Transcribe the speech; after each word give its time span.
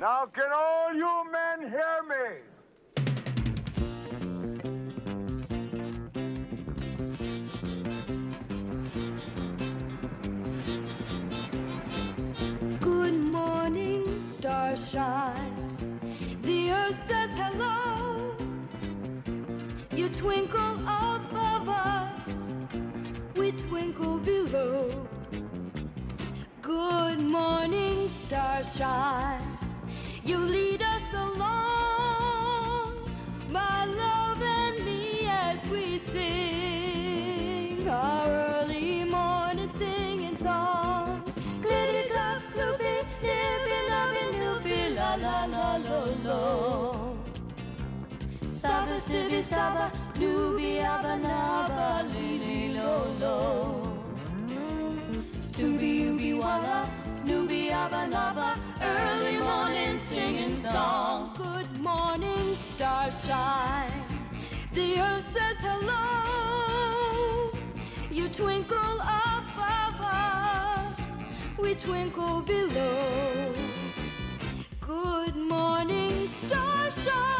Now, 0.00 0.24
can 0.34 0.50
all 0.50 0.94
you 0.94 1.30
men 1.30 1.68
hear 1.68 2.02
me? 2.08 2.40
Good 12.80 13.14
morning, 13.30 14.24
starshine. 14.38 15.98
The 16.40 16.70
earth 16.70 17.06
says 17.06 17.30
hello. 17.34 18.34
You 19.94 20.08
twinkle 20.08 20.76
above 20.76 21.68
us, 21.68 22.32
we 23.36 23.52
twinkle 23.52 24.16
below. 24.16 25.06
Good 26.62 27.20
morning, 27.20 28.08
starshine. 28.08 29.49
You 30.22 30.38
lead 30.38 30.82
us 30.82 31.12
along, 31.14 32.94
my 33.50 33.86
love 33.86 34.42
and 34.42 34.84
me, 34.84 35.26
as 35.26 35.58
we 35.70 35.98
sing 36.12 37.88
our 37.88 38.28
early 38.28 39.04
morning 39.04 39.70
singing 39.78 40.36
song. 40.38 41.22
Glitty 41.62 42.08
glop 42.10 42.42
gloopy, 42.54 42.94
nippy 43.22 43.78
lovey 43.90 44.26
loopy, 44.40 44.94
la 44.94 45.14
la 45.16 45.44
la 45.46 45.76
lo 45.78 46.00
lo. 46.24 47.18
Saba 48.52 49.00
sibi 49.00 49.42
saba, 49.42 49.90
dooby 50.14 50.80
abba 50.82 51.16
naba, 51.16 52.04
lily 52.12 52.74
lo 52.74 53.06
lo. 53.18 53.36
Tooby 55.52 55.92
ooby 56.08 56.30
walla, 56.38 56.88
abba 57.72 58.06
naba, 58.06 58.58
early 58.82 59.38
morning 59.38 59.98
singing 59.98 60.54
song. 60.54 61.32
Good 61.36 61.80
morning, 61.80 62.56
starshine. 62.56 63.92
The 64.72 65.00
earth 65.00 65.32
says 65.32 65.56
hello. 65.60 67.50
You 68.10 68.28
twinkle 68.28 69.00
above 69.00 70.00
us, 70.00 71.00
we 71.58 71.74
twinkle 71.74 72.42
below. 72.42 73.52
Good 74.80 75.36
morning, 75.36 76.28
starshine. 76.28 77.39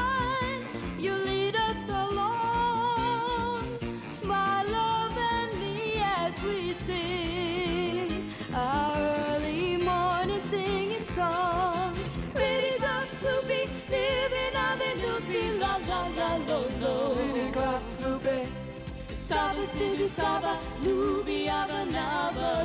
Saba, 20.08 20.58
Nubi 20.82 21.46
Abanaba, 21.46 22.64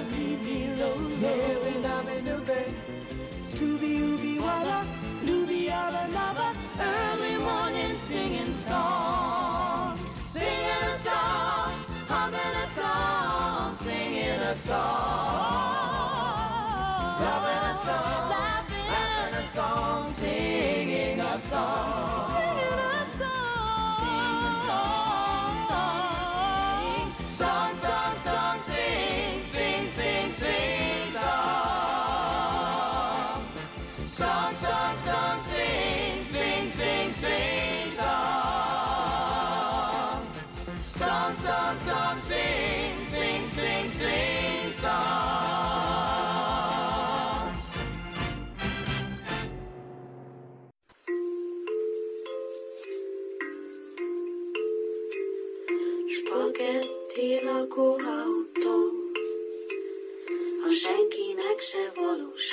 Nabe 1.82 2.22
Nube, 2.24 2.74
Tubi 3.52 4.00
Ubi 4.00 4.38
Waba, 4.40 4.86
Nubi 5.24 5.70
early 6.80 7.38
morning 7.38 7.98
singing 7.98 8.54
song. 8.54 10.00
Singing 10.30 10.84
a 10.84 10.98
song, 11.00 11.72
humming 12.08 12.40
a 12.40 12.68
song, 12.76 13.76
singing 13.76 14.40
a 14.40 14.56
song. 14.56 15.76
Loving 17.22 17.64
a 17.72 17.76
song, 17.86 18.30
laughing 18.30 19.36
a 19.36 19.48
song, 19.54 20.14
singing 20.14 21.20
a 21.20 21.38
song. 21.38 22.25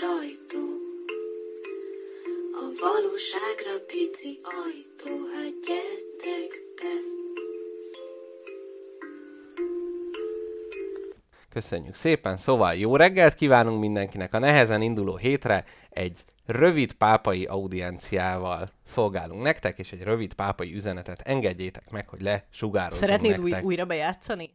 Sajtó. 0.03 0.65
A 2.63 2.65
valóságra 2.85 3.85
pici 3.87 4.39
ajtó, 4.43 5.13
hát 5.35 5.53
gyertek 5.67 6.51
be. 6.77 6.95
Köszönjük 11.49 11.95
szépen, 11.95 12.37
szóval 12.37 12.75
jó 12.75 12.97
reggelt 12.97 13.35
kívánunk 13.35 13.81
mindenkinek 13.81 14.35
a 14.35 14.39
nehezen 14.39 14.83
induló 14.83 15.17
hétre, 15.17 15.65
egy 15.91 16.25
rövid 16.47 16.93
pápai 16.93 17.45
audienciával 17.45 18.71
szolgálunk 18.85 19.43
nektek, 19.43 19.79
és 19.79 19.93
egy 19.93 20.03
rövid 20.03 20.33
pápai 20.35 20.75
üzenetet 20.75 21.21
engedjétek 21.21 21.91
meg, 21.91 22.09
hogy 22.09 22.21
lesugározzunk 22.21 23.05
Szeretnéd 23.05 23.41
új, 23.41 23.51
nektek. 23.51 23.67
újra 23.67 23.85
bejátszani? 23.85 24.51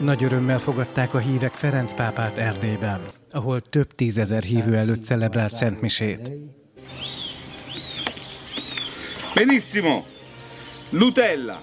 Nagy 0.00 0.24
örömmel 0.24 0.58
fogadták 0.58 1.14
a 1.14 1.18
hívek 1.18 1.52
Ferenc 1.52 1.94
pápát 1.94 2.36
Erdélyben, 2.36 3.19
ahol 3.30 3.60
több 3.60 3.94
tízezer 3.94 4.42
hívő 4.42 4.76
előtt 4.76 5.04
celebrált 5.04 5.54
Szentmisét. 5.54 6.30
Benissimo. 9.34 10.04
Nutella, 10.90 11.62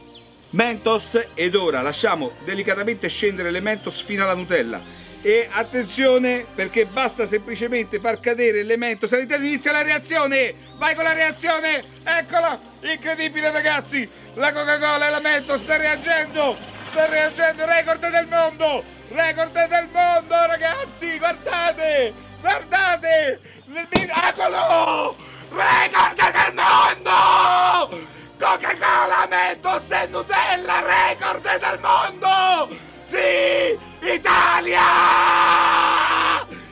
Mentos 0.49 1.03
ed 1.33 1.55
ora 1.55 1.81
lasciamo 1.81 2.31
delicatamente 2.45 3.07
scendere 3.09 3.51
le 3.51 3.59
Mentos 3.59 4.01
fino 4.01 4.23
alla 4.23 4.33
Nutella. 4.33 4.81
E 5.21 5.49
attenzione 5.51 6.45
perché 6.55 6.85
basta 6.85 7.27
semplicemente 7.27 7.99
far 7.99 8.19
cadere 8.19 8.63
le 8.63 8.77
Mentos 8.77 9.11
all'interno 9.11 9.45
inizia 9.45 9.71
la 9.71 9.81
reazione. 9.81 10.53
Vai 10.77 10.95
con 10.95 11.03
la 11.03 11.13
reazione. 11.13 11.83
Eccola. 12.03 12.59
Incredibile 12.81 13.51
ragazzi. 13.51 14.07
La 14.35 14.53
Coca-Cola 14.53 15.07
e 15.07 15.09
la 15.09 15.19
Mentos 15.19 15.61
sta 15.61 15.75
reagendo. 15.75 16.76
Sta 16.97 17.05
reagendo. 17.05 17.63
Record 17.63 18.09
del 18.09 18.27
mondo. 18.27 18.83
Record 19.09 19.53
del 19.53 19.87
mondo 19.93 20.35
ragazzi. 20.47 21.19
Guardate. 21.19 22.11
Guardate. 22.41 23.39
Il 23.65 23.87
miracolo. 23.91 25.15
Record 25.51 26.15
del 26.15 26.53
mondo. 26.55 28.07
Coca-Cola, 28.39 29.27
Mentos 29.29 29.91
e 29.91 30.07
Nutella, 30.07 30.81
record 30.81 31.41
del 31.41 31.79
mondo! 31.81 32.69
Sì! 33.07 33.77
Italia! 33.99 34.81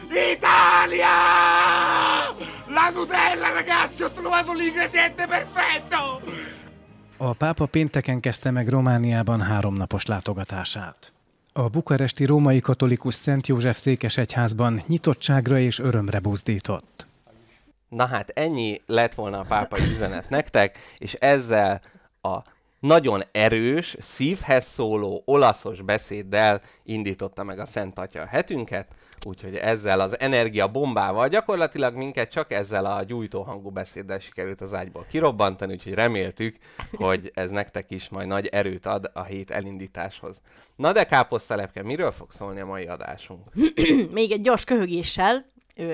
Italia! 0.09 1.09
La 2.67 2.89
Nutella, 2.93 3.49
ragazzi, 3.49 4.03
ho 4.03 4.11
trovato 4.11 4.53
l'ingrediente 4.53 5.25
perfetto! 5.25 6.21
A 7.17 7.33
pápa 7.33 7.65
pénteken 7.65 8.19
kezdte 8.19 8.51
meg 8.51 8.67
Romániában 8.67 9.41
háromnapos 9.41 10.05
látogatását. 10.05 11.13
A 11.53 11.69
bukaresti 11.69 12.25
római 12.25 12.59
katolikus 12.59 13.13
Szent 13.13 13.47
József 13.47 13.77
székesegyházban 13.77 14.81
nyitottságra 14.87 15.59
és 15.59 15.79
örömre 15.79 16.19
buzdított. 16.19 17.07
Na 17.89 18.05
hát 18.05 18.29
ennyi 18.29 18.77
lett 18.85 19.13
volna 19.13 19.39
a 19.39 19.45
pápai 19.47 19.81
üzenet 19.81 20.29
nektek, 20.29 20.77
és 20.97 21.13
ezzel 21.13 21.81
a 22.21 22.37
nagyon 22.79 23.23
erős, 23.31 23.95
szívhez 23.99 24.65
szóló, 24.65 25.21
olaszos 25.25 25.81
beszéddel 25.81 26.61
indította 26.83 27.43
meg 27.43 27.59
a 27.59 27.65
Szent 27.65 27.99
Atya 27.99 28.25
hetünket, 28.25 28.87
úgyhogy 29.25 29.55
ezzel 29.55 29.99
az 29.99 30.19
energia 30.19 30.67
bombával 30.67 31.27
gyakorlatilag 31.27 31.95
minket 31.95 32.31
csak 32.31 32.51
ezzel 32.51 32.85
a 32.85 33.03
gyújtó 33.03 33.41
hangú 33.41 33.69
beszéddel 33.69 34.19
sikerült 34.19 34.61
az 34.61 34.73
ágyból 34.73 35.05
kirobbantani, 35.09 35.73
úgyhogy 35.73 35.93
reméltük, 35.93 36.57
hogy 36.91 37.31
ez 37.33 37.49
nektek 37.49 37.91
is 37.91 38.09
majd 38.09 38.27
nagy 38.27 38.47
erőt 38.47 38.85
ad 38.85 39.11
a 39.13 39.23
hét 39.23 39.51
elindításhoz. 39.51 40.41
Na 40.75 40.91
de 40.91 41.03
káposztalepke, 41.03 41.83
miről 41.83 42.11
fog 42.11 42.31
szólni 42.31 42.59
a 42.59 42.65
mai 42.65 42.85
adásunk? 42.85 43.41
Még 44.11 44.31
egy 44.31 44.41
gyors 44.41 44.63
köhögéssel 44.63 45.45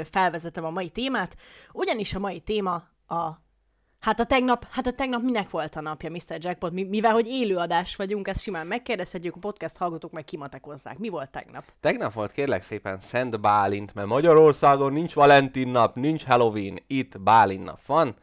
felvezetem 0.04 0.66
a 0.66 0.70
mai 0.70 0.90
témát, 0.90 1.36
ugyanis 1.72 2.14
a 2.14 2.20
mai 2.20 2.40
téma 2.40 2.74
a 3.08 3.42
Hát 4.02 4.20
a 4.20 4.24
tegnap, 4.24 4.66
hát 4.70 4.88
a 4.88 4.92
tegnap 4.92 5.22
minek 5.22 5.50
volt 5.50 5.76
a 5.76 5.82
napja, 5.82 6.10
Mr. 6.10 6.38
Jackpot? 6.38 6.72
Mi, 6.72 6.84
mivel, 6.84 7.14
hogy 7.14 7.28
élőadás 7.28 7.96
vagyunk, 7.96 8.28
ezt 8.28 8.42
simán 8.42 8.68
megkérdezhetjük, 8.68 9.36
a 9.36 9.40
podcast 9.40 9.78
hallgatók 9.78 10.12
meg 10.12 10.24
kimatekozzák. 10.24 10.98
Mi 10.98 11.10
volt 11.10 11.30
tegnap? 11.30 11.64
Tegnap 11.80 12.14
volt 12.14 12.32
kérlek 12.32 12.62
szépen 12.62 13.00
Szent 13.00 13.40
Bálint, 13.40 13.94
mert 13.94 14.08
Magyarországon 14.08 14.94
nincs 14.94 15.14
Valentin 15.14 15.68
nap, 15.68 15.96
nincs 15.96 16.24
Halloween, 16.24 16.80
itt 16.88 17.20
Bálint 17.20 17.64
nap 17.64 17.86
van, 17.86 18.16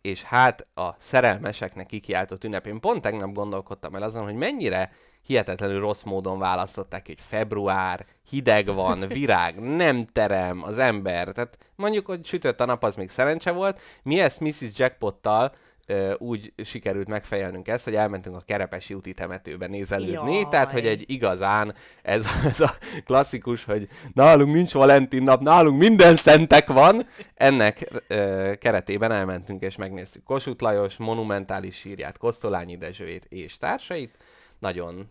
és 0.00 0.22
hát 0.22 0.66
a 0.74 0.90
szerelmeseknek 0.98 1.86
kikiáltott 1.86 2.44
ünnepén 2.44 2.80
pont 2.80 3.02
tegnap 3.02 3.32
gondolkodtam 3.32 3.94
el 3.94 4.02
azon, 4.02 4.24
hogy 4.24 4.34
mennyire 4.34 4.92
hihetetlenül 5.26 5.80
rossz 5.80 6.02
módon 6.02 6.38
választották, 6.38 7.06
hogy 7.06 7.18
február, 7.28 8.06
hideg 8.30 8.74
van, 8.74 9.08
virág, 9.18 9.60
nem 9.60 10.06
terem 10.06 10.62
az 10.62 10.78
ember. 10.78 11.28
Tehát 11.28 11.58
mondjuk, 11.74 12.06
hogy 12.06 12.26
sütött 12.26 12.60
a 12.60 12.64
nap, 12.64 12.84
az 12.84 12.94
még 12.94 13.10
szerencse 13.10 13.50
volt. 13.50 13.80
Mi 14.02 14.20
ezt 14.20 14.40
Mrs. 14.40 14.70
Jackpottal 14.74 15.52
ö, 15.86 16.14
úgy 16.18 16.52
sikerült 16.64 17.08
megfejelnünk 17.08 17.68
ezt, 17.68 17.84
hogy 17.84 17.94
elmentünk 17.94 18.36
a 18.36 18.42
Kerepesi 18.46 18.94
úti 18.94 19.12
temetőbe 19.12 19.66
nézelődni, 19.66 20.34
Jaj. 20.34 20.46
tehát 20.50 20.72
hogy 20.72 20.86
egy 20.86 21.04
igazán 21.06 21.74
ez, 22.02 22.26
ez 22.50 22.60
a 22.60 22.74
klasszikus, 23.04 23.64
hogy 23.64 23.88
nálunk 24.12 24.54
nincs 24.54 24.72
Valentin 24.72 25.22
nap, 25.22 25.40
nálunk 25.40 25.78
minden 25.78 26.16
szentek 26.16 26.68
van, 26.68 27.06
ennek 27.34 27.90
ö, 28.06 28.52
keretében 28.58 29.12
elmentünk 29.12 29.62
és 29.62 29.76
megnéztük 29.76 30.24
Kossuth 30.24 30.62
Lajos 30.62 30.96
monumentális 30.96 31.76
sírját, 31.76 32.18
Kosztolányi 32.18 32.76
Dezsőjét 32.76 33.26
és 33.28 33.58
társait, 33.58 34.14
nagyon 34.58 35.10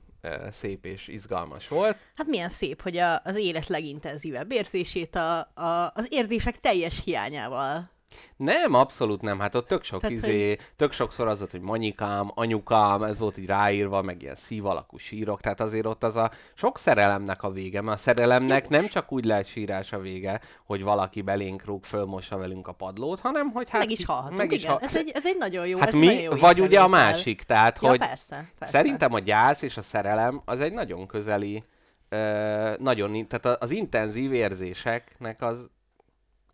szép 0.51 0.86
és 0.86 1.07
izgalmas 1.07 1.68
volt. 1.68 1.98
Hát 2.16 2.27
milyen 2.27 2.50
szép, 2.50 2.81
hogy 2.81 2.98
a, 2.98 3.22
az 3.24 3.36
élet 3.36 3.68
legintenzívebb 3.68 4.51
érzését 4.51 5.16
a, 5.16 5.38
a, 5.39 5.92
az 5.95 6.07
érzések 6.10 6.60
teljes 6.60 7.01
hiányával. 7.04 7.95
Nem, 8.38 8.74
abszolút 8.74 9.22
nem. 9.22 9.40
Hát 9.40 9.56
ott 9.56 9.68
tök 9.68 9.84
sok 9.84 10.02
Tehát, 10.02 10.16
izé, 10.16 10.58
tök 10.76 10.92
sokszor 10.92 11.28
az 11.28 11.40
volt, 11.40 11.52
hogy 11.52 11.62
manyikám, 11.62 12.32
anyukám, 12.34 13.04
ez 13.04 13.20
volt 13.20 13.38
így 13.38 13.46
ráírva, 13.46 14.02
meg 14.02 14.22
ilyen 14.22 14.36
szív 14.36 14.66
alakú 14.66 14.98
sírok, 14.98 15.42
tehát 15.42 15.60
azért 15.60 15.86
ott 15.86 16.04
az 16.04 16.16
a 16.16 16.32
sok 16.54 16.78
szerelemnek 16.78 17.44
a 17.44 17.52
vége, 17.52 17.82
mert 17.82 17.98
a 17.98 18.02
szerelemnek 18.02 18.70
nem 18.70 18.88
csak 18.88 19.12
úgy 19.12 19.26
lehet 19.26 19.48
sírás 19.48 19.94
a 19.94 20.00
vége, 20.00 20.42
hogy 20.66 20.84
valaki 20.84 21.22
belénk 21.22 21.66
rúg, 21.66 21.84
fölmossa 21.84 22.38
velünk 22.38 22.68
a 22.68 22.72
padlót, 22.72 23.20
hanem 23.20 23.52
hogy 23.52 23.70
hát... 23.70 23.82
meg 23.82 23.92
is 23.92 24.06
hallhatunk, 24.06 24.38
meg 24.38 24.52
is 24.52 24.62
igen. 24.64 24.72
ha- 24.72 24.80
ez, 24.82 24.96
egy, 24.96 25.12
ez 25.14 25.26
egy 25.26 25.38
nagyon 25.38 25.68
jó, 25.68 25.78
Hát 25.78 25.88
ez 25.88 25.94
mi, 25.94 26.06
nagyon 26.06 26.22
jó 26.22 26.36
vagy 26.36 26.62
ugye 26.62 26.80
a 26.80 26.88
másik, 26.88 27.42
tehát 27.44 27.80
Ja, 27.82 27.90
hogy 27.90 28.00
persze, 28.00 28.52
persze. 28.60 28.78
szerintem 28.78 29.14
a 29.14 29.20
gyász 29.20 29.62
és 29.62 29.78
a 29.78 29.82
szerelem 29.82 30.42
az 30.46 30.62
egy 30.62 30.74
nagyon 30.74 31.08
közeli, 31.08 31.64
ö, 32.10 32.74
nagyon, 32.80 33.28
tehát 33.28 33.62
az 33.62 33.72
intenzív 33.72 34.34
érzéseknek 34.34 35.42
az 35.42 35.70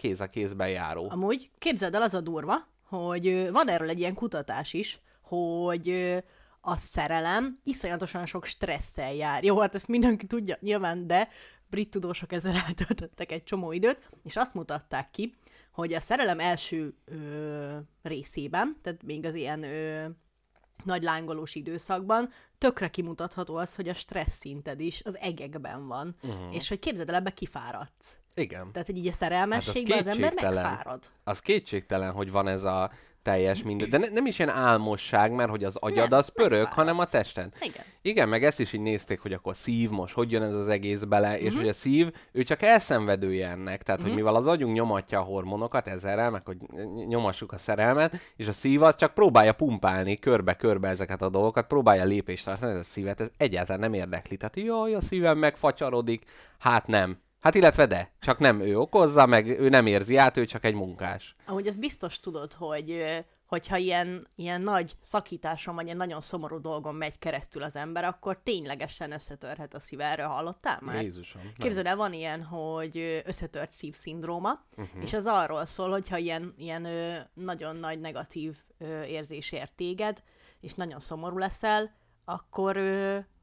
kéz 0.02 0.22
a 0.22 0.30
kézben 0.30 0.70
járó. 0.70 1.10
Amúgy 1.10 1.50
képzeld 1.58 1.96
el, 1.96 2.02
az 2.02 2.14
a 2.14 2.22
durva, 2.22 2.68
hogy 2.84 3.50
van 3.52 3.70
erről 3.70 3.90
egy 3.90 4.00
ilyen 4.00 4.14
kutatás 4.14 4.74
is, 4.74 5.00
hogy 5.22 5.90
a 6.62 6.76
szerelem 6.76 7.60
iszonyatosan 7.64 8.26
sok 8.26 8.46
stresszel 8.46 9.14
jár. 9.14 9.44
Jó, 9.44 9.60
hát 9.60 9.76
ezt 9.76 9.88
mindenki 9.88 10.28
tudja 10.28 10.58
nyilván, 10.60 11.08
de 11.08 11.30
brit 11.68 11.90
tudósok 11.90 12.32
ezzel 12.32 12.56
eltöltöttek 12.68 13.32
egy 13.32 13.44
csomó 13.44 13.72
időt, 13.72 14.10
és 14.24 14.36
azt 14.36 14.54
mutatták 14.54 15.12
ki, 15.12 15.36
hogy 15.72 15.94
a 15.94 16.00
szerelem 16.00 16.40
első 16.40 16.96
ö, 17.06 17.78
részében, 18.02 18.78
tehát 18.82 19.04
még 19.04 19.26
az 19.26 19.36
ilyen 19.36 19.64
ö, 19.64 20.06
nagy 20.84 21.04
lángolós 21.04 21.56
időszakban, 21.56 22.30
tökre 22.58 22.90
kimutatható 22.90 23.56
az, 23.56 23.76
hogy 23.76 23.90
a 23.90 23.94
stressz 23.94 24.38
szinted 24.38 24.80
is 24.80 25.02
az 25.04 25.18
egekben 25.18 25.88
van, 25.88 26.16
uh-huh. 26.24 26.56
és 26.56 26.68
hogy 26.68 26.80
képzeld 26.80 27.10
el, 27.10 27.16
ebbe 27.16 27.34
kifáradsz. 27.34 28.21
Igen. 28.36 28.72
Tehát, 28.72 28.88
hogy 28.88 28.98
így 28.98 29.08
a 29.08 29.12
szerelmességben 29.12 29.98
az 30.00 30.08
ember 30.08 30.30
kétségtelen. 30.30 30.64
megfárad. 30.64 31.04
Az 31.24 31.40
kétségtelen, 31.40 32.12
hogy 32.12 32.32
van 32.32 32.48
ez 32.48 32.64
a 32.64 32.92
teljes 33.22 33.64
minden. 33.64 33.90
De 33.90 33.98
ne, 33.98 34.08
nem 34.08 34.26
is 34.26 34.40
ilyen 34.40 34.52
álmosság, 34.52 35.32
mert 35.32 35.50
hogy 35.50 35.64
az 35.64 35.76
agyad 35.76 36.10
Nem, 36.10 36.18
az 36.20 36.28
pörög, 36.30 36.68
hanem 36.68 37.00
a 37.00 37.06
tested. 37.06 37.54
Igen. 37.60 37.84
Igen, 38.02 38.30
meg 38.30 38.44
ezt 38.44 38.60
is 38.60 38.74
így 38.74 38.82
nézték, 38.82 39.20
hogy 39.20 39.34
akkor 39.34 39.56
szív 39.56 39.90
most, 39.90 40.14
hogy 40.14 40.32
jön 40.32 40.42
ez 40.42 40.54
az 40.54 40.68
egész 40.68 41.00
bele, 41.02 41.36
Mhm. 41.36 41.46
és 41.46 41.56
hogy 41.56 41.68
a 41.68 41.74
szív, 41.74 42.14
ő 42.32 42.44
csak 42.44 42.62
elszenvedője 42.62 43.50
ennek, 43.50 43.84
tehát 43.84 44.02
hogy 44.02 44.14
mivel 44.14 44.36
az 44.36 44.48
agyunk 44.48 44.74
nyomatja 44.76 45.20
a 45.20 45.24
hormonokat 45.24 45.88
ezerrel, 45.88 46.30
meg 46.30 46.46
hogy 46.46 46.58
nyomassuk 47.08 47.52
a 47.52 47.58
szerelmet, 47.58 48.20
és 48.36 48.48
a 48.48 48.52
szív 48.52 48.84
az 48.84 48.96
csak 48.96 49.14
próbálja 49.14 49.54
pumpálni 49.54 50.20
körbe-körbe 50.20 50.88
ezeket 50.90 51.22
a 51.22 51.30
dolgokat, 51.30 51.68
próbálja 51.68 52.04
lépést 52.04 52.46
tartani, 52.46 52.74
ez 52.74 52.80
a 52.80 52.84
szívet, 52.84 53.22
ez 53.22 53.30
egyáltalán 53.38 53.80
nem 53.80 53.94
érdekli. 53.94 54.38
Tehát 54.38 54.56
jaj, 54.56 54.94
a 54.96 55.02
szívem 55.02 55.38
megfacsarodik, 55.38 56.24
hát 56.60 56.88
nem. 56.88 57.18
Hát 57.42 57.56
illetve 57.56 57.86
de, 57.86 58.12
csak 58.20 58.40
nem 58.40 58.60
ő 58.60 58.80
okozza, 58.80 59.26
meg 59.26 59.48
ő 59.48 59.70
nem 59.70 59.86
érzi 59.86 60.18
át, 60.18 60.38
ő 60.38 60.46
csak 60.46 60.66
egy 60.66 60.74
munkás. 60.74 61.36
Ahogy 61.46 61.68
ezt 61.68 61.80
biztos 61.80 62.20
tudod, 62.20 62.54
hogy 62.54 63.04
hogyha 63.46 63.78
ilyen, 63.78 64.28
ilyen 64.36 64.62
nagy 64.62 64.96
szakításon, 65.02 65.76
vagy 65.76 65.86
ilyen 65.86 65.98
nagyon 65.98 66.22
szomorú 66.22 66.60
dolgon 66.62 66.96
megy 66.96 67.20
keresztül 67.20 67.64
az 67.64 67.76
ember, 67.76 68.04
akkor 68.04 68.40
ténylegesen 68.44 69.12
összetörhet 69.12 69.74
a 69.74 69.80
szíve. 69.80 70.06
Erről 70.06 70.28
hallottál 70.28 70.80
már? 70.82 71.02
Jézusom. 71.02 71.42
nem. 71.44 71.54
Képzeld 71.58 71.86
el, 71.86 71.96
van 71.96 72.14
ilyen, 72.14 72.44
hogy 72.44 73.22
összetört 73.26 73.72
szívszindróma, 73.72 74.50
Mhm. 74.76 74.82
uh-huh. 74.82 75.02
és 75.02 75.14
az 75.14 75.26
arról 75.26 75.66
szól, 75.66 75.90
hogyha 75.90 76.18
ilyen, 76.18 76.54
ilyen 76.58 76.88
nagyon 77.34 77.76
nagy 77.76 78.00
negatív 78.00 78.58
érzés 79.08 79.52
ér 79.52 79.70
téged, 79.76 80.24
és 80.60 80.74
nagyon 80.74 81.00
szomorú 81.00 81.38
leszel, 81.38 81.92
akkor 82.26 82.78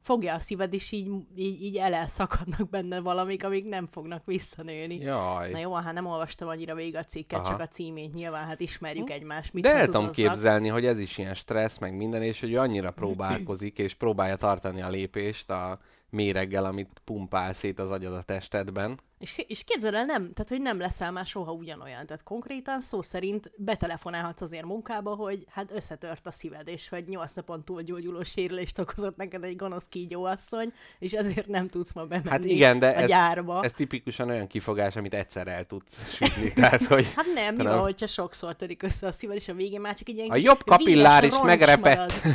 fogja 0.01 0.33
a 0.33 0.39
szíved, 0.39 0.73
és 0.73 0.91
így, 0.91 1.11
így, 1.35 1.61
így 1.61 1.77
elszakadnak 1.77 2.69
benne 2.69 2.99
valamik, 2.99 3.43
amik 3.43 3.65
nem 3.65 3.85
fognak 3.85 4.25
visszanőni. 4.25 4.97
Jaj. 4.97 5.51
Na 5.51 5.59
jó, 5.59 5.73
hát 5.73 5.93
nem 5.93 6.05
olvastam 6.05 6.47
annyira 6.47 6.75
végig 6.75 6.95
a 6.95 7.03
cikket, 7.03 7.39
Aha. 7.39 7.47
csak 7.47 7.59
a 7.59 7.67
címét 7.67 8.13
nyilván, 8.13 8.45
hát 8.45 8.59
ismerjük 8.59 9.09
egymást. 9.09 9.53
Mit 9.53 9.63
De 9.63 9.75
el 9.75 9.85
tudom 9.85 10.11
képzelni, 10.11 10.67
hogy 10.67 10.85
ez 10.85 10.99
is 10.99 11.17
ilyen 11.17 11.33
stressz, 11.33 11.77
meg 11.77 11.95
minden, 11.95 12.21
és 12.21 12.39
hogy 12.39 12.51
ő 12.51 12.59
annyira 12.59 12.91
próbálkozik, 12.91 13.77
és 13.77 13.93
próbálja 13.93 14.35
tartani 14.35 14.81
a 14.81 14.89
lépést 14.89 15.49
a 15.49 15.79
méreggel, 16.09 16.65
amit 16.65 17.01
pumpál 17.03 17.53
szét 17.53 17.79
az 17.79 17.91
agyad 17.91 18.13
a 18.13 18.21
testedben. 18.21 18.99
És, 19.19 19.43
és 19.47 19.63
képzeld 19.63 19.93
el, 19.93 20.05
nem, 20.05 20.21
tehát 20.21 20.49
hogy 20.49 20.61
nem 20.61 20.79
leszel 20.79 21.11
már 21.11 21.25
soha 21.25 21.51
ugyanolyan. 21.51 22.05
Tehát 22.05 22.23
konkrétan 22.23 22.81
szó 22.81 23.01
szerint 23.01 23.51
betelefonálhatsz 23.55 24.41
azért 24.41 24.65
munkába, 24.65 25.15
hogy 25.15 25.45
hát 25.49 25.71
összetört 25.71 26.27
a 26.27 26.31
szíved, 26.31 26.67
és 26.67 26.89
hogy 26.89 27.07
nyolc 27.07 27.33
napon 27.33 27.63
túl 27.63 27.81
gyógyuló 27.81 28.23
sérülést 28.23 28.79
okozott 28.79 29.15
neked 29.15 29.43
egy 29.43 29.55
gonosz 29.55 29.85
kígyóasszony, 29.85 30.73
és 30.99 31.11
ezért 31.11 31.47
nem 31.47 31.67
tudsz 31.67 31.93
ma 31.93 32.05
bemenni 32.05 32.29
Hát 32.29 32.45
igen, 32.45 32.79
de 32.79 32.87
a 32.87 32.95
ez, 32.95 33.07
gyárba. 33.07 33.63
ez 33.63 33.71
tipikusan 33.71 34.29
olyan 34.29 34.47
kifogás, 34.47 34.95
amit 34.95 35.13
egyszer 35.13 35.47
el 35.47 35.65
tudsz 35.65 36.13
sütni. 36.15 36.53
Tehát, 36.61 36.83
hogy 36.83 37.13
Hát 37.15 37.25
nem, 37.33 37.55
mi 37.55 37.63
van, 37.63 37.79
hogyha 37.79 38.07
sokszor 38.07 38.55
törik 38.55 38.83
össze 38.83 39.07
a 39.07 39.11
szíved, 39.11 39.35
és 39.35 39.47
a 39.47 39.53
végén 39.53 39.81
már 39.81 39.95
csak 39.95 40.09
egy 40.09 40.15
ilyen 40.15 40.29
A 40.29 40.35
jobb 40.35 40.63
kapillár 40.63 41.23
is 41.23 41.41
megrepett. 41.41 42.13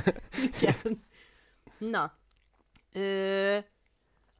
Na, 1.79 2.13
ö, 2.95 3.57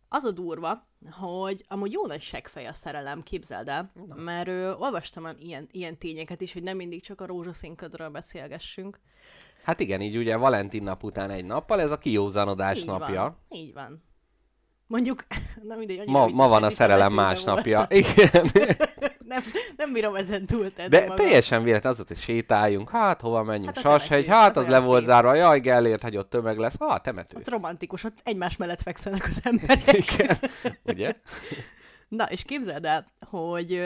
az 0.09 0.25
a 0.25 0.31
durva, 0.31 0.87
hogy 1.11 1.65
amúgy 1.69 1.93
jó 1.93 2.07
nagy 2.07 2.21
seggfej 2.21 2.67
a 2.67 2.73
szerelem, 2.73 3.23
képzeld 3.23 3.69
el, 3.69 3.93
mert 4.15 4.49
ö, 4.49 4.73
olvastam 4.73 5.27
ilyen, 5.39 5.69
ilyen 5.71 5.99
tényeket 5.99 6.41
is, 6.41 6.53
hogy 6.53 6.63
nem 6.63 6.77
mindig 6.77 7.03
csak 7.03 7.21
a 7.21 7.27
rózsaszínködről 7.27 8.09
beszélgessünk. 8.09 9.01
hát 9.63 9.81
igen, 9.81 10.01
így 10.01 10.17
ugye 10.17 10.37
Valentin 10.37 10.83
nap 10.83 11.03
után 11.03 11.31
egy 11.31 11.45
nappal, 11.45 11.81
ez 11.81 11.91
a 11.91 11.99
kiózanodás 11.99 12.79
Így 12.79 12.87
napja. 12.87 13.23
Van, 13.23 13.39
így 13.49 13.73
van. 13.73 14.03
Mondjuk, 14.87 15.27
na 15.69 15.77
mindegy, 15.77 16.07
Ma, 16.07 16.27
ma 16.27 16.49
van 16.49 16.63
a 16.63 16.71
szerelem 16.71 17.13
másnapja. 17.13 17.87
Igen. 17.91 18.51
nem, 19.35 19.43
nem 19.77 19.93
bírom 19.93 20.15
ezen 20.15 20.47
túltenni 20.47 20.89
De 20.89 21.01
magam. 21.01 21.17
teljesen 21.17 21.63
véletlen 21.63 21.93
az, 21.93 22.05
hogy 22.07 22.19
sétáljunk, 22.19 22.91
hát 22.91 23.21
hova 23.21 23.43
menjünk, 23.43 23.75
Hát 23.75 23.85
Sashegy, 23.85 24.27
hát 24.27 24.57
az 24.57 24.63
az 24.65 24.69
le 24.71 24.81
volt 24.81 24.99
szép. 24.99 25.09
zárva, 25.09 25.35
jaj, 25.35 25.61
Gellért, 25.61 26.03
hogy 26.03 26.17
ott 26.17 26.31
tömeg 26.31 26.59
lesz, 26.59 26.75
hát 26.79 27.03
temető. 27.03 27.37
Ott 27.37 27.49
romantikus, 27.49 28.05
ott 28.05 28.19
egymás 28.23 28.57
mellett 28.57 28.83
fekszenek 28.83 29.27
az 29.31 29.41
emberek. 29.43 29.93
Igen, 29.93 30.39
ugye? 30.85 31.15
Na, 32.09 32.25
és 32.25 32.43
képzeld 32.43 32.85
el, 32.85 33.07
hogy, 33.31 33.83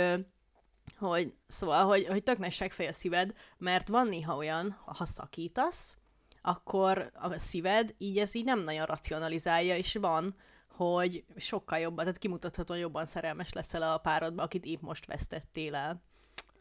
hogy 0.98 1.34
szóval, 1.46 1.84
hogy, 1.84 2.06
hogy 2.06 2.22
tök 2.22 2.50
seggfej 2.50 2.86
a 2.86 2.92
szíved, 2.92 3.32
mert 3.58 3.88
van 3.88 4.08
néha 4.08 4.36
olyan, 4.36 4.76
ha 4.84 5.06
szakítasz, 5.06 5.94
akkor 6.42 7.10
a 7.14 7.38
szíved 7.38 7.94
így 7.98 8.18
ez 8.18 8.34
így 8.34 8.44
nem 8.44 8.62
nagyon 8.62 8.86
racionalizálja, 8.86 9.76
és 9.76 9.96
van, 10.00 10.34
hogy 10.78 11.24
sokkal 11.36 11.78
jobban, 11.78 12.04
tehát 12.04 12.18
kimutathatóan 12.18 12.78
jobban 12.78 13.06
szerelmes 13.06 13.52
leszel 13.52 13.82
a 13.82 13.98
párodba, 13.98 14.42
akit 14.42 14.64
épp 14.64 14.80
most 14.80 15.06
vesztettél 15.06 15.74
el. 15.74 16.02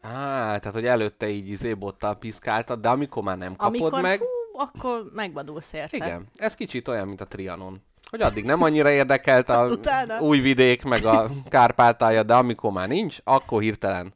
Á, 0.02 0.12
tehát, 0.58 0.74
hogy 0.74 0.86
előtte 0.86 1.30
így 1.30 1.48
izébottal 1.50 2.16
piszkáltad, 2.18 2.80
de 2.82 2.90
amikor 2.90 3.24
már 3.24 3.38
nem 3.38 3.56
kapod 3.56 3.76
Amikor 3.76 4.02
meg, 4.02 4.18
fú, 4.18 4.26
akkor 4.60 5.10
megvadulsz 5.14 5.74
érte. 5.74 5.96
igen, 5.96 6.28
ez 6.36 6.56
kicsit 6.56 6.88
olyan, 6.88 7.08
mint 7.08 7.22
a 7.22 7.26
Trianon. 7.28 7.82
Hogy 8.10 8.22
addig 8.22 8.46
nem 8.46 8.62
annyira 8.62 8.90
érdekelt 8.92 9.50
a 9.50 9.54
Hát 9.58 9.70
utána. 9.70 10.20
új 10.20 10.40
vidék, 10.40 10.84
meg 10.84 11.06
a 11.06 11.30
Kárpátalja, 11.50 12.24
de 12.24 12.36
amikor 12.36 12.72
már 12.72 12.88
nincs, 12.88 13.18
akkor 13.24 13.62
hirtelen 13.62 14.14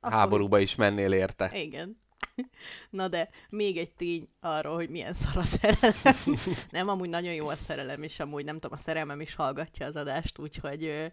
Akkor- 0.00 0.18
háborúba 0.18 0.58
is 0.58 0.74
mennél 0.74 1.12
érte. 1.12 1.50
Igen. 1.54 1.98
Na 2.90 3.08
de 3.08 3.28
még 3.48 3.76
egy 3.76 3.92
tény 3.92 4.28
arról, 4.40 4.74
hogy 4.74 4.90
milyen 4.90 5.12
szar 5.12 5.36
a 5.36 5.44
szerelem. 5.44 6.16
nem, 6.70 6.88
amúgy 6.88 7.08
nagyon 7.08 7.32
jó 7.32 7.48
a 7.48 7.56
szerelem, 7.56 8.02
és 8.02 8.20
amúgy 8.20 8.44
nem 8.44 8.54
tudom, 8.54 8.78
a 8.78 8.82
szerelmem 8.82 9.20
is 9.20 9.34
hallgatja 9.34 9.86
az 9.86 9.96
adást, 9.96 10.38
úgyhogy 10.38 11.12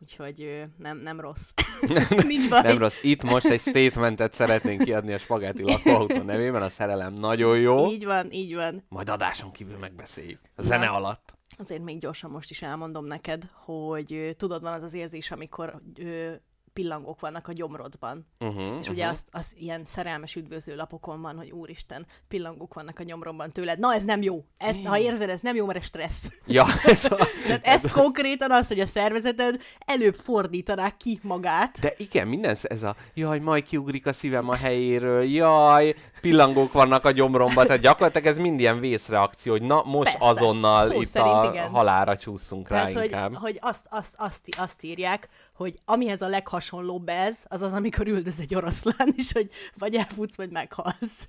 Úgyhogy 0.00 0.64
nem, 0.78 0.98
nem 0.98 1.20
rossz. 1.20 1.50
Nincs 2.26 2.48
baj. 2.48 2.62
Nem 2.62 2.78
rossz. 2.78 3.02
Itt 3.02 3.22
most 3.22 3.46
egy 3.46 3.60
statementet 3.60 4.32
szeretnénk 4.32 4.82
kiadni 4.82 5.12
a 5.12 5.18
Spagetti 5.18 5.62
lakóautó 5.62 6.22
nevében, 6.22 6.62
a 6.62 6.68
szerelem 6.68 7.12
nagyon 7.12 7.58
jó. 7.58 7.90
Így 7.90 8.04
van, 8.04 8.32
így 8.32 8.54
van. 8.54 8.84
Majd 8.88 9.08
adáson 9.08 9.52
kívül 9.52 9.78
megbeszéljük. 9.78 10.40
A 10.56 10.62
zene 10.62 10.86
alatt. 10.86 11.34
Azért 11.58 11.82
még 11.82 11.98
gyorsan 11.98 12.30
most 12.30 12.50
is 12.50 12.62
elmondom 12.62 13.04
neked, 13.04 13.48
hogy 13.52 14.34
tudod, 14.36 14.62
van 14.62 14.72
az 14.72 14.82
az 14.82 14.94
érzés, 14.94 15.30
amikor 15.30 15.80
ö, 15.98 16.32
pillangók 16.74 17.20
vannak 17.20 17.48
a 17.48 17.52
gyomrodban. 17.52 18.26
Uh-huh, 18.40 18.78
És 18.80 18.88
ugye 18.88 19.06
azt, 19.06 19.28
az 19.30 19.52
ilyen 19.58 19.82
szerelmes 19.84 20.34
üdvözlő 20.34 20.76
lapokon 20.76 21.20
van, 21.20 21.36
hogy 21.36 21.50
úristen, 21.50 22.06
pillangók 22.28 22.74
vannak 22.74 22.98
a 22.98 23.02
gyomromban 23.02 23.50
tőled. 23.50 23.78
Na, 23.78 23.94
ez 23.94 24.04
nem 24.04 24.22
jó. 24.22 24.44
Ezt, 24.58 24.84
ha 24.84 24.98
érzed, 24.98 25.28
ez 25.28 25.40
nem 25.40 25.54
jó, 25.54 25.66
mert 25.66 25.78
ez 25.78 25.84
stressz. 25.84 26.26
Ja, 26.46 26.66
ez 26.84 27.04
a... 27.04 27.16
Tehát 27.46 27.64
ez 27.64 27.90
konkrétan 27.92 28.50
az, 28.50 28.68
hogy 28.68 28.80
a 28.80 28.86
szervezeted 28.86 29.60
előbb 29.78 30.14
fordítaná 30.14 30.90
ki 30.90 31.18
magát. 31.22 31.80
De 31.80 31.94
igen, 31.96 32.28
minden 32.28 32.56
ez 32.62 32.82
a 32.82 32.96
jaj, 33.14 33.38
majd 33.38 33.62
kiugrik 33.62 34.06
a 34.06 34.12
szívem 34.12 34.48
a 34.48 34.54
helyéről, 34.54 35.22
jaj, 35.22 35.94
pillangók 36.20 36.72
vannak 36.72 37.04
a 37.04 37.10
gyomromba, 37.10 37.64
tehát 37.64 37.80
gyakorlatilag 37.80 38.26
ez 38.26 38.38
mind 38.38 38.60
ilyen 38.60 38.80
vészreakció, 38.80 39.52
hogy 39.52 39.62
na 39.62 39.82
most 39.82 40.18
Persze, 40.18 40.28
azonnal 40.28 40.86
szó 40.86 41.00
itt 41.00 41.14
a 41.14 41.50
igen. 41.52 41.68
halára 41.68 42.16
csúszunk 42.16 42.68
rá 42.68 42.78
Tehát, 42.78 42.92
hogy, 42.92 43.04
inkább. 43.04 43.34
hogy 43.34 43.58
azt, 43.60 43.86
azt, 43.90 44.14
azt, 44.16 44.48
azt 44.56 44.82
írják, 44.82 45.28
hogy 45.54 45.78
amihez 45.84 46.22
a 46.22 46.28
leghasonlóbb 46.64 47.08
ez, 47.08 47.44
az 47.48 47.62
az, 47.62 47.72
amikor 47.72 48.06
üldöz 48.06 48.40
egy 48.40 48.54
oroszlán, 48.54 49.12
és 49.16 49.32
hogy 49.32 49.50
vagy 49.78 49.94
elfutsz, 49.94 50.36
vagy 50.36 50.50
meghalsz. 50.50 51.28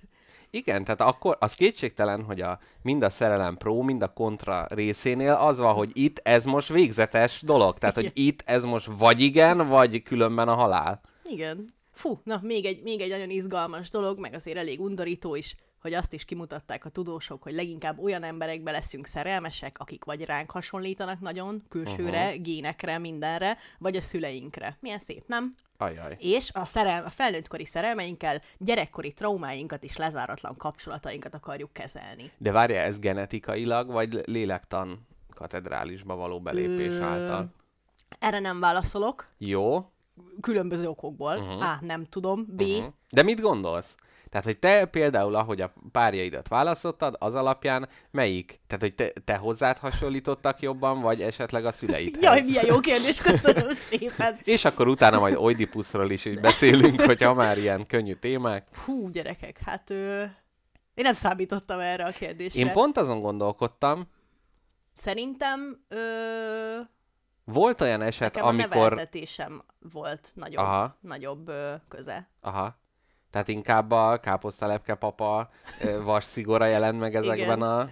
Igen, 0.50 0.84
tehát 0.84 1.02
akkor 1.02 1.38
az 1.40 1.54
kétségtelen, 1.54 2.24
hogy 2.24 2.42
a, 2.42 2.60
mind 2.82 3.04
a 3.04 3.10
szerelem 3.10 3.58
pro, 3.58 3.82
mind 3.82 4.02
a 4.02 4.14
kontra 4.14 4.68
részénél 4.70 5.34
az 5.34 5.58
van, 5.58 5.74
hogy 5.74 5.92
itt 5.94 6.20
ez 6.24 6.46
most 6.46 6.70
végzetes 6.70 7.42
dolog. 7.42 7.78
Tehát, 7.78 7.96
hogy 7.96 8.12
itt 8.14 8.42
ez 8.46 8.64
most 8.64 8.90
vagy 8.98 9.22
igen, 9.22 9.68
vagy 9.68 10.04
különben 10.04 10.48
a 10.48 10.54
halál. 10.54 11.02
Igen. 11.24 11.66
Fú, 11.92 12.20
na, 12.24 12.40
még 12.44 12.66
egy, 12.66 12.82
még 12.84 13.02
egy 13.02 13.10
nagyon 13.10 13.30
izgalmas 13.30 13.90
dolog, 13.90 14.20
meg 14.20 14.34
azért 14.34 14.58
elég 14.58 14.82
undorító 14.82 15.36
is, 15.36 15.56
hogy 15.86 15.94
azt 15.94 16.14
is 16.14 16.26
kimutatták 16.26 16.86
a 16.86 16.90
tudósok, 16.90 17.44
hogy 17.44 17.54
leginkább 17.54 18.00
olyan 18.00 18.24
emberekbe 18.24 18.72
leszünk 18.72 19.08
szerelmesek, 19.08 19.80
akik 19.80 20.04
vagy 20.04 20.22
ránk 20.22 20.52
hasonlítanak 20.52 21.20
nagyon, 21.20 21.64
külsőre, 21.70 22.28
uh-huh. 22.28 22.42
génekre, 22.42 22.98
mindenre, 22.98 23.58
vagy 23.80 23.96
a 23.96 24.02
szüleinkre. 24.02 24.78
Milyen 24.80 25.00
szép, 25.00 25.24
nem? 25.28 25.56
Ajaj. 25.78 26.18
És 26.20 26.50
a, 26.54 26.66
szerel, 26.66 27.06
a 27.06 27.10
felnőttkori 27.10 27.66
szerelmeinkkel 27.66 28.42
gyerekkori 28.58 29.14
traumáinkat 29.14 29.84
és 29.84 29.98
lezáratlan 29.98 30.56
kapcsolatainkat 30.58 31.34
akarjuk 31.34 31.74
kezelni. 31.74 32.32
De 32.38 32.52
várja, 32.52 32.80
ez 32.80 33.00
genetikailag, 33.00 33.92
vagy 33.92 34.22
lélektan 34.26 35.08
katedrálisba 35.34 36.16
való 36.16 36.42
belépés 36.42 36.88
Ö, 36.88 37.02
által? 37.02 37.50
Erre 38.20 38.40
nem 38.40 38.60
válaszolok, 38.60 39.28
Jó. 39.38 39.92
különböző 40.42 40.88
okokból. 40.88 41.38
Uh-huh. 41.38 41.64
A. 41.64 41.78
Nem 41.82 42.04
tudom. 42.04 42.46
B. 42.48 42.62
Uh-huh. 42.62 42.94
De 43.10 43.24
mit 43.24 43.42
gondolsz? 43.42 43.96
Tehát, 44.36 44.50
hogy 44.50 44.60
te 44.60 44.86
például, 44.86 45.36
ahogy 45.36 45.62
a 45.62 45.74
párjaidat 45.92 46.48
választottad, 46.48 47.16
az 47.20 47.36
alapján 47.36 47.90
melyik? 48.12 48.60
Tehát, 48.68 48.84
hogy 48.84 48.96
te, 48.96 49.10
te 49.26 49.36
hozzád 49.36 49.78
hasonlítottak 49.78 50.62
jobban, 50.62 51.02
vagy 51.02 51.22
esetleg 51.22 51.66
a 51.66 51.72
szüleidhez? 51.72 52.24
Jaj, 52.24 52.42
milyen 52.42 52.66
jó 52.66 52.80
kérdés, 52.80 53.22
köszönöm 53.22 53.74
szépen. 53.74 54.40
És 54.56 54.66
akkor 54.66 54.88
utána 54.88 55.20
majd 55.20 55.36
Oidipusról 55.36 56.10
is 56.10 56.24
beszélünk, 56.42 57.02
hogyha 57.02 57.34
már 57.34 57.58
ilyen 57.58 57.88
könnyű 57.88 58.14
témák. 58.14 58.68
Hú, 58.86 59.10
gyerekek, 59.10 59.60
hát 59.66 59.90
ő... 59.90 60.36
Én 60.94 61.04
nem 61.04 61.14
számítottam 61.14 61.80
erre 61.80 62.06
a 62.06 62.12
kérdésre. 62.12 62.60
Én 62.60 62.72
pont 62.72 62.98
azon 62.98 63.22
gondolkodtam, 63.22 64.08
Szerintem 64.94 65.86
ö... 65.88 66.80
volt 67.44 67.82
olyan 67.82 68.02
eset, 68.02 68.34
nekem 68.34 68.48
a 68.48 68.50
amikor... 68.50 68.70
neveltetésem 68.70 69.64
volt 69.92 70.32
nagyobb, 70.34 70.64
Aha. 70.64 70.98
nagyobb 71.02 71.48
ö, 71.48 71.74
köze. 71.88 72.30
Aha. 72.42 72.84
Tehát 73.36 73.50
inkább 73.50 73.92
a 73.92 74.18
káposztalepke 74.18 74.96
papa 74.96 75.50
vas 76.04 76.24
szigora 76.24 76.66
jelent 76.66 77.00
meg 77.00 77.16
ezekben 77.16 77.58
Igen. 77.58 77.62
a 77.62 77.90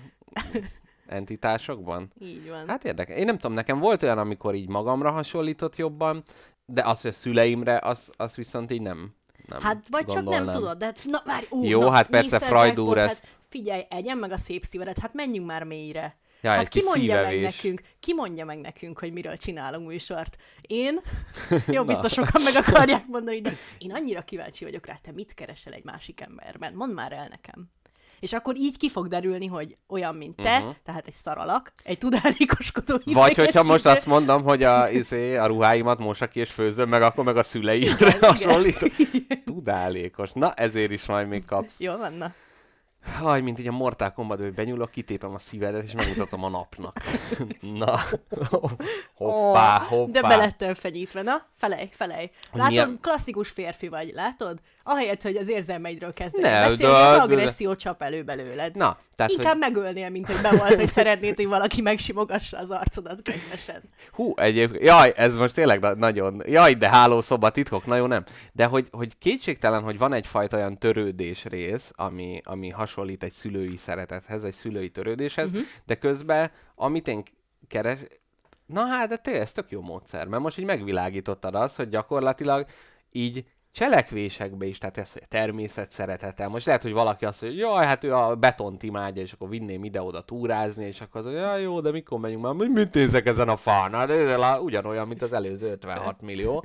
entitásokban? 1.17 2.11
Így 2.19 2.49
van. 2.49 2.67
Hát 2.67 2.83
érdekes. 2.83 3.17
Én 3.17 3.25
nem 3.25 3.35
tudom, 3.37 3.53
nekem 3.53 3.79
volt 3.79 4.03
olyan, 4.03 4.17
amikor 4.17 4.55
így 4.55 4.67
magamra 4.69 5.11
hasonlított 5.11 5.75
jobban, 5.75 6.23
de 6.65 6.81
az, 6.81 7.01
hogy 7.01 7.09
a 7.11 7.13
szüleimre, 7.13 7.79
az, 7.83 8.11
az 8.17 8.35
viszont 8.35 8.71
így 8.71 8.81
nem. 8.81 9.13
nem 9.45 9.61
Hát 9.61 9.83
vagy 9.89 10.05
csak 10.05 10.15
nem 10.15 10.23
gondolnám. 10.23 10.55
tudod, 10.55 10.77
de 10.77 10.85
hát, 10.85 10.99
na, 11.03 11.21
várj, 11.25 11.45
ú, 11.49 11.63
Jó, 11.63 11.81
na, 11.81 11.91
hát 11.91 12.07
persze. 12.07 12.39
Freud 12.39 12.79
úr 12.79 12.97
hát 12.97 13.09
ezt- 13.09 13.27
figyelj, 13.49 13.81
egyen 13.89 14.17
meg 14.17 14.31
a 14.31 14.37
szép 14.37 14.63
szívedet, 14.63 14.97
hát 14.99 15.13
menjünk 15.13 15.47
már 15.47 15.63
mélyre. 15.63 16.15
Ja, 16.43 16.51
hát 16.51 16.67
ki 16.67 16.81
mondja 16.83 17.21
meg 17.21 17.41
nekünk, 17.41 17.81
ki 17.99 18.13
mondja 18.13 18.45
meg 18.45 18.59
nekünk, 18.59 18.99
hogy 18.99 19.13
miről 19.13 19.37
csinálunk 19.37 19.87
műsort? 19.87 20.35
Én? 20.61 20.99
Jó, 21.75 21.83
biztos 21.83 22.11
sokan 22.11 22.41
meg 22.41 22.65
akarják 22.65 23.07
mondani, 23.07 23.41
de 23.41 23.51
én 23.77 23.91
annyira 23.91 24.21
kíváncsi 24.21 24.63
vagyok 24.63 24.85
rá, 24.85 24.99
te 25.01 25.11
mit 25.11 25.33
keresel 25.33 25.73
egy 25.73 25.83
másik 25.83 26.21
emberben? 26.21 26.73
Mondd 26.73 26.93
már 26.93 27.11
el 27.11 27.27
nekem. 27.29 27.69
És 28.19 28.33
akkor 28.33 28.55
így 28.55 28.77
ki 28.77 28.89
fog 28.89 29.07
derülni, 29.07 29.45
hogy 29.45 29.77
olyan, 29.87 30.15
mint 30.15 30.35
te, 30.35 30.57
uh-huh. 30.57 30.75
tehát 30.83 31.07
egy 31.07 31.13
szaralak, 31.13 31.71
egy 31.83 31.97
tudálékoskodó. 31.97 32.99
Vagy 33.03 33.35
hogyha 33.35 33.63
most 33.63 33.85
azt 33.85 34.05
mondom, 34.05 34.43
hogy 34.43 34.63
a, 34.63 34.89
izé, 34.89 35.35
a 35.35 35.45
ruháimat 35.45 35.99
mossa 35.99 36.27
ki 36.27 36.39
és 36.39 36.49
főzöm 36.49 36.89
meg, 36.89 37.01
akkor 37.01 37.23
meg 37.23 37.37
a 37.37 37.43
szüleimre 37.43 38.17
hasonlít. 38.21 38.91
Tudálékos. 39.45 40.31
Na, 40.33 40.53
ezért 40.53 40.91
is 40.91 41.05
majd 41.05 41.27
még 41.27 41.45
kapsz. 41.45 41.79
Jó, 41.79 41.97
van, 41.97 42.13
na. 42.13 42.33
Haj, 43.19 43.41
mint 43.41 43.59
így 43.59 43.67
a 43.67 43.71
Mortal 43.71 44.11
Kombat, 44.11 44.39
hogy 44.39 44.53
benyúlok, 44.53 44.91
kitépem 44.91 45.33
a 45.33 45.39
szívedet, 45.39 45.83
és 45.83 45.91
megmutatom 45.93 46.43
a 46.43 46.49
napnak. 46.49 46.99
Na, 47.79 47.99
hoppá, 49.13 49.77
hoppá. 49.87 50.11
De 50.21 50.27
belettem 50.27 50.73
fenyítve, 50.73 51.21
na, 51.21 51.45
felej, 51.57 51.89
felej. 51.91 52.31
Látod, 52.51 52.69
Milyen- 52.71 52.99
klasszikus 53.01 53.49
férfi 53.49 53.87
vagy, 53.87 54.11
látod? 54.15 54.59
Ahelyett, 54.83 55.21
hogy 55.21 55.35
az 55.35 55.49
érzelmeidről 55.49 56.07
Ne, 56.09 56.13
kezdenél 56.23 56.67
beszélni, 56.69 56.93
de- 56.93 56.99
az 56.99 57.15
de- 57.17 57.21
agresszió 57.21 57.75
csap 57.75 58.01
elő 58.01 58.23
belőled. 58.23 58.75
Na, 58.75 58.97
tehát, 59.15 59.31
Inkább 59.31 59.51
hogy 59.51 59.59
megölnél, 59.59 60.09
mint 60.09 60.27
hogy 60.27 60.41
bevolt, 60.41 60.73
hogy 60.75 60.87
szeretnéd, 60.99 61.35
hogy 61.35 61.47
valaki 61.47 61.81
megsimogassa 61.81 62.57
az 62.57 62.71
arcodat 62.71 63.21
kedvesen. 63.21 63.81
hú, 64.11 64.33
egyébként, 64.35 64.83
jaj, 64.83 65.13
ez 65.15 65.33
most 65.35 65.53
tényleg 65.53 65.79
na- 65.79 65.95
nagyon, 65.95 66.41
jaj, 66.45 66.73
de 66.73 66.89
hálószoba 66.89 67.49
titkok, 67.49 67.85
na 67.85 67.95
jó, 67.95 68.05
nem. 68.05 68.23
De 68.51 68.65
hogy, 68.65 68.87
hogy 68.91 69.17
kétségtelen, 69.17 69.83
hogy 69.83 69.97
van 69.97 70.13
egyfajta 70.13 70.57
olyan 70.57 70.77
törődés 70.77 71.43
rész, 71.43 71.91
ami, 71.95 72.41
ami 72.43 72.69
hasonlít 72.93 73.23
egy 73.23 73.31
szülői 73.31 73.75
szeretethez, 73.75 74.43
egy 74.43 74.53
szülői 74.53 74.89
törődéshez, 74.89 75.51
uh-huh. 75.51 75.65
de 75.85 75.95
közben, 75.95 76.51
amit 76.75 77.07
én 77.07 77.23
keres, 77.67 77.99
na 78.65 78.85
hát, 78.85 79.09
de 79.09 79.17
tényleg 79.17 79.41
ez 79.41 79.51
tök 79.51 79.71
jó 79.71 79.81
módszer, 79.81 80.27
mert 80.27 80.41
most 80.41 80.57
így 80.57 80.65
megvilágítottad 80.65 81.55
azt, 81.55 81.75
hogy 81.75 81.89
gyakorlatilag 81.89 82.65
így 83.11 83.45
cselekvésekbe 83.71 84.65
is, 84.65 84.77
tehát 84.77 84.97
ez, 84.97 85.11
hogy 85.11 85.27
természet 85.27 85.91
szeretete. 85.91 86.47
Most 86.47 86.65
lehet, 86.65 86.81
hogy 86.81 86.91
valaki 86.91 87.25
azt 87.25 87.41
mondja, 87.41 87.67
jaj, 87.67 87.85
hát 87.85 88.03
ő 88.03 88.15
a 88.15 88.35
betont 88.35 88.83
imádja, 88.83 89.21
és 89.21 89.31
akkor 89.31 89.49
vinném 89.49 89.83
ide-oda 89.83 90.21
túrázni, 90.21 90.85
és 90.85 91.01
akkor 91.01 91.21
az, 91.21 91.27
hogy 91.27 91.35
jaj, 91.35 91.61
jó, 91.61 91.81
de 91.81 91.91
mikor 91.91 92.19
megyünk 92.19 92.41
már, 92.41 92.53
mit, 92.53 92.93
nézek 92.93 93.25
ezen 93.25 93.49
a 93.49 93.55
fán? 93.55 93.91
Hát 93.91 94.59
ugyanolyan, 94.61 95.07
mint 95.07 95.21
az 95.21 95.33
előző 95.33 95.71
56 95.71 96.21
millió. 96.21 96.63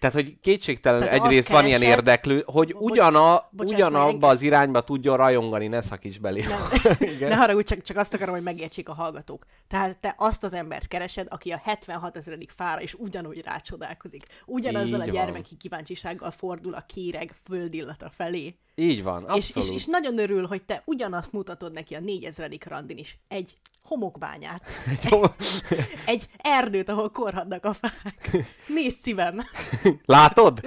Tehát, 0.00 0.14
hogy 0.14 0.40
kétségtelen 0.40 1.00
Tehát 1.00 1.24
egyrészt 1.24 1.48
van 1.48 1.66
ilyen 1.66 1.82
érdeklő, 1.82 2.42
hogy 2.46 2.74
ugyana, 2.78 3.48
bocsáss 3.50 3.74
ugyanabba 3.74 4.28
az 4.28 4.42
irányba 4.42 4.80
tudjon 4.80 5.16
rajongani, 5.16 5.66
ne 5.66 5.80
szakíts 5.80 6.20
belé. 6.20 6.40
Nem, 6.40 7.18
ne 7.30 7.34
haragudj, 7.34 7.66
csak, 7.74 7.82
csak 7.82 7.96
azt 7.96 8.14
akarom, 8.14 8.34
hogy 8.34 8.42
megértsék 8.42 8.88
a 8.88 8.94
hallgatók. 8.94 9.44
Tehát 9.68 9.98
te 9.98 10.14
azt 10.18 10.44
az 10.44 10.52
embert 10.52 10.88
keresed, 10.88 11.26
aki 11.30 11.50
a 11.50 11.60
76 11.64 12.16
ezeredik 12.16 12.50
fára, 12.50 12.80
és 12.80 12.94
ugyanúgy 12.94 13.42
rácsodálkozik. 13.44 14.24
Ugyanazzal 14.46 14.86
Így 14.86 14.94
a 14.94 14.98
van. 14.98 15.10
gyermeki 15.10 15.56
kíváncsisággal 15.56 16.30
fordul 16.30 16.74
a 16.74 16.84
kéreg 16.88 17.34
földillata 17.44 18.10
felé. 18.16 18.54
Így 18.74 19.02
van, 19.02 19.22
És, 19.22 19.28
abszolút. 19.28 19.68
és, 19.68 19.74
és 19.74 19.86
nagyon 19.86 20.18
örül, 20.18 20.46
hogy 20.46 20.62
te 20.62 20.82
ugyanazt 20.84 21.32
mutatod 21.32 21.72
neki 21.72 21.94
a 21.94 22.00
4000. 22.00 22.50
randin 22.66 22.98
is. 22.98 23.18
Egy 23.28 23.56
homokbányát. 23.82 24.66
Egy 26.06 26.28
erdőt, 26.36 26.88
ahol 26.88 27.10
korhadnak 27.10 27.64
a 27.64 27.72
fák. 27.72 28.36
Nézd 28.66 28.96
szívem! 28.96 29.40
Látod? 30.04 30.60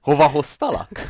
Hova 0.00 0.28
hoztalak? 0.28 1.06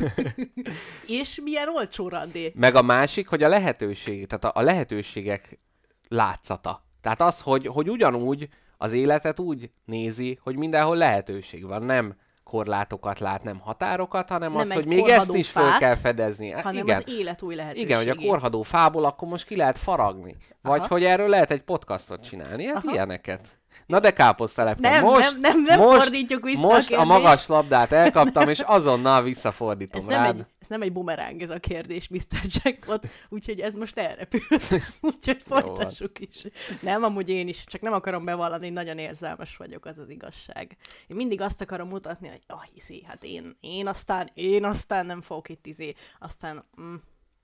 És 1.07 1.39
milyen 1.43 1.69
olcsó 1.69 2.07
randi. 2.07 2.51
Meg 2.55 2.75
a 2.75 2.81
másik, 2.81 3.27
hogy 3.27 3.43
a 3.43 3.47
lehetőség, 3.47 4.27
tehát 4.27 4.43
a, 4.55 4.59
a 4.59 4.63
lehetőségek 4.63 5.59
látszata. 6.07 6.85
Tehát 7.01 7.21
az, 7.21 7.41
hogy, 7.41 7.67
hogy 7.67 7.89
ugyanúgy 7.89 8.49
az 8.77 8.91
életet 8.91 9.39
úgy 9.39 9.71
nézi, 9.85 10.39
hogy 10.41 10.55
mindenhol 10.55 10.95
lehetőség 10.97 11.65
van, 11.65 11.83
nem 11.83 12.15
korlátokat 12.47 13.19
lát, 13.19 13.43
nem 13.43 13.59
határokat, 13.59 14.29
hanem 14.29 14.51
Nem 14.51 14.61
az, 14.61 14.73
hogy 14.73 14.85
még 14.85 15.07
ezt 15.07 15.33
is 15.33 15.49
fel 15.49 15.69
fát, 15.69 15.79
kell 15.79 15.95
fedezni. 15.95 16.49
Hát 16.51 16.63
hanem 16.63 16.83
igen. 16.83 17.03
az 17.05 17.13
élet 17.13 17.41
új 17.41 17.55
lehetőségét. 17.55 17.89
Igen, 17.89 17.97
hogy 17.97 18.09
a 18.09 18.27
korhadó 18.27 18.61
fából 18.61 19.05
akkor 19.05 19.27
most 19.27 19.45
ki 19.45 19.55
lehet 19.55 19.77
faragni. 19.77 20.35
Vagy 20.61 20.79
Aha. 20.79 20.87
hogy 20.87 21.03
erről 21.03 21.29
lehet 21.29 21.51
egy 21.51 21.61
podcastot 21.61 22.23
csinálni. 22.23 22.65
Hát 22.65 22.75
Aha. 22.75 22.93
ilyeneket. 22.93 23.56
Na 23.85 23.99
de 23.99 24.11
káposztelepke, 24.11 24.89
Nem, 24.89 25.03
most, 25.03 25.31
nem, 25.31 25.39
nem, 25.39 25.61
nem 25.63 25.79
most, 25.79 26.01
fordítjuk 26.01 26.43
vissza 26.43 26.59
a 26.59 26.61
Most 26.61 26.85
a, 26.85 26.87
kérdést. 26.87 27.07
magas 27.07 27.47
labdát 27.47 27.91
elkaptam, 27.91 28.49
és 28.49 28.59
azonnal 28.59 29.23
visszafordítom 29.23 30.01
Ez 30.01 30.07
nem, 30.07 30.23
rád. 30.23 30.39
egy, 30.39 30.45
ez 30.59 30.67
nem 30.67 30.81
egy 30.81 30.91
bumeráng 30.91 31.41
ez 31.41 31.49
a 31.49 31.59
kérdés, 31.59 32.07
Mr. 32.07 32.39
Jackpot, 32.63 33.07
úgyhogy 33.29 33.59
ez 33.59 33.73
most 33.73 33.97
elrepült. 33.97 34.67
úgyhogy 35.01 35.41
folytassuk 35.45 36.19
is. 36.19 36.45
Nem, 36.81 37.03
amúgy 37.03 37.29
én 37.29 37.47
is, 37.47 37.63
csak 37.65 37.81
nem 37.81 37.93
akarom 37.93 38.25
bevallani, 38.25 38.65
hogy 38.65 38.73
nagyon 38.73 38.97
érzelmes 38.97 39.57
vagyok, 39.57 39.85
az 39.85 39.97
az 39.97 40.09
igazság. 40.09 40.77
Én 41.07 41.15
mindig 41.15 41.41
azt 41.41 41.61
akarom 41.61 41.87
mutatni, 41.87 42.27
hogy 42.27 42.41
ah, 42.47 42.63
izé, 42.73 43.03
hát 43.07 43.23
én, 43.23 43.57
én 43.59 43.87
aztán, 43.87 44.29
én 44.33 44.63
aztán 44.65 45.05
nem 45.05 45.21
fogok 45.21 45.49
itt 45.49 45.65
izé, 45.65 45.93
aztán, 46.19 46.63
mm, 46.81 46.95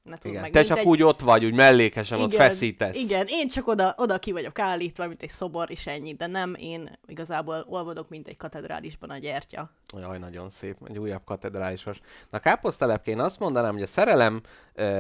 ne 0.04 0.18
tudom 0.18 0.32
Igen. 0.32 0.42
meg. 0.42 0.52
Te 0.52 0.60
mint 0.60 0.72
csak 0.72 0.86
úgy 0.86 1.04
ott 1.04 1.22
vagy, 1.22 1.46
úgy 1.46 1.54
mellékesen 1.54 2.20
ott 2.20 2.34
feszítesz. 2.34 2.96
Igen, 2.96 3.26
én 3.30 3.48
csak 3.48 3.68
oda, 3.68 3.94
oda 3.98 4.20
ki 4.20 4.32
vagyok 4.32 4.60
állítva, 4.60 5.08
mint 5.08 5.24
egy 5.24 5.30
szobor, 5.30 5.72
és 5.72 5.88
ennyi, 5.88 6.14
de 6.14 6.28
nem, 6.28 6.56
én 6.60 7.00
igazából 7.08 7.66
olvadok, 7.70 8.10
mint 8.10 8.28
egy 8.28 8.38
katedrálisban 8.38 9.10
a 9.10 9.18
gyertya. 9.18 9.72
Jaj, 9.98 10.18
nagyon 10.18 10.50
szép, 10.50 10.78
egy 10.88 10.98
újabb 10.98 11.24
katedrálisos. 11.26 12.00
Na 12.30 12.40
káposztelepke, 12.40 13.12
én 13.12 13.20
azt 13.20 13.40
mondanám, 13.40 13.74
hogy 13.74 13.82
a 13.82 13.88
szerelem 13.88 14.42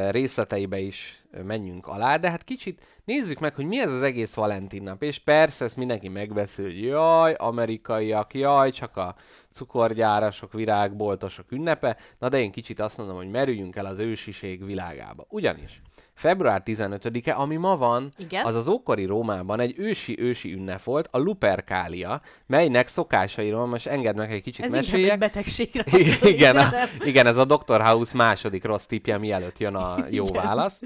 részleteibe 0.09 0.79
is 0.79 1.23
menjünk 1.43 1.87
alá, 1.87 2.17
de 2.17 2.29
hát 2.29 2.43
kicsit 2.43 2.81
nézzük 3.05 3.39
meg, 3.39 3.55
hogy 3.55 3.65
mi 3.65 3.79
ez 3.79 3.91
az 3.91 4.01
egész 4.01 4.33
Valentin 4.33 4.83
nap. 4.83 5.03
És 5.03 5.19
persze 5.19 5.65
ezt 5.65 5.77
mindenki 5.77 6.09
megbeszél, 6.09 6.65
hogy 6.65 6.83
jaj, 6.83 7.33
amerikaiak, 7.33 8.33
jaj, 8.33 8.71
csak 8.71 8.97
a 8.97 9.15
cukorgyárasok, 9.53 10.53
virágboltosok 10.53 11.51
ünnepe. 11.51 11.97
Na 12.19 12.29
de 12.29 12.39
én 12.39 12.51
kicsit 12.51 12.79
azt 12.79 12.97
mondom, 12.97 13.15
hogy 13.15 13.29
merüljünk 13.29 13.75
el 13.75 13.85
az 13.85 13.97
ősiség 13.97 14.65
világába. 14.65 15.25
Ugyanis 15.29 15.81
február 16.13 16.61
15-e, 16.65 17.35
ami 17.35 17.55
ma 17.55 17.77
van, 17.77 18.11
Igen. 18.17 18.45
az 18.45 18.55
az 18.55 18.67
ókori 18.67 19.05
Rómában 19.05 19.59
egy 19.59 19.73
ősi-ősi 19.77 20.53
ünnep 20.53 20.83
volt, 20.83 21.07
a 21.11 21.17
Luperkália, 21.17 22.21
melynek 22.45 22.87
szokásairól 22.87 23.65
most 23.65 23.87
hogy 23.87 24.21
egy 24.21 24.41
kicsit 24.41 24.65
Ez 24.65 24.71
meséljek. 24.71 25.11
egy 25.11 25.17
betegségre 25.17 25.83
igen, 26.33 26.57
a, 26.57 26.69
igen, 27.05 27.27
ez 27.27 27.37
a 27.37 27.45
Dr. 27.45 27.81
House 27.81 28.15
második 28.15 28.63
rossz 28.63 28.85
tipje, 28.85 29.17
mielőtt 29.17 29.57
jön 29.57 29.75
a 29.75 29.95
jó 30.09 30.25
Igen. 30.25 30.43
válasz. 30.43 30.81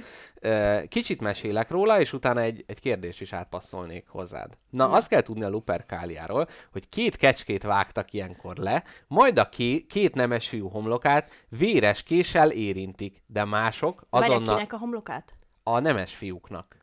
Kicsit 0.88 1.22
mesélek 1.22 1.70
róla, 1.70 2.00
és 2.00 2.14
utána 2.14 2.42
egy, 2.42 2.64
egy 2.68 2.80
kérdést 2.80 3.22
is 3.22 3.34
átpasszolnék 3.34 4.08
hozzád. 4.08 4.58
Na, 4.70 4.90
azt 4.90 5.08
kell 5.08 5.22
tudni 5.22 5.44
a 5.44 5.50
Luperkáliáról, 5.50 6.48
hogy 6.72 6.90
két 6.90 7.16
kecskét 7.16 7.64
vágtak 7.64 8.14
ilyenkor 8.14 8.58
le, 8.58 8.84
majd 9.08 9.38
a 9.40 9.50
ké, 9.50 9.80
két 9.82 10.16
nemes 10.16 10.48
fiú 10.48 10.70
homlokát 10.70 11.32
véres 11.50 12.04
késsel 12.04 12.52
érintik, 12.52 13.24
de 13.26 13.46
mások 13.46 14.06
azonnal 14.10 14.56
kinek 14.56 14.74
a 14.74 14.78
homlokát? 14.98 15.34
a 15.64 15.80
nemes 15.80 16.16
fiúknak. 16.16 16.78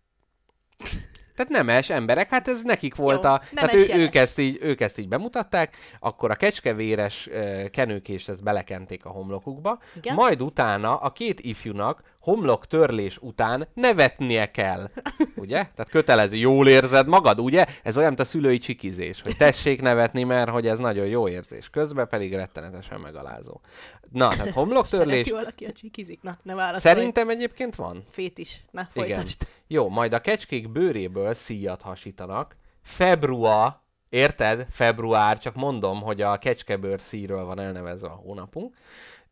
Tehát 1.35 1.53
nemes 1.53 1.91
emberek, 1.91 2.29
hát 2.29 2.49
ez 2.49 2.63
nekik 2.63 2.95
volt 2.95 3.25
Jó, 3.25 3.31
a... 3.31 3.43
Tehát 3.55 3.75
ő, 3.75 3.89
ők, 3.95 4.15
ezt 4.15 4.39
így, 4.39 4.59
ők 4.61 4.81
ezt 4.81 4.99
így 4.99 5.09
bemutatták, 5.09 5.77
akkor 6.01 6.31
a 6.31 6.35
kecskevéres 6.35 7.27
uh, 7.27 7.71
kenőkést 7.71 8.29
ezt 8.29 8.43
belekenték 8.43 9.05
a 9.05 9.09
homlokukba, 9.09 9.79
Igen. 9.97 10.15
majd 10.15 10.43
utána 10.43 10.97
a 10.97 11.13
két 11.13 11.41
ifjúnak 11.41 12.14
homlok 12.25 12.67
törlés 12.67 13.19
után 13.21 13.69
nevetnie 13.75 14.51
kell. 14.51 14.91
Ugye? 15.37 15.57
Tehát 15.57 15.89
kötelező. 15.91 16.37
Jól 16.37 16.69
érzed 16.69 17.07
magad, 17.07 17.41
ugye? 17.41 17.67
Ez 17.83 17.97
olyan, 17.97 18.09
mint 18.09 18.21
a 18.21 18.25
szülői 18.25 18.59
csikizés, 18.59 19.23
hogy 19.23 19.37
tessék 19.37 19.83
nevetni, 19.83 20.23
mert 20.23 20.51
hogy 20.51 20.67
ez 20.67 20.79
nagyon 20.79 21.07
jó 21.07 21.29
érzés. 21.29 21.71
Közben 21.71 22.09
pedig 22.09 22.35
rettenetesen 22.35 23.01
megalázó. 23.01 23.61
Na, 24.11 24.29
tehát 24.29 24.51
homloktörlés. 24.51 25.15
Szereti 25.15 25.31
valaki 25.31 25.65
a 25.65 25.73
csikizik? 25.73 26.23
Na, 26.23 26.37
ne 26.43 26.55
válaszolj. 26.55 26.95
Szerintem 26.95 27.29
egyébként 27.29 27.75
van. 27.75 28.03
Fét 28.11 28.39
is. 28.39 28.65
Na, 28.71 28.89
Igen. 28.95 29.07
folytasd. 29.07 29.47
Jó, 29.67 29.89
majd 29.89 30.13
a 30.13 30.21
kecskék 30.21 30.73
bőréből 30.73 31.35
szíjat 31.35 31.83
hasítanak. 31.83 32.57
Február, 32.83 33.77
érted? 34.09 34.67
Február, 34.71 35.39
csak 35.39 35.55
mondom, 35.55 36.01
hogy 36.01 36.21
a 36.23 36.39
kecskebőr 36.39 37.01
szíről 37.01 37.45
van 37.45 37.61
elnevezve 37.61 38.09
a 38.09 38.21
hónapunk. 38.25 38.75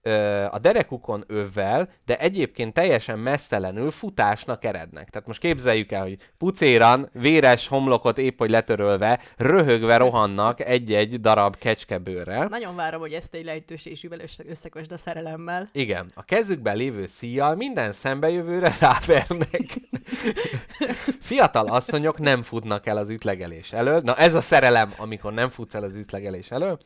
Ö, 0.05 0.45
a 0.51 0.59
derekukon 0.59 1.25
övvel, 1.27 1.89
de 2.07 2.19
egyébként 2.19 2.73
teljesen 2.73 3.19
mesztelenül 3.19 3.91
futásnak 3.91 4.65
erednek. 4.65 5.11
Tehát 5.11 5.27
most 5.27 5.41
képzeljük 5.41 5.93
el, 5.93 6.03
hogy 6.03 6.17
pucéran, 6.39 7.09
véres 7.13 7.69
homlokot 7.69 8.19
épp 8.19 8.39
hogy 8.39 8.51
letörölve, 8.51 9.21
röhögve 9.37 9.97
rohannak 9.97 10.61
egy-egy 10.61 11.21
darab 11.21 11.57
kecskebőrrel. 11.59 12.47
Nagyon 12.47 12.77
várom, 12.77 13.01
hogy 13.01 13.13
ezt 13.13 13.35
egy 13.35 13.45
lehetőségűvel 13.45 14.21
össze- 14.21 14.49
összekösd 14.49 14.93
a 14.93 14.97
szerelemmel. 14.97 15.69
Igen, 15.73 16.11
a 16.15 16.25
kezükben 16.25 16.77
lévő 16.77 17.07
szíjjal 17.07 17.55
minden 17.55 17.93
szembejövőre 17.93 18.73
rávernek. 18.81 19.79
Fiatal 21.21 21.67
asszonyok 21.67 22.19
nem 22.19 22.43
futnak 22.43 22.87
el 22.87 22.97
az 22.97 23.09
ütlegelés 23.09 23.73
elől. 23.73 24.01
Na 24.01 24.15
ez 24.17 24.35
a 24.35 24.41
szerelem, 24.41 24.93
amikor 24.97 25.33
nem 25.33 25.49
futsz 25.49 25.75
el 25.75 25.83
az 25.83 25.95
ütlegelés 25.95 26.51
elől. 26.51 26.79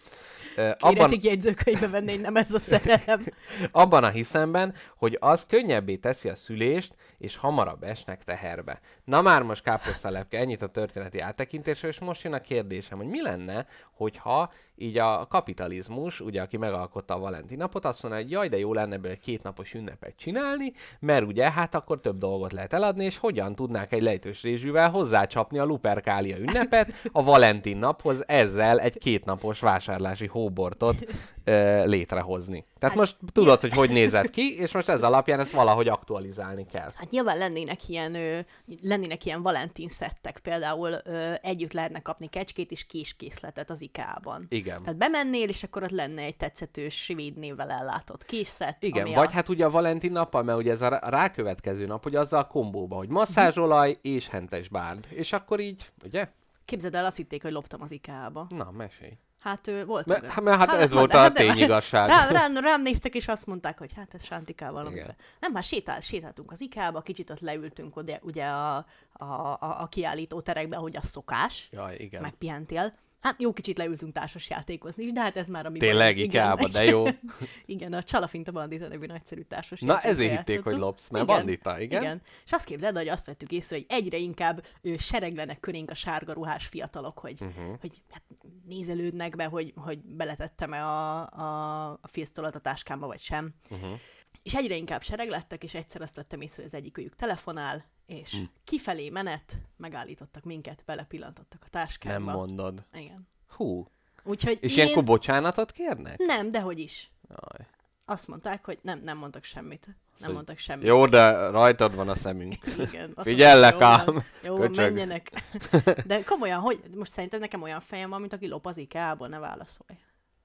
Abban, 0.78 1.18
jegyzőkönyvbe 1.20 1.88
venni, 1.88 2.10
hogy 2.10 2.20
nem 2.20 2.36
ez 2.36 2.54
a 2.54 2.60
szerelem. 2.60 3.25
abban 3.70 4.04
a 4.04 4.08
hiszemben, 4.08 4.75
hogy 4.96 5.16
az 5.20 5.44
könnyebbé 5.48 5.96
teszi 5.96 6.28
a 6.28 6.36
szülést, 6.36 6.95
és 7.19 7.36
hamarabb 7.36 7.82
esnek 7.82 8.25
teherbe. 8.25 8.80
Na 9.04 9.23
már 9.23 9.42
most 9.42 9.62
káposztalepke, 9.62 10.38
ennyit 10.38 10.62
a 10.62 10.66
történeti 10.66 11.21
áttekintésről, 11.21 11.90
és 11.90 11.99
most 11.99 12.23
jön 12.23 12.32
a 12.32 12.38
kérdésem, 12.38 12.99
hogy 12.99 13.08
mi 13.08 13.23
lenne, 13.23 13.66
hogyha 13.92 14.52
így 14.76 14.99
a 14.99 15.26
kapitalizmus, 15.26 16.21
ugye 16.21 16.43
aki 16.43 16.56
megalkotta 16.56 17.15
a 17.15 17.19
Valentin 17.19 17.56
napot, 17.56 17.84
azt 17.84 18.02
mondja, 18.02 18.21
hogy 18.21 18.30
jaj, 18.30 18.49
de 18.49 18.58
jó 18.58 18.73
lenne 18.73 18.95
ebből 18.95 19.10
egy 19.10 19.21
kétnapos 19.21 19.75
ünnepet 19.75 20.17
csinálni, 20.17 20.73
mert 21.00 21.26
ugye 21.26 21.50
hát 21.50 21.75
akkor 21.75 22.00
több 22.00 22.19
dolgot 22.19 22.52
lehet 22.52 22.73
eladni, 22.73 23.04
és 23.04 23.19
hogyan 23.19 23.54
tudnák 23.54 23.93
egy 23.93 24.02
lejtős 24.02 24.43
rézsűvel 24.43 24.91
hozzácsapni 24.91 25.58
a 25.58 25.65
Luperkália 25.65 26.39
ünnepet 26.39 26.93
a 27.12 27.23
Valentin 27.23 27.76
naphoz, 27.76 28.28
ezzel 28.28 28.80
egy 28.80 28.99
kétnapos 28.99 29.60
vásárlási 29.60 30.26
hóbortot 30.26 30.97
ö, 31.45 31.86
létrehozni. 31.86 32.67
Tehát 32.78 32.97
most 32.97 33.17
tudod, 33.32 33.60
hogy 33.60 33.75
hogy 33.75 33.91
nézett 33.91 34.30
ki, 34.30 34.58
és 34.58 34.73
most 34.73 34.89
ez 34.89 35.02
alapján 35.02 35.41
ezt 35.41 35.50
valahogy 35.50 35.89
aktualizálni 35.89 36.67
kell. 36.73 36.93
Hát 36.95 37.10
nyilván 37.10 37.39
lennének 37.39 37.89
ilyen, 37.89 38.15
ö, 38.15 38.39
lennének 38.82 39.25
ilyen 39.25 39.43
Valentin 39.43 39.89
szettek, 39.89 40.39
például 40.39 40.97
ö, 41.04 41.32
együtt 41.43 41.73
lehetne 41.73 42.00
kapni 42.00 42.26
kecskét 42.28 42.71
és 42.71 42.86
kiskészletet 42.86 43.71
az 43.71 43.80
IKEA-ban. 43.80 44.47
Igen. 44.49 44.65
Tehát 44.66 44.96
bemennél, 44.96 45.48
és 45.48 45.62
akkor 45.62 45.82
ott 45.82 45.90
lenne 45.90 46.22
egy 46.22 46.36
tetszetős 46.36 47.02
svéd 47.02 47.36
névvel 47.36 47.70
ellátott 47.70 48.24
készlet. 48.24 48.82
Igen, 48.82 49.04
ami 49.04 49.14
vagy 49.14 49.26
a... 49.26 49.30
hát 49.30 49.48
ugye 49.48 49.64
a 49.64 49.70
Valentin 49.70 50.12
nappal, 50.12 50.42
mert 50.42 50.58
ugye 50.58 50.72
ez 50.72 50.82
a 50.82 50.88
rá- 50.88 51.04
rákövetkező 51.08 51.86
nap, 51.86 52.02
hogy 52.02 52.14
azzal 52.16 52.40
a 52.40 52.46
kombóba, 52.46 52.96
hogy 52.96 53.08
masszázsolaj 53.08 53.98
és 54.02 54.28
hentes 54.28 54.68
bárd. 54.68 55.06
És 55.10 55.32
akkor 55.32 55.60
így, 55.60 55.92
ugye? 56.04 56.28
Képzeld 56.64 56.94
el, 56.94 57.04
azt 57.04 57.16
hitték, 57.16 57.42
hogy 57.42 57.52
loptam 57.52 57.82
az 57.82 57.90
IKEA-ba. 57.90 58.46
Na, 58.48 58.70
mesélj. 58.70 59.12
Hát 59.38 59.66
ö, 59.66 59.84
volt. 59.84 60.06
Mert- 60.06 60.26
hát- 60.26 60.44
mert 60.44 60.58
hát 60.58 60.68
ez 60.68 60.78
mondd- 60.78 60.92
volt 60.92 61.14
a 61.14 61.28
de- 61.28 61.44
tényigazság. 61.44 62.08
Rám, 62.08 62.28
rám, 62.30 62.56
rám, 62.56 62.82
néztek, 62.82 63.14
és 63.14 63.28
azt 63.28 63.46
mondták, 63.46 63.78
hogy 63.78 63.92
hát 63.92 64.14
ez 64.14 64.24
Sántikával. 64.24 64.90
Igen. 64.90 65.14
Nem, 65.40 65.52
már 65.52 65.62
sétál, 65.62 66.00
sétáltunk 66.00 66.50
az 66.50 66.60
IKEA-ba, 66.60 67.00
kicsit 67.00 67.30
ott 67.30 67.40
leültünk 67.40 67.96
oda, 67.96 68.18
ugye 68.22 68.44
a, 68.44 68.76
a, 69.12 69.24
a, 69.24 69.80
a 69.80 69.86
kiállító 69.90 70.40
terekbe, 70.40 70.76
ahogy 70.76 70.96
az 70.96 71.08
szokás. 71.08 71.68
Jaj, 71.72 71.96
igen. 71.98 72.22
megpihentél. 72.22 72.94
Hát 73.20 73.42
jó 73.42 73.52
kicsit 73.52 73.78
leültünk 73.78 74.12
társas 74.12 74.50
játékozni 74.50 75.04
is, 75.04 75.12
de 75.12 75.20
hát 75.20 75.36
ez 75.36 75.48
már 75.48 75.66
a 75.66 75.70
mi 75.70 75.78
Tényleg. 75.78 76.18
Ikeába, 76.18 76.68
de 76.68 76.84
jó. 76.84 77.04
igen, 77.66 77.92
a 77.92 78.02
Csalafint 78.02 78.48
a 78.48 78.52
Bandita 78.52 78.88
nevű 78.88 79.06
nagyszerű 79.06 79.40
társas 79.40 79.80
Na, 79.80 80.00
ezért 80.00 80.36
hitték, 80.36 80.62
hogy 80.62 80.76
lopsz, 80.76 81.08
mert 81.08 81.26
bandita, 81.26 81.80
igen? 81.80 82.02
igen. 82.02 82.22
És 82.44 82.52
azt 82.52 82.64
képzeld, 82.64 82.96
hogy 82.96 83.08
azt 83.08 83.26
vettük 83.26 83.52
észre, 83.52 83.76
hogy 83.76 83.86
egyre 83.88 84.16
inkább 84.16 84.64
ő, 84.82 84.96
sereglenek 84.96 85.60
körénk 85.60 85.90
a 85.90 85.94
sárga 85.94 86.32
ruhás 86.32 86.66
fiatalok, 86.66 87.18
hogy, 87.18 87.40
uh-huh. 87.40 87.80
hogy 87.80 88.02
hát, 88.10 88.22
nézelődnek 88.66 89.36
be, 89.36 89.44
hogy, 89.44 89.72
hogy 89.76 89.98
beletettem-e 89.98 90.84
a, 90.84 91.20
a, 91.30 91.90
a 91.90 92.08
a 92.52 92.58
táskámba, 92.58 93.06
vagy 93.06 93.20
sem. 93.20 93.54
Uh-huh. 93.70 93.98
És 94.47 94.54
egyre 94.54 94.76
inkább 94.76 95.02
sereg 95.02 95.28
lettek, 95.28 95.63
és 95.63 95.75
egyszer 95.75 96.02
azt 96.02 96.17
vettem 96.17 96.41
észre, 96.41 96.56
hogy 96.56 96.65
az 96.65 96.75
egyikőjük 96.75 97.17
telefonál, 97.17 97.85
és 98.06 98.30
Hm. 98.35 98.43
kifelé 98.65 99.09
menet, 99.11 99.56
megállítottak 99.76 100.45
minket, 100.45 100.82
belepillantottak 100.85 101.63
a 101.67 101.69
táskámba. 101.71 102.30
Nem 102.30 102.39
mondod. 102.39 102.85
Igen. 102.93 103.28
Hú. 103.49 103.87
Úgyhogy 104.25 104.59
És 104.61 104.71
én... 104.73 104.76
ilyenkor 104.78 105.04
bocsánatot 105.04 105.73
kérnek? 105.73 106.19
Nem, 106.19 106.50
dehogy 106.50 106.78
is. 106.78 107.11
Jaj. 107.28 107.67
Azt 108.04 108.28
mondták, 108.28 108.65
hogy 108.65 108.78
nem, 108.82 109.00
nem 109.04 109.19
mondtak 109.19 109.45
semmit. 109.45 109.97
Nem 110.19 110.32
mondtak 110.32 110.59
semmit. 110.59 110.87
Jó, 110.87 111.06
de 111.06 111.49
rajtad 111.50 111.95
van 111.95 112.09
a 112.09 112.15
szemünk. 112.15 112.54
Igen, 112.91 113.13
Figyellek 113.17 113.78
mondták, 113.78 114.06
jó 114.06 114.13
ám, 114.15 114.25
Jó, 114.43 114.56
van, 114.56 114.67
köcsög. 114.69 114.85
menjenek. 114.85 115.30
De 116.06 116.23
komolyan, 116.25 116.61
hogy 116.61 116.80
most 116.95 117.13
szerinted 117.13 117.41
nekem 117.41 117.63
olyan 117.63 117.80
fejem 117.80 118.11
van, 118.11 118.21
mint 118.21 118.32
aki 118.32 118.49
lop 118.49 118.67
az 118.67 118.76
IKEA-ból, 118.78 119.28
ne 119.28 119.39
válaszolj. 119.39 119.99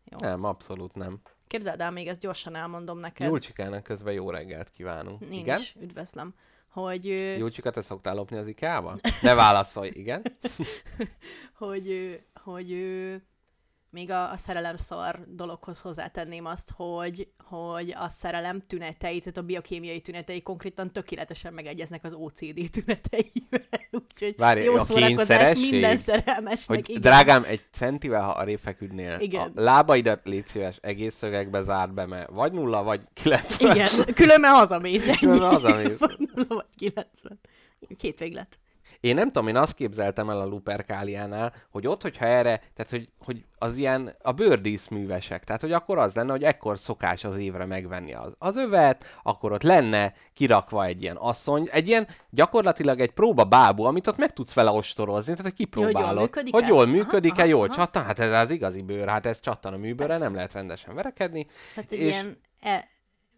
Jó. 0.03 0.17
Nem, 0.19 0.43
abszolút 0.43 0.93
nem. 0.95 1.21
Képzeld 1.51 1.81
el, 1.81 1.91
még 1.91 2.07
ezt 2.07 2.19
gyorsan 2.19 2.55
elmondom 2.55 2.99
neked. 2.99 3.27
Julcsikának 3.27 3.83
közben 3.83 4.13
jó 4.13 4.29
reggelt 4.29 4.69
kívánunk. 4.69 5.19
Nincs, 5.19 5.41
Igen? 5.41 5.61
üdvözlöm. 5.81 6.33
Hogy, 6.69 7.05
Julcsika, 7.37 7.69
te 7.71 7.81
szoktál 7.81 8.15
lopni 8.15 8.37
az 8.37 8.47
IKEA-ba? 8.47 8.99
Ne 9.21 9.33
válaszolj, 9.33 9.89
igen? 9.93 10.21
hogy, 11.63 12.19
hogy 12.43 12.69
még 13.91 14.11
a, 14.11 14.31
a 14.31 14.37
szerelem 14.37 14.75
szar 14.75 15.19
dologhoz 15.27 15.81
hozzátenném 15.81 16.45
azt, 16.45 16.71
hogy, 16.75 17.27
hogy 17.43 17.93
a 17.97 18.09
szerelem 18.09 18.61
tünetei, 18.67 19.19
tehát 19.19 19.37
a 19.37 19.41
biokémiai 19.41 20.01
tünetei 20.01 20.41
konkrétan 20.41 20.91
tökéletesen 20.91 21.53
megegyeznek 21.53 22.03
az 22.03 22.13
OCD 22.13 22.69
tüneteivel. 22.71 23.79
Úgyhogy 24.11 24.35
Várj, 24.37 24.63
jó 24.63 24.75
a 24.75 24.83
szórakozás 24.83 25.59
minden 25.59 25.97
szerelmesnek. 25.97 26.77
Hogy 26.77 26.89
igen. 26.89 27.01
drágám, 27.01 27.43
egy 27.43 27.61
centivel, 27.71 28.21
ha 28.21 28.31
arrébb 28.31 28.59
feküdnél, 28.59 29.19
Igen. 29.19 29.51
a 29.55 29.61
lábaidat 29.61 30.19
légy 30.23 30.45
szíves 30.45 30.77
egész 30.81 31.15
szögekbe 31.15 31.61
zárd 31.61 31.93
be, 31.93 32.05
mert 32.05 32.29
vagy 32.33 32.51
nulla, 32.51 32.83
vagy 32.83 33.01
90. 33.13 33.71
Igen, 33.71 33.87
különben 34.15 34.51
hazamész. 34.51 35.17
Különben 35.19 35.49
hazamész. 35.49 35.99
Nulla 35.99 36.55
vagy 36.55 36.65
90. 36.75 37.39
Két 37.97 38.19
véglet. 38.19 38.59
Én 39.01 39.15
nem 39.15 39.25
tudom, 39.25 39.47
én 39.47 39.55
azt 39.55 39.73
képzeltem 39.73 40.29
el 40.29 40.39
a 40.39 40.45
Luperkáliánál, 40.45 41.53
hogy 41.71 41.87
ott, 41.87 42.01
hogyha 42.01 42.25
erre, 42.25 42.57
tehát 42.57 42.89
hogy, 42.89 43.09
hogy 43.25 43.45
az 43.57 43.75
ilyen 43.75 44.15
a 44.21 44.31
bőrdíszművesek, 44.31 45.43
tehát 45.43 45.61
hogy 45.61 45.71
akkor 45.71 45.97
az 45.97 46.15
lenne, 46.15 46.31
hogy 46.31 46.43
ekkor 46.43 46.79
szokás 46.79 47.23
az 47.23 47.37
évre 47.37 47.65
megvenni 47.65 48.13
az, 48.13 48.33
az 48.37 48.55
övet, 48.55 49.05
akkor 49.23 49.51
ott 49.51 49.63
lenne 49.63 50.13
kirakva 50.33 50.85
egy 50.85 51.01
ilyen 51.01 51.15
asszony, 51.15 51.69
egy 51.71 51.87
ilyen 51.87 52.07
gyakorlatilag 52.29 52.99
egy 52.99 53.11
próba 53.11 53.43
bábú, 53.43 53.83
amit 53.83 54.07
ott 54.07 54.17
meg 54.17 54.33
tudsz 54.33 54.53
vele 54.53 54.69
ostorozni, 54.71 55.31
tehát 55.31 55.47
hogy 55.47 55.57
kipróbálod, 55.57 56.21
működik-e? 56.21 56.57
hogy 56.57 56.67
jól 56.67 56.83
Aha, 56.83 56.91
működik-e, 56.91 57.41
aha, 57.41 57.49
jól 57.49 57.67
csattan, 57.67 58.03
hát 58.03 58.19
ez 58.19 58.31
az 58.31 58.51
igazi 58.51 58.81
bőr, 58.81 59.07
hát 59.07 59.25
ez 59.25 59.39
csattan 59.39 59.73
a 59.73 59.77
műbőre, 59.77 60.07
Persze. 60.07 60.23
nem 60.23 60.35
lehet 60.35 60.53
rendesen 60.53 60.95
verekedni. 60.95 61.47
Hát 61.75 61.91
egy 61.91 61.99
És- 61.99 62.05
ilyen 62.05 62.37
e, 62.59 62.87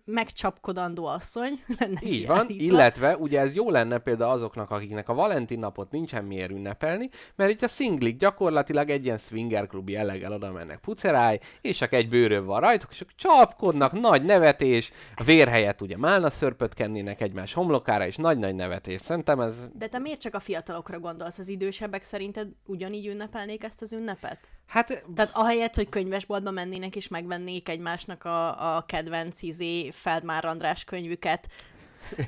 megcsapkodandó 0.05 1.05
asszony 1.05 1.63
lenne 1.79 1.99
Így 2.03 2.27
van, 2.27 2.47
kiállítva. 2.47 2.63
illetve 2.75 3.17
ugye 3.17 3.39
ez 3.39 3.55
jó 3.55 3.69
lenne 3.69 3.97
például 3.97 4.31
azoknak, 4.31 4.71
akiknek 4.71 5.09
a 5.09 5.13
Valentin 5.13 5.59
napot 5.59 5.91
nincsen 5.91 6.25
miért 6.25 6.51
ünnepelni, 6.51 7.09
mert 7.35 7.51
itt 7.51 7.61
a 7.61 7.67
szinglik 7.67 8.17
gyakorlatilag 8.17 8.89
egy 8.89 9.05
ilyen 9.05 9.17
swinger 9.17 9.67
klub 9.67 9.89
jelleggel 9.89 10.33
oda 10.33 10.51
mennek 10.51 10.79
puceráj, 10.79 11.39
és 11.61 11.77
csak 11.77 11.93
egy 11.93 12.09
bőröv 12.09 12.43
van 12.45 12.59
rajtuk, 12.59 12.89
és 12.91 13.01
ők 13.01 13.15
csapkodnak, 13.15 13.91
nagy 13.91 14.23
nevetés, 14.23 14.91
a 15.15 15.23
vér 15.23 15.47
helyett 15.47 15.81
ugye 15.81 15.97
málna 15.97 16.29
szörpöt 16.29 16.73
kennének 16.73 17.21
egymás 17.21 17.53
homlokára, 17.53 18.05
és 18.05 18.15
nagy-nagy 18.15 18.55
nevetés. 18.55 19.01
Szerintem 19.01 19.39
ez, 19.39 19.67
De 19.77 19.87
te 19.87 19.99
miért 19.99 20.19
csak 20.19 20.35
a 20.35 20.39
fiatalokra 20.39 20.99
gondolsz? 20.99 21.37
Az 21.37 21.49
idősebbek 21.49 22.03
szerinted 22.03 22.47
ugyanígy 22.65 23.07
ünnepelnék 23.07 23.63
ezt 23.63 23.81
az 23.81 23.93
ünnepet? 23.93 24.39
Hát 24.67 25.03
Tehát 25.15 25.35
ahelyett, 25.35 25.75
hogy 25.75 25.89
könyvesboltba 25.89 26.51
mennének 26.51 26.95
és 26.95 27.07
megvennék 27.07 27.69
egymásnak 27.69 28.25
a, 28.25 28.75
a 28.75 28.85
kedvenc 28.85 29.41
izé 29.41 29.91
Feldmár 29.91 30.45
András 30.45 30.83
könyvüket, 30.83 31.49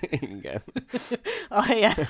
igen. 0.09 0.63
ahelyett, 1.49 2.09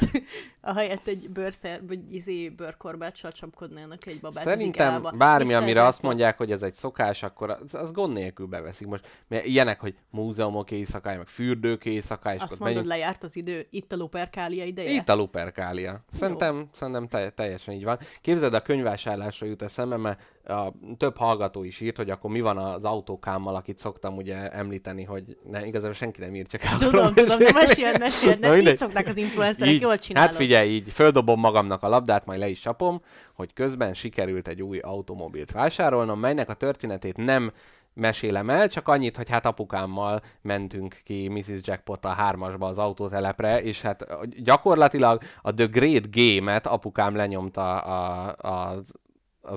ahelyett 0.62 1.08
egy 1.08 1.30
bőrszer, 1.30 1.88
vagy 1.88 2.13
izé 2.13 2.49
bőrkorbáccsal 2.49 3.32
csapkodnának 3.32 4.06
egy 4.06 4.19
babát 4.19 4.36
az 4.45 4.51
Szerintem 4.51 4.88
Ikeába. 4.88 5.12
bármi, 5.12 5.54
Mr. 5.54 5.62
amire 5.62 5.84
azt 5.86 6.01
mondják, 6.01 6.38
hogy 6.38 6.51
ez 6.51 6.63
egy 6.63 6.73
szokás, 6.73 7.23
akkor 7.23 7.49
az, 7.49 7.73
az 7.73 7.91
gond 7.91 8.13
nélkül 8.13 8.45
beveszik. 8.45 8.88
Most 8.88 9.23
mert 9.28 9.45
ilyenek, 9.45 9.80
hogy 9.80 9.95
múzeumok 10.10 10.71
éjszakája, 10.71 11.17
meg 11.17 11.28
fürdők 11.28 11.86
éjszakája, 11.86 12.36
Azt 12.41 12.49
mondod, 12.49 12.65
menjünk- 12.67 12.88
lejárt 12.88 13.23
az 13.23 13.36
idő, 13.36 13.67
itt 13.69 13.91
a 13.91 13.95
Luperkália 13.95 14.63
ideje? 14.63 14.89
Itt 14.91 15.10
a 15.10 15.15
Luperkália. 15.15 16.04
Szerintem, 16.12 16.69
szerintem 16.73 17.08
te, 17.08 17.30
teljesen 17.30 17.73
így 17.73 17.84
van. 17.84 17.99
Képzeld, 18.21 18.54
a 18.54 18.62
könyvvásárlásra 18.62 19.45
jut 19.45 19.62
eszembe, 19.62 19.97
mert 19.97 20.19
a, 20.47 20.73
több 20.97 21.17
hallgató 21.17 21.63
is 21.63 21.79
írt, 21.79 21.97
hogy 21.97 22.10
akkor 22.10 22.31
mi 22.31 22.41
van 22.41 22.58
az 22.58 22.84
autókámmal, 22.84 23.55
akit 23.55 23.77
szoktam 23.77 24.15
ugye 24.15 24.49
említeni, 24.49 25.03
hogy 25.03 25.38
ne, 25.49 25.65
igazából 25.65 25.93
senki 25.93 26.19
nem 26.19 26.36
írt, 26.36 26.49
csak 26.49 26.63
el 26.63 26.77
Tudom, 26.77 27.13
tudom, 27.13 27.39
de 27.39 27.51
meséld, 27.53 27.99
meséld, 27.99 28.39
Na 28.39 28.49
ne, 28.49 28.58
így 28.58 28.77
szokták 28.77 29.08
az 29.08 29.17
influencerek, 29.17 29.73
Így, 29.73 29.81
jól 29.81 29.97
csinálod. 29.97 30.29
Hát 30.29 30.38
figyelj, 30.38 30.69
így 30.69 30.91
földobom 30.91 31.39
magamnak 31.39 31.84
a 31.84 31.88
labdát, 31.88 32.25
majd 32.25 32.39
le 32.39 32.47
is 32.47 32.60
csapom, 32.60 33.01
hogy 33.34 33.53
közben 33.53 33.93
sikerült 33.93 34.47
egy 34.47 34.62
új 34.62 34.79
automobilt 34.79 35.51
vásárolnom, 35.51 36.19
melynek 36.19 36.49
a 36.49 36.53
történetét 36.53 37.17
nem 37.17 37.51
mesélem 37.95 38.49
el, 38.49 38.69
csak 38.69 38.88
annyit, 38.88 39.17
hogy 39.17 39.29
hát 39.29 39.45
apukámmal 39.45 40.21
mentünk 40.41 41.01
ki 41.03 41.27
Mrs. 41.27 41.60
Jackpot 41.62 42.05
a 42.05 42.10
hármasba 42.10 42.67
az 42.67 42.77
autótelepre, 42.77 43.62
és 43.62 43.81
hát 43.81 44.05
gyakorlatilag 44.43 45.21
a 45.41 45.53
The 45.53 45.65
Great 45.65 46.15
Game-et 46.15 46.67
apukám 46.67 47.15
lenyomta 47.15 47.77
a, 47.77 48.36
a, 48.38 48.69
az 48.69 48.91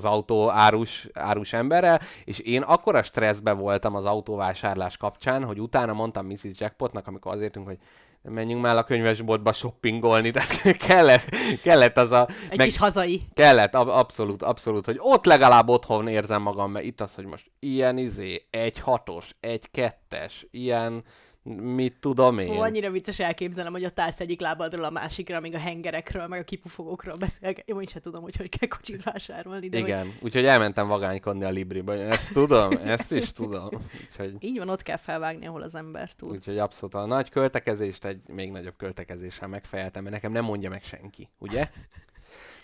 autó 0.03 0.49
árus, 0.49 1.07
árus 1.13 1.53
emberrel, 1.53 2.01
és 2.23 2.39
én 2.39 2.61
akkora 2.61 3.03
stresszbe 3.03 3.51
voltam 3.51 3.95
az 3.95 4.05
autóvásárlás 4.05 4.97
kapcsán, 4.97 5.43
hogy 5.43 5.61
utána 5.61 5.93
mondtam 5.93 6.25
Mrs. 6.25 6.51
Jackpotnak, 6.53 7.07
amikor 7.07 7.33
azért 7.33 7.55
hogy 7.55 7.77
menjünk 8.21 8.61
már 8.61 8.77
a 8.77 8.83
könyvesboltba 8.83 9.53
shoppingolni, 9.53 10.31
tehát 10.31 10.77
kellett, 10.87 11.35
kellett 11.63 11.97
az 11.97 12.11
a... 12.11 12.27
Egy 12.49 12.59
kis 12.59 12.77
hazai. 12.77 13.21
Kellett, 13.33 13.75
ab- 13.75 13.89
abszolút, 13.89 14.43
abszolút, 14.43 14.85
hogy 14.85 14.97
ott 14.99 15.25
legalább 15.25 15.69
otthon 15.69 16.07
érzem 16.07 16.41
magam, 16.41 16.71
mert 16.71 16.85
itt 16.85 17.01
az, 17.01 17.15
hogy 17.15 17.25
most 17.25 17.51
ilyen 17.59 17.97
izé, 17.97 18.47
egy 18.49 18.79
hatos, 18.79 19.35
egy 19.39 19.71
kettes, 19.71 20.47
ilyen, 20.51 21.03
mit 21.43 21.95
tudom 21.99 22.39
én. 22.39 22.47
Fú, 22.47 22.59
annyira 22.59 22.91
vicces 22.91 23.19
elképzelem, 23.19 23.71
hogy 23.71 23.85
ott 23.85 23.99
állsz 23.99 24.19
egyik 24.19 24.41
lábadról 24.41 24.83
a 24.83 24.89
másikra, 24.89 25.37
amíg 25.37 25.53
a 25.55 25.57
hengerekről, 25.57 26.27
meg 26.27 26.39
a 26.39 26.43
kipufogókról 26.43 27.15
beszél. 27.15 27.49
Én 27.49 27.75
úgy 27.75 27.89
sem 27.89 28.01
tudom, 28.01 28.21
hogy 28.21 28.35
hogy 28.35 28.49
kell 28.49 28.69
kocsit 28.69 29.03
vásárolni. 29.03 29.69
De 29.69 29.79
hogy 29.79 29.87
Igen, 29.87 30.13
úgyhogy 30.21 30.45
elmentem 30.45 30.87
vagánykodni 30.87 31.43
a 31.43 31.49
Libriba. 31.49 31.93
Ezt 31.93 32.33
tudom, 32.33 32.71
ezt 32.71 33.11
is 33.11 33.31
tudom. 33.31 33.69
Úgyhogy, 34.09 34.35
így 34.39 34.57
van, 34.57 34.69
ott 34.69 34.83
kell 34.83 34.97
felvágni, 34.97 35.47
ahol 35.47 35.61
az 35.61 35.75
ember 35.75 36.11
tud. 36.11 36.31
úgyhogy 36.31 36.57
abszolút 36.57 36.93
a 36.93 37.05
nagy 37.05 37.29
költekezést 37.29 38.05
egy 38.05 38.21
még 38.27 38.51
nagyobb 38.51 38.75
költekezéssel 38.77 39.47
megfejeltem, 39.47 40.03
mert 40.03 40.15
nekem 40.15 40.31
nem 40.31 40.43
mondja 40.43 40.69
meg 40.69 40.83
senki, 40.83 41.29
ugye? 41.37 41.69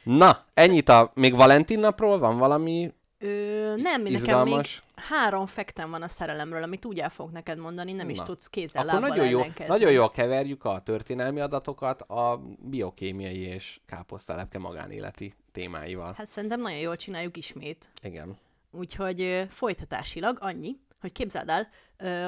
Na, 0.04 0.46
ennyit 0.54 0.90
a... 0.90 1.12
Még 1.16 1.36
Valentin 1.36 1.80
napról 1.80 2.20
van 2.20 2.38
valami 2.38 2.94
Ö, 3.26 3.68
nem, 3.76 3.76
nekem 3.78 4.02
még 4.02 4.14
izgalmas? 4.14 4.84
három 4.96 5.46
fektem 5.46 5.90
van 5.90 6.02
a 6.02 6.08
szerelemről, 6.08 6.64
amit 6.64 6.86
úgy 6.86 7.00
el 7.00 7.10
fogok 7.10 7.32
neked 7.32 7.58
mondani, 7.58 7.92
nem 7.94 8.10
is 8.10 8.18
Na. 8.18 8.24
tudsz 8.24 8.48
kézzel 8.48 8.90
Akkor 8.90 9.00
nagyon 9.00 9.28
jó, 9.28 9.40
ellenkezni. 9.40 9.74
nagyon 9.74 9.92
jól 9.92 10.12
keverjük 10.12 10.66
a 10.66 10.82
történelmi 10.86 11.40
adatokat 11.40 12.02
a 12.02 12.42
biokémiai 12.60 13.40
és 13.40 13.80
káposztelepke 13.86 14.60
magánéleti 14.60 15.34
témáival. 15.52 16.14
Hát 16.18 16.30
szerintem 16.30 16.62
nagyon 16.62 16.80
jól 16.80 16.96
csináljuk 16.96 17.38
ismét. 17.38 17.92
Igen. 18.02 18.38
Úgyhogy 18.72 19.22
ö, 19.22 19.42
folytatásilag 19.50 20.38
annyi, 20.42 20.78
hogy 21.00 21.12
képzeld 21.12 21.50
el, 21.50 21.68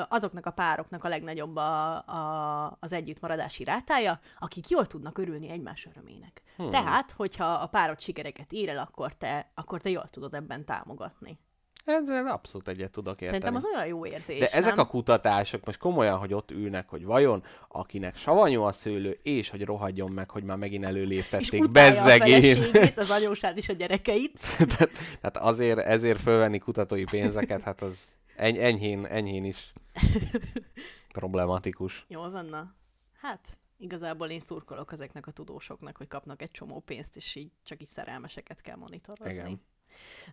azoknak 0.10 0.46
a 0.46 0.52
pároknak 0.52 1.04
a 1.04 1.08
legnagyobb 1.08 1.56
a, 1.56 1.96
a, 1.96 2.78
az 2.80 2.94
együttmaradási 2.94 3.64
rátája, 3.64 4.20
akik 4.40 4.70
jól 4.70 4.86
tudnak 4.86 5.18
örülni 5.18 5.50
egymás 5.50 5.86
örömének. 5.86 6.42
Hmm. 6.58 6.70
Tehát, 6.70 7.12
hogyha 7.12 7.46
a 7.46 7.68
párod 7.68 8.00
sikereket 8.00 8.54
ír 8.54 8.70
el, 8.70 8.78
akkor 8.78 9.14
te, 9.14 9.52
akkor 9.56 9.82
te 9.82 9.90
jól 9.90 10.08
tudod 10.12 10.34
ebben 10.34 10.66
támogatni. 10.66 11.40
Ezzel 11.88 12.28
abszolút 12.28 12.68
egyet 12.68 12.92
tudok 12.92 13.22
érteni. 13.22 13.42
Szerintem 13.42 13.56
az 13.56 13.66
olyan 13.66 13.88
jó 13.88 14.06
érzés, 14.06 14.40
De 14.40 14.48
ezek 14.48 14.76
nem? 14.76 14.86
a 14.86 14.88
kutatások 14.88 15.66
most 15.66 15.80
komolyan, 15.80 16.18
hogy 16.18 16.34
ott 16.34 16.52
ülnek, 16.52 16.90
hogy 16.90 17.06
vajon 17.06 17.44
akinek 17.68 18.18
savanyú 18.18 18.62
a 18.62 18.72
szőlő, 18.72 19.20
és 19.24 19.50
hogy 19.50 19.66
rohadjon 19.66 20.12
meg, 20.12 20.30
hogy 20.30 20.44
már 20.44 20.58
megint 20.58 20.86
előléptették, 20.86 21.72
bezzegén. 21.72 22.64
az 22.96 23.12
anyósát 23.18 23.58
és 23.58 23.70
a 23.70 23.74
gyerekeit. 23.74 24.40
tehát, 24.58 24.92
tehát 25.22 25.38
azért, 25.38 25.80
ezért 25.80 26.22
fölvenni 26.22 26.58
kutatói 26.58 27.04
pénzeket, 27.04 27.62
hát 27.62 27.82
az 27.82 27.98
eny- 28.38 28.58
enyhén, 28.58 29.06
enyhén 29.06 29.44
is 29.44 29.74
problematikus. 31.12 32.06
Jól 32.08 32.32
van, 32.32 32.46
na. 32.46 32.74
Hát, 33.22 33.58
igazából 33.78 34.28
én 34.30 34.40
szurkolok 34.40 34.92
ezeknek 34.92 35.28
a 35.28 35.32
tudósoknak, 35.32 35.98
hogy 35.98 36.08
kapnak 36.08 36.42
egy 36.42 36.52
csomó 36.52 36.80
pénzt, 36.80 37.16
és 37.16 37.36
így 37.36 37.52
csak 37.64 37.82
így 37.82 37.88
szerelmeseket 37.88 38.62
kell 38.62 38.76
monitorozni. 38.76 39.34
Igen. 39.34 39.62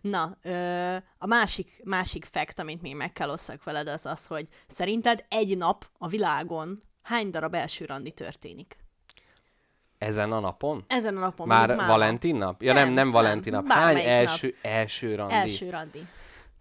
Na, 0.01 0.37
ö, 0.41 0.95
a 1.17 1.25
másik, 1.25 1.81
másik 1.83 2.25
fact, 2.25 2.59
amit 2.59 2.81
még 2.81 2.95
meg 2.95 3.13
kell 3.13 3.29
osszak 3.29 3.63
veled, 3.63 3.87
az 3.87 4.05
az, 4.05 4.25
hogy 4.25 4.47
szerinted 4.67 5.25
egy 5.29 5.57
nap 5.57 5.89
a 5.97 6.07
világon 6.07 6.83
hány 7.01 7.29
darab 7.29 7.53
első 7.53 7.85
randi 7.85 8.11
történik? 8.11 8.77
Ezen 9.97 10.31
a 10.31 10.39
napon? 10.39 10.83
Ezen 10.87 11.17
a 11.17 11.19
napon 11.19 11.47
Már 11.47 11.67
mondjuk 11.67 11.87
Valentin 11.87 12.35
nap? 12.35 12.61
Ja 12.61 12.73
nem, 12.73 12.85
Nem, 12.85 12.93
nem, 12.93 13.11
Valentin 13.11 13.51
nap. 13.53 13.67
Hány 13.67 13.83
bármelyik 13.83 14.07
nap. 14.07 14.15
első, 14.17 14.55
első 14.61 15.15
randi? 15.15 15.33
Első 15.33 15.69
randi. 15.69 16.07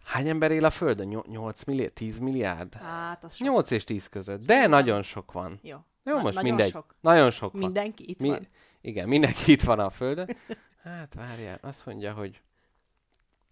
Hány 0.04 0.28
ember 0.28 0.50
él 0.50 0.64
a 0.64 0.70
Földön? 0.70 1.06
Nyol- 1.06 1.26
8 1.26 1.64
milliárd? 1.64 1.92
10 1.92 2.18
milliárd? 2.18 2.74
Hát, 2.74 3.24
az 3.24 3.34
sok. 3.34 3.46
8 3.46 3.70
és 3.70 3.84
10 3.84 4.06
között. 4.08 4.44
De 4.46 4.66
nagyon 4.66 5.02
sok 5.02 5.32
van. 5.32 5.58
Jó. 5.62 5.76
Jó, 6.04 6.16
Na- 6.16 6.22
most 6.22 6.34
nagyon 6.34 6.48
mindegy. 6.54 6.70
Sok. 6.70 6.94
Nagyon 7.00 7.30
sok 7.30 7.52
van. 7.52 7.60
Mindenki 7.62 8.10
itt 8.10 8.20
Mi, 8.20 8.28
van. 8.28 8.48
igen, 8.80 9.08
mindenki 9.08 9.52
itt 9.52 9.62
van 9.62 9.78
a 9.78 9.90
Földön. 9.90 10.36
Hát 10.82 11.14
várjál, 11.14 11.58
azt 11.62 11.86
mondja, 11.86 12.12
hogy... 12.12 12.40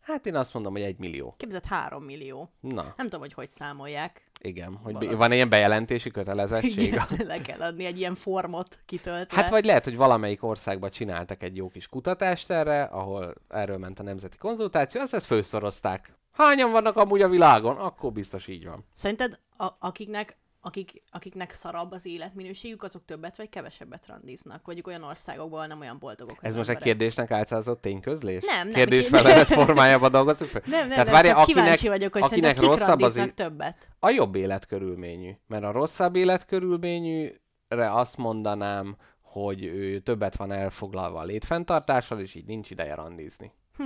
Hát 0.00 0.26
én 0.26 0.34
azt 0.34 0.54
mondom, 0.54 0.72
hogy 0.72 0.82
egy 0.82 0.98
millió. 0.98 1.34
Képzeld, 1.36 1.64
három 1.64 2.04
millió. 2.04 2.50
Na, 2.60 2.82
Nem 2.96 3.04
tudom, 3.06 3.20
hogy 3.20 3.32
hogy 3.32 3.48
számolják. 3.50 4.30
igen. 4.40 4.74
Hogy 4.76 4.92
Valami. 4.92 5.14
van 5.14 5.32
ilyen 5.32 5.48
bejelentési 5.48 6.10
kötelezettség? 6.10 6.78
Igen, 6.78 7.04
le 7.26 7.38
kell 7.40 7.60
adni 7.60 7.84
egy 7.84 7.98
ilyen 7.98 8.14
formot 8.14 8.78
kitöltve. 8.86 9.36
Hát 9.40 9.50
vagy 9.50 9.64
lehet, 9.64 9.84
hogy 9.84 9.96
valamelyik 9.96 10.42
országban 10.42 10.90
csináltak 10.90 11.42
egy 11.42 11.56
jó 11.56 11.68
kis 11.68 11.88
kutatást 11.88 12.50
erre, 12.50 12.82
ahol 12.82 13.34
erről 13.48 13.78
ment 13.78 13.98
a 13.98 14.02
nemzeti 14.02 14.36
konzultáció, 14.36 15.00
azt 15.00 15.14
ezt 15.14 15.26
főszorozták. 15.26 16.12
Hányan 16.32 16.70
vannak 16.70 16.96
amúgy 16.96 17.22
a 17.22 17.28
világon? 17.28 17.76
Akkor 17.76 18.12
biztos 18.12 18.46
így 18.46 18.64
van. 18.66 18.84
Szerinted, 18.94 19.38
a, 19.56 19.68
akiknek 19.78 20.36
akik, 20.64 21.02
akiknek 21.10 21.52
szarabb 21.52 21.92
az 21.92 22.06
életminőségük, 22.06 22.82
azok 22.82 23.04
többet 23.04 23.36
vagy 23.36 23.48
kevesebbet 23.48 24.06
randiznak. 24.06 24.66
Vagy 24.66 24.82
olyan 24.86 25.02
országokból 25.02 25.66
nem 25.66 25.80
olyan 25.80 25.98
boldogok 25.98 26.36
Ez 26.40 26.54
most 26.54 26.68
egy 26.68 26.74
emberek. 26.74 26.82
kérdésnek 26.82 27.30
álcázott 27.30 27.80
tényközlés? 27.80 28.44
Nem, 28.44 28.64
nem, 28.66 28.74
Kérdés 28.74 29.08
felelett 29.08 29.46
formájában 29.46 30.10
dolgozunk 30.10 30.50
fel? 30.50 30.62
Nem, 30.66 30.78
nem, 30.78 30.88
Tehát 30.88 31.04
nem, 31.04 31.14
várjál, 31.14 31.32
csak 31.34 31.42
akinek- 31.42 31.62
kíváncsi 31.62 31.88
vagyok, 31.88 32.12
hogy 32.12 32.22
akinek 32.22 32.60
rosszabb 32.60 33.00
az 33.00 33.16
í- 33.16 33.34
többet. 33.34 33.88
A 33.98 34.10
jobb 34.10 34.34
életkörülményű. 34.34 35.30
Mert 35.46 35.64
a 35.64 35.70
rosszabb 35.72 36.16
életkörülményűre 36.16 37.92
azt 37.92 38.16
mondanám, 38.16 38.96
hogy 39.20 39.64
ő 39.64 39.98
többet 40.00 40.36
van 40.36 40.52
elfoglalva 40.52 41.18
a 41.18 41.24
létfenntartással, 41.24 42.20
és 42.20 42.34
így 42.34 42.46
nincs 42.46 42.70
ideje 42.70 42.94
randizni. 42.94 43.52
Hm. 43.76 43.84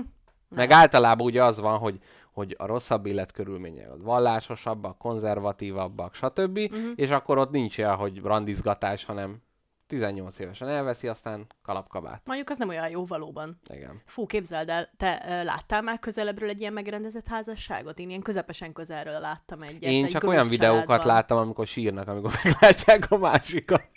Meg 0.49 0.71
általában 0.71 1.27
ugye 1.27 1.45
az 1.45 1.61
van, 1.61 1.79
hogy, 1.79 2.01
hogy 2.33 2.55
a 2.59 2.67
rosszabb 2.67 3.07
életkörülmények 3.07 3.91
az 3.91 4.03
vallásosabbak, 4.03 4.99
konzervatívabbak, 4.99 6.15
stb. 6.15 6.59
Uh-huh. 6.59 6.91
És 6.95 7.11
akkor 7.11 7.39
ott 7.39 7.51
nincs 7.51 7.79
olyan, 7.79 7.97
hogy 7.97 8.21
randizgatás, 8.23 9.05
hanem 9.05 9.43
18 9.87 10.39
évesen 10.39 10.69
elveszi, 10.69 11.09
aztán 11.09 11.47
kalapkabát. 11.63 12.23
Mondjuk 12.25 12.51
az 12.51 12.59
nem 12.59 12.69
olyan 12.69 12.89
jó 12.89 13.07
valóban. 13.07 13.61
Igen. 13.69 14.03
Fú, 14.07 14.27
képzeld 14.27 14.69
el, 14.69 14.91
te 14.97 15.43
láttál 15.43 15.83
már 15.83 15.99
közelebbről 15.99 16.49
egy 16.49 16.61
ilyen 16.61 16.73
megrendezett 16.73 17.27
házasságot? 17.27 17.99
Én 17.99 18.09
ilyen 18.09 18.23
közepesen 18.23 18.73
közelről 18.73 19.21
láttam 19.21 19.59
egyet. 19.61 19.83
Én 19.83 20.05
egy 20.05 20.11
csak 20.11 20.25
olyan 20.25 20.49
videókat 20.49 20.87
családban. 20.87 21.07
láttam, 21.07 21.39
amikor 21.39 21.67
sírnak, 21.67 22.09
amikor 22.09 22.33
meglátják 22.43 23.11
a 23.11 23.17
másikat. 23.17 23.89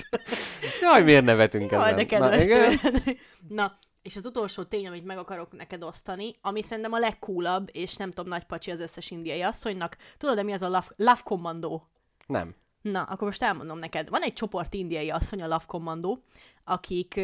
Jaj, 0.81 1.03
miért 1.03 1.25
nevetünk 1.25 1.71
Jaj, 1.71 1.91
ezen? 1.91 2.07
de 2.07 2.17
Na, 2.17 2.41
igen? 2.41 2.79
Na, 3.47 3.77
és 4.01 4.15
az 4.15 4.25
utolsó 4.25 4.63
tény, 4.63 4.87
amit 4.87 5.05
meg 5.05 5.17
akarok 5.17 5.51
neked 5.51 5.83
osztani, 5.83 6.35
ami 6.41 6.63
szerintem 6.63 6.93
a 6.93 6.99
legcoolabb, 6.99 7.69
és 7.71 7.95
nem 7.95 8.11
tudom, 8.11 8.29
nagy 8.29 8.43
pacsi 8.43 8.71
az 8.71 8.79
összes 8.79 9.11
indiai 9.11 9.41
asszonynak. 9.41 9.97
Tudod, 10.17 10.45
mi 10.45 10.53
az 10.53 10.61
a 10.61 10.67
Love, 10.67 10.87
love 10.95 11.21
Commando? 11.23 11.81
Nem. 12.27 12.55
Na, 12.81 13.01
akkor 13.01 13.27
most 13.27 13.43
elmondom 13.43 13.77
neked. 13.77 14.09
Van 14.09 14.21
egy 14.21 14.33
csoport 14.33 14.73
indiai 14.73 15.09
asszony, 15.09 15.41
a 15.41 15.47
Love 15.47 15.63
Commando, 15.67 16.17
akik, 16.63 17.19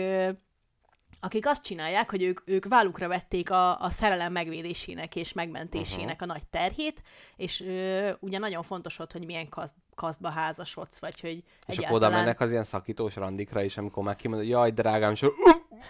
akik 1.20 1.46
azt 1.46 1.64
csinálják, 1.64 2.10
hogy 2.10 2.24
ők, 2.24 2.42
ők 2.46 2.66
vállukra 2.66 3.08
vették 3.08 3.52
a, 3.52 3.80
a 3.82 3.90
szerelem 3.90 4.32
megvédésének 4.32 5.16
és 5.16 5.34
megmentésének 5.34 6.14
uh-huh. 6.14 6.30
a 6.30 6.34
nagy 6.34 6.48
terhét, 6.48 7.02
és 7.36 7.62
ö, 7.62 8.12
ugye 8.20 8.38
nagyon 8.38 8.64
fontos 8.64 9.00
ott, 9.00 9.12
hogy 9.12 9.26
milyen 9.26 9.50
kaszt, 9.50 9.76
kasztba 9.96 10.30
házasodsz, 10.30 11.00
vagy 11.00 11.20
hogy 11.20 11.44
És 11.68 11.78
akkor 11.78 11.96
oda 11.96 12.10
mennek 12.10 12.40
az 12.40 12.52
ilyen 12.52 12.64
szakítós 12.64 13.16
randikra 13.16 13.62
is, 13.62 13.78
amikor 13.78 14.04
már 14.04 14.16
kimondod, 14.16 14.46
hogy 14.46 14.56
jaj, 14.56 14.72
drágám, 14.72 15.12
és, 15.12 15.26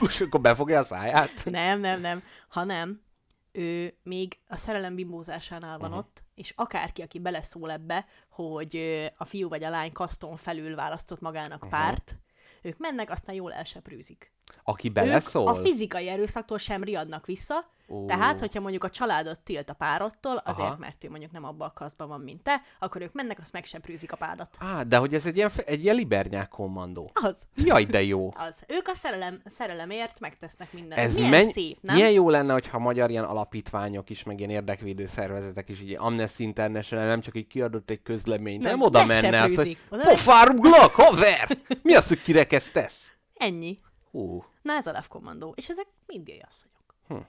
és 0.10 0.22
akkor 0.22 0.42
befogja 0.42 0.80
a 0.80 0.84
száját. 0.84 1.46
Nem, 1.46 1.80
nem, 1.80 2.02
nem, 2.02 2.24
hanem 2.48 3.04
ő 3.52 3.98
még 4.04 4.38
a 4.48 4.56
szerelem 4.56 4.96
bimbózásánál 4.96 5.78
van 5.78 5.90
uh-huh. 5.90 6.06
ott, 6.06 6.24
és 6.36 6.54
akárki, 6.56 7.02
aki 7.02 7.20
beleszól 7.20 7.72
ebbe, 7.72 8.06
hogy 8.30 8.76
a 9.18 9.26
fiú 9.26 9.50
vagy 9.50 9.64
a 9.64 9.70
lány 9.70 9.92
kaszton 9.92 10.36
felül 10.36 10.76
választott 10.76 11.22
magának 11.22 11.64
uh-huh. 11.64 11.80
párt, 11.80 12.18
ők 12.62 12.78
mennek, 12.78 13.10
aztán 13.12 13.36
jól 13.36 13.54
elseprűzik. 13.54 14.32
Aki 14.64 14.88
Ők 14.88 14.94
beleszól? 14.94 15.48
a 15.48 15.56
fizikai 15.56 16.10
erőszaktól 16.10 16.58
sem 16.58 16.84
riadnak 16.84 17.26
vissza, 17.26 17.74
Tehát, 18.08 18.40
hogyha 18.40 18.60
mondjuk 18.60 18.84
a 18.84 18.90
családot 18.90 19.40
tilt 19.40 19.70
a 19.70 19.74
párottól, 19.74 20.36
azért, 20.36 20.68
Aha. 20.68 20.78
mert 20.78 21.04
ő 21.04 21.10
mondjuk 21.10 21.32
nem 21.32 21.44
abban 21.44 21.68
a 21.68 21.74
kasztban 21.74 22.08
van, 22.08 22.22
mint 22.22 22.44
te, 22.44 22.62
akkor 22.80 23.02
ők 23.02 23.14
mennek, 23.14 23.40
azt 23.40 23.52
megseprűzik 23.52 24.12
a 24.12 24.16
pádat. 24.16 24.58
Á, 24.60 24.84
de 24.84 24.98
hogy 24.98 25.14
ez 25.14 25.26
egy 25.26 25.36
ilyen, 25.36 25.52
egy 25.66 25.84
ilyen 25.84 25.96
libernyák 25.96 26.48
kommandó. 26.50 27.12
Az. 27.14 27.44
Jaj, 27.56 27.86
de 27.86 28.04
jó. 28.04 28.30
Az. 28.50 28.64
Ők 28.68 28.88
a 28.88 28.94
szerelem, 28.94 29.42
szerelemért 29.46 30.20
megtesznek 30.20 30.74
mindent. 30.74 31.02
Ez 31.02 31.14
Milyen 31.14 31.30
menny- 31.30 31.52
szép, 31.52 31.78
nem? 31.82 31.96
Milyen 31.96 32.12
jó 32.12 32.30
lenne, 32.30 32.54
hogyha 32.54 32.80
magyar 32.80 33.10
ilyen 33.10 33.24
alapítványok 33.24 34.10
is, 34.10 34.24
meg 34.24 34.38
ilyen 34.40 34.50
érdekvédő 34.52 35.06
szervezetek 35.06 35.70
is, 35.70 35.82
így 35.82 35.96
Amnesty 36.00 36.40
International 36.40 37.06
nem 37.06 37.22
csak 37.22 37.36
így 37.36 37.48
kiadott 37.48 37.90
egy 37.90 38.02
közleményt, 38.02 38.64
nem, 38.64 38.72
Nem, 38.72 38.82
oda 38.82 39.06
menne, 39.06 39.42
azt, 39.42 39.56
hogy 39.56 39.78
pofáruglak, 39.90 40.92
haver! 40.92 41.58
Mi 41.82 41.96
az, 41.96 42.08
hogy 42.08 42.22
kirekesztesz? 42.22 43.12
Ennyi. 43.34 43.80
Hú. 44.12 44.44
Na 44.62 44.74
ez 44.74 44.88
a 44.88 44.92
Love 44.92 45.06
Commando. 45.10 45.52
És 45.56 45.70
ezek 45.70 45.88
indiai 46.08 46.44
asszonyok. 46.48 47.26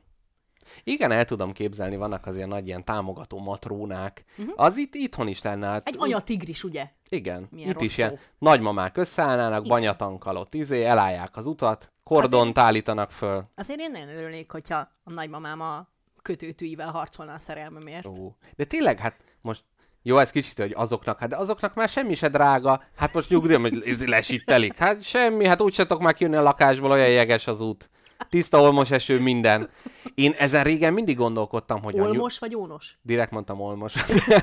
Igen, 0.85 1.11
el 1.13 1.25
tudom 1.25 1.53
képzelni, 1.53 1.97
vannak 1.97 2.27
az 2.27 2.37
ilyen 2.37 2.49
nagy 2.49 2.67
ilyen 2.67 2.85
támogató 2.85 3.39
matrónák. 3.39 4.25
Uh-huh. 4.39 4.55
Az 4.57 4.77
itt 4.77 4.95
itthon 4.95 5.29
is 5.29 5.43
lenne. 5.43 5.67
Hát. 5.67 5.87
Egy 5.89 5.97
anyatigris, 5.99 6.65
ugye? 6.65 6.87
Igen, 7.09 7.49
Milyen 7.51 7.71
itt 7.71 7.81
is 7.81 7.99
ilyen 7.99 8.11
szó. 8.11 8.17
nagymamák 8.39 8.97
összeállnának, 8.97 9.65
Igen. 9.65 9.69
banyatankkal 9.69 10.37
ott 10.37 10.55
izé, 10.55 10.85
elállják 10.85 11.37
az 11.37 11.47
utat, 11.47 11.93
kordont 12.03 12.35
Azért- 12.35 12.59
állítanak 12.59 13.11
föl. 13.11 13.45
Azért 13.55 13.81
én 13.81 13.91
nagyon 13.91 14.09
örülnék, 14.09 14.51
hogyha 14.51 14.77
a 15.05 15.13
nagymamám 15.13 15.61
a 15.61 15.89
kötőtűivel 16.23 16.91
harcolna 16.91 17.33
a 17.33 17.39
szerelmemért. 17.39 18.07
Ó. 18.07 18.33
De 18.57 18.65
tényleg, 18.65 18.99
hát 18.99 19.17
most 19.41 19.65
jó, 20.03 20.19
ez 20.19 20.31
kicsit, 20.31 20.59
hogy 20.59 20.73
azoknak, 20.77 21.19
hát 21.19 21.29
de 21.29 21.37
azoknak 21.37 21.75
már 21.75 21.89
semmi 21.89 22.15
se 22.15 22.29
drága. 22.29 22.83
Hát 22.97 23.13
most 23.13 23.29
nyugdíjam, 23.31 23.63
hogy 23.63 23.83
ez 23.87 24.07
lesítelik. 24.07 24.77
Hát 24.77 25.03
semmi, 25.03 25.47
hát 25.47 25.61
úgy 25.61 25.75
tudok 25.75 26.01
már 26.01 26.15
kijönni 26.15 26.37
a 26.37 26.43
lakásból, 26.43 26.91
olyan 26.91 27.09
jeges 27.09 27.47
az 27.47 27.61
út. 27.61 27.91
Tiszta 28.29 28.61
olmos 28.61 28.91
eső, 28.91 29.21
minden. 29.21 29.69
Én 30.15 30.35
ezen 30.39 30.65
régen 30.65 30.93
mindig 30.93 31.17
gondolkodtam, 31.17 31.83
hogy. 31.83 32.01
Olmos 32.01 32.39
vagy 32.39 32.55
ónos? 32.55 32.99
Direkt 33.03 33.31
mondtam 33.31 33.61
olmos. 33.61 33.93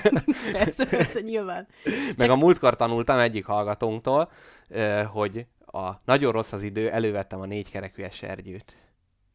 Persze, 0.52 0.86
persze, 0.86 1.20
nyilván. 1.20 1.68
Meg 2.18 2.30
a 2.30 2.36
múltkor 2.36 2.76
tanultam 2.76 3.18
egyik 3.18 3.46
hallgatónktól, 3.46 4.32
hogy 5.12 5.46
a 5.66 5.92
nagyon 6.06 6.32
rossz 6.32 6.52
az 6.52 6.64
idő, 6.64 6.90
elővettem 6.90 7.42
a 7.42 7.46
négykerekű 7.46 8.04
esergyőt. 8.04 8.76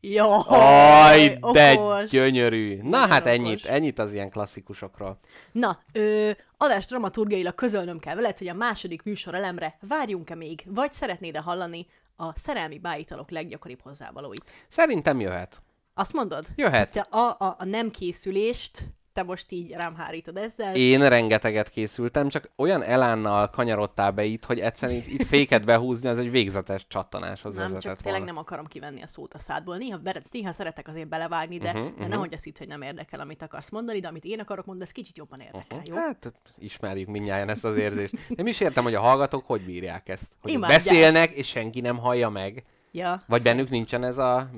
Jó, 0.00 0.26
Aj, 0.48 1.38
de 1.52 1.72
okos. 1.78 2.10
gyönyörű. 2.10 2.76
Na 2.76 2.88
Nagyon 2.88 3.08
hát 3.08 3.20
okos. 3.20 3.32
ennyit, 3.32 3.64
ennyit 3.64 3.98
az 3.98 4.12
ilyen 4.12 4.30
klasszikusokról. 4.30 5.18
Na, 5.52 5.78
ö, 5.92 6.30
adás 6.56 6.86
dramaturgiailag 6.86 7.54
közölnöm 7.54 7.98
kell 7.98 8.14
veled, 8.14 8.38
hogy 8.38 8.48
a 8.48 8.54
második 8.54 9.02
műsor 9.02 9.34
elemre 9.34 9.78
várjunk-e 9.88 10.34
még, 10.34 10.64
vagy 10.66 10.92
szeretnéd-e 10.92 11.38
hallani 11.38 11.86
a 12.20 12.38
szerelmi 12.38 12.78
bájitalok 12.78 13.30
leggyakoribb 13.30 13.80
hozzávalóit? 13.80 14.52
Szerintem 14.68 15.20
jöhet. 15.20 15.62
Azt 15.94 16.12
mondod? 16.12 16.46
Jöhet. 16.54 16.92
Te 16.92 17.00
a, 17.00 17.36
a, 17.38 17.54
a 17.58 17.64
nem 17.64 17.90
készülést 17.90 18.82
te 19.18 19.24
most 19.24 19.52
így 19.52 19.70
rám 19.70 19.94
hárítod 19.94 20.36
ezzel. 20.36 20.74
Én 20.74 21.08
rengeteget 21.08 21.70
készültem, 21.70 22.28
csak 22.28 22.50
olyan 22.56 22.82
elánnal 22.82 23.50
kanyarodtál 23.50 24.10
be 24.10 24.24
itt, 24.24 24.44
hogy 24.44 24.60
egyszerűen 24.60 24.98
itt, 24.98 25.06
itt 25.06 25.26
féket 25.26 25.64
behúzni, 25.64 26.08
az 26.08 26.18
egy 26.18 26.30
végzetes 26.30 26.86
csattanáshoz 26.88 27.54
nem, 27.54 27.62
vezetett 27.62 27.82
csak 27.82 27.96
tényleg 27.96 28.20
volna. 28.20 28.34
nem 28.34 28.42
akarom 28.42 28.66
kivenni 28.66 29.02
a 29.02 29.06
szót 29.06 29.34
a 29.34 29.38
szádból. 29.38 29.76
Néha, 29.76 30.00
néha 30.30 30.52
szeretek 30.52 30.88
azért 30.88 31.08
belevágni, 31.08 31.58
de, 31.58 31.70
uh-huh, 31.70 31.84
de 31.84 32.02
mhm. 32.02 32.08
nehogy 32.08 32.34
azt 32.34 32.44
hitt, 32.44 32.58
hogy 32.58 32.68
nem 32.68 32.82
érdekel, 32.82 33.20
amit 33.20 33.42
akarsz 33.42 33.70
mondani, 33.70 34.00
de 34.00 34.08
amit 34.08 34.24
én 34.24 34.40
akarok 34.40 34.64
mondani, 34.64 34.88
ez 34.88 34.94
kicsit 34.94 35.16
jobban 35.16 35.40
érdekel, 35.40 35.80
jó? 35.84 35.94
Hát, 35.94 36.32
ismerjük 36.58 37.08
mindjárt 37.08 37.48
ezt 37.48 37.64
az 37.64 37.76
érzést. 37.76 38.14
Nem 38.28 38.46
is 38.46 38.60
értem, 38.60 38.84
hogy 38.84 38.94
a 38.94 39.00
hallgatók 39.00 39.46
hogy 39.46 39.64
bírják 39.64 40.08
ezt. 40.08 40.32
Hogy 40.40 40.52
Imádják. 40.52 40.84
beszélnek, 40.84 41.30
és 41.30 41.46
senki 41.46 41.80
nem 41.80 41.98
hallja 41.98 42.28
meg. 42.28 42.64
Ja, 42.90 43.22
Vagy 43.26 43.42
bennük 43.42 43.70
nincsen 43.70 44.04
ez 44.04 44.18
a 44.18 44.50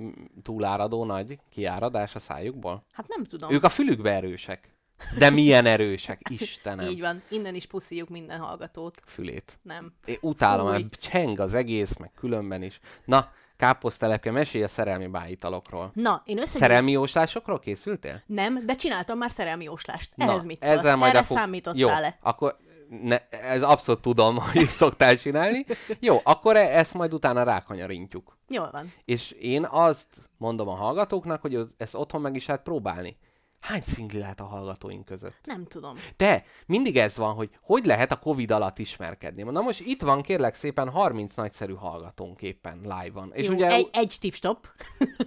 túláradó 0.43 1.05
nagy 1.05 1.39
kiáradás 1.51 2.15
a 2.15 2.19
szájukból? 2.19 2.85
hát 2.93 3.09
nem 3.09 3.25
tudom. 3.25 3.51
Ők 3.53 3.65
a 3.65 3.69
fülükbe 3.69 4.15
erősek. 4.15 4.75
De 5.19 5.31
milyen 5.31 5.67
erősek, 5.67 6.21
Istenem. 6.31 6.87
Így 6.89 7.01
van, 7.01 7.23
innen 7.29 7.55
is 7.55 7.67
puszíjuk 7.67 8.09
minden 8.09 8.39
hallgatót. 8.41 9.03
Fülét. 9.07 9.59
Nem. 9.63 9.93
Én 10.05 10.17
utálom, 10.21 10.69
mert 10.69 10.95
cseng 10.95 11.41
az 11.41 11.55
egész, 11.55 11.97
meg 11.97 12.11
különben 12.15 12.63
is. 12.63 12.81
Na, 13.05 13.33
káposztelepke, 13.57 14.31
mesélj 14.31 14.65
a 14.65 14.69
szerelmi 14.69 15.07
bájitalokról. 15.07 15.91
Na, 15.95 16.23
én 16.25 16.37
összegyűjtöm... 16.37 16.61
Szerelmi 16.61 16.91
jóslásokról 16.91 17.59
készültél? 17.59 18.23
Nem, 18.27 18.67
de 18.67 18.75
csináltam 18.75 19.19
már 19.19 19.31
szerelmi 19.31 19.65
jóslást. 19.65 20.17
Na, 20.17 20.25
Ehhez 20.25 20.45
mit 20.45 20.63
szólsz? 20.63 20.85
Erre 20.85 21.19
a 21.19 21.23
fog- 21.23 21.39
számítottál-e? 21.39 22.07
Jó, 22.07 22.29
akkor 22.31 22.57
ne, 22.91 23.29
ez 23.29 23.63
abszolút 23.63 24.01
tudom, 24.01 24.37
hogy 24.53 24.67
szoktál 24.67 25.19
csinálni. 25.19 25.65
Jó, 26.01 26.21
akkor 26.23 26.57
e- 26.57 26.79
ezt 26.79 26.95
majd 26.95 27.15
utána 27.15 27.43
rákanyarintjuk. 27.43 28.39
Jól 28.49 28.71
van. 28.73 28.93
És 29.05 29.31
én 29.31 29.67
azt 29.71 30.07
mondom 30.37 30.69
a 30.69 30.75
hallgatóknak, 30.75 31.41
hogy 31.41 31.59
ezt 31.77 31.95
otthon 31.95 32.21
meg 32.21 32.37
is 32.37 32.47
lehet 32.47 32.63
próbálni. 32.63 33.19
Hány 33.61 33.81
szingli 33.81 34.19
lehet 34.19 34.41
a 34.41 34.45
hallgatóink 34.45 35.05
között? 35.05 35.35
Nem 35.45 35.67
tudom. 35.67 35.95
De 36.17 36.45
mindig 36.67 36.97
ez 36.97 37.17
van, 37.17 37.35
hogy 37.35 37.51
hogy 37.63 37.85
lehet 37.85 38.13
a 38.13 38.19
Covid 38.19 38.51
alatt 38.51 38.79
ismerkedni. 38.79 39.43
Na 39.43 39.61
most 39.61 39.81
itt 39.81 40.03
van 40.03 40.23
kérlek 40.23 40.55
szépen 40.55 40.89
30 40.89 41.35
nagyszerű 41.35 41.75
hallgatónk 41.75 42.43
éppen 42.43 42.81
live-on. 42.83 43.33
És 43.33 43.47
Jó, 43.47 43.53
ugye 43.53 43.71
egy, 43.71 43.89
egy 43.93 44.17
tipstop. 44.21 44.67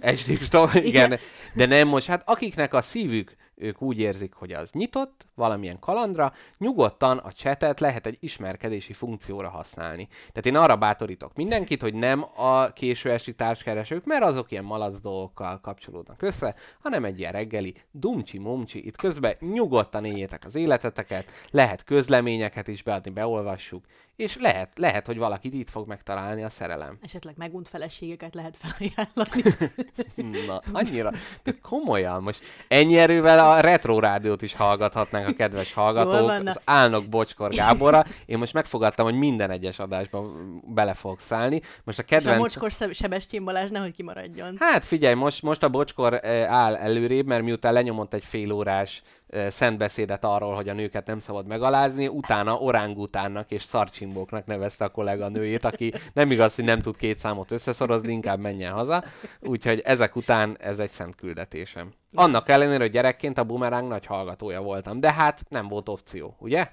egy 0.00 0.22
tipstop, 0.26 0.74
igen. 0.74 1.18
De 1.54 1.66
nem 1.66 1.88
most, 1.88 2.06
hát 2.06 2.28
akiknek 2.28 2.74
a 2.74 2.82
szívük 2.82 3.36
ők 3.56 3.82
úgy 3.82 3.98
érzik, 3.98 4.32
hogy 4.34 4.52
az 4.52 4.70
nyitott 4.70 5.26
valamilyen 5.34 5.78
kalandra, 5.78 6.32
nyugodtan 6.58 7.18
a 7.18 7.32
chatet 7.32 7.80
lehet 7.80 8.06
egy 8.06 8.16
ismerkedési 8.20 8.92
funkcióra 8.92 9.48
használni. 9.48 10.08
Tehát 10.08 10.46
én 10.46 10.56
arra 10.56 10.76
bátorítok 10.76 11.34
mindenkit, 11.34 11.82
hogy 11.82 11.94
nem 11.94 12.24
a 12.36 12.72
késő 12.72 13.10
esti 13.10 13.34
társkeresők, 13.34 14.04
mert 14.04 14.24
azok 14.24 14.50
ilyen 14.50 14.64
malac 14.64 15.00
dolgokkal 15.00 15.60
kapcsolódnak 15.60 16.22
össze, 16.22 16.54
hanem 16.82 17.04
egy 17.04 17.18
ilyen 17.18 17.32
reggeli 17.32 17.74
dumcsi-mumcsi, 17.90 18.86
itt 18.86 18.96
közben 18.96 19.36
nyugodtan 19.40 20.04
éljétek 20.04 20.44
az 20.44 20.54
életeteket, 20.54 21.30
lehet 21.50 21.84
közleményeket 21.84 22.68
is 22.68 22.82
beadni, 22.82 23.10
beolvassuk, 23.10 23.84
és 24.16 24.36
lehet, 24.40 24.78
lehet, 24.78 25.06
hogy 25.06 25.18
valakit 25.18 25.54
itt 25.54 25.70
fog 25.70 25.88
megtalálni 25.88 26.42
a 26.42 26.48
szerelem. 26.48 26.98
Esetleg 27.02 27.34
megunt 27.36 27.68
feleségeket 27.68 28.34
lehet 28.34 28.56
felajánlani. 28.56 29.42
Na, 30.48 30.60
annyira, 30.72 31.10
de 31.42 31.54
komolyan, 31.62 32.22
most 32.22 32.40
ennyi 32.68 32.98
erővel 32.98 33.48
a 33.48 33.60
retro 33.60 33.98
rádiót 33.98 34.42
is 34.42 34.54
hallgathatnánk 34.54 35.28
a 35.28 35.32
kedves 35.32 35.72
hallgatók, 35.72 36.48
az 36.48 36.60
álnok 36.64 37.08
Bocskor 37.08 37.50
Gáborra. 37.50 38.04
Én 38.26 38.38
most 38.38 38.52
megfogadtam, 38.52 39.04
hogy 39.04 39.14
minden 39.14 39.50
egyes 39.50 39.78
adásban 39.78 40.62
bele 40.66 40.94
fogok 40.94 41.20
szállni. 41.20 41.60
Most 41.84 41.98
a 41.98 42.02
És 42.02 42.12
a 42.12 42.16
kedvenc... 42.20 42.72
Szeb- 42.72 42.94
Sebestyén 42.94 43.44
Balázs 43.44 43.70
nehogy 43.70 43.94
kimaradjon. 43.94 44.56
Hát 44.58 44.84
figyelj, 44.84 45.14
most, 45.14 45.42
most 45.42 45.62
a 45.62 45.68
Bocskor 45.68 46.14
eh, 46.22 46.52
áll 46.52 46.74
előrébb, 46.74 47.26
mert 47.26 47.42
miután 47.42 47.72
lenyomott 47.72 48.14
egy 48.14 48.24
fél 48.24 48.52
órás 48.52 49.02
szentbeszédet 49.48 50.24
arról, 50.24 50.54
hogy 50.54 50.68
a 50.68 50.72
nőket 50.72 51.06
nem 51.06 51.18
szabad 51.18 51.46
megalázni, 51.46 52.08
utána 52.08 52.54
orángutánnak 52.54 53.50
és 53.50 53.62
szarcsimbóknak 53.62 54.46
nevezte 54.46 54.84
a 54.84 54.88
kollega 54.88 55.28
nőjét, 55.28 55.64
aki 55.64 55.92
nem 56.12 56.30
igaz, 56.30 56.54
hogy 56.54 56.64
nem 56.64 56.80
tud 56.80 56.96
két 56.96 57.18
számot 57.18 57.50
összeszorozni, 57.50 58.12
inkább 58.12 58.38
menjen 58.38 58.72
haza. 58.72 59.04
Úgyhogy 59.40 59.80
ezek 59.80 60.16
után 60.16 60.56
ez 60.60 60.78
egy 60.78 60.90
szent 60.90 61.14
küldetésem. 61.14 61.92
Annak 62.14 62.48
ellenére, 62.48 62.82
hogy 62.82 62.92
gyerekként 62.92 63.38
a 63.38 63.44
bumeráng 63.44 63.88
nagy 63.88 64.06
hallgatója 64.06 64.62
voltam, 64.62 65.00
de 65.00 65.12
hát 65.12 65.44
nem 65.48 65.68
volt 65.68 65.88
opció, 65.88 66.36
ugye? 66.38 66.70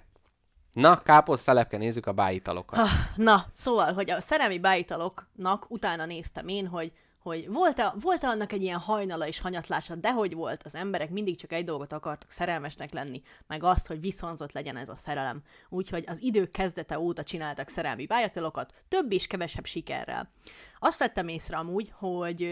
Na, 0.72 1.02
káposztelepke, 1.02 1.78
nézzük 1.78 2.06
a 2.06 2.12
bájitalokat. 2.12 2.80
Ah, 2.80 2.90
Na, 3.16 3.46
szóval, 3.52 3.94
hogy 3.94 4.12
a 4.12 4.22
szerelmi 4.22 4.60
bájitaloknak 4.60 5.66
utána 5.68 6.06
néztem 6.06 6.48
én, 6.48 6.68
hogy 6.68 6.92
hogy 7.22 7.52
volt-e, 7.52 7.94
volt-e 8.00 8.28
annak 8.28 8.52
egy 8.52 8.62
ilyen 8.62 8.80
hajnala 8.80 9.28
és 9.28 9.40
hanyatlása, 9.40 9.96
de 9.96 10.12
hogy 10.12 10.34
volt, 10.34 10.64
az 10.64 10.76
emberek 10.76 11.10
mindig 11.10 11.38
csak 11.38 11.52
egy 11.52 11.66
dolgot 11.66 11.94
akartak 11.94 12.32
szerelmesnek 12.32 12.92
lenni, 12.92 13.22
meg 13.48 13.64
azt, 13.64 13.88
hogy 13.88 14.00
viszonzott 14.00 14.52
legyen 14.52 14.78
ez 14.78 14.90
a 14.90 14.96
szerelem. 14.96 15.42
Úgyhogy 15.70 16.04
az 16.08 16.22
idők 16.22 16.52
kezdete 16.52 17.00
óta 17.00 17.24
csináltak 17.24 17.68
szerelmi 17.68 18.06
bájatalokat, 18.06 18.74
több 18.88 19.12
és 19.12 19.28
kevesebb 19.28 19.66
sikerrel. 19.66 20.32
Azt 20.80 21.00
vettem 21.00 21.28
észre 21.28 21.58
amúgy, 21.58 21.92
hogy 21.96 22.44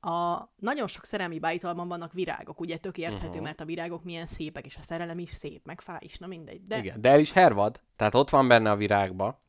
a 0.00 0.48
nagyon 0.56 0.86
sok 0.86 1.04
szerelmi 1.04 1.38
bájitalban 1.38 1.88
vannak 1.88 2.12
virágok, 2.12 2.60
ugye 2.60 2.76
tök 2.76 2.98
érthető, 2.98 3.28
uh-huh. 3.28 3.42
mert 3.42 3.60
a 3.60 3.64
virágok 3.64 4.04
milyen 4.04 4.26
szépek, 4.26 4.66
és 4.66 4.76
a 4.76 4.82
szerelem 4.82 5.18
is 5.18 5.30
szép, 5.30 5.64
meg 5.64 5.80
fáj 5.80 5.98
is, 6.00 6.18
na 6.18 6.26
mindegy. 6.26 6.62
De 6.62 6.78
Igen, 6.78 7.00
de 7.00 7.08
el 7.08 7.20
is 7.20 7.32
hervad, 7.32 7.80
tehát 7.96 8.14
ott 8.14 8.30
van 8.30 8.48
benne 8.48 8.70
a 8.70 8.76
virágba. 8.76 9.40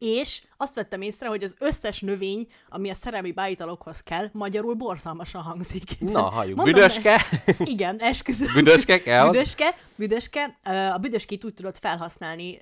És 0.00 0.42
azt 0.56 0.74
vettem 0.74 1.00
észre, 1.00 1.28
hogy 1.28 1.42
az 1.42 1.54
összes 1.58 2.00
növény, 2.00 2.46
ami 2.68 2.90
a 2.90 2.94
szerelmi 2.94 3.32
bájitalokhoz 3.32 4.00
kell, 4.00 4.28
magyarul 4.32 4.74
borzalmasan 4.74 5.42
hangzik. 5.42 6.00
Na, 6.00 6.22
halljuk. 6.22 6.56
Mondom, 6.56 6.74
Büdöske? 6.74 7.20
Igen, 7.74 7.96
esküszöm. 7.98 8.52
Büdöske 8.54 9.00
kell? 9.00 9.30
Büdöske, 9.30 9.76
büdöske. 9.94 10.58
A 10.92 10.98
büdöskét 10.98 11.44
úgy 11.44 11.54
tudod 11.54 11.76
felhasználni 11.78 12.58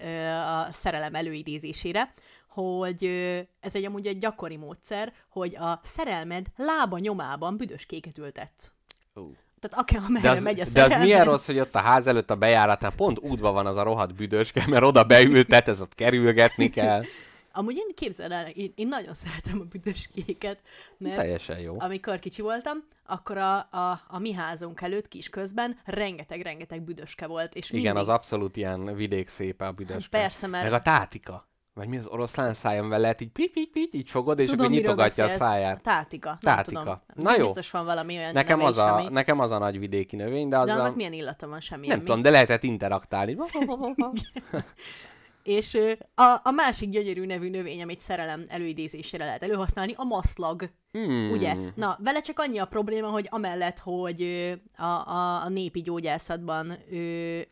a 0.66 0.68
szerelem 0.72 1.14
előidézésére, 1.14 2.12
hogy 2.48 3.04
ez 3.60 3.74
egy 3.74 3.84
amúgy 3.84 4.06
egy 4.06 4.18
gyakori 4.18 4.56
módszer, 4.56 5.12
hogy 5.28 5.56
a 5.56 5.80
szerelmed 5.84 6.46
lába 6.56 6.98
nyomában 6.98 7.56
büdöskéket 7.56 8.18
ültetsz. 8.18 8.70
Ú. 9.14 9.32
Tehát 9.60 9.78
akár 9.78 10.00
De 10.00 10.06
amerre 10.06 10.30
az, 10.30 10.42
megy 10.42 10.60
a 10.60 10.64
de 10.72 10.84
az 10.84 10.96
milyen 11.00 11.24
rossz, 11.24 11.46
hogy 11.46 11.58
ott 11.58 11.74
a 11.74 11.78
ház 11.78 12.06
előtt 12.06 12.30
a 12.30 12.36
bejáratnál 12.36 12.92
pont 12.96 13.18
útban 13.18 13.54
van 13.54 13.66
az 13.66 13.76
a 13.76 13.82
rohadt 13.82 14.14
büdöske, 14.14 14.64
mert 14.66 14.84
oda 14.84 15.04
beültet, 15.04 15.68
ez 15.68 15.80
ott 15.80 15.94
kerülgetni 15.94 16.70
kell. 16.70 17.02
Amúgy 17.58 17.76
én 17.76 17.94
képzeld 17.94 18.32
el, 18.32 18.48
én, 18.48 18.72
én 18.74 18.88
nagyon 18.88 19.14
szeretem 19.24 19.60
a 19.60 19.64
büdöskéket, 19.64 20.58
mert 20.98 21.16
Teljesen 21.16 21.58
jó. 21.58 21.76
amikor 21.78 22.18
kicsi 22.18 22.42
voltam, 22.42 22.84
akkor 23.06 23.36
a, 23.36 23.56
a, 23.56 24.00
a 24.08 24.18
mi 24.18 24.32
házunk 24.32 24.80
előtt 24.80 25.08
kis 25.08 25.28
közben 25.28 25.78
rengeteg-rengeteg 25.84 26.82
büdöske 26.82 27.26
volt. 27.26 27.54
És 27.54 27.70
Igen, 27.70 27.82
mindig, 27.82 28.00
az 28.00 28.08
abszolút 28.08 28.56
ilyen 28.56 28.94
vidék 28.94 29.28
szépe 29.28 29.66
a 29.66 29.72
büdöske. 29.72 30.18
Persze, 30.18 30.46
mert- 30.46 30.64
Meg 30.64 30.72
a 30.72 30.80
tátika. 30.82 31.46
Vagy 31.74 31.88
mi 31.88 31.98
az 31.98 32.06
oroszlán 32.06 32.54
vele 32.62 32.98
lehet 32.98 33.20
így 33.20 33.30
pip, 33.30 33.52
pip, 33.52 33.72
pip, 33.72 33.94
így 33.94 34.10
fogod, 34.10 34.38
és 34.38 34.48
Tudom, 34.48 34.66
akkor 34.66 34.76
nyitogatja 34.76 35.24
a 35.24 35.28
száját. 35.28 35.82
Tátika. 35.82 36.38
Nem 36.40 36.54
Tátika. 36.56 36.80
Tudom. 36.80 37.00
Na 37.14 37.36
jó. 37.36 37.44
Biztos 37.44 37.70
van 37.70 37.84
valami 37.84 38.16
olyan 38.16 38.32
Nekem 38.32 38.60
az, 38.60 38.78
a, 38.78 38.94
ami... 38.94 39.08
nekem 39.08 39.40
az 39.40 39.50
a 39.50 39.58
nagy 39.58 39.78
vidéki 39.78 40.16
növény, 40.16 40.48
de 40.48 40.58
az 40.58 40.66
De 40.66 40.72
a... 40.72 40.78
annak 40.80 40.96
milyen 40.96 41.12
illata 41.12 41.48
van 41.48 41.60
semmi. 41.60 41.86
Nem 41.86 41.98
tudom, 41.98 42.22
de 42.22 42.30
lehetett 42.30 42.62
interaktálni. 42.62 43.36
És 45.48 45.78
a, 46.14 46.40
a 46.42 46.50
másik 46.50 46.90
gyönyörű 46.90 47.26
nevű 47.26 47.50
növény, 47.50 47.82
amit 47.82 48.00
szerelem 48.00 48.44
előidézésére 48.48 49.24
lehet 49.24 49.42
előhasználni, 49.42 49.94
a 49.96 50.04
maszlag. 50.04 50.70
Hmm. 50.92 51.30
Ugye? 51.32 51.54
Na, 51.74 51.98
vele 52.04 52.20
csak 52.20 52.38
annyi 52.38 52.58
a 52.58 52.64
probléma, 52.64 53.08
hogy 53.08 53.26
amellett, 53.30 53.78
hogy 53.78 54.22
a, 54.76 54.84
a, 54.84 55.42
a 55.44 55.48
népi 55.48 55.80
gyógyászatban 55.80 56.78
ö, 56.90 56.96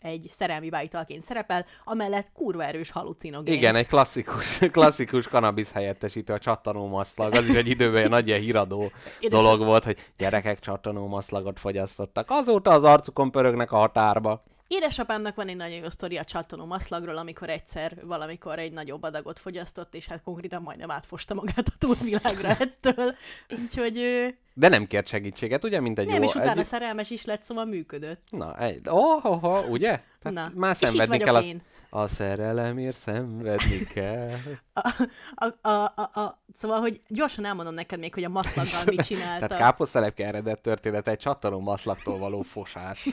egy 0.01 0.27
szerelmi 0.31 0.69
bájitalként 0.69 1.23
szerepel, 1.23 1.67
amellett 1.85 2.29
kurva 2.33 2.65
erős 2.65 2.91
halucinogén. 2.91 3.55
Igen, 3.55 3.75
egy 3.77 3.87
klasszikus, 3.87 4.59
klasszikus 4.73 5.29
kanabisz 5.29 5.73
helyettesítő, 5.73 6.33
a 6.33 6.39
csattanómaszlag. 6.39 7.35
Az 7.35 7.49
is 7.49 7.55
egy 7.55 7.69
időben 7.69 8.03
egy 8.03 8.11
nagy 8.11 8.27
ilyen 8.27 8.41
híradó 8.41 8.91
Édes- 9.21 9.41
dolog 9.41 9.65
volt, 9.65 9.85
hogy 9.85 9.97
gyerekek 10.17 10.59
csattanómaszlagot 10.59 11.59
fogyasztottak. 11.59 12.31
Azóta 12.31 12.71
az 12.71 12.83
arcukon 12.83 13.31
pörögnek 13.31 13.73
a 13.73 13.77
határba. 13.77 14.43
Édesapámnak 14.69 15.35
van 15.35 15.49
egy 15.49 15.57
nagyon 15.57 15.77
jó 15.77 15.91
sztori 15.91 16.17
a 16.17 16.25
csattanó 16.25 16.65
maszlagról, 16.65 17.17
amikor 17.17 17.51
egyszer 17.51 18.05
valamikor 18.05 18.59
egy 18.59 18.73
nagyobb 18.73 19.03
adagot 19.03 19.39
fogyasztott, 19.39 19.95
és 19.95 20.07
hát 20.07 20.23
konkrétan 20.23 20.63
majdnem 20.63 20.91
átfosta 20.91 21.35
magát 21.35 21.69
a 21.69 21.73
túlvilágra 21.79 22.49
ettől. 22.49 23.15
Úgyhogy 23.63 23.99
ö, 23.99 24.27
De 24.55 24.69
nem 24.69 24.87
kért 24.87 25.07
segítséget, 25.07 25.65
ugye, 25.65 25.81
mint 25.81 25.99
egy 25.99 26.07
nem, 26.07 26.17
jó... 26.17 26.23
és 26.23 26.35
utána 26.35 26.61
egy... 26.61 26.67
szerelmes 26.67 27.11
is 27.11 27.25
lett, 27.25 27.43
szóval 27.43 27.65
működött. 27.65 28.23
Na, 28.31 28.59
egy... 28.59 28.81
Oh, 28.89 29.25
oh, 29.25 29.45
oh, 29.45 29.71
ugye? 29.71 30.03
Na, 30.33 30.41
Tehát 30.41 30.55
már 30.55 30.77
szenvedni 30.77 31.19
kell. 31.19 31.43
Én. 31.43 31.63
A 31.91 32.07
szerelemért 32.07 32.97
szenvedni 32.97 33.79
kell. 33.95 34.31
A, 34.73 35.05
a, 35.35 35.69
a, 35.69 35.93
a, 35.97 36.21
a, 36.21 36.43
szóval, 36.55 36.81
hogy 36.81 37.01
gyorsan 37.09 37.45
elmondom 37.45 37.75
neked 37.75 37.99
még, 37.99 38.15
hogy 38.15 38.25
a 38.25 38.29
maszlaggal 38.29 38.83
mit 38.87 39.07
csinálta. 39.07 39.47
Tehát 39.47 39.63
káposztelepke 39.63 40.27
eredet 40.27 40.61
történet 40.61 41.09
egy 41.09 41.19
csattanó 41.19 41.61
maszlaktól 41.61 42.19
való 42.19 42.43
fosás. 42.43 43.09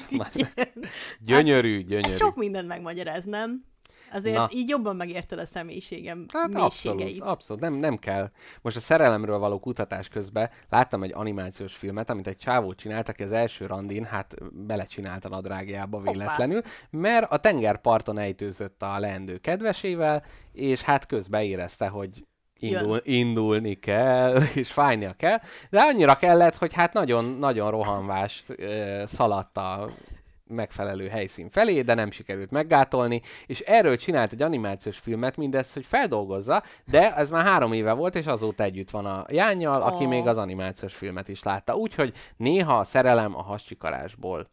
gyönyörű, 1.25 1.83
gyönyörű. 1.83 2.11
Ez 2.11 2.17
sok 2.17 2.35
mindent 2.35 2.67
megmagyaráz, 2.67 3.25
nem? 3.25 3.63
Azért 4.13 4.35
Na. 4.35 4.49
Így 4.51 4.69
jobban 4.69 4.95
megérted 4.95 5.39
a 5.39 5.45
személyiségem 5.45 6.25
Hát 6.33 6.55
abszolút, 6.55 7.21
abszolút, 7.21 7.61
nem, 7.61 7.73
nem 7.73 7.97
kell. 7.97 8.29
Most 8.61 8.75
a 8.75 8.79
szerelemről 8.79 9.37
való 9.37 9.59
kutatás 9.59 10.07
közben 10.07 10.49
láttam 10.69 11.03
egy 11.03 11.13
animációs 11.13 11.75
filmet, 11.75 12.09
amit 12.09 12.27
egy 12.27 12.37
csávó 12.37 12.73
csinált, 12.73 13.09
aki 13.09 13.23
az 13.23 13.31
első 13.31 13.65
randin, 13.65 14.03
hát 14.03 14.35
belecsinált 14.51 15.25
a 15.25 15.29
nadrágjába 15.29 16.01
véletlenül, 16.01 16.61
mert 16.89 17.31
a 17.31 17.37
tengerparton 17.37 18.17
ejtőzött 18.17 18.81
a 18.81 18.99
leendő 18.99 19.37
kedvesével, 19.37 20.23
és 20.51 20.81
hát 20.81 21.05
közben 21.05 21.41
érezte, 21.41 21.87
hogy 21.87 22.25
indul, 22.59 23.01
indulni 23.03 23.73
kell, 23.73 24.41
és 24.55 24.71
fájnia 24.71 25.13
kell, 25.13 25.37
de 25.69 25.81
annyira 25.81 26.15
kellett, 26.15 26.55
hogy 26.55 26.73
hát 26.73 26.93
nagyon, 26.93 27.25
nagyon 27.25 27.71
rohanvást 27.71 28.45
ö, 28.49 29.03
szaladt 29.07 29.57
a 29.57 29.91
megfelelő 30.53 31.07
helyszín 31.07 31.49
felé, 31.49 31.81
de 31.81 31.93
nem 31.93 32.11
sikerült 32.11 32.51
meggátolni, 32.51 33.21
és 33.45 33.59
erről 33.59 33.97
csinált 33.97 34.31
egy 34.31 34.41
animációs 34.41 34.97
filmet, 34.97 35.37
mindezt, 35.37 35.73
hogy 35.73 35.85
feldolgozza, 35.85 36.63
de 36.85 37.15
ez 37.15 37.29
már 37.29 37.45
három 37.45 37.73
éve 37.73 37.91
volt, 37.91 38.15
és 38.15 38.25
azóta 38.25 38.63
együtt 38.63 38.89
van 38.89 39.05
a 39.05 39.25
Jánnyal, 39.29 39.81
aki 39.81 40.05
még 40.05 40.27
az 40.27 40.37
animációs 40.37 40.93
filmet 40.93 41.27
is 41.27 41.43
látta. 41.43 41.75
Úgyhogy 41.75 42.13
néha 42.37 42.79
a 42.79 42.83
szerelem 42.83 43.35
a 43.35 43.41
hascsikarásból 43.41 44.49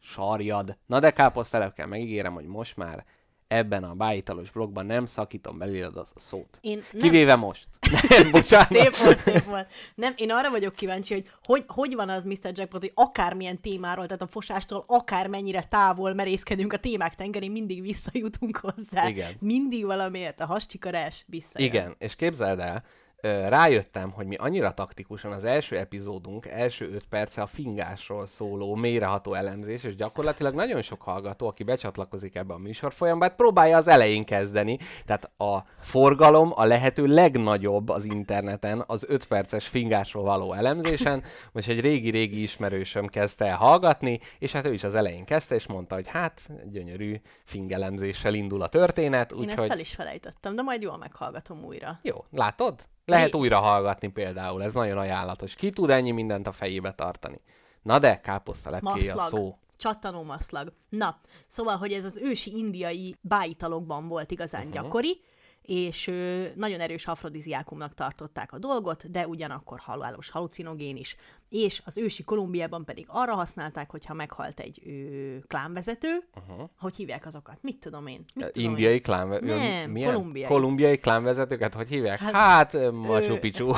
sarjad. 0.00 0.78
Na 0.86 0.98
de 1.00 1.10
káposztelepkel 1.10 1.86
megígérem, 1.86 2.34
hogy 2.34 2.46
most 2.46 2.76
már 2.76 3.04
ebben 3.48 3.84
a 3.84 3.94
bájitalos 3.94 4.50
blogban 4.50 4.86
nem 4.86 5.06
szakítom 5.06 5.58
belőled 5.58 5.96
a 5.96 6.06
szót. 6.14 6.58
Én 6.60 6.84
nem, 6.92 7.02
Kivéve 7.02 7.34
most. 7.34 7.68
Bocsánat. 8.30 8.68
Szép 8.68 8.96
volt, 8.96 9.20
szép 9.20 9.44
volt. 9.44 9.72
Nem, 9.94 10.12
én 10.16 10.30
arra 10.30 10.50
vagyok 10.50 10.74
kíváncsi, 10.74 11.14
hogy, 11.14 11.30
hogy 11.44 11.64
hogy 11.66 11.94
van 11.94 12.08
az 12.08 12.24
Mr. 12.24 12.52
Jackpot, 12.54 12.80
hogy 12.80 12.92
akármilyen 12.94 13.60
témáról, 13.60 14.06
tehát 14.06 14.22
a 14.22 14.26
fosástól 14.26 14.84
akármennyire 14.86 15.62
távol 15.62 16.14
merészkedünk 16.14 16.72
a 16.72 16.78
témák 16.78 17.14
tengerén, 17.14 17.50
mindig 17.50 17.82
visszajutunk 17.82 18.56
hozzá. 18.56 19.08
Igen. 19.08 19.32
Mindig 19.38 19.84
valamiért 19.84 20.40
a 20.40 20.46
hascsikarás 20.46 21.24
visszajön. 21.26 21.68
Igen, 21.68 21.94
és 21.98 22.16
képzeld 22.16 22.58
el, 22.58 22.84
rájöttem, 23.22 24.10
hogy 24.10 24.26
mi 24.26 24.34
annyira 24.34 24.74
taktikusan 24.74 25.32
az 25.32 25.44
első 25.44 25.76
epizódunk, 25.78 26.46
első 26.46 26.92
öt 26.94 27.06
perce 27.06 27.42
a 27.42 27.46
fingásról 27.46 28.26
szóló, 28.26 28.74
mélyreható 28.74 29.34
elemzés, 29.34 29.84
és 29.84 29.94
gyakorlatilag 29.94 30.54
nagyon 30.54 30.82
sok 30.82 31.02
hallgató, 31.02 31.46
aki 31.46 31.62
becsatlakozik 31.62 32.34
ebbe 32.34 32.54
a 32.54 32.58
műsorfolyamba, 32.58 33.24
hát 33.24 33.36
próbálja 33.36 33.76
az 33.76 33.88
elején 33.88 34.24
kezdeni. 34.24 34.78
Tehát 35.04 35.30
a 35.38 35.64
forgalom 35.80 36.52
a 36.54 36.64
lehető 36.64 37.06
legnagyobb 37.06 37.88
az 37.88 38.04
interneten 38.04 38.84
az 38.86 39.04
öt 39.08 39.26
perces 39.26 39.66
fingásról 39.66 40.24
való 40.24 40.52
elemzésen. 40.52 41.22
Most 41.52 41.68
egy 41.68 41.80
régi-régi 41.80 42.42
ismerősöm 42.42 43.06
kezdte 43.06 43.44
el 43.44 43.56
hallgatni, 43.56 44.18
és 44.38 44.52
hát 44.52 44.66
ő 44.66 44.72
is 44.72 44.84
az 44.84 44.94
elején 44.94 45.24
kezdte, 45.24 45.54
és 45.54 45.66
mondta, 45.66 45.94
hogy 45.94 46.08
hát 46.08 46.48
gyönyörű 46.64 47.20
fingelemzéssel 47.44 48.34
indul 48.34 48.62
a 48.62 48.68
történet, 48.68 49.32
Én 49.32 49.38
ezt 49.38 49.52
úgyhogy... 49.52 49.70
el 49.70 49.78
is 49.78 49.94
felejtettem, 49.94 50.54
de 50.56 50.62
majd 50.62 50.82
jól 50.82 50.96
meghallgatom 50.96 51.64
újra. 51.64 51.98
Jó, 52.02 52.24
látod? 52.30 52.74
Lehet 53.06 53.32
Mi- 53.32 53.38
újra 53.38 53.58
hallgatni 53.58 54.08
például, 54.08 54.62
ez 54.62 54.74
nagyon 54.74 54.98
ajánlatos. 54.98 55.54
Ki 55.54 55.70
tud 55.70 55.90
ennyi 55.90 56.10
mindent 56.10 56.46
a 56.46 56.52
fejébe 56.52 56.92
tartani? 56.92 57.40
Na 57.82 57.98
de, 57.98 58.20
káposzta 58.20 58.70
a 58.70 59.28
szó. 59.28 59.58
Csattanó 59.76 60.22
maszlag. 60.22 60.72
Na, 60.88 61.20
szóval, 61.46 61.76
hogy 61.76 61.92
ez 61.92 62.04
az 62.04 62.16
ősi 62.16 62.56
indiai 62.56 63.16
bájitalokban 63.20 64.08
volt 64.08 64.30
igazán 64.30 64.66
uh-huh. 64.66 64.82
gyakori, 64.82 65.20
és 65.66 66.10
nagyon 66.54 66.80
erős 66.80 67.06
afrodiziákumnak 67.06 67.94
tartották 67.94 68.52
a 68.52 68.58
dolgot, 68.58 69.10
de 69.10 69.26
ugyanakkor 69.26 69.78
halálos 69.78 70.30
halucinogén 70.30 70.96
is. 70.96 71.16
És 71.48 71.82
az 71.84 71.98
ősi 71.98 72.24
Kolumbiában 72.24 72.84
pedig 72.84 73.06
arra 73.08 73.34
használták, 73.34 73.90
hogyha 73.90 74.14
meghalt 74.14 74.60
egy 74.60 74.82
ö, 74.86 75.36
klánvezető, 75.46 76.28
uh-huh. 76.34 76.68
hogy 76.78 76.96
hívják 76.96 77.26
azokat? 77.26 77.58
Mit 77.62 77.78
tudom 77.78 78.06
én? 78.06 78.24
Mit 78.34 78.46
tudom 78.52 78.70
Indiai 78.70 78.94
én? 78.94 79.02
klán... 79.02 79.28
Nem, 79.28 79.90
milyen? 79.90 80.12
kolumbiai. 80.12 80.48
Kolumbiai 80.48 80.98
klánvezetőket, 80.98 81.74
hogy 81.74 81.88
hívják? 81.88 82.18
Hát, 82.18 82.34
Hát, 82.56 82.92
Machu 82.92 83.38
Picchu. 83.44 83.66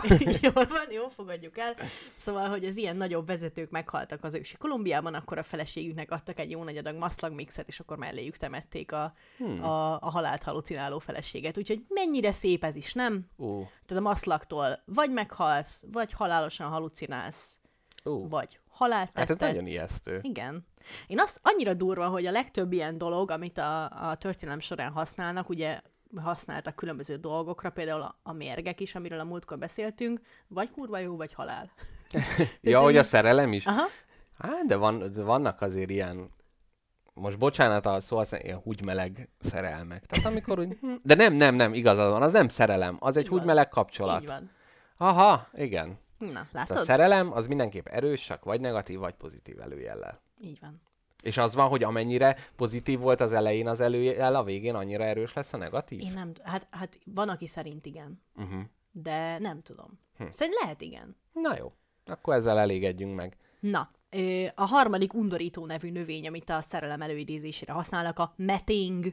Jól 0.47 0.53
van, 0.53 0.91
jó, 0.91 1.09
fogadjuk 1.09 1.59
el. 1.59 1.75
Szóval, 2.17 2.49
hogy 2.49 2.65
az 2.65 2.77
ilyen 2.77 2.97
nagyobb 2.97 3.27
vezetők 3.27 3.71
meghaltak 3.71 4.25
az 4.25 4.35
ősi 4.35 4.57
Kolumbiában, 4.57 5.15
akkor 5.15 5.39
a 5.39 5.43
feleségüknek 5.43 6.11
adtak 6.11 6.39
egy 6.39 6.51
jó 6.51 6.65
nagy 6.65 6.77
adag 6.77 6.97
maszlagmixet, 6.97 7.69
és 7.69 7.81
akkor 7.81 7.97
melléjük 7.97 8.37
temették 8.37 8.93
a, 8.93 9.15
hmm. 9.37 9.65
a, 9.65 10.03
a 10.03 10.11
halált 10.11 10.43
halucináló 10.43 10.99
feleséget. 10.99 11.59
Úgyhogy 11.59 11.78
mennyire 11.89 12.33
szép 12.33 12.65
ez 12.65 12.77
is, 12.77 12.93
nem? 12.93 13.27
Ú, 13.37 13.55
Tehát 13.87 14.05
a 14.05 14.09
maszlaktól 14.09 14.83
vagy 14.85 15.11
meghalsz, 15.11 15.83
vagy 15.93 16.13
halálosan 16.13 16.69
halucinálsz, 16.69 17.59
ú. 18.05 18.29
vagy 18.29 18.59
halált 18.69 19.11
Hát 19.15 19.31
ez 19.31 19.37
nagyon 19.37 19.67
ijesztő. 19.67 20.19
Igen. 20.23 20.67
Én 21.07 21.21
azt 21.21 21.41
annyira 21.43 21.75
durva, 21.75 22.09
hogy 22.09 22.27
a 22.27 22.31
legtöbb 22.31 22.73
ilyen 22.73 22.99
dolog, 22.99 23.31
amit 23.31 23.59
a, 23.59 23.85
a 24.11 24.17
történelem 24.17 24.61
során 24.61 24.93
használnak, 24.93 25.49
ugye 25.49 25.81
használtak 26.17 26.77
különböző 26.77 27.17
dolgokra, 27.17 27.71
például 27.71 28.03
a, 28.03 28.19
a 28.23 28.33
mérgek 28.33 28.81
is, 28.81 28.95
amiről 28.95 29.21
a 29.21 29.25
múltkor 29.25 29.59
beszéltünk, 29.59 30.21
vagy 30.47 30.71
kurva 30.71 30.99
jó, 30.99 31.17
vagy 31.17 31.33
halál. 31.33 31.71
Ja, 32.61 32.81
hogy 32.81 32.97
a 32.97 33.03
szerelem 33.03 33.53
is? 33.53 33.67
Aha. 33.67 33.87
Hát, 34.39 34.67
de 34.67 34.77
van, 34.77 35.13
de 35.13 35.23
vannak 35.23 35.61
azért 35.61 35.91
ilyen, 35.91 36.31
most 37.19 37.39
bocsánat 37.39 37.87
a 37.87 38.01
szó, 38.01 38.17
azt 38.17 38.39
ilyen 38.43 38.59
húgymeleg 38.59 39.29
szerelmek. 39.41 40.07
Tehát 40.07 40.27
amikor 40.27 40.59
úgy, 40.59 40.79
hm, 40.81 40.93
de 41.03 41.15
nem, 41.15 41.35
nem, 41.35 41.55
nem, 41.55 41.75
igazad 41.75 42.11
van, 42.11 42.23
az 42.23 42.33
nem 42.33 42.49
szerelem, 42.49 42.97
az 43.01 43.17
egy 43.17 43.29
húgymeleg 43.29 43.69
kapcsolat. 43.69 44.23
Így 44.23 44.29
van. 44.29 44.51
Aha, 44.97 45.49
igen. 45.55 45.99
Na, 46.19 46.27
Tehát 46.29 46.53
látod? 46.53 46.77
a 46.77 46.81
szerelem 46.81 47.33
az 47.33 47.47
mindenképp 47.47 47.87
erős, 47.87 48.21
csak 48.25 48.45
vagy 48.45 48.61
negatív, 48.61 48.99
vagy 48.99 49.15
pozitív 49.15 49.61
előjellel. 49.61 50.21
Így 50.41 50.59
van. 50.61 50.81
És 51.23 51.37
az 51.39 51.55
van, 51.55 51.69
hogy 51.69 51.83
amennyire 51.83 52.37
pozitív 52.57 52.99
volt 52.99 53.21
az 53.21 53.33
elején 53.33 53.69
az 53.69 53.81
előjel, 53.81 54.35
a 54.35 54.45
végén 54.45 54.75
annyira 54.75 55.05
erős 55.05 55.33
lesz 55.33 55.53
a 55.53 55.57
negatív? 55.57 56.01
Én 56.01 56.13
nem, 56.13 56.33
hát, 56.43 56.67
hát 56.71 56.99
van, 57.05 57.29
aki 57.29 57.47
szerint 57.47 57.87
igen, 57.87 58.23
Uh-huh. 58.37 58.61
de 58.91 59.39
nem 59.39 59.63
tudom. 59.63 60.01
Hm. 60.17 60.25
Szerint 60.33 60.57
lehet 60.63 60.81
igen. 60.81 61.17
Na 61.33 61.57
jó, 61.59 61.73
akkor 62.07 62.35
ezzel 62.35 62.59
elégedjünk 62.59 63.15
meg. 63.15 63.37
Na, 63.61 63.91
a 64.55 64.65
harmadik 64.65 65.15
undorító 65.15 65.67
nevű 65.67 65.91
növény, 65.91 66.27
amit 66.27 66.51
a 66.51 66.61
szerelem 66.61 67.03
előidézésére 67.03 67.73
használnak, 67.73 68.19
a 68.19 68.33
meting, 68.37 69.13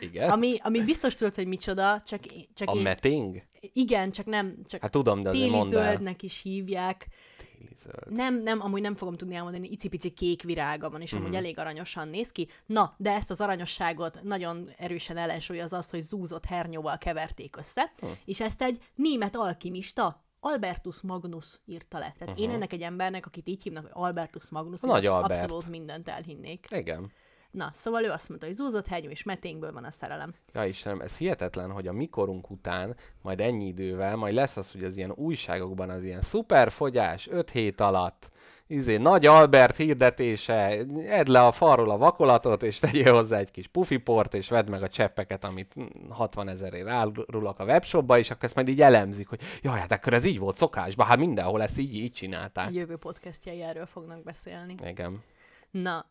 Igen? 0.00 0.30
ami, 0.30 0.56
ami 0.62 0.84
biztos 0.84 1.14
tudod, 1.14 1.34
hogy 1.34 1.46
micsoda, 1.46 2.02
csak, 2.06 2.20
csak 2.54 2.70
a 2.70 2.74
én... 2.74 2.82
meting? 2.82 3.42
Igen, 3.72 4.10
csak 4.10 4.26
nem, 4.26 4.56
csak 4.66 4.80
Hát 4.80 4.90
tudom, 4.90 5.22
de 5.22 5.30
téli 5.30 5.50
mondd 5.50 5.70
zöldnek 5.70 6.22
is 6.22 6.40
hívják. 6.42 7.06
Téli 7.38 7.74
zöld. 7.78 8.16
Nem, 8.16 8.42
nem, 8.42 8.60
amúgy 8.60 8.80
nem 8.80 8.94
fogom 8.94 9.16
tudni 9.16 9.34
elmondani, 9.34 9.68
icipici 9.68 10.10
kék 10.10 10.42
virága 10.42 10.90
van, 10.90 11.00
és 11.00 11.12
Mhm. 11.12 11.22
amúgy 11.22 11.34
elég 11.34 11.58
aranyosan 11.58 12.08
néz 12.08 12.28
ki. 12.30 12.48
Na, 12.66 12.94
de 12.98 13.10
ezt 13.12 13.30
az 13.30 13.40
aranyosságot 13.40 14.20
nagyon 14.22 14.70
erősen 14.76 15.16
ellensúlyoz 15.16 15.72
az, 15.72 15.90
hogy 15.90 16.00
zúzott 16.00 16.44
hernyóval 16.44 16.98
keverték 16.98 17.56
össze, 17.56 17.92
Hm. 18.00 18.06
és 18.24 18.40
ezt 18.40 18.62
egy 18.62 18.82
német 18.94 19.36
alkimista, 19.36 20.24
Albertus 20.40 21.00
Magnus 21.00 21.60
írta 21.64 21.98
le. 21.98 22.14
Tehát 22.18 22.38
én 22.38 22.50
ennek 22.50 22.72
egy 22.72 22.82
embernek, 22.82 23.26
akit 23.26 23.48
így 23.48 23.62
hívnak, 23.62 23.82
hogy 23.82 23.92
Albertus 23.94 24.50
Magnus, 24.50 24.80
Nagy 24.80 25.06
Albert. 25.06 25.42
abszolút 25.42 25.68
mindent 25.68 26.08
elhinnék. 26.08 26.66
Igen. 26.70 27.12
Na, 27.56 27.70
szóval 27.74 28.04
ő 28.04 28.10
azt 28.10 28.28
mondta, 28.28 28.46
hogy 28.46 28.54
zúzott 28.54 28.86
hernyó 28.86 29.10
és 29.10 29.22
meténkből 29.22 29.72
van 29.72 29.84
a 29.84 29.90
szerelem. 29.90 30.34
Ja 30.52 30.64
Istenem, 30.64 31.00
ez 31.00 31.16
hihetetlen, 31.16 31.70
hogy 31.70 31.86
a 31.86 31.92
mikorunk 31.92 32.50
után, 32.50 32.96
majd 33.22 33.40
ennyi 33.40 33.66
idővel, 33.66 34.16
majd 34.16 34.34
lesz 34.34 34.56
az, 34.56 34.72
hogy 34.72 34.84
az 34.84 34.96
ilyen 34.96 35.12
újságokban 35.14 35.90
az 35.90 36.02
ilyen 36.02 36.22
szuperfogyás 36.22 37.28
5 37.28 37.50
hét 37.50 37.80
alatt, 37.80 38.30
izé, 38.66 38.96
nagy 38.96 39.26
Albert 39.26 39.76
hirdetése, 39.76 40.84
edd 41.08 41.30
le 41.30 41.46
a 41.46 41.52
falról 41.52 41.90
a 41.90 41.96
vakolatot, 41.96 42.62
és 42.62 42.78
tegyél 42.78 43.12
hozzá 43.12 43.38
egy 43.38 43.50
kis 43.50 43.66
pufiport, 43.66 44.34
és 44.34 44.48
vedd 44.48 44.70
meg 44.70 44.82
a 44.82 44.88
cseppeket, 44.88 45.44
amit 45.44 45.74
60 46.08 46.48
ezerért 46.48 46.88
árulok 46.88 47.58
a 47.58 47.64
webshopba, 47.64 48.18
és 48.18 48.30
akkor 48.30 48.44
ezt 48.44 48.54
majd 48.54 48.68
így 48.68 48.82
elemzik, 48.82 49.28
hogy 49.28 49.40
jaj, 49.62 49.78
hát 49.78 49.92
akkor 49.92 50.12
ez 50.12 50.24
így 50.24 50.38
volt 50.38 50.56
szokásban, 50.56 51.06
hát 51.06 51.18
mindenhol 51.18 51.62
ezt 51.62 51.78
így, 51.78 51.94
így 51.94 52.10
A 52.12 52.14
csinálták. 52.14 52.74
jövő 52.74 52.96
podcastjai 52.96 53.62
erről 53.62 53.86
fognak 53.86 54.22
beszélni. 54.22 54.74
Igen. 54.86 55.22
Na, 55.70 56.10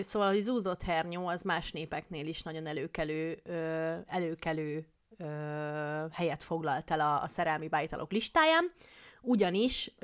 szóval, 0.00 0.32
hogy 0.32 0.42
zúzott 0.42 0.82
hernyó 0.82 1.26
az 1.26 1.42
más 1.42 1.72
népeknél 1.72 2.26
is 2.26 2.42
nagyon 2.42 2.66
előkelő, 2.66 3.42
előkelő 4.06 4.86
helyet 6.12 6.42
foglalt 6.42 6.90
el 6.90 7.00
a, 7.00 7.22
a 7.22 7.28
szerelmi 7.28 7.68
bájtalok 7.68 8.12
listáján, 8.12 8.72
ugyanis 9.22 9.94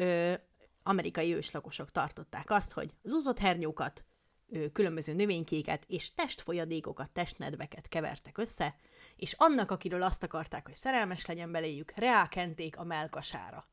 amerikai 0.83 1.35
őslakosok 1.35 1.91
tartották 1.91 2.51
azt, 2.51 2.73
hogy 2.73 2.95
zúzott 3.03 3.39
hernyókat, 3.39 4.05
ö, 4.51 4.71
különböző 4.73 5.13
növénykéket 5.13 5.85
és 5.87 6.15
testfolyadékokat, 6.15 7.11
testnedveket 7.11 7.89
kevertek 7.89 8.39
össze, 8.39 8.75
és 9.17 9.35
annak, 9.39 9.71
akiről 9.71 10.03
azt 10.03 10.23
akarták, 10.23 10.67
hogy 10.67 10.75
szerelmes 10.75 11.27
legyen 11.27 11.53
beléjük, 11.53 11.93
reákenték 11.97 12.79
a 12.79 12.85
melkasára. 12.85 13.67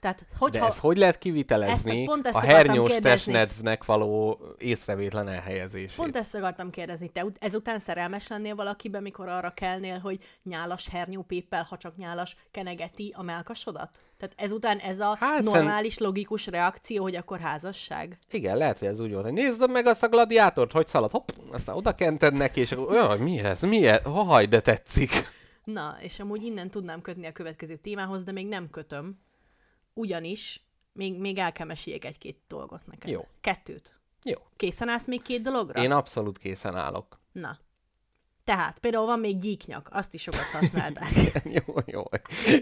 Tehát, 0.00 0.26
hogyha... 0.38 0.60
De 0.60 0.66
ezt 0.66 0.78
hogy 0.78 0.96
lehet 0.96 1.18
kivitelezni 1.18 1.96
Ezt- 1.96 2.04
pont 2.06 2.26
ezt 2.26 2.36
a 2.36 2.40
hernyós 2.40 2.96
testnedvnek 3.00 3.84
való 3.84 4.40
észrevétlen 4.58 5.28
elhelyezését? 5.28 5.96
Pont 5.96 6.16
ezt 6.16 6.34
akartam 6.34 6.70
kérdezni, 6.70 7.08
te 7.08 7.24
ut- 7.24 7.36
ezután 7.40 7.78
szerelmes 7.78 8.28
lennél 8.28 8.54
valakiben, 8.54 9.02
mikor 9.02 9.28
arra 9.28 9.50
kelnél, 9.50 9.98
hogy 9.98 10.18
nyálas 10.42 10.88
hernyópéppel, 10.88 11.66
ha 11.70 11.76
csak 11.76 11.96
nyálas, 11.96 12.36
kenegeti 12.50 13.14
a 13.16 13.22
melkasodat? 13.22 13.90
Tehát 14.18 14.34
ezután 14.36 14.78
ez 14.78 15.00
a 15.00 15.16
Hát, 15.20 15.42
normális, 15.42 15.98
logikus 15.98 16.46
reakció, 16.46 17.02
hogy 17.02 17.14
akkor 17.14 17.40
házasság? 17.40 18.18
Igen, 18.30 18.56
lehet, 18.56 18.78
hogy 18.78 18.88
ez 18.88 19.00
úgy 19.00 19.12
volt, 19.12 19.24
hogy 19.24 19.32
nézd 19.32 19.70
meg 19.70 19.86
azt 19.86 20.02
a 20.02 20.08
gladiátort, 20.08 20.72
hogy 20.72 20.86
szalad, 20.86 21.10
hopp, 21.10 21.28
aztán 21.52 21.76
oda 21.76 21.94
kented 21.94 22.34
neki, 22.34 22.60
és 22.60 22.72
akkor, 22.72 22.94
jaj, 22.94 23.18
mi 23.18 23.38
ez, 23.38 23.60
mi 23.60 23.86
ez, 23.86 24.02
haj, 24.02 24.46
de 24.46 24.60
tetszik. 24.60 25.10
Na, 25.64 25.96
és 26.00 26.20
amúgy 26.20 26.42
innen 26.42 26.70
tudnám 26.70 27.00
kötni 27.02 27.26
a 27.26 27.32
következő 27.32 27.76
témához, 27.76 28.22
de 28.22 28.32
még 28.32 28.46
nem 28.48 28.70
kötöm. 28.70 29.18
Ugyanis 29.94 30.64
még, 30.92 31.18
még 31.18 31.38
el 31.38 31.52
kell 31.52 31.66
meséljek 31.66 32.04
egy-két 32.04 32.38
dolgot 32.48 32.86
neked. 32.86 33.10
Jó. 33.10 33.26
Kettőt. 33.40 34.00
Jó. 34.22 34.38
Készen 34.56 34.88
állsz 34.88 35.06
még 35.06 35.22
két 35.22 35.42
dologra? 35.42 35.82
Én 35.82 35.90
abszolút 35.90 36.38
készen 36.38 36.76
állok. 36.76 37.20
Na. 37.32 37.58
Tehát, 38.50 38.78
például 38.78 39.06
van 39.06 39.18
még 39.18 39.38
gyíknyak, 39.38 39.88
azt 39.92 40.14
is 40.14 40.22
sokat 40.22 40.44
használták. 40.52 41.10
jó, 41.66 41.74
jó. 41.86 42.02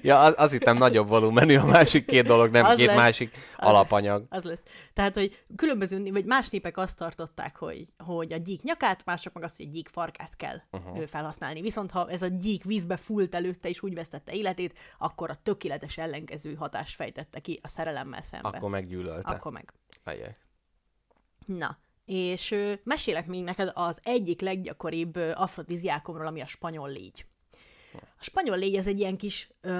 Ja, 0.02 0.20
az, 0.20 0.34
az 0.36 0.50
hittem 0.50 0.76
nagyobb 0.76 1.08
volumenű, 1.08 1.56
a 1.56 1.64
másik 1.64 2.06
két 2.06 2.26
dolog, 2.26 2.50
nem 2.50 2.64
Az 2.64 2.76
két 2.76 2.86
lesz. 2.86 2.96
másik 2.96 3.36
Az- 3.56 3.68
alapanyag. 3.68 4.26
Az 4.28 4.44
lesz. 4.44 4.62
Tehát, 4.92 5.14
hogy 5.14 5.44
különböző, 5.56 6.10
vagy 6.10 6.24
más 6.24 6.48
népek 6.48 6.76
azt 6.76 6.96
tartották, 6.96 7.56
hogy, 7.56 7.86
hogy 8.04 8.32
a 8.32 8.36
gyík 8.36 8.62
nyakát, 8.62 9.04
mások 9.04 9.32
meg 9.32 9.42
azt, 9.42 9.56
hogy 9.56 9.66
a 9.66 9.70
gyík 9.70 9.88
farkát 9.88 10.36
kell 10.36 10.60
uh-huh. 10.70 11.06
felhasználni. 11.06 11.60
Viszont 11.60 11.90
ha 11.90 12.10
ez 12.10 12.22
a 12.22 12.28
gyík 12.28 12.64
vízbe 12.64 12.96
fúlt 12.96 13.34
előtte 13.34 13.68
és 13.68 13.82
úgy 13.82 13.94
vesztette 13.94 14.32
életét, 14.32 14.78
akkor 14.98 15.30
a 15.30 15.38
tökéletes 15.42 15.98
ellenkező 15.98 16.54
hatást 16.54 16.94
fejtette 16.94 17.40
ki 17.40 17.60
a 17.62 17.68
szerelemmel 17.68 18.22
szembe. 18.22 18.48
Akkor 18.48 18.70
meggyűlölte. 18.70 19.30
akkor 19.30 19.52
meg. 19.52 19.72
Ajaj. 20.04 20.36
Na, 21.46 21.78
és 22.08 22.54
mesélek 22.84 23.26
még 23.26 23.44
neked 23.44 23.70
az 23.74 24.00
egyik 24.02 24.40
leggyakoribb 24.40 25.16
afrodiziákomról, 25.34 26.26
ami 26.26 26.40
a 26.40 26.46
spanyol 26.46 26.90
légy. 26.90 27.26
A 27.92 28.22
spanyol 28.22 28.58
légy 28.58 28.74
ez 28.74 28.86
egy 28.86 28.98
ilyen 28.98 29.16
kis, 29.16 29.50
ö, 29.60 29.70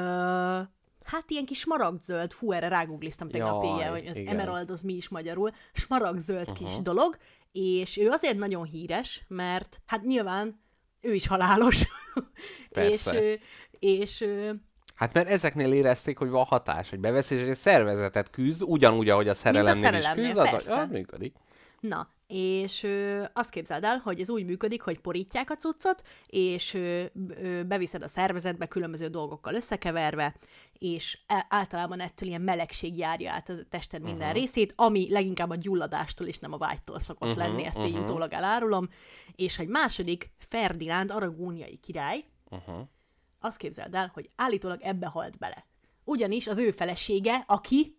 hát 1.05 1.24
ilyen 1.26 1.45
kis 1.45 1.59
smaragdzöld, 1.59 2.33
hú, 2.33 2.53
erre 2.53 2.68
rágugliztam 2.68 3.29
tegnap 3.29 3.64
éjjel, 3.64 3.91
hogy 3.91 4.07
az 4.07 4.16
igen. 4.16 4.35
emerald 4.35 4.70
az 4.70 4.83
mi 4.83 4.93
is 4.93 5.09
magyarul, 5.09 5.53
smaragdzöld 5.72 6.49
uh-huh. 6.51 6.68
kis 6.68 6.83
dolog, 6.83 7.16
és 7.53 7.97
ő 7.97 8.09
azért 8.09 8.39
nagyon 8.39 8.64
híres, 8.64 9.24
mert 9.29 9.81
hát 9.87 10.03
nyilván 10.03 10.61
ő 11.01 11.14
is 11.14 11.26
halálos. 11.26 11.83
Persze. 12.70 13.22
és, 13.22 13.41
és 13.79 14.24
Hát 14.95 15.12
mert 15.12 15.29
ezeknél 15.29 15.72
érezték, 15.72 16.18
hogy 16.18 16.29
van 16.29 16.45
hatás, 16.45 16.91
hogy 16.91 16.99
bevesz, 16.99 17.31
és 17.31 17.43
egy 17.43 17.57
szervezetet 17.57 18.31
küzd, 18.31 18.62
ugyanúgy, 18.62 19.09
ahogy 19.09 19.29
a 19.29 19.35
szerelemnél, 19.35 19.83
szerelemnél, 19.83 20.24
is 20.24 20.31
küzd, 20.31 20.55
az, 20.55 20.66
az 20.66 20.89
működik. 20.91 21.35
Na, 21.81 22.09
és 22.29 22.83
ö, 22.83 23.24
azt 23.33 23.51
képzeld 23.51 23.85
el, 23.85 23.99
hogy 23.99 24.20
ez 24.20 24.31
úgy 24.31 24.45
működik, 24.45 24.83
hogy 24.83 25.01
porítják 25.01 25.51
a 25.51 25.57
cuccot, 25.57 26.03
és 26.26 26.74
ö, 26.74 27.05
ö, 27.29 27.62
beviszed 27.64 28.03
a 28.03 28.09
szervezetbe 28.09 28.66
különböző 28.66 29.09
dolgokkal 29.09 29.55
összekeverve, 29.55 30.35
és 30.72 31.18
általában 31.49 32.01
ettől 32.01 32.29
ilyen 32.29 32.41
melegség 32.41 32.97
járja 32.97 33.33
át 33.33 33.49
a 33.49 33.55
tested 33.70 34.03
minden 34.03 34.29
uh-huh. 34.29 34.41
részét, 34.41 34.72
ami 34.76 35.11
leginkább 35.11 35.51
a 35.51 35.57
gyulladástól 35.57 36.26
és 36.26 36.39
nem 36.39 36.53
a 36.53 36.59
vágytól 36.59 37.01
szokott 37.01 37.29
uh-huh, 37.29 37.47
lenni, 37.47 37.64
ezt 37.64 37.79
így 37.79 37.85
uh-huh. 37.85 38.05
utólag 38.05 38.33
elárulom. 38.33 38.89
És 39.37 39.59
egy 39.59 39.68
második, 39.68 40.31
Ferdinánd, 40.39 41.11
aragóniai 41.11 41.76
király, 41.76 42.24
Uh-huh. 42.51 42.89
azt 43.41 43.57
képzeld 43.57 43.95
el, 43.95 44.11
hogy 44.14 44.31
állítólag 44.37 44.83
ebbe 44.83 45.07
halt 45.07 45.39
bele. 45.39 45.66
Ugyanis 46.05 46.47
az 46.47 46.59
ő 46.59 46.70
felesége, 46.70 47.45
aki 47.47 47.97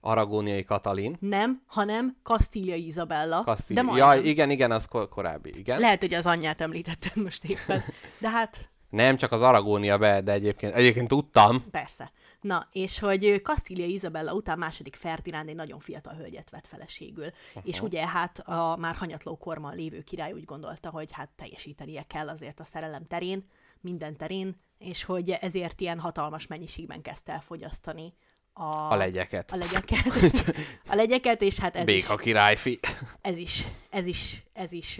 Aragóniai 0.00 0.64
Katalin. 0.64 1.16
Nem, 1.20 1.62
hanem 1.66 2.16
Kastília 2.22 2.74
Izabella. 2.74 3.42
Kastíli. 3.42 3.74
De 3.74 3.82
majdnem. 3.82 4.06
Jaj, 4.08 4.20
igen, 4.28 4.50
igen, 4.50 4.70
az 4.70 4.86
kor- 4.86 5.08
korábbi, 5.08 5.52
igen. 5.58 5.80
Lehet, 5.80 6.00
hogy 6.00 6.14
az 6.14 6.26
anyját 6.26 6.60
említetted 6.60 7.16
most 7.16 7.44
éppen. 7.44 7.82
De 8.18 8.30
hát 8.30 8.68
Nem, 8.90 9.16
csak 9.16 9.32
az 9.32 9.42
Aragónia 9.42 9.98
be, 9.98 10.20
de 10.20 10.32
egyébként, 10.32 10.74
egyébként 10.74 11.08
tudtam. 11.08 11.64
Persze. 11.70 12.12
Na, 12.40 12.68
és 12.72 12.98
hogy 12.98 13.42
Kastília 13.42 13.86
Izabella 13.86 14.32
után 14.34 14.58
második 14.58 14.96
Ferdinánd 14.96 15.48
egy 15.48 15.54
nagyon 15.54 15.78
fiatal 15.78 16.14
hölgyet 16.14 16.50
vett 16.50 16.66
feleségül. 16.66 17.24
Uh-huh. 17.24 17.62
És 17.64 17.80
ugye 17.80 18.06
hát 18.06 18.38
a 18.38 18.76
már 18.76 18.94
hanyatló 18.94 19.36
korban 19.36 19.74
lévő 19.74 20.02
király 20.02 20.32
úgy 20.32 20.44
gondolta, 20.44 20.90
hogy 20.90 21.12
hát 21.12 21.28
teljesítenie 21.36 22.02
kell 22.02 22.28
azért 22.28 22.60
a 22.60 22.64
szerelem 22.64 23.06
terén, 23.06 23.46
minden 23.80 24.16
terén, 24.16 24.60
és 24.78 25.04
hogy 25.04 25.30
ezért 25.30 25.80
ilyen 25.80 25.98
hatalmas 25.98 26.46
mennyiségben 26.46 27.02
kezdte 27.02 27.32
el 27.32 27.40
fogyasztani 27.40 28.14
a, 28.52 28.92
A 28.92 28.96
legyeket. 28.96 29.52
a 29.52 29.56
legyeket, 29.56 30.04
a 30.92 30.94
legyeket, 30.94 31.42
és 31.42 31.58
hát 31.58 31.76
ez 31.76 31.88
is, 31.88 31.94
Béka 31.94 32.16
királyfi. 32.16 32.78
ez 33.20 33.36
is, 33.36 33.64
ez 33.90 34.06
is, 34.06 34.42
ez 34.60 34.72
is, 34.72 34.98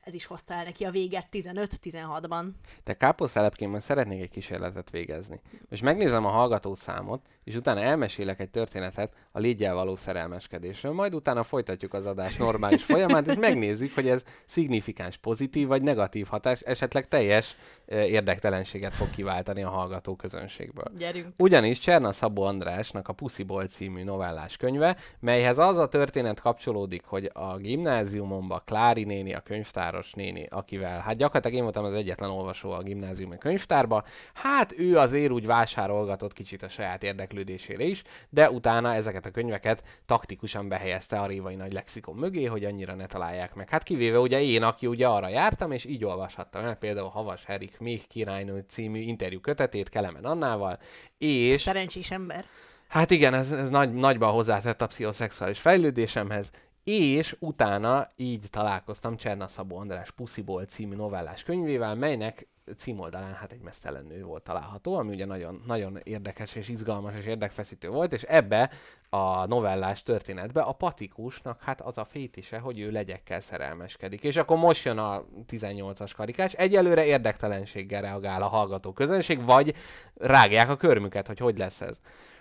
ez 0.00 0.14
is 0.14 0.26
hozta 0.26 0.54
el 0.54 0.64
neki 0.64 0.84
a 0.84 0.90
véget 0.90 1.26
15-16-ban. 1.32 2.44
Te 2.82 2.96
káposztelepként 2.96 3.70
most 3.70 3.82
szeretnék 3.82 4.22
egy 4.22 4.30
kísérletet 4.30 4.90
végezni. 4.90 5.40
Most 5.68 5.82
megnézem 5.82 6.24
a 6.24 6.28
hallgató 6.28 6.74
számot, 6.74 7.20
és 7.44 7.54
utána 7.54 7.80
elmesélek 7.80 8.40
egy 8.40 8.50
történetet 8.50 9.12
a 9.32 9.38
légyel 9.38 9.74
való 9.74 9.96
szerelmeskedésről, 9.96 10.92
majd 10.92 11.14
utána 11.14 11.42
folytatjuk 11.42 11.94
az 11.94 12.06
adás 12.06 12.36
normális 12.36 12.84
folyamát, 12.84 13.26
és 13.26 13.34
megnézzük, 13.34 13.94
hogy 13.94 14.08
ez 14.08 14.22
szignifikáns 14.44 15.16
pozitív 15.16 15.68
vagy 15.68 15.82
negatív 15.82 16.26
hatás, 16.26 16.60
esetleg 16.60 17.08
teljes 17.08 17.56
érdektelenséget 17.86 18.94
fog 18.94 19.10
kiváltani 19.10 19.62
a 19.62 19.68
hallgató 19.68 20.16
közönségből. 20.16 20.92
Gyerünk. 20.96 21.34
Ugyanis 21.38 21.78
Cserna 21.78 22.12
Szabó 22.12 22.42
Andrásnak 22.42 23.08
a 23.08 23.12
Pusziból 23.12 23.66
című 23.66 24.04
novellás 24.04 24.56
könyve, 24.56 24.96
melyhez 25.20 25.58
az 25.58 25.78
a 25.78 25.88
történet 25.88 26.40
kapcsolódik, 26.40 27.04
hogy 27.04 27.30
a 27.32 27.56
gimnáziumomban 27.56 28.62
Klári 28.94 29.14
néni, 29.14 29.34
a 29.34 29.40
könyvtáros 29.40 30.12
néni, 30.12 30.46
akivel, 30.50 31.00
hát 31.00 31.16
gyakorlatilag 31.16 31.56
én 31.56 31.62
voltam 31.62 31.84
az 31.84 31.94
egyetlen 31.94 32.30
olvasó 32.30 32.70
a 32.70 32.82
gimnáziumi 32.82 33.38
könyvtárba, 33.38 34.04
hát 34.34 34.78
ő 34.78 34.96
azért 34.96 35.30
úgy 35.30 35.46
vásárolgatott 35.46 36.32
kicsit 36.32 36.62
a 36.62 36.68
saját 36.68 37.02
érdeklődésére 37.02 37.84
is, 37.84 38.02
de 38.28 38.50
utána 38.50 38.94
ezeket 38.94 39.26
a 39.26 39.30
könyveket 39.30 39.82
taktikusan 40.06 40.68
behelyezte 40.68 41.20
a 41.20 41.26
Révai 41.26 41.54
Nagy 41.54 41.72
Lexikon 41.72 42.16
mögé, 42.16 42.44
hogy 42.44 42.64
annyira 42.64 42.94
ne 42.94 43.06
találják 43.06 43.54
meg. 43.54 43.68
Hát 43.68 43.82
kivéve 43.82 44.18
ugye 44.18 44.42
én, 44.42 44.62
aki 44.62 44.86
ugye 44.86 45.06
arra 45.06 45.28
jártam, 45.28 45.72
és 45.72 45.84
így 45.84 46.04
olvashattam 46.04 46.64
el 46.64 46.74
például 46.74 47.08
Havas 47.08 47.44
Herik 47.44 47.78
Még 47.78 48.06
királynő 48.06 48.64
című 48.68 49.00
interjú 49.00 49.40
kötetét 49.40 49.88
Kelemen 49.88 50.24
Annával, 50.24 50.78
és... 51.18 51.60
Szerencsés 51.60 52.10
ember. 52.10 52.44
Hát 52.88 53.10
igen, 53.10 53.34
ez, 53.34 53.52
ez 53.52 53.68
nagy, 53.68 53.92
nagyban 53.92 54.32
hozzátett 54.32 54.82
a 54.82 54.86
pszichoszexuális 54.86 55.58
fejlődésemhez, 55.58 56.50
és 56.84 57.36
utána 57.38 58.10
így 58.16 58.46
találkoztam 58.50 59.16
Cserna 59.16 59.48
Szabó 59.48 59.76
András 59.76 60.10
Pusziból 60.10 60.64
című 60.64 60.94
novellás 60.94 61.42
könyvével, 61.42 61.94
melynek 61.94 62.46
címoldalán 62.76 63.34
hát 63.34 63.52
egy 63.52 63.60
mesztelen 63.60 64.04
nő 64.04 64.24
volt 64.24 64.42
található, 64.42 64.96
ami 64.96 65.14
ugye 65.14 65.24
nagyon, 65.24 65.62
nagyon 65.66 66.00
érdekes 66.02 66.54
és 66.54 66.68
izgalmas 66.68 67.14
és 67.14 67.26
érdekfeszítő 67.26 67.88
volt, 67.88 68.12
és 68.12 68.22
ebbe 68.22 68.70
a 69.08 69.46
novellás 69.46 70.02
történetbe 70.02 70.60
a 70.60 70.72
patikusnak 70.72 71.62
hát 71.62 71.80
az 71.80 71.98
a 71.98 72.04
fétise, 72.04 72.58
hogy 72.58 72.80
ő 72.80 72.90
legyekkel 72.90 73.40
szerelmeskedik. 73.40 74.22
És 74.22 74.36
akkor 74.36 74.56
most 74.56 74.84
jön 74.84 74.98
a 74.98 75.24
18-as 75.48 76.10
karikás, 76.16 76.52
egyelőre 76.52 77.04
érdektelenséggel 77.04 78.02
reagál 78.02 78.42
a 78.42 78.48
hallgató 78.48 78.92
közönség, 78.92 79.44
vagy 79.44 79.74
rágják 80.14 80.68
a 80.68 80.76
körmüket, 80.76 81.26
hogy 81.26 81.38
hogy 81.38 81.58
lesz 81.58 81.80
ez. 81.80 82.00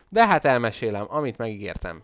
De 0.10 0.28
hát 0.28 0.46
elmesélem, 0.46 1.06
amit 1.10 1.38
megígértem. 1.38 2.04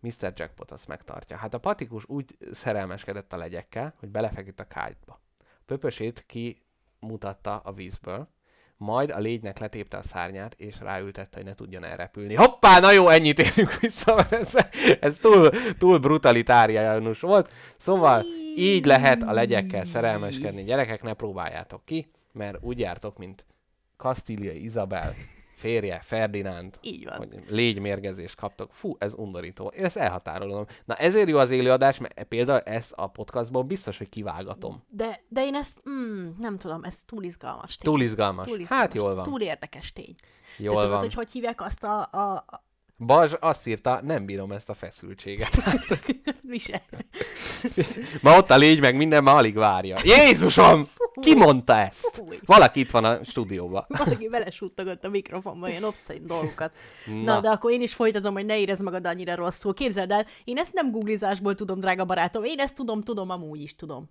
Mr. 0.00 0.32
Jackpot 0.36 0.70
azt 0.70 0.88
megtartja. 0.88 1.36
Hát 1.36 1.54
a 1.54 1.58
patikus 1.58 2.08
úgy 2.08 2.36
szerelmeskedett 2.52 3.32
a 3.32 3.36
legyekkel, 3.36 3.94
hogy 3.98 4.08
belefeküdt 4.08 4.60
a 4.60 4.66
kájtba. 4.66 5.20
Pöpösét 5.66 6.24
kimutatta 6.26 7.56
a 7.56 7.72
vízből, 7.72 8.28
majd 8.76 9.10
a 9.10 9.18
légynek 9.18 9.58
letépte 9.58 9.96
a 9.96 10.02
szárnyát, 10.02 10.54
és 10.56 10.80
ráültette, 10.80 11.36
hogy 11.36 11.46
ne 11.46 11.54
tudjon 11.54 11.84
elrepülni. 11.84 12.34
Hoppá, 12.34 12.78
na 12.78 12.90
jó, 12.90 13.08
ennyit 13.08 13.38
érünk 13.38 13.80
vissza, 13.80 14.26
ez, 14.30 14.54
ez 15.00 15.16
túl, 15.16 15.50
túl 15.78 15.98
brutalitáriánus 15.98 17.20
volt. 17.20 17.52
Szóval 17.76 18.22
így 18.56 18.84
lehet 18.84 19.22
a 19.22 19.32
legyekkel 19.32 19.84
szerelmeskedni. 19.84 20.62
Gyerekek, 20.62 21.02
ne 21.02 21.14
próbáljátok 21.14 21.84
ki, 21.84 22.10
mert 22.32 22.58
úgy 22.60 22.78
jártok, 22.78 23.18
mint 23.18 23.44
Kastília 23.96 24.52
Izabel 24.52 25.14
férje, 25.58 26.00
Ferdinánd, 26.04 26.78
Így 26.80 27.04
van. 27.04 27.16
hogy 27.16 27.28
légymérgezést 27.48 28.34
kaptok. 28.36 28.70
Fú, 28.72 28.96
ez 28.98 29.14
undorító. 29.14 29.72
Én 29.76 29.84
ezt 29.84 29.96
elhatárolom. 29.96 30.66
Na 30.84 30.94
ezért 30.94 31.28
jó 31.28 31.38
az 31.38 31.50
élőadás, 31.50 31.98
mert 31.98 32.22
például 32.22 32.60
ezt 32.60 32.92
a 32.96 33.06
podcastból 33.06 33.62
biztos, 33.62 33.98
hogy 33.98 34.08
kivágatom. 34.08 34.82
De, 34.88 35.20
de 35.28 35.44
én 35.44 35.54
ezt, 35.54 35.82
mm, 35.90 36.28
nem 36.38 36.58
tudom, 36.58 36.84
ez 36.84 37.02
túl 37.06 37.24
izgalmas 37.24 37.74
tény. 37.76 37.92
Túl 37.92 38.02
izgalmas. 38.02 38.46
Túl 38.46 38.58
izgalmas. 38.58 38.86
Hát 38.86 38.94
jól 38.94 39.14
van. 39.14 39.24
Túl 39.24 39.40
érdekes 39.40 39.92
tény. 39.92 40.14
Jól 40.56 40.74
tudod, 40.74 40.90
van. 40.90 41.00
hogy 41.00 41.14
hogy 41.14 41.30
hívják 41.30 41.60
azt 41.60 41.84
a... 41.84 42.00
a, 42.00 42.44
Bazs 43.06 43.32
azt 43.40 43.66
írta, 43.66 44.00
nem 44.02 44.24
bírom 44.24 44.52
ezt 44.52 44.68
a 44.68 44.74
feszültséget. 44.74 45.50
visel. 46.48 46.82
Ma 48.22 48.36
ott 48.36 48.50
a 48.50 48.56
légy, 48.56 48.80
meg 48.80 48.96
minden, 48.96 49.22
ma 49.22 49.34
alig 49.34 49.54
várja. 49.54 49.96
Jézusom! 50.02 50.88
Ki 51.20 51.34
mondta 51.34 51.76
ezt? 51.76 52.10
Fúj. 52.12 52.38
Valaki 52.44 52.80
itt 52.80 52.90
van 52.90 53.04
a 53.04 53.24
stúdióban. 53.24 53.84
Valaki 54.04 54.28
belesúttagott 54.28 55.04
a 55.04 55.08
mikrofonba 55.08 55.68
ilyen 55.68 55.84
obszén 55.84 56.26
dolgokat. 56.26 56.72
Na. 57.06 57.22
Na. 57.22 57.40
De 57.40 57.48
akkor 57.48 57.70
én 57.70 57.82
is 57.82 57.94
folytatom, 57.94 58.32
hogy 58.34 58.46
ne 58.46 58.58
érezd 58.58 58.82
magad 58.82 59.06
annyira 59.06 59.34
rosszul. 59.34 59.74
Képzeld 59.74 60.10
el, 60.10 60.26
én 60.44 60.58
ezt 60.58 60.72
nem 60.72 60.90
googlizásból 60.90 61.54
tudom, 61.54 61.80
drága 61.80 62.04
barátom. 62.04 62.44
Én 62.44 62.58
ezt 62.58 62.74
tudom, 62.74 63.02
tudom, 63.02 63.30
amúgy 63.30 63.60
is 63.62 63.76
tudom. 63.76 64.10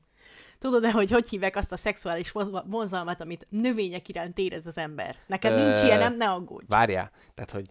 Tudod-e, 0.60 0.92
hogy 0.92 1.12
hogy 1.12 1.30
hívják 1.30 1.56
azt 1.56 1.72
a 1.72 1.78
szexuális 1.78 2.32
vonzalmat, 2.66 3.22
amit 3.22 3.48
növények 3.50 4.08
iránt 4.08 4.38
érez 4.38 4.66
az 4.66 4.78
ember? 4.78 5.16
Neked 5.28 5.52
Ö, 5.60 5.64
nincs 5.64 5.84
ilyen, 5.84 6.00
nem? 6.00 6.16
Ne 6.16 6.30
aggódj. 6.30 6.66
Várjál, 6.68 7.12
tehát 7.34 7.52
hogy 7.52 7.66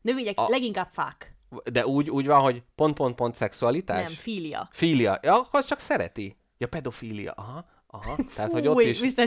Növények, 0.00 0.38
a- 0.38 0.48
leginkább 0.48 0.88
fák. 0.92 1.34
de 1.72 1.86
úgy, 1.86 2.10
úgy 2.10 2.26
van, 2.26 2.40
hogy 2.40 2.62
pont-pont-pont 2.74 3.34
szexualitás? 3.34 3.98
Nem, 3.98 4.12
filia. 4.12 4.68
Filia. 4.72 5.18
Ja, 5.22 5.48
az 5.50 5.66
csak 5.66 5.78
szereti. 5.78 6.36
Ja, 6.58 6.66
pedofília. 6.68 7.32
Aha, 7.32 7.64
aha. 7.94 8.16
Tehát, 8.34 8.52
hogy 8.52 8.66
ott 8.66 8.80
is... 8.80 8.96
Szállj 8.96 9.26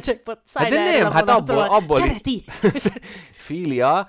Hát 0.54 0.70
de 0.70 1.00
nem, 1.00 1.12
hát 1.12 1.30
abból- 1.30 1.68
abból- 1.70 2.00
Szereti? 2.00 2.44
Filia 3.48 4.08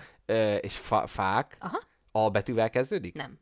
és 0.61 0.76
fa- 0.76 1.11
fák 1.11 1.56
Aha. 1.61 1.82
A 2.12 2.30
betűvel 2.30 2.70
kezdődik? 2.70 3.14
Nem, 3.14 3.38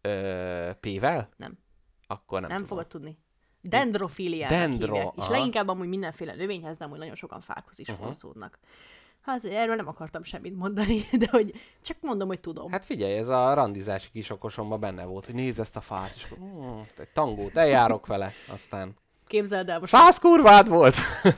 Ö, 0.00 0.70
P-vel? 0.80 1.28
nem. 1.36 1.58
Akkor 2.06 2.40
nem, 2.40 2.48
Nem, 2.48 2.58
tudom. 2.58 2.68
fogod 2.68 2.86
tudni. 2.86 3.18
Dendrofiliának 3.60 4.58
Dendro, 4.58 4.94
hívják. 4.94 5.12
És 5.16 5.22
aha. 5.22 5.32
leginkább 5.32 5.68
amúgy 5.68 5.88
mindenféle 5.88 6.34
növényhez, 6.34 6.78
de 6.78 6.84
amúgy 6.84 6.98
nagyon 6.98 7.14
sokan 7.14 7.40
fákhoz 7.40 7.78
is 7.78 7.88
uh-huh. 7.88 8.04
vonzódnak. 8.04 8.58
Hát 9.20 9.44
erről 9.44 9.74
nem 9.74 9.88
akartam 9.88 10.22
semmit 10.22 10.56
mondani, 10.56 11.00
de 11.22 11.26
hogy 11.30 11.54
csak 11.82 11.96
mondom, 12.00 12.28
hogy 12.28 12.40
tudom. 12.40 12.70
Hát, 12.70 12.84
figyelj, 12.84 13.12
ez 13.12 13.28
a 13.28 13.54
randizási 13.54 14.10
kis 14.10 14.30
okosomban 14.30 14.80
benne 14.80 15.04
volt, 15.04 15.24
hogy 15.24 15.34
nézd 15.34 15.60
ezt 15.60 15.76
a 15.76 15.80
fát, 15.80 16.12
és 16.14 16.24
akkor 16.24 16.38
mm, 16.38 16.80
egy 16.96 17.08
tangót 17.08 17.56
eljárok 17.56 18.06
vele, 18.06 18.32
aztán 18.48 18.94
Képzeld 19.26 19.68
el, 19.68 19.78
most, 19.78 19.92
száz 19.92 20.18
kurvád 20.18 20.68
volt! 20.68 20.96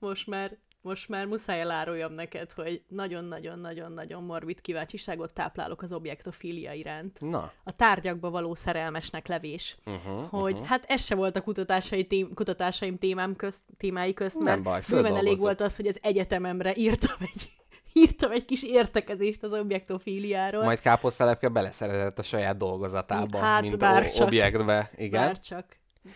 Most 0.00 0.26
már 0.26 0.56
most 0.80 1.08
már 1.08 1.26
muszáj 1.26 1.60
eláruljam 1.60 2.12
neked, 2.12 2.52
hogy 2.52 2.82
nagyon-nagyon-nagyon-nagyon 2.88 4.22
morbid 4.22 4.60
kíváncsiságot 4.60 5.32
táplálok 5.32 5.82
az 5.82 5.92
objektofilia 5.92 6.72
iránt. 6.72 7.20
Na, 7.20 7.52
A 7.64 7.76
tárgyakba 7.76 8.30
való 8.30 8.54
szerelmesnek 8.54 9.26
levés. 9.26 9.76
uh-huh, 9.86 10.30
hogy 10.30 10.52
uh-huh. 10.52 10.68
hát 10.68 10.84
ez 10.88 11.04
se 11.04 11.14
volt 11.14 11.36
a 11.36 11.42
kutatásai 11.42 12.06
tém, 12.06 12.34
kutatásaim 12.34 12.98
témám 12.98 13.36
közt, 13.36 13.62
témái 13.76 14.14
közt, 14.14 14.34
Nem 14.34 14.44
mert 14.44 14.62
baj, 14.62 14.80
bőven 14.88 15.16
elég 15.16 15.38
volt 15.38 15.60
az, 15.60 15.76
hogy 15.76 15.86
az 15.86 15.98
egyetememre 16.02 16.76
írtam 16.76 17.16
egy, 17.20 17.50
írtam 17.98 18.30
egy 18.30 18.44
kis 18.44 18.62
értekezést 18.62 19.42
az 19.42 19.52
objektofíliáról. 19.52 20.64
majd 20.64 20.80
káposztelepke 20.80 21.48
beleszeretett 21.48 22.18
a 22.18 22.22
saját 22.22 22.56
dolgozatába, 22.56 23.38
Hát, 23.38 23.62
mint 23.62 23.78
bár 23.78 24.02
o- 24.02 24.14
csak. 24.14 24.26
objektbe. 24.26 24.90
Igen. 24.96 25.20
Bár 25.26 25.40
csak. 25.40 25.64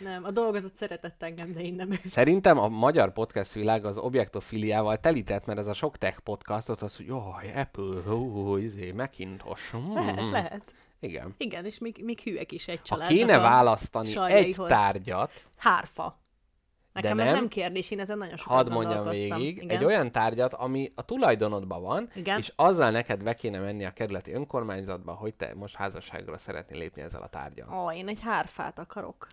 Nem, 0.00 0.24
a 0.24 0.30
dolgozat 0.30 0.76
szeretett 0.76 1.22
engem, 1.22 1.52
de 1.52 1.60
én 1.60 1.74
nem. 1.74 1.88
Szerintem 2.04 2.58
a 2.58 2.68
magyar 2.68 3.12
podcast 3.12 3.52
világ 3.52 3.84
az 3.84 3.96
objektofiliával 3.98 4.96
telített, 4.96 5.46
mert 5.46 5.58
ez 5.58 5.66
a 5.66 5.72
sok 5.74 5.98
tech 5.98 6.18
podcastot 6.20 6.82
az, 6.82 6.96
hogy 6.96 7.06
jaj, 7.06 7.52
Apple, 7.56 8.12
ó, 8.12 8.56
izé, 8.56 8.92
Macintosh. 8.92 9.76
Mm. 9.76 9.94
Lehet, 9.94 10.30
lehet. 10.30 10.74
Igen. 11.00 11.34
Igen, 11.38 11.64
és 11.64 11.78
még, 11.78 12.00
még 12.04 12.20
hülyek 12.20 12.52
is 12.52 12.68
egy 12.68 12.76
Ha 12.78 12.82
családnak 12.84 13.16
kéne 13.18 13.38
választani 13.38 14.16
egy 14.32 14.56
tárgyat, 14.66 15.32
Hárfa. 15.56 16.20
Nekem 16.92 17.16
De 17.16 17.22
ez 17.22 17.28
nem. 17.28 17.38
nem 17.38 17.48
kérdés, 17.48 17.90
én 17.90 18.00
ezen 18.00 18.18
nagyon 18.18 18.36
sokat 18.36 18.54
hadd 18.56 18.72
mondjam 18.72 19.08
végig, 19.08 19.56
Igen. 19.62 19.68
egy 19.76 19.84
olyan 19.84 20.12
tárgyat, 20.12 20.54
ami 20.54 20.92
a 20.94 21.04
tulajdonodban 21.04 21.82
van, 21.82 22.10
Igen. 22.14 22.38
és 22.38 22.52
azzal 22.56 22.90
neked 22.90 23.22
be 23.22 23.34
kéne 23.34 23.58
menni 23.58 23.84
a 23.84 23.90
kerületi 23.90 24.32
önkormányzatba, 24.32 25.12
hogy 25.12 25.34
te 25.34 25.52
most 25.54 25.74
házasságra 25.74 26.38
szeretnél 26.38 26.78
lépni 26.78 27.02
ezzel 27.02 27.22
a 27.22 27.28
tárgyal. 27.28 27.84
Ó, 27.84 27.92
én 27.92 28.08
egy 28.08 28.20
hárfát 28.20 28.78
akarok. 28.78 29.28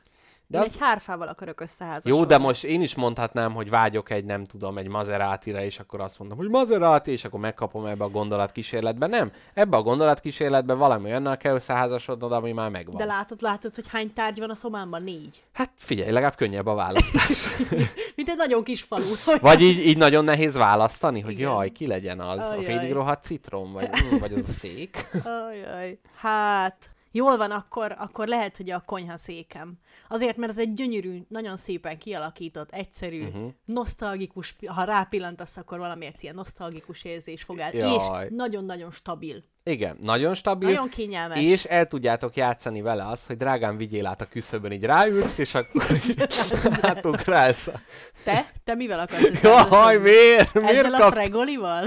De 0.51 0.57
Én 0.57 0.63
az- 0.63 0.73
egy 0.73 0.79
hárfával 0.79 1.27
akarok 1.27 1.61
összeházasodni. 1.61 2.17
Jó, 2.17 2.25
de 2.25 2.37
most 2.37 2.63
én 2.63 2.81
is 2.81 2.95
mondhatnám, 2.95 3.53
hogy 3.53 3.69
vágyok 3.69 4.09
egy, 4.09 4.25
nem 4.25 4.45
tudom, 4.45 4.77
egy 4.77 4.87
Maserati-ra, 4.87 5.61
és 5.63 5.79
akkor 5.79 6.01
azt 6.01 6.19
mondom, 6.19 6.37
hogy 6.37 6.49
Maserati, 6.49 7.11
és 7.11 7.23
akkor 7.25 7.39
megkapom 7.39 7.85
ebbe 7.85 8.03
a 8.03 8.09
gondolatkísérletbe. 8.09 9.07
Nem, 9.07 9.31
ebbe 9.53 9.77
a 9.77 9.81
gondolatkísérletbe 9.81 10.73
valami 10.73 11.05
olyannal 11.05 11.37
kell 11.37 11.55
összeházasodnod, 11.55 12.31
ami 12.31 12.51
már 12.51 12.69
megvan. 12.69 12.95
De 12.97 13.05
látod, 13.05 13.41
látod, 13.41 13.75
hogy 13.75 13.87
hány 13.87 14.13
tárgy 14.13 14.39
van 14.39 14.49
a 14.49 14.55
szobámban? 14.55 15.03
Négy. 15.03 15.43
Hát 15.53 15.71
figyelj, 15.75 16.11
legalább 16.11 16.35
könnyebb 16.35 16.65
a 16.65 16.73
választás. 16.75 17.57
Mint 18.15 18.29
egy 18.29 18.37
nagyon 18.37 18.63
kis 18.63 18.81
falu. 18.81 19.03
Vagy 19.41 19.61
így, 19.61 19.85
így 19.87 19.97
nagyon 19.97 20.23
nehéz 20.23 20.55
választani, 20.55 21.19
hogy 21.19 21.31
Igen. 21.31 21.51
jaj, 21.51 21.69
ki 21.69 21.87
legyen 21.87 22.19
az, 22.19 22.37
a 22.37 22.49
Ajaj. 22.49 22.63
félig 22.63 22.91
rohadt 22.91 23.23
citrom, 23.23 23.71
vagy, 23.71 23.89
vagy 24.19 24.33
az 24.33 24.49
a 24.49 24.51
szék. 24.51 25.05
Ajaj. 25.49 25.99
Hát, 26.15 26.89
jól 27.11 27.37
van, 27.37 27.51
akkor, 27.51 27.95
akkor 27.97 28.27
lehet, 28.27 28.57
hogy 28.57 28.69
a 28.69 28.83
konyha 28.85 29.17
székem. 29.17 29.73
Azért, 30.07 30.37
mert 30.37 30.51
ez 30.51 30.57
egy 30.57 30.73
gyönyörű, 30.73 31.21
nagyon 31.27 31.57
szépen 31.57 31.97
kialakított, 31.97 32.71
egyszerű, 32.71 33.25
uh-huh. 33.25 33.51
nosztalgikus, 33.65 34.55
ha 34.65 34.83
rápillantasz, 34.83 35.57
akkor 35.57 35.77
valamiért 35.77 36.21
ilyen 36.23 36.35
nosztalgikus 36.35 37.03
érzés 37.03 37.43
fog 37.43 37.59
el. 37.59 37.73
Jaj. 37.73 37.95
És 37.95 38.29
nagyon-nagyon 38.35 38.91
stabil. 38.91 39.43
Igen, 39.63 39.97
nagyon 40.01 40.33
stabil. 40.33 40.69
Nagyon 40.69 40.89
kényelmes. 40.89 41.39
És 41.41 41.63
el 41.65 41.87
tudjátok 41.87 42.35
játszani 42.35 42.81
vele 42.81 43.07
azt, 43.07 43.25
hogy 43.27 43.37
drágám, 43.37 43.77
vigyél 43.77 44.05
át 44.07 44.21
a 44.21 44.25
küszöbön, 44.25 44.71
így 44.71 44.83
ráülsz, 44.83 45.37
és 45.37 45.55
akkor 45.55 45.85
átugrálsz. 46.81 47.67
a- 47.67 47.79
Te? 48.23 48.45
Te 48.63 48.75
mivel 48.75 48.99
akarsz 48.99 49.41
Jaj, 49.41 49.97
miért? 49.97 50.53
Miért 50.53 50.69
Ezzel 50.69 50.93
a 50.93 50.97
kapt? 50.99 51.13
fregolival? 51.15 51.85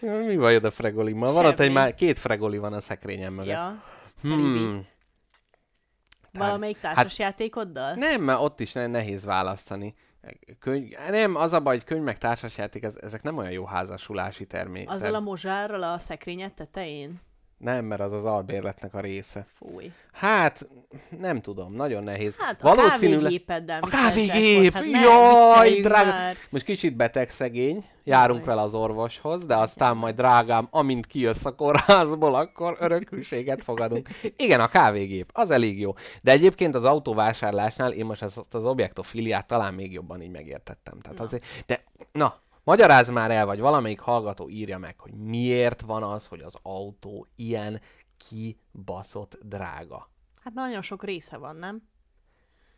Mi 0.00 0.36
bajod 0.36 0.64
a 0.64 0.70
fregolimmal? 0.70 1.32
Van 1.32 1.44
ott 1.46 1.60
egy 1.60 1.72
már 1.72 1.94
két 1.94 2.18
fregoli 2.18 2.58
van 2.58 2.72
a 2.72 2.80
szekrényem 2.80 3.32
mögött. 3.32 3.52
ja. 3.52 3.82
Hmm. 4.20 4.86
Valamelyik 6.32 6.78
hát- 6.80 6.94
társasjátékoddal? 6.94 7.94
Nem, 7.94 8.22
mert 8.22 8.40
ott 8.40 8.60
is 8.60 8.72
ne- 8.72 8.86
nehéz 8.86 9.24
választani. 9.24 9.94
Könyv, 10.58 10.90
nem, 11.10 11.34
az 11.34 11.52
a 11.52 11.60
baj, 11.60 11.76
hogy 11.76 11.84
könyv 11.84 12.02
meg 12.02 12.18
társasjáték, 12.18 12.82
ez, 12.82 12.96
ezek 13.00 13.22
nem 13.22 13.36
olyan 13.36 13.52
jó 13.52 13.64
házasulási 13.64 14.46
termék. 14.46 14.90
Azzal 14.90 15.14
a 15.14 15.20
mozsárral 15.20 15.82
a 15.82 15.98
szekrényed 15.98 16.54
tetején? 16.54 17.20
Nem, 17.58 17.84
mert 17.84 18.00
az 18.00 18.12
az 18.12 18.24
albérletnek 18.24 18.94
a 18.94 19.00
része. 19.00 19.46
Fúj. 19.54 19.92
Hát, 20.12 20.68
nem 21.20 21.40
tudom, 21.40 21.74
nagyon 21.74 22.02
nehéz. 22.02 22.36
Hát 22.38 22.62
a 22.62 22.74
kávégépeddel. 22.74 23.78
A 23.80 23.84
mit 23.84 23.94
kávégép! 23.94 24.72
tetszik? 24.72 24.92
Hát 24.94 25.02
Jaj, 25.02 25.80
drága! 25.80 26.10
már. 26.10 26.36
Most 26.50 26.64
kicsit 26.64 26.96
beteg 26.96 27.30
szegény, 27.30 27.84
járunk 28.04 28.38
Jaj. 28.38 28.48
vele 28.48 28.62
az 28.62 28.74
orvoshoz, 28.74 29.44
de 29.46 29.56
aztán 29.56 29.96
majd 29.96 30.14
drágám, 30.14 30.68
amint 30.70 31.06
kijössz 31.06 31.44
a 31.44 31.54
kórházból, 31.54 32.34
akkor 32.34 32.76
örökülséget 32.80 33.64
fogadunk. 33.64 34.08
Igen, 34.36 34.60
a 34.60 34.68
kávégép, 34.68 35.30
az 35.32 35.50
elég 35.50 35.80
jó. 35.80 35.94
De 36.22 36.32
egyébként 36.32 36.74
az 36.74 36.84
autóvásárlásnál 36.84 37.92
én 37.92 38.04
most 38.04 38.22
ezt 38.22 38.54
az 38.54 38.64
objektofiliát 38.64 39.46
talán 39.46 39.74
még 39.74 39.92
jobban 39.92 40.22
így 40.22 40.30
megértettem. 40.30 41.00
Tehát 41.00 41.18
Na. 41.18 41.24
azért, 41.24 41.44
de 41.66 41.84
na, 42.12 42.40
magyarázz 42.68 43.10
már 43.10 43.30
el, 43.30 43.46
vagy 43.46 43.60
valamelyik 43.60 44.00
hallgató 44.00 44.48
írja 44.48 44.78
meg, 44.78 45.00
hogy 45.00 45.12
miért 45.12 45.80
van 45.80 46.02
az, 46.02 46.26
hogy 46.26 46.40
az 46.40 46.56
autó 46.62 47.26
ilyen 47.34 47.80
kibaszott 48.16 49.38
drága. 49.42 50.10
Hát 50.42 50.54
már 50.54 50.66
nagyon 50.66 50.82
sok 50.82 51.04
része 51.04 51.36
van, 51.36 51.56
nem? 51.56 51.88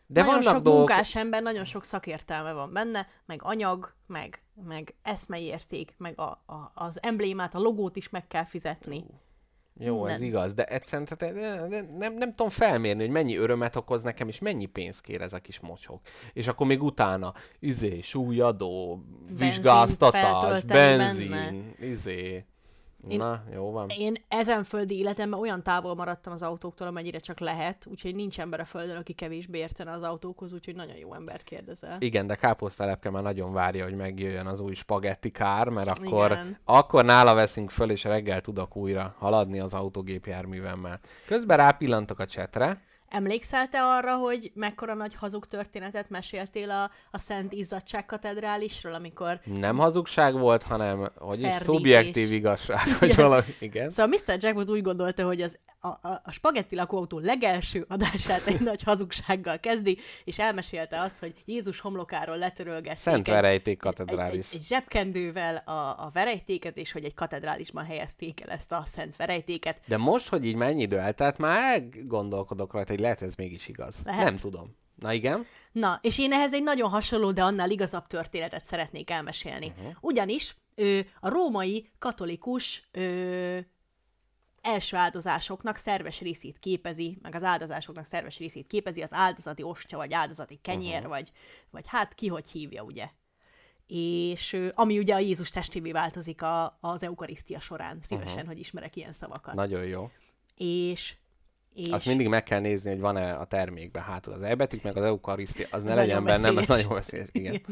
De 0.07 0.21
nagyon 0.21 0.35
vannak 0.35 0.55
sok 0.55 0.63
dolgok... 0.63 0.89
munkás 0.89 1.15
ember, 1.17 1.43
nagyon 1.43 1.65
sok 1.65 1.85
szakértelme 1.85 2.53
van 2.53 2.73
benne, 2.73 3.09
meg 3.27 3.41
anyag, 3.43 3.95
meg, 4.07 4.43
meg 4.55 4.95
eszmeérték, 5.03 5.95
meg 5.97 6.19
a, 6.19 6.31
a, 6.47 6.71
az 6.75 7.03
emblémát, 7.03 7.55
a 7.55 7.59
logót 7.59 7.97
is 7.97 8.09
meg 8.09 8.27
kell 8.27 8.45
fizetni. 8.45 9.05
Jó, 9.79 10.07
ez 10.07 10.19
Nem. 10.19 10.29
igaz, 10.29 10.55
de 10.55 10.65
egyszerűen 10.65 11.09
tehát, 11.17 11.37
eh, 11.37 11.69
nem, 11.69 11.89
nem, 11.99 12.15
nem 12.15 12.29
tudom 12.35 12.51
felmérni, 12.51 13.03
hogy 13.03 13.11
mennyi 13.11 13.37
örömet 13.37 13.77
okoz 13.77 14.03
nekem, 14.03 14.29
és 14.29 14.39
mennyi 14.39 14.67
pénzt 14.67 15.01
kér 15.01 15.21
ez 15.21 15.33
a 15.33 15.39
kis 15.39 15.61
mocsok. 15.61 16.01
És 16.33 16.49
akkor 16.49 16.67
még 16.67 16.83
utána, 16.83 17.35
izé, 17.59 18.01
súlyadó, 18.01 19.05
vizsgáztatás, 19.37 20.23
feltölteni 20.23 20.81
benzin, 20.81 21.31
benne. 21.31 21.63
izé. 21.81 22.45
Én- 23.09 23.19
Na, 23.19 23.43
jó 23.55 23.71
van. 23.71 23.89
Én 23.89 24.15
ezen 24.29 24.63
földi 24.63 24.99
életemben 24.99 25.41
olyan 25.41 25.63
távol 25.63 25.95
maradtam 25.95 26.33
az 26.33 26.43
autóktól, 26.43 26.87
amennyire 26.87 27.19
csak 27.19 27.39
lehet, 27.41 27.87
úgyhogy 27.91 28.15
nincs 28.15 28.41
ember 28.41 28.61
a 28.61 28.65
földön, 28.65 28.97
aki 28.97 29.13
kevésbé 29.13 29.59
értene 29.59 29.91
az 29.93 30.03
autókhoz, 30.03 30.53
úgyhogy 30.53 30.75
nagyon 30.75 30.97
jó 30.97 31.15
embert 31.15 31.43
kérdezel. 31.43 31.97
Igen, 32.01 32.27
de 32.27 32.35
káposztelepke 32.35 33.11
már 33.11 33.23
nagyon 33.23 33.53
várja, 33.53 33.85
hogy 33.85 33.97
megjöjjön 33.97 34.47
az 34.47 34.61
új 34.61 34.75
spagetti 34.75 35.31
kár, 35.31 35.69
mert 35.69 35.99
akkor, 35.99 36.31
Igen. 36.31 36.57
akkor 36.65 37.05
nála 37.05 37.35
veszünk 37.35 37.71
föl, 37.71 37.91
és 37.91 38.05
reggel 38.05 38.41
tudok 38.41 38.77
újra 38.77 39.15
haladni 39.19 39.61
az 39.61 39.75
autógépjárművemmel. 39.75 40.99
Közben 41.27 41.57
rápillantok 41.57 42.19
a 42.19 42.27
csetre. 42.27 42.89
Emlékszel 43.11 43.69
te 43.69 43.83
arra, 43.83 44.17
hogy 44.17 44.51
mekkora 44.55 44.95
nagy 44.95 45.15
hazug 45.15 45.47
történetet 45.47 46.11
meséltél 46.11 46.71
a, 46.71 46.91
a 47.11 47.19
Szent 47.19 47.53
Izzadság 47.53 48.07
katedrálisról, 48.07 48.95
amikor... 48.95 49.41
Nem 49.45 49.77
hazugság 49.77 50.39
volt, 50.39 50.63
hanem 50.63 51.11
hogy 51.19 51.43
is 51.43 51.55
szubjektív 51.55 52.33
igazság, 52.33 52.81
Igen. 53.01 53.17
valami. 53.17 53.55
Igen. 53.59 53.91
Szóval 53.91 54.19
Mr. 54.27 54.37
Jackpot 54.41 54.71
úgy 54.71 54.83
gondolta, 54.83 55.25
hogy 55.25 55.43
az, 55.43 55.59
a, 55.81 55.89
a, 55.89 56.21
a 56.25 56.31
spagetti 56.31 56.77
lakóautó 56.77 57.19
legelső 57.19 57.85
adását 57.89 58.47
egy 58.47 58.61
nagy 58.61 58.83
hazugsággal 58.83 59.59
kezdi, 59.59 59.99
és 60.25 60.39
elmesélte 60.39 61.01
azt, 61.01 61.19
hogy 61.19 61.35
Jézus 61.45 61.81
homlokáról 61.81 62.37
letörölgették 62.39 62.99
Szent 62.99 63.29
egy- 63.29 63.35
Verejték 63.35 63.75
egy, 63.75 63.79
katedrális. 63.79 64.51
egy, 64.51 64.57
egy 64.57 64.63
zsebkendővel 64.65 65.57
a, 65.57 65.71
a 66.05 66.11
verejtéket, 66.13 66.77
és 66.77 66.93
hogy 66.93 67.05
egy 67.05 67.15
katedrálisban 67.15 67.85
helyezték 67.85 68.41
el 68.41 68.49
ezt 68.49 68.73
a 68.73 68.83
szent 68.87 69.17
verejtéket. 69.17 69.81
De 69.87 69.97
most, 69.97 70.29
hogy 70.29 70.45
így 70.47 70.57
mennyi 70.57 70.83
idő 70.83 70.99
eltelt, 70.99 71.39
már 71.39 71.83
gondolkodok 72.05 72.73
rajta, 72.73 72.93
hogy 72.93 73.00
lehet 73.01 73.23
ez 73.23 73.35
mégis 73.35 73.69
igaz. 73.69 73.97
Lehet. 74.05 74.25
Nem 74.25 74.37
tudom. 74.37 74.77
Na 74.95 75.13
igen? 75.13 75.47
Na, 75.73 75.99
és 76.03 76.19
én 76.19 76.33
ehhez 76.33 76.55
egy 76.55 76.63
nagyon 76.63 76.91
hasonló, 76.91 77.33
de 77.33 77.43
annál 77.43 77.71
igazabb 77.71 78.07
történetet 78.07 78.65
szeretnék 78.65 79.11
elmesélni. 79.11 79.67
Uh-huh. 79.67 79.93
Ugyanis 80.01 80.57
ö, 80.75 81.01
a 81.21 81.29
római 81.29 81.91
katolikus 81.99 82.89
ö, 82.91 83.59
első 84.61 84.97
áldozásoknak 84.97 85.77
szerves 85.77 86.21
részét 86.21 86.59
képezi, 86.59 87.19
meg 87.23 87.35
az 87.35 87.43
áldozásoknak 87.43 88.05
szerves 88.05 88.39
részét 88.39 88.67
képezi 88.67 89.03
az 89.03 89.13
áldozati 89.13 89.63
ostya, 89.63 89.97
vagy 89.97 90.13
áldozati 90.13 90.59
kenyér, 90.63 90.97
uh-huh. 90.97 91.09
vagy, 91.09 91.31
vagy 91.71 91.85
hát 91.87 92.15
ki 92.15 92.27
hogy 92.27 92.51
hívja, 92.51 92.83
ugye. 92.83 93.09
És 93.87 94.71
ami 94.75 94.99
ugye 94.99 95.15
a 95.15 95.19
Jézus 95.19 95.51
testévé 95.51 95.93
változik 95.93 96.43
a, 96.43 96.79
az 96.81 97.03
eukarisztia 97.03 97.61
során. 97.61 97.99
Szívesen, 98.03 98.33
uh-huh. 98.33 98.49
hogy 98.49 98.59
ismerek 98.59 98.97
ilyen 98.97 99.13
szavakat. 99.13 99.55
Nagyon 99.55 99.85
jó. 99.85 100.11
És, 100.57 101.15
és 101.75 101.89
Azt 101.89 102.07
mindig 102.07 102.29
meg 102.29 102.43
kell 102.43 102.61
nézni, 102.61 102.91
hogy 102.91 103.01
van-e 103.01 103.35
a 103.35 103.45
termékben 103.45 104.03
hátul 104.03 104.33
az 104.33 104.43
elbetűk, 104.43 104.83
meg 104.83 104.97
az 104.97 105.03
eukarisztia, 105.03 105.67
az 105.71 105.83
ne 105.83 105.95
legyen 105.95 106.25
benne, 106.25 106.51
mert 106.51 106.69
nagyon 106.69 106.93
veszélyes. 106.93 107.29
Igen. 107.33 107.63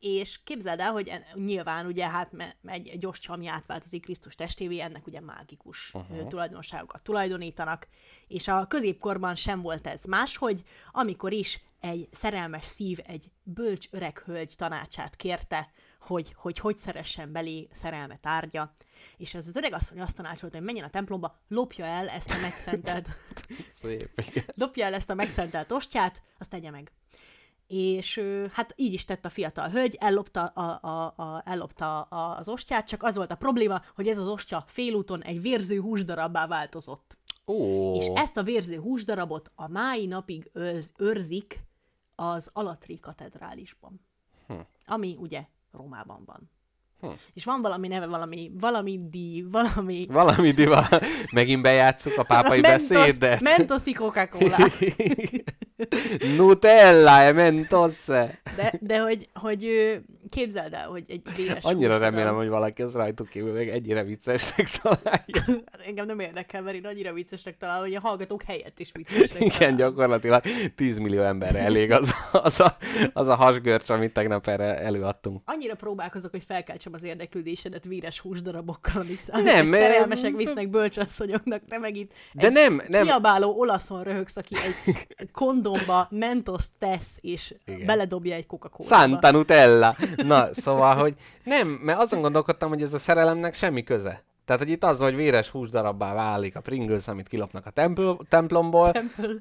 És 0.00 0.40
képzeld 0.44 0.80
el, 0.80 0.92
hogy 0.92 1.12
nyilván 1.34 1.86
ugye 1.86 2.08
hát 2.08 2.30
egy, 2.64 2.98
gyors 2.98 3.28
ami 3.28 3.46
átváltozik 3.46 4.02
Krisztus 4.02 4.34
testévé, 4.34 4.80
ennek 4.80 5.06
ugye 5.06 5.20
mágikus 5.20 5.90
uh-huh. 5.94 6.26
tulajdonságokat 6.26 7.02
tulajdonítanak, 7.02 7.88
és 8.28 8.48
a 8.48 8.66
középkorban 8.66 9.34
sem 9.34 9.60
volt 9.60 9.86
ez 9.86 10.04
máshogy, 10.04 10.62
amikor 10.92 11.32
is 11.32 11.60
egy 11.80 12.08
szerelmes 12.12 12.64
szív 12.64 12.98
egy 13.06 13.24
bölcs 13.42 13.86
öreg 13.90 14.18
hölgy 14.18 14.54
tanácsát 14.56 15.16
kérte, 15.16 15.70
hogy 15.98 16.32
hogy, 16.36 16.58
hogy 16.58 16.76
szeressen 16.76 17.32
belé 17.32 17.68
szerelme 17.72 18.18
tárgya, 18.18 18.72
és 19.16 19.34
ez 19.34 19.48
az 19.48 19.56
öreg 19.56 19.72
asszony 19.72 20.00
azt 20.00 20.16
tanácsolta, 20.16 20.56
hogy 20.56 20.66
menjen 20.66 20.84
a 20.84 20.90
templomba, 20.90 21.38
lopja 21.48 21.84
el 21.84 22.08
ezt 22.08 22.30
a 22.30 22.38
megszentelt 22.40 23.08
Szép. 23.82 24.24
Dobja 24.56 24.84
el 24.84 24.94
ezt 24.94 25.10
a 25.10 25.14
megszentelt 25.14 25.72
ostját, 25.72 26.22
azt 26.38 26.50
tegye 26.50 26.70
meg. 26.70 26.92
És 27.66 28.22
hát 28.52 28.72
így 28.76 28.92
is 28.92 29.04
tett 29.04 29.24
a 29.24 29.30
fiatal 29.30 29.68
hölgy, 29.68 29.96
ellopta, 30.00 30.44
a, 30.44 30.88
a, 30.88 31.22
a, 31.22 31.42
ellopta 31.44 32.00
az 32.02 32.48
ostját, 32.48 32.86
csak 32.86 33.02
az 33.02 33.16
volt 33.16 33.30
a 33.30 33.36
probléma, 33.36 33.82
hogy 33.94 34.08
ez 34.08 34.18
az 34.18 34.28
ostya 34.28 34.64
félúton 34.66 35.22
egy 35.22 35.40
vérző 35.40 35.80
húsdarabbá 35.80 36.46
változott. 36.46 37.16
Ó, 37.46 37.94
És 37.94 38.06
ezt 38.14 38.36
a 38.36 38.42
vérző 38.42 38.80
húsdarabot 38.80 39.50
a 39.54 39.68
mái 39.68 40.06
napig 40.06 40.50
őrz, 40.52 40.92
őrzik 40.96 41.62
az 42.14 42.50
Alatri 42.52 43.00
katedrálisban, 43.00 44.00
Hm. 44.46 44.54
ami 44.86 45.16
ugye 45.18 45.46
Rómában 45.72 46.22
van. 46.24 46.50
Hm. 47.00 47.06
És 47.34 47.44
van 47.44 47.60
valami 47.60 47.88
neve, 47.88 48.06
valami, 48.06 48.50
valami 48.60 49.08
di, 49.10 49.46
valami... 49.50 50.06
valami 50.10 50.50
diva. 50.50 50.88
Megint 51.32 51.62
bejátszuk 51.62 52.18
a 52.18 52.22
pápai 52.22 52.60
Mentos, 52.68 52.88
beszédet. 52.88 53.40
Mentoszi 53.40 53.92
Coca-Cola. 53.92 54.56
Nutella 56.36 57.20
e 57.20 57.32
mentos. 57.32 58.04
De, 58.04 58.78
de 58.80 59.00
hogy, 59.00 59.28
hogy 59.34 59.64
ö, 59.64 59.94
képzeld 60.30 60.72
el, 60.72 60.88
hogy 60.88 61.04
egy 61.08 61.22
véres 61.36 61.64
Annyira 61.64 61.90
húsdarab- 61.90 62.00
remélem, 62.14 62.34
hogy 62.34 62.48
valaki 62.48 62.82
ez 62.82 62.92
rajtuk 62.94 63.28
kívül 63.28 63.52
még 63.52 63.68
ennyire 63.68 64.02
viccesnek 64.04 64.68
találja. 64.82 65.62
Engem 65.86 66.06
nem 66.06 66.18
érdekel, 66.20 66.62
mert 66.62 66.76
én 66.76 66.86
annyira 66.86 67.12
viccesnek 67.12 67.56
találom, 67.56 67.82
hogy 67.84 67.94
a 67.94 68.00
hallgatók 68.00 68.42
helyett 68.42 68.78
is 68.78 68.90
viccesnek 68.92 69.40
Igen, 69.42 69.50
találom. 69.58 69.76
gyakorlatilag 69.76 70.42
10 70.74 70.98
millió 70.98 71.22
emberre 71.22 71.58
elég 71.58 71.90
az, 71.90 72.12
az, 72.32 72.60
a, 72.60 72.76
az 73.12 73.28
a 73.28 73.34
hasgörcs, 73.34 73.88
amit 73.90 74.12
tegnap 74.12 74.48
erre 74.48 74.78
előadtunk. 74.78 75.40
Annyira 75.44 75.74
próbálkozok, 75.74 76.30
hogy 76.30 76.44
felkeltsem 76.46 76.92
az 76.92 77.02
érdeklődésedet 77.04 77.84
véres 77.84 78.20
húsdarabokkal, 78.20 78.92
amik 79.00 79.20
Nem, 79.44 79.70
szerelmesek 79.72 80.36
visznek 80.36 80.68
bölcsasszonyoknak, 80.70 81.62
te 81.68 81.78
meg 81.78 81.96
itt 81.96 82.12
De 82.32 82.48
nem, 82.48 82.82
nem. 82.88 83.04
kiabáló 83.04 83.58
olaszon 83.58 84.02
röhögsz, 84.02 84.36
aki 84.36 84.54
egy 84.56 84.96
kondomba 85.32 86.06
mentoszt 86.10 86.70
tesz, 86.78 87.16
és 87.20 87.54
Igen. 87.66 87.86
beledobja 87.86 88.34
egy 88.34 88.46
coca 88.46 88.68
cola 88.68 88.88
Santa 88.88 89.30
Nutella. 89.30 89.96
Na, 90.26 90.54
szóval, 90.54 90.96
hogy 90.96 91.14
nem, 91.44 91.68
mert 91.68 91.98
azon 91.98 92.20
gondolkodtam, 92.20 92.68
hogy 92.68 92.82
ez 92.82 92.94
a 92.94 92.98
szerelemnek 92.98 93.54
semmi 93.54 93.82
köze. 93.84 94.22
Tehát, 94.44 94.62
hogy 94.62 94.70
itt 94.70 94.84
az, 94.84 94.98
hogy 94.98 95.14
véres 95.16 95.48
húsdarabbá 95.48 96.14
válik 96.14 96.56
a 96.56 96.60
Pringles, 96.60 97.08
amit 97.08 97.28
kilopnak 97.28 97.66
a 97.66 97.70
templ- 97.70 98.28
templomból, 98.28 98.92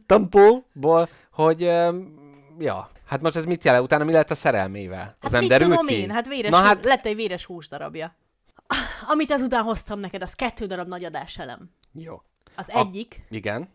tempóból, 0.06 1.10
hogy 1.32 1.62
ja, 2.60 2.90
hát 3.06 3.22
most 3.22 3.36
ez 3.36 3.46
mit 3.46 3.64
jelent? 3.64 3.84
Utána 3.84 4.04
mi 4.04 4.12
lett 4.12 4.32
a 4.32 4.36
szerelmével? 4.36 5.00
Hát 5.00 5.16
az 5.20 5.32
nem 5.32 5.40
mit 5.40 5.50
derül 5.50 5.68
tudom 5.70 5.86
ki? 5.86 5.94
én, 5.94 6.10
hát, 6.12 6.28
véres, 6.28 6.52
Na 6.52 6.58
hát, 6.58 6.66
hát 6.66 6.86
lett 6.86 7.06
egy 7.06 7.16
véres 7.16 7.46
húsdarabja. 7.46 8.16
Amit 9.08 9.32
ezután 9.32 9.64
hoztam 9.64 10.00
neked, 10.00 10.22
az 10.22 10.34
kettő 10.34 10.66
darab 10.66 10.88
nagy 10.88 11.04
adáselem. 11.04 11.70
jó. 11.94 12.22
Az 12.56 12.70
A- 12.74 12.78
egyik, 12.80 13.22
Igen. 13.30 13.70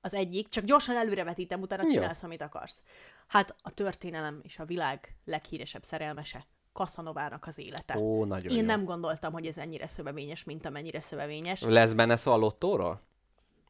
az 0.00 0.14
egyik, 0.14 0.48
csak 0.48 0.64
gyorsan 0.64 0.96
előrevetítem, 0.96 1.60
utána 1.60 1.82
Jó. 1.84 1.90
csinálsz, 1.90 2.22
amit 2.22 2.42
akarsz. 2.42 2.82
Hát 3.26 3.54
a 3.62 3.70
történelem 3.70 4.40
és 4.42 4.58
a 4.58 4.64
világ 4.64 5.16
leghíresebb 5.24 5.84
szerelmese, 5.84 6.46
Cassanovának 6.72 7.46
az 7.46 7.58
élete. 7.58 7.98
Ó, 7.98 8.24
nagyon 8.24 8.52
Én 8.52 8.58
jó. 8.58 8.64
nem 8.64 8.84
gondoltam, 8.84 9.32
hogy 9.32 9.46
ez 9.46 9.58
ennyire 9.58 9.86
szövevényes, 9.86 10.44
mint 10.44 10.66
amennyire 10.66 11.00
szövevényes, 11.00 11.62
Lesz 11.62 11.92
benne 11.92 12.16
szó 12.16 12.32
a 12.32 12.36
lottóról? 12.36 13.00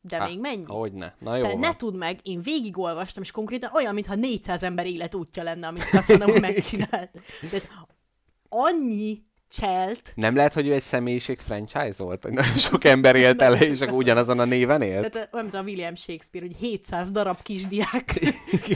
de 0.00 0.18
Há, 0.18 0.26
még 0.26 0.40
mennyi? 0.40 0.64
Hogyne. 0.66 1.14
Na 1.18 1.36
jó 1.36 1.42
Te 1.42 1.50
van. 1.50 1.58
ne 1.58 1.76
tudd 1.76 1.94
meg, 1.94 2.18
én 2.22 2.40
végigolvastam, 2.42 3.22
és 3.22 3.30
konkrétan 3.30 3.70
olyan, 3.74 3.94
mintha 3.94 4.14
400 4.14 4.62
ember 4.62 4.86
életútja 4.86 5.42
lenne, 5.42 5.66
amit 5.66 5.82
Casanova 5.82 6.40
megcsinált. 6.48 7.10
Tehát 7.50 7.70
annyi 8.48 9.24
cselt, 9.60 10.12
Nem 10.14 10.36
lehet, 10.36 10.52
hogy 10.52 10.66
ő 10.66 10.72
egy 10.72 10.82
személyiség 10.82 11.38
franchise 11.38 11.94
volt? 11.96 12.30
Nagyon 12.30 12.56
sok 12.56 12.84
ember 12.84 13.16
élt 13.16 13.42
el, 13.42 13.54
és 13.54 13.80
akkor 13.80 13.94
ugyanazon 13.94 14.38
a 14.38 14.44
néven 14.44 14.82
élt? 14.82 15.10
tehát 15.10 15.32
mint 15.32 15.54
a 15.54 15.62
William 15.62 15.94
Shakespeare, 15.94 16.46
hogy 16.46 16.56
700 16.56 17.10
darab 17.10 17.42
kisdiák. 17.42 18.20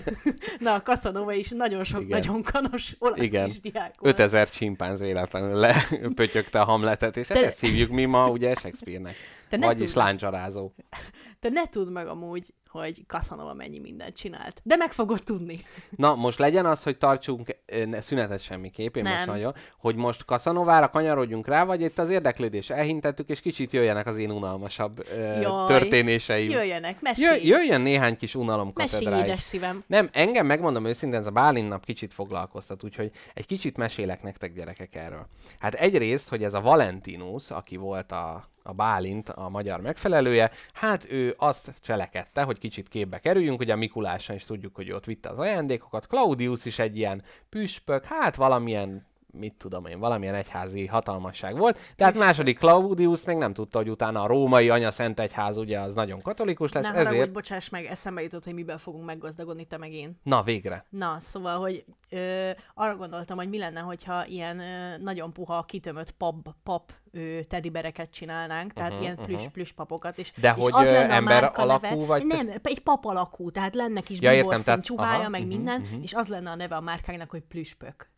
Na, 0.58 0.74
a 0.74 0.82
Casanova 0.82 1.32
is 1.32 1.48
nagyon 1.48 1.84
sok, 1.84 2.02
Igen. 2.02 2.18
nagyon 2.18 2.42
kanos 2.42 2.94
olasz 2.98 3.20
Igen. 3.20 3.46
kisdiák 3.46 3.94
volt. 3.98 4.18
5000 4.18 4.48
csimpánz 4.48 5.00
véletlenül 5.00 5.54
lepötyögte 5.58 6.60
a 6.62 6.64
hamletet, 6.64 7.16
és 7.16 7.26
Te- 7.26 7.46
ezt 7.46 7.60
hívjuk 7.60 7.90
mi 7.90 8.04
ma 8.04 8.28
ugye 8.30 8.54
Shakespeare-nek. 8.54 9.14
Te 9.48 9.56
ne 9.56 9.66
Vagyis 9.66 9.92
tudd. 9.92 10.02
láncsalázó. 10.02 10.72
Te 11.40 11.48
ne 11.48 11.66
tudd 11.68 11.88
meg 11.88 12.06
amúgy, 12.06 12.46
hogy 12.68 13.04
Casanova 13.06 13.54
mennyi 13.54 13.78
mindent 13.78 14.16
csinált. 14.16 14.60
De 14.64 14.76
meg 14.76 14.92
fogod 14.92 15.22
tudni. 15.22 15.56
Na, 15.90 16.14
most 16.14 16.38
legyen 16.38 16.66
az, 16.66 16.82
hogy 16.82 16.98
tartsunk 16.98 17.56
ne- 17.86 18.00
szünetet 18.00 18.40
semmiképp, 18.40 18.96
én 18.96 19.02
most 19.02 19.16
Nem. 19.16 19.26
nagyon, 19.34 19.54
hogy 19.78 19.94
most 19.96 20.24
Kaszanovára 20.24 20.88
kanyarodjunk 20.88 21.46
rá, 21.46 21.64
vagy 21.64 21.80
itt 21.80 21.98
az 21.98 22.10
érdeklődés 22.10 22.70
elhintettük, 22.70 23.28
és 23.28 23.40
kicsit 23.40 23.72
jöjjenek 23.72 24.06
az 24.06 24.16
én 24.16 24.30
unalmasabb 24.30 25.04
ö, 25.12 25.40
Jaj. 25.40 25.66
történéseim. 25.66 26.50
Jöjjenek, 26.50 26.92
Jö, 26.94 26.98
mesélj! 27.02 27.46
jöjjön 27.46 27.80
néhány 27.80 28.16
kis 28.16 28.34
unalom 28.34 28.70
mesélj, 28.74 29.22
édes 29.24 29.40
szívem. 29.42 29.84
Nem, 29.86 30.08
engem 30.12 30.46
megmondom 30.46 30.84
őszintén, 30.84 31.18
ez 31.20 31.26
a 31.26 31.30
Bálint 31.30 31.68
nap 31.68 31.84
kicsit 31.84 32.14
foglalkoztat, 32.14 32.84
úgyhogy 32.84 33.10
egy 33.34 33.46
kicsit 33.46 33.76
mesélek 33.76 34.22
nektek 34.22 34.52
gyerekek 34.54 34.94
erről. 34.94 35.26
Hát 35.58 35.74
egyrészt, 35.74 36.28
hogy 36.28 36.44
ez 36.44 36.54
a 36.54 36.60
Valentinus, 36.60 37.50
aki 37.50 37.76
volt 37.76 38.12
a, 38.12 38.44
a 38.68 38.72
Bálint, 38.72 39.28
a 39.28 39.48
magyar 39.48 39.80
megfelelője, 39.80 40.50
hát 40.72 41.10
ő 41.10 41.34
azt 41.38 41.72
cselekedte, 41.80 42.42
hogy 42.42 42.58
kicsit 42.58 42.88
képbe 42.88 43.18
kerüljünk, 43.18 43.60
ugye 43.60 43.76
Mikuláson 43.76 44.36
is 44.36 44.44
tudjuk, 44.44 44.74
hogy 44.74 44.92
ott 44.92 45.04
vitte 45.04 45.28
az 45.28 45.38
ajándékokat, 45.38 46.06
Claudius 46.06 46.64
is 46.64 46.78
egy 46.78 46.96
ilyen 46.96 47.22
püspök, 47.48 48.04
hát 48.04 48.36
valamilyen 48.36 49.06
mit 49.32 49.54
tudom 49.54 49.86
én, 49.86 49.98
valamilyen 49.98 50.34
egyházi 50.34 50.86
hatalmasság 50.86 51.56
volt, 51.56 51.78
de 51.96 52.04
hát 52.04 52.14
második 52.14 52.58
Claudius 52.58 53.24
még 53.24 53.36
nem 53.36 53.52
tudta, 53.52 53.78
hogy 53.78 53.90
utána 53.90 54.22
a 54.22 54.26
római 54.26 54.68
anya 54.70 54.90
szent 54.90 55.20
egyház 55.20 55.56
ugye 55.56 55.80
az 55.80 55.94
nagyon 55.94 56.20
katolikus 56.20 56.72
lesz, 56.72 56.86
haragudj, 56.86 57.14
ezért... 57.14 57.32
bocsáss 57.32 57.68
meg, 57.68 57.84
eszembe 57.84 58.22
jutott, 58.22 58.44
hogy 58.44 58.54
miben 58.54 58.78
fogunk 58.78 59.04
meggazdagodni 59.04 59.64
te 59.64 59.76
meg 59.76 59.92
én. 59.92 60.20
Na, 60.22 60.42
végre. 60.42 60.84
Na, 60.90 61.16
szóval, 61.20 61.58
hogy 61.58 61.84
ö, 62.10 62.50
arra 62.74 62.96
gondoltam, 62.96 63.36
hogy 63.36 63.48
mi 63.48 63.58
lenne, 63.58 63.80
hogyha 63.80 64.26
ilyen 64.26 64.58
ö, 64.58 64.96
nagyon 65.02 65.32
puha, 65.32 65.62
kitömött 65.62 66.10
pap, 66.10 66.48
pap 66.62 66.92
ö, 67.10 67.38
tedibereket 67.48 68.10
csinálnánk, 68.10 68.72
tehát 68.72 68.90
Mhm, 68.92 69.00
uh-huh, 69.00 69.14
ilyen 69.16 69.26
plüss, 69.28 69.42
mhm. 69.44 69.52
plüss 69.52 69.72
papokat. 69.72 70.18
És, 70.18 70.32
De 70.40 70.54
és 70.56 70.62
hogy, 70.64 70.72
az 70.74 70.86
ö, 70.86 70.92
lenne 70.92 71.12
a 71.12 71.16
ember 71.16 71.40
márkaneve- 71.42 71.82
alakú, 71.84 72.06
vagy 72.06 72.26
te- 72.26 72.36
Nem, 72.42 72.50
egy 72.62 72.80
pap 72.80 73.04
alakú, 73.04 73.50
tehát 73.50 73.74
lenne 73.74 74.00
kis 74.00 74.20
Ja, 74.20 74.32
értem, 74.34 74.62
tehát- 74.62 74.84
csubája, 74.84 75.18
aha, 75.18 75.28
meg 75.28 75.40
mhm, 75.40 75.48
minden, 75.48 75.80
mhm. 75.80 76.02
és 76.02 76.14
az 76.14 76.28
lenne 76.28 76.50
a 76.50 76.54
neve 76.54 76.76
a 76.76 76.80
márkának, 76.80 77.30
hogy 77.30 77.42
plüspök. 77.42 78.10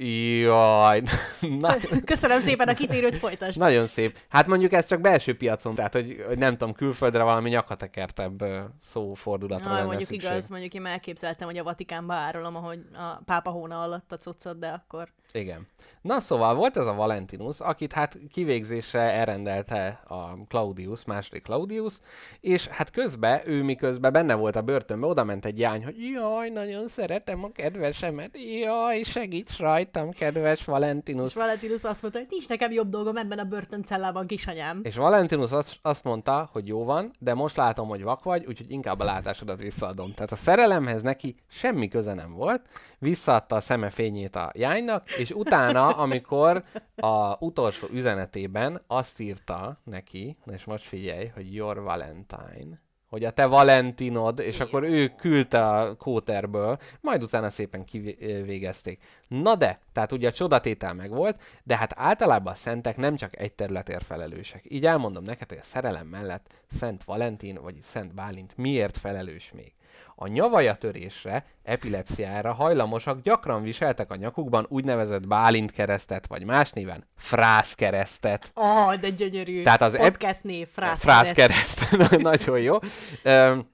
Jaj, 0.00 1.02
na, 1.60 1.74
Köszönöm 2.04 2.40
szépen 2.40 2.68
a 2.68 2.74
kitérőt, 2.74 3.16
folytasd. 3.16 3.58
nagyon 3.58 3.86
szép. 3.86 4.18
Hát 4.28 4.46
mondjuk 4.46 4.72
ez 4.72 4.86
csak 4.86 5.00
belső 5.00 5.36
piacon, 5.36 5.74
tehát 5.74 5.92
hogy, 5.92 6.24
hogy 6.26 6.38
nem 6.38 6.56
tudom, 6.56 6.74
külföldre 6.74 7.22
valami 7.22 7.48
nyakatekertebb 7.48 8.44
szófordulatra 8.82 9.68
Na, 9.68 9.74
lenne 9.74 9.86
mondjuk 9.86 10.08
szükség. 10.08 10.30
igaz, 10.30 10.48
mondjuk 10.48 10.74
én 10.74 10.86
elképzeltem, 10.86 11.48
hogy 11.48 11.58
a 11.58 11.62
Vatikánba 11.62 12.14
árulom, 12.14 12.56
ahogy 12.56 12.80
a 12.94 13.22
pápa 13.24 13.50
hóna 13.50 13.82
alatt 13.82 14.12
a 14.12 14.18
cuccot, 14.18 14.58
de 14.58 14.68
akkor... 14.68 15.08
Igen. 15.32 15.66
Na 16.02 16.20
szóval 16.20 16.54
volt 16.54 16.76
ez 16.76 16.86
a 16.86 16.94
Valentinus, 16.94 17.60
akit 17.60 17.92
hát 17.92 18.18
kivégzésre 18.32 19.00
elrendelte 19.00 20.00
a 20.06 20.46
Claudius, 20.48 21.04
második 21.04 21.42
Claudius, 21.42 21.98
és 22.40 22.66
hát 22.66 22.90
közben, 22.90 23.40
ő 23.44 23.62
miközben 23.62 24.12
benne 24.12 24.34
volt 24.34 24.56
a 24.56 24.62
börtönbe, 24.62 25.06
oda 25.06 25.24
ment 25.24 25.44
egy 25.44 25.58
jány, 25.58 25.84
hogy 25.84 25.94
jaj, 26.12 26.48
nagyon 26.48 26.88
szeretem 26.88 27.44
a 27.44 27.52
kedvesemet, 27.52 28.38
jaj, 28.60 29.02
segíts 29.02 29.58
rajtam, 29.58 30.10
kedves 30.10 30.64
Valentinus. 30.64 31.26
És 31.26 31.34
Valentinus 31.34 31.84
azt 31.84 32.02
mondta, 32.02 32.18
hogy 32.18 32.28
nincs 32.30 32.48
nekem 32.48 32.72
jobb 32.72 32.88
dolgom 32.88 33.16
ebben 33.16 33.38
a 33.38 33.44
börtöncellában, 33.44 34.26
kisanyám. 34.26 34.80
És 34.82 34.96
Valentinus 34.96 35.52
azt, 35.52 35.78
azt 35.82 36.04
mondta, 36.04 36.48
hogy 36.52 36.66
jó 36.66 36.84
van, 36.84 37.10
de 37.18 37.34
most 37.34 37.56
látom, 37.56 37.88
hogy 37.88 38.02
vak 38.02 38.22
vagy, 38.22 38.46
úgyhogy 38.46 38.70
inkább 38.70 39.00
a 39.00 39.04
látásodat 39.04 39.60
visszaadom. 39.60 40.14
Tehát 40.14 40.32
a 40.32 40.36
szerelemhez 40.36 41.02
neki 41.02 41.36
semmi 41.48 41.88
köze 41.88 42.14
nem 42.14 42.32
volt, 42.32 42.62
visszaadta 42.98 43.56
a 43.56 43.60
szeme 43.60 43.90
fényét 43.90 44.36
a 44.36 44.52
jánynak, 44.54 45.08
és 45.18 45.30
utána, 45.30 45.88
amikor 45.88 46.64
a 46.96 47.44
utolsó 47.44 47.86
üzenetében 47.92 48.82
azt 48.86 49.20
írta 49.20 49.80
neki, 49.84 50.36
és 50.52 50.64
most 50.64 50.84
figyelj, 50.84 51.26
hogy 51.26 51.54
your 51.54 51.80
Valentine, 51.80 52.80
hogy 53.08 53.24
a 53.24 53.30
te 53.30 53.46
Valentinod, 53.46 54.38
és 54.38 54.60
akkor 54.60 54.82
ő 54.82 55.08
küldte 55.16 55.68
a 55.68 55.94
kóterből, 55.94 56.78
majd 57.00 57.22
utána 57.22 57.50
szépen 57.50 57.84
kivégezték. 57.84 59.02
Na 59.28 59.54
de, 59.54 59.80
tehát 59.92 60.12
ugye 60.12 60.28
a 60.28 60.32
csodatétel 60.32 60.94
megvolt, 60.94 61.40
de 61.64 61.76
hát 61.76 61.92
általában 61.96 62.52
a 62.52 62.56
szentek 62.56 62.96
nem 62.96 63.16
csak 63.16 63.38
egy 63.38 63.52
területért 63.52 64.04
felelősek. 64.04 64.64
Így 64.68 64.86
elmondom 64.86 65.22
neked, 65.22 65.48
hogy 65.48 65.58
a 65.58 65.64
szerelem 65.64 66.06
mellett 66.06 66.62
Szent 66.70 67.04
Valentin, 67.04 67.58
vagy 67.62 67.82
Szent 67.82 68.14
Bálint 68.14 68.56
miért 68.56 68.98
felelős 68.98 69.52
még. 69.54 69.72
A 70.14 70.26
nyavajatörésre, 70.26 71.44
epilepsziára 71.62 72.52
hajlamosak 72.52 73.20
gyakran 73.22 73.62
viseltek 73.62 74.10
a 74.10 74.16
nyakukban 74.16 74.66
úgynevezett 74.68 75.26
Bálint 75.28 75.72
keresztet, 75.72 76.26
vagy 76.26 76.44
más 76.44 76.70
néven 76.70 77.06
frász 77.16 77.74
keresztet. 77.74 78.52
Ó, 78.56 78.62
oh, 78.62 78.94
de 78.94 79.10
gyönyörű. 79.10 79.62
Tehát 79.62 79.82
az 79.82 79.94
ep- 79.94 80.02
Podcast 80.02 80.44
név, 80.44 80.68
frász, 80.68 80.98
Frász 80.98 81.32
kereszt. 81.32 81.88
kereszt. 81.88 82.16
Nagyon 82.22 82.58
jó. 82.58 82.78
Öm, 83.22 83.68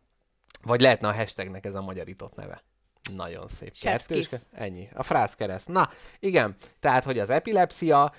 vagy 0.63 0.81
lehetne 0.81 1.09
a 1.09 1.15
hashtagnek 1.15 1.65
ez 1.65 1.75
a 1.75 1.83
magyarított 1.83 2.35
neve. 2.35 2.63
Nagyon 3.13 3.49
szép. 3.49 3.73
Kiss. 4.07 4.29
Ennyi. 4.53 4.89
A 4.95 5.03
frász 5.03 5.35
kereszt. 5.35 5.69
Na, 5.69 5.91
igen. 6.19 6.57
Tehát, 6.81 7.05
hogy 7.05 7.19
az 7.19 7.31
epilepsia, 7.31 8.13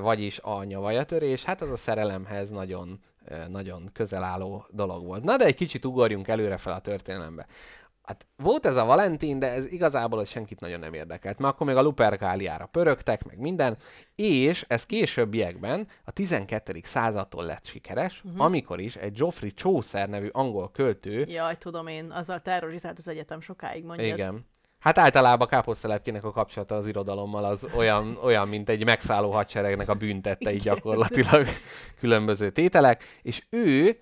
vagyis 0.00 0.38
a 0.38 0.64
nyavajatörés, 0.64 1.44
hát 1.44 1.60
az 1.60 1.70
a 1.70 1.76
szerelemhez 1.76 2.50
nagyon, 2.50 3.00
nagyon 3.48 3.90
közel 3.92 4.22
álló 4.22 4.66
dolog 4.70 5.04
volt. 5.04 5.22
Na, 5.22 5.36
de 5.36 5.44
egy 5.44 5.54
kicsit 5.54 5.84
ugorjunk 5.84 6.28
előre 6.28 6.56
fel 6.56 6.72
a 6.72 6.80
történelembe. 6.80 7.46
Hát 8.02 8.26
volt 8.36 8.66
ez 8.66 8.76
a 8.76 8.84
Valentin, 8.84 9.38
de 9.38 9.50
ez 9.50 9.66
igazából 9.66 10.18
hogy 10.18 10.28
senkit 10.28 10.60
nagyon 10.60 10.80
nem 10.80 10.94
érdekelt, 10.94 11.38
mert 11.38 11.54
akkor 11.54 11.66
még 11.66 11.76
a 11.76 11.82
Luperkáliára 11.82 12.66
pörögtek, 12.66 13.24
meg 13.24 13.38
minden, 13.38 13.76
és 14.14 14.64
ez 14.68 14.86
későbbiekben 14.86 15.88
a 16.04 16.10
12. 16.10 16.80
századtól 16.82 17.44
lett 17.44 17.64
sikeres, 17.64 18.22
uh-huh. 18.24 18.44
amikor 18.44 18.80
is 18.80 18.96
egy 18.96 19.12
Geoffrey 19.12 19.50
Chaucer 19.50 20.08
nevű 20.08 20.28
angol 20.32 20.70
költő, 20.70 21.24
Jaj, 21.28 21.56
tudom 21.56 21.86
én, 21.86 22.10
azzal 22.10 22.40
terrorizált 22.40 22.98
az 22.98 23.08
egyetem 23.08 23.40
sokáig, 23.40 23.84
mondjad. 23.84 24.18
igen, 24.18 24.46
Hát 24.82 24.98
általában 24.98 25.48
káposztelepkének 25.48 26.24
a 26.24 26.30
kapcsolata 26.30 26.74
az 26.74 26.86
irodalommal 26.86 27.44
az 27.44 27.66
olyan, 27.74 28.18
olyan, 28.22 28.48
mint 28.48 28.68
egy 28.68 28.84
megszálló 28.84 29.30
hadseregnek 29.30 29.88
a 29.88 29.94
büntettei 29.94 30.56
gyakorlatilag 30.56 31.46
különböző 32.00 32.50
tételek, 32.50 33.20
és 33.22 33.42
ő 33.50 33.98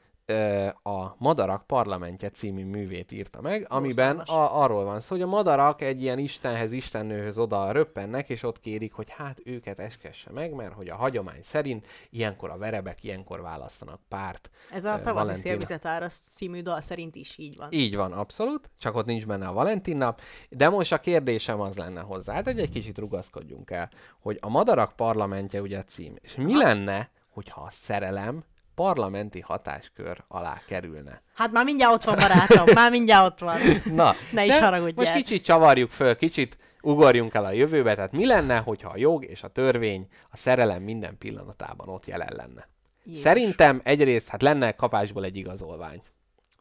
a 0.83 1.15
Madarak 1.19 1.67
parlamentje 1.67 2.31
című 2.31 2.65
művét 2.65 3.13
írta 3.13 3.41
meg, 3.41 3.67
amiben 3.69 4.19
a, 4.19 4.63
arról 4.63 4.85
van 4.85 5.01
szó, 5.01 5.15
hogy 5.15 5.25
a 5.25 5.27
madarak 5.27 5.83
egy 5.83 6.03
ilyen 6.03 6.19
istenhez, 6.19 6.73
istennőhöz 6.73 7.39
oda 7.39 7.73
röppennek, 7.73 8.29
és 8.29 8.43
ott 8.43 8.61
kérik, 8.61 8.93
hogy 8.93 9.11
hát 9.11 9.39
őket 9.45 9.79
eskesse 9.79 10.31
meg, 10.33 10.53
mert 10.53 10.73
hogy 10.73 10.89
a 10.89 10.97
hagyomány 10.97 11.43
szerint 11.43 11.87
ilyenkor 12.11 12.51
a 12.51 12.57
verebek 12.57 13.05
ilyenkor 13.05 13.41
választanak 13.41 14.01
párt. 14.09 14.51
Ez 14.71 14.85
a 14.85 15.01
tavaszi 15.01 15.41
szélvizet 15.41 15.87
áraszt 15.87 16.25
című 16.31 16.63
dal 16.63 16.81
szerint 16.81 17.17
is 17.17 17.39
így 17.39 17.57
van. 17.57 17.69
Így 17.73 17.97
van, 17.97 18.13
abszolút, 18.13 18.71
csak 18.79 18.97
ott 18.97 19.07
nincs 19.07 19.27
benne 19.27 19.47
a 19.47 19.53
Valentin 19.53 19.97
nap, 19.97 20.21
de 20.51 20.69
most 20.69 20.93
a 20.93 20.99
kérdésem 20.99 21.61
az 21.61 21.77
lenne 21.77 22.01
hozzá, 22.01 22.35
hát 22.35 22.45
hogy 22.45 22.59
egy 22.59 22.71
kicsit 22.71 22.99
rugaszkodjunk 22.99 23.71
el, 23.71 23.91
hogy 24.21 24.39
a 24.41 24.49
madarak 24.49 24.93
parlamentje 24.97 25.61
ugye 25.61 25.79
a 25.79 25.85
cím, 25.85 26.15
és 26.21 26.35
mi 26.37 26.57
lenne, 26.57 27.11
hogyha 27.29 27.61
a 27.61 27.71
szerelem 27.71 28.45
parlamenti 28.81 29.41
hatáskör 29.41 30.25
alá 30.29 30.63
kerülne? 30.67 31.23
Hát 31.35 31.53
már 31.53 31.65
mindjárt 31.65 31.93
ott 31.93 32.05
van, 32.05 32.17
barátom, 32.17 32.75
már 32.75 32.91
mindjárt 32.91 33.27
ott 33.27 33.39
van. 33.39 33.57
Na, 33.85 34.15
Ne 34.33 34.45
is 34.45 34.53
de 34.53 34.65
haragudjál. 34.65 34.95
Most 34.97 35.13
kicsit 35.13 35.45
csavarjuk 35.45 35.91
föl, 35.91 36.17
kicsit 36.17 36.59
ugorjunk 36.83 37.35
el 37.35 37.45
a 37.45 37.51
jövőbe, 37.51 37.95
tehát 37.95 38.13
mi 38.13 38.27
lenne, 38.27 38.59
hogyha 38.59 38.89
a 38.89 38.97
jog 38.97 39.25
és 39.25 39.43
a 39.43 39.49
törvény 39.49 40.09
a 40.31 40.37
szerelem 40.37 40.83
minden 40.83 41.19
pillanatában 41.19 41.89
ott 41.89 42.07
jelen 42.07 42.33
lenne? 42.37 42.69
Jézus. 43.05 43.23
Szerintem 43.23 43.81
egyrészt 43.85 44.29
hát 44.29 44.43
lenne 44.43 44.73
kapásból 44.73 45.25
egy 45.25 45.37
igazolvány. 45.37 46.03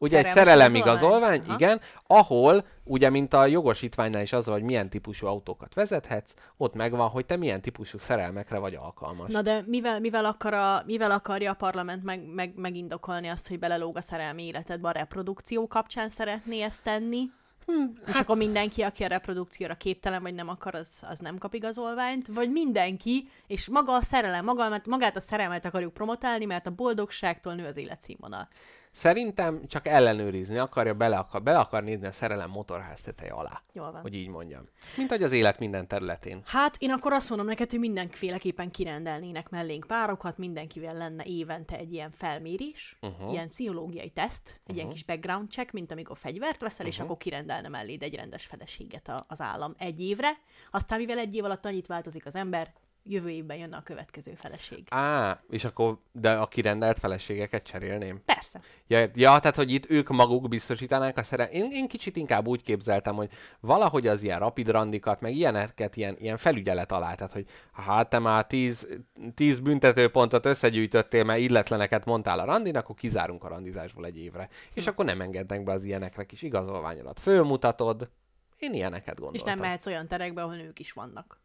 Ugye 0.02 0.18
egy 0.18 0.28
szerelem 0.28 0.74
igazolvány? 0.74 1.42
igen, 1.54 1.80
ahol 2.06 2.64
ugye, 2.84 3.10
mint 3.10 3.34
a 3.34 3.46
jogosítványnál 3.46 4.22
is 4.22 4.32
az, 4.32 4.46
hogy 4.46 4.62
milyen 4.62 4.90
típusú 4.90 5.26
autókat 5.26 5.74
vezethetsz, 5.74 6.34
ott 6.56 6.74
megvan, 6.74 7.08
hogy 7.08 7.26
te 7.26 7.36
milyen 7.36 7.60
típusú 7.60 7.98
szerelmekre 7.98 8.58
vagy 8.58 8.74
alkalmas. 8.74 9.32
Na 9.32 9.42
de 9.42 9.62
mivel, 9.66 10.00
mivel, 10.00 10.24
akar 10.24 10.54
a, 10.54 10.82
mivel 10.86 11.10
akarja 11.10 11.50
a 11.50 11.54
parlament 11.54 12.04
meg, 12.04 12.24
meg, 12.34 12.52
megindokolni 12.56 13.28
azt, 13.28 13.48
hogy 13.48 13.58
belelóg 13.58 13.96
a 13.96 14.00
szerelmi 14.00 14.46
életedbe, 14.46 14.88
a 14.88 14.92
reprodukció 14.92 15.66
kapcsán 15.66 16.10
szeretné 16.10 16.62
ezt 16.62 16.82
tenni? 16.82 17.30
Hmm, 17.66 17.92
És 18.06 18.16
akkor 18.16 18.36
mindenki, 18.36 18.82
aki 18.82 19.02
a 19.02 19.06
reprodukcióra 19.06 19.74
képtelen 19.74 20.22
vagy 20.22 20.34
nem 20.34 20.48
akar, 20.48 20.74
az, 20.74 21.02
az 21.10 21.18
nem 21.18 21.38
kap 21.38 21.54
igazolványt? 21.54 22.26
Vagy 22.26 22.50
mindenki, 22.50 23.28
és 23.46 23.68
maga 23.68 23.94
a 23.94 24.02
szerelem, 24.02 24.44
maga, 24.44 24.80
magát 24.84 25.16
a 25.16 25.20
szerelmet 25.20 25.64
akarjuk 25.64 25.92
promotálni, 25.92 26.44
mert 26.44 26.66
a 26.66 26.70
boldogságtól 26.70 27.54
nő 27.54 27.66
az 27.66 27.76
életszínvonal. 27.76 28.48
Szerintem 28.92 29.66
csak 29.66 29.86
ellenőrizni 29.86 30.58
akarja, 30.58 30.94
bele 30.94 31.16
akar, 31.16 31.42
bele 31.42 31.58
akar 31.58 31.82
nézni 31.82 32.06
a 32.06 32.12
szerelem 32.12 32.50
motorház 32.50 33.00
teteje 33.00 33.30
alá. 33.30 33.62
Jól 33.72 33.92
van. 33.92 34.00
Hogy 34.00 34.14
így 34.14 34.28
mondjam. 34.28 34.68
Mint 34.96 35.08
hogy 35.10 35.22
az 35.22 35.32
élet 35.32 35.58
minden 35.58 35.88
területén. 35.88 36.42
Hát 36.44 36.76
én 36.78 36.90
akkor 36.90 37.12
azt 37.12 37.28
mondom 37.28 37.46
neked, 37.46 37.70
hogy 37.70 37.78
mindenféleképpen 37.78 38.70
kirendelnének 38.70 39.48
mellénk 39.48 39.86
párokat, 39.86 40.38
mindenkivel 40.38 40.94
lenne 40.94 41.24
évente 41.24 41.76
egy 41.76 41.92
ilyen 41.92 42.10
felmérés, 42.10 42.96
uh-huh. 43.00 43.32
ilyen 43.32 43.50
pszichológiai 43.50 44.10
teszt, 44.10 44.48
egy 44.48 44.60
uh-huh. 44.60 44.76
ilyen 44.76 44.88
kis 44.88 45.04
background 45.04 45.50
check, 45.50 45.72
mint 45.72 45.92
amikor 45.92 46.16
fegyvert 46.16 46.60
veszel, 46.60 46.86
uh-huh. 46.86 46.92
és 46.94 47.00
akkor 47.00 47.16
kirendelne 47.16 47.68
melléd 47.68 48.02
egy 48.02 48.14
rendes 48.14 48.46
feleséget 48.46 49.08
a, 49.08 49.24
az 49.28 49.40
állam 49.40 49.74
egy 49.78 50.00
évre. 50.00 50.38
Aztán 50.70 50.98
mivel 50.98 51.18
egy 51.18 51.34
év 51.34 51.44
alatt 51.44 51.66
annyit 51.66 51.86
változik 51.86 52.26
az 52.26 52.34
ember, 52.34 52.72
jövő 53.04 53.30
évben 53.30 53.56
jönne 53.56 53.76
a 53.76 53.82
következő 53.82 54.34
feleség. 54.34 54.86
Á, 54.88 55.40
és 55.50 55.64
akkor, 55.64 55.98
de 56.12 56.32
a 56.32 56.46
kirendelt 56.46 56.98
feleségeket 56.98 57.62
cserélném? 57.62 58.22
Persze. 58.24 58.60
Ja, 58.86 58.98
ja, 59.14 59.38
tehát, 59.38 59.56
hogy 59.56 59.70
itt 59.70 59.90
ők 59.90 60.08
maguk 60.08 60.48
biztosítanák 60.48 61.18
a 61.18 61.22
szere... 61.22 61.48
Én, 61.48 61.68
én 61.70 61.88
kicsit 61.88 62.16
inkább 62.16 62.46
úgy 62.46 62.62
képzeltem, 62.62 63.14
hogy 63.14 63.30
valahogy 63.60 64.06
az 64.06 64.22
ilyen 64.22 64.38
rapid 64.38 64.68
randikat, 64.68 65.20
meg 65.20 65.34
ilyeneket 65.34 65.96
ilyen, 65.96 66.16
ilyen 66.18 66.36
felügyelet 66.36 66.92
alá, 66.92 67.14
tehát, 67.14 67.32
hogy 67.32 67.46
hát 67.72 68.08
te 68.08 68.18
már 68.18 68.46
tíz, 68.46 69.00
tíz 69.34 69.60
büntetőpontot 69.60 70.46
összegyűjtöttél, 70.46 71.24
mert 71.24 71.40
illetleneket 71.40 72.04
mondtál 72.04 72.38
a 72.38 72.44
randin, 72.44 72.76
akkor 72.76 72.94
kizárunk 72.94 73.44
a 73.44 73.48
randizásból 73.48 74.04
egy 74.04 74.18
évre. 74.18 74.48
És 74.74 74.86
akkor 74.86 75.04
nem 75.04 75.20
engednek 75.20 75.64
be 75.64 75.72
az 75.72 75.84
ilyenekre 75.84 76.24
kis 76.24 76.42
igazolványodat. 76.42 77.20
Fölmutatod. 77.20 78.10
Én 78.56 78.74
ilyeneket 78.74 79.14
És 79.14 79.20
gondoltam. 79.20 79.48
nem 79.50 79.58
mehetsz 79.58 79.86
olyan 79.86 80.06
terekbe, 80.06 80.42
ahol 80.42 80.56
nők 80.56 80.78
is 80.78 80.92
vannak. 80.92 81.40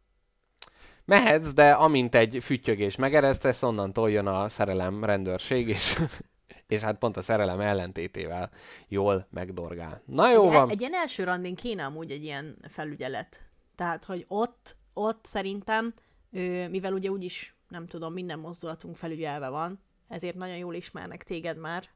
Mehetsz, 1.06 1.52
de 1.52 1.70
amint 1.70 2.14
egy 2.14 2.38
füttyögés 2.42 2.96
megeresztesz, 2.96 3.62
onnantól 3.62 4.10
jön 4.10 4.26
a 4.26 4.48
szerelem 4.48 5.04
rendőrség, 5.04 5.68
és, 5.68 5.98
és 6.66 6.80
hát 6.80 6.98
pont 6.98 7.16
a 7.16 7.22
szerelem 7.22 7.60
ellentétével 7.60 8.50
jól 8.88 9.26
megdorgál. 9.30 10.02
Na 10.06 10.30
jó 10.30 10.46
egy, 10.46 10.52
van. 10.52 10.70
Egy 10.70 10.80
ilyen 10.80 10.94
első 10.94 11.24
randin 11.24 11.54
kéne 11.54 11.84
amúgy 11.84 12.10
egy 12.10 12.24
ilyen 12.24 12.56
felügyelet. 12.68 13.40
Tehát, 13.74 14.04
hogy 14.04 14.24
ott, 14.28 14.76
ott 14.92 15.24
szerintem, 15.24 15.94
mivel 16.70 16.92
ugye 16.92 17.10
úgyis, 17.10 17.56
nem 17.68 17.86
tudom, 17.86 18.12
minden 18.12 18.38
mozdulatunk 18.38 18.96
felügyelve 18.96 19.48
van, 19.48 19.80
ezért 20.08 20.36
nagyon 20.36 20.56
jól 20.56 20.74
ismernek 20.74 21.22
téged 21.22 21.58
már, 21.58 21.88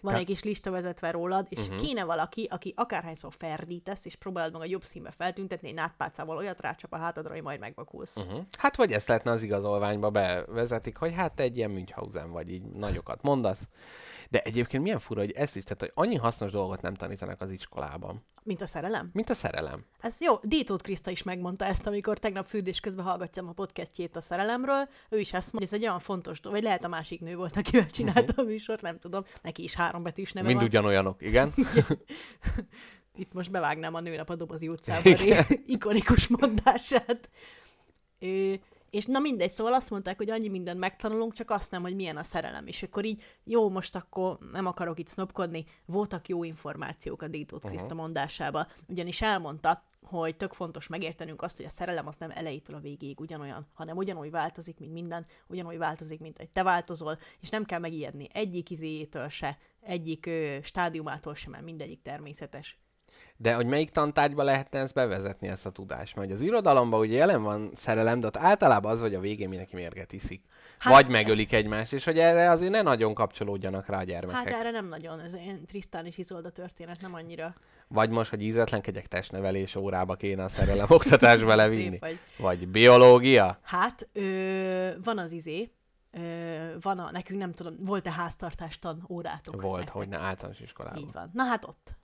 van 0.00 0.12
Te- 0.12 0.18
egy 0.18 0.26
kis 0.26 0.42
lista 0.42 0.70
vezetve 0.70 1.10
rólad, 1.10 1.46
és 1.48 1.58
uh-huh. 1.58 1.76
kéne 1.76 2.04
valaki, 2.04 2.48
aki 2.50 2.72
akárhányszor 2.76 3.32
ferdítesz, 3.38 4.04
és 4.04 4.14
próbálod 4.14 4.52
meg 4.52 4.60
a 4.60 4.64
jobb 4.64 4.84
színbe 4.84 5.10
feltüntetni, 5.10 5.68
egy 5.68 5.74
nátpálcával 5.74 6.36
olyat 6.36 6.60
rácsap 6.60 6.92
a 6.92 6.96
hátadra, 6.96 7.32
hogy 7.32 7.42
majd 7.42 7.60
megvakulsz. 7.60 8.16
Uh-huh. 8.16 8.32
Uh-huh. 8.34 8.48
Hát 8.58 8.76
vagy 8.76 8.92
ezt 8.92 9.08
lehetne 9.08 9.30
az 9.30 9.42
igazolványba 9.42 10.10
bevezetik, 10.10 10.96
hogy 10.96 11.12
hát 11.14 11.34
te 11.34 11.42
egy 11.42 11.56
ilyen 11.56 11.70
Münchhausen 11.70 12.30
vagy, 12.30 12.50
így 12.50 12.62
nagyokat 12.62 13.22
mondasz. 13.22 13.68
De 14.34 14.40
egyébként 14.42 14.82
milyen 14.82 14.98
fura, 14.98 15.20
hogy 15.20 15.30
ezt 15.32 15.56
is, 15.56 15.62
tehát 15.64 15.80
hogy 15.80 15.90
annyi 15.94 16.16
hasznos 16.16 16.50
dolgot 16.50 16.80
nem 16.82 16.94
tanítanak 16.94 17.40
az 17.40 17.50
iskolában, 17.50 18.24
Mint 18.42 18.60
a 18.60 18.66
szerelem. 18.66 19.10
mint 19.12 19.30
a 19.30 19.34
szerelem. 19.34 19.84
Ez 20.00 20.20
jó, 20.20 20.34
Dítót 20.42 20.82
Kriszta 20.82 21.10
is 21.10 21.22
megmondta 21.22 21.64
ezt, 21.64 21.86
amikor 21.86 22.18
tegnap 22.18 22.46
fürdés 22.46 22.80
közben 22.80 23.04
hallgattam 23.04 23.48
a 23.48 23.52
podcastjét 23.52 24.16
a 24.16 24.20
szerelemről. 24.20 24.88
Ő 25.08 25.18
is 25.18 25.32
ezt 25.32 25.52
mondja, 25.52 25.58
hogy 25.58 25.62
ez 25.66 25.72
egy 25.72 25.82
olyan 25.88 26.00
fontos 26.00 26.40
dolog, 26.40 26.58
vagy 26.58 26.66
lehet 26.66 26.84
a 26.84 26.88
másik 26.88 27.20
nő 27.20 27.36
volt, 27.36 27.56
akivel 27.56 27.90
csinálta 27.90 28.32
a 28.36 28.42
műsort, 28.44 28.82
nem 28.82 28.98
tudom. 28.98 29.24
Neki 29.42 29.62
is 29.62 29.74
három 29.74 30.02
betűs 30.02 30.32
neve 30.32 30.46
Mind 30.46 30.58
van. 30.58 30.68
ugyanolyanok, 30.68 31.22
igen. 31.22 31.52
Itt 33.16 33.32
most 33.32 33.50
bevágnám 33.50 33.94
a 33.94 34.00
nőnap 34.00 34.30
a 34.30 34.34
dobozi 34.34 34.68
utcában 34.68 35.14
ikonikus 35.66 36.26
mondását. 36.28 37.30
Ö, 38.18 38.54
és 38.94 39.04
na 39.04 39.18
mindegy, 39.18 39.50
szóval 39.50 39.74
azt 39.74 39.90
mondták, 39.90 40.16
hogy 40.16 40.30
annyi 40.30 40.48
mindent 40.48 40.78
megtanulunk, 40.78 41.32
csak 41.32 41.50
azt 41.50 41.70
nem, 41.70 41.82
hogy 41.82 41.94
milyen 41.94 42.16
a 42.16 42.22
szerelem. 42.22 42.66
És 42.66 42.82
akkor 42.82 43.04
így, 43.04 43.22
jó, 43.44 43.70
most 43.70 43.96
akkor 43.96 44.38
nem 44.52 44.66
akarok 44.66 44.98
itt 44.98 45.08
sznopkodni, 45.08 45.64
voltak 45.86 46.28
jó 46.28 46.44
információk 46.44 47.22
a 47.22 47.28
Dítót 47.28 47.64
Kriszta 47.64 47.94
mondásába, 47.94 48.66
ugyanis 48.88 49.22
elmondta, 49.22 49.82
hogy 50.02 50.36
tök 50.36 50.52
fontos 50.52 50.86
megértenünk 50.86 51.42
azt, 51.42 51.56
hogy 51.56 51.64
a 51.64 51.68
szerelem 51.68 52.06
az 52.06 52.16
nem 52.16 52.30
elejétől 52.30 52.76
a 52.76 52.80
végéig 52.80 53.20
ugyanolyan, 53.20 53.66
hanem 53.72 53.96
ugyanúgy 53.96 54.30
változik, 54.30 54.78
mint 54.78 54.92
minden, 54.92 55.26
ugyanúgy 55.46 55.78
változik, 55.78 56.20
mint 56.20 56.38
hogy 56.38 56.48
te 56.48 56.62
változol, 56.62 57.18
és 57.40 57.48
nem 57.48 57.64
kell 57.64 57.78
megijedni 57.78 58.28
egyik 58.32 58.70
izéjétől 58.70 59.28
se, 59.28 59.58
egyik 59.80 60.26
ö, 60.26 60.58
stádiumától 60.62 61.34
sem, 61.34 61.50
mert 61.50 61.64
mindegyik 61.64 62.02
természetes. 62.02 62.78
De 63.36 63.54
hogy 63.54 63.66
melyik 63.66 63.90
tantárgyba 63.90 64.42
lehetne 64.42 64.78
ezt 64.78 64.94
bevezetni, 64.94 65.48
ezt 65.48 65.66
a 65.66 65.70
tudást? 65.70 66.16
Mert 66.16 66.30
az 66.30 66.40
irodalomban 66.40 67.00
ugye 67.00 67.16
jelen 67.16 67.42
van 67.42 67.70
szerelem, 67.74 68.20
de 68.20 68.26
ott 68.26 68.36
általában 68.36 68.92
az, 68.92 69.00
hogy 69.00 69.14
a 69.14 69.20
végén 69.20 69.48
mindenki 69.48 69.74
mérget 69.76 70.12
iszik. 70.12 70.42
Hát, 70.78 70.92
Hát- 70.92 71.02
Vagy 71.02 71.12
megölik 71.12 71.52
egymást, 71.52 71.92
és 71.92 72.04
hogy 72.04 72.18
erre 72.18 72.50
azért 72.50 72.70
ne 72.72 72.82
nagyon 72.82 73.14
kapcsolódjanak 73.14 73.86
rá 73.86 73.94
a 73.94 73.98
Hát 73.98 74.06
gyermekek. 74.06 74.52
erre 74.54 74.70
nem 74.70 74.88
nagyon, 74.88 75.20
ez 75.20 75.34
ilyen 75.34 75.66
Trisztán 75.66 76.06
és 76.06 76.18
Izolda 76.18 76.50
történet, 76.50 77.00
nem 77.00 77.14
annyira 77.14 77.54
Vagy 77.88 78.10
most, 78.10 78.30
hogy 78.30 78.42
ízetlenkedjek 78.42 79.06
testnevelés 79.06 79.74
órába 79.74 80.14
kéne 80.14 80.42
a 80.42 80.48
szerelem 80.48 80.86
oktatásba 80.88 81.54
levinni. 81.64 81.98
vagy. 81.98 82.18
Vagy 82.38 82.68
biológia. 82.68 83.58
Hát, 83.62 84.08
ö, 84.12 84.90
van 85.04 85.18
az 85.18 85.32
izé, 85.32 85.70
ö, 86.10 86.20
van 86.80 86.98
a, 86.98 87.10
nekünk 87.10 87.40
nem 87.40 87.52
tudom, 87.52 87.76
volt-e 87.78 88.12
háztartástan 88.12 89.06
órátok? 89.08 89.60
Volt, 89.60 89.76
nektek? 89.76 89.94
hogy 89.94 90.08
ne 90.08 90.16
általános 90.18 90.60
iskolában. 90.60 91.02
Így 91.02 91.12
van. 91.12 91.30
Na 91.32 91.44
hát 91.44 91.64
ott. 91.64 91.96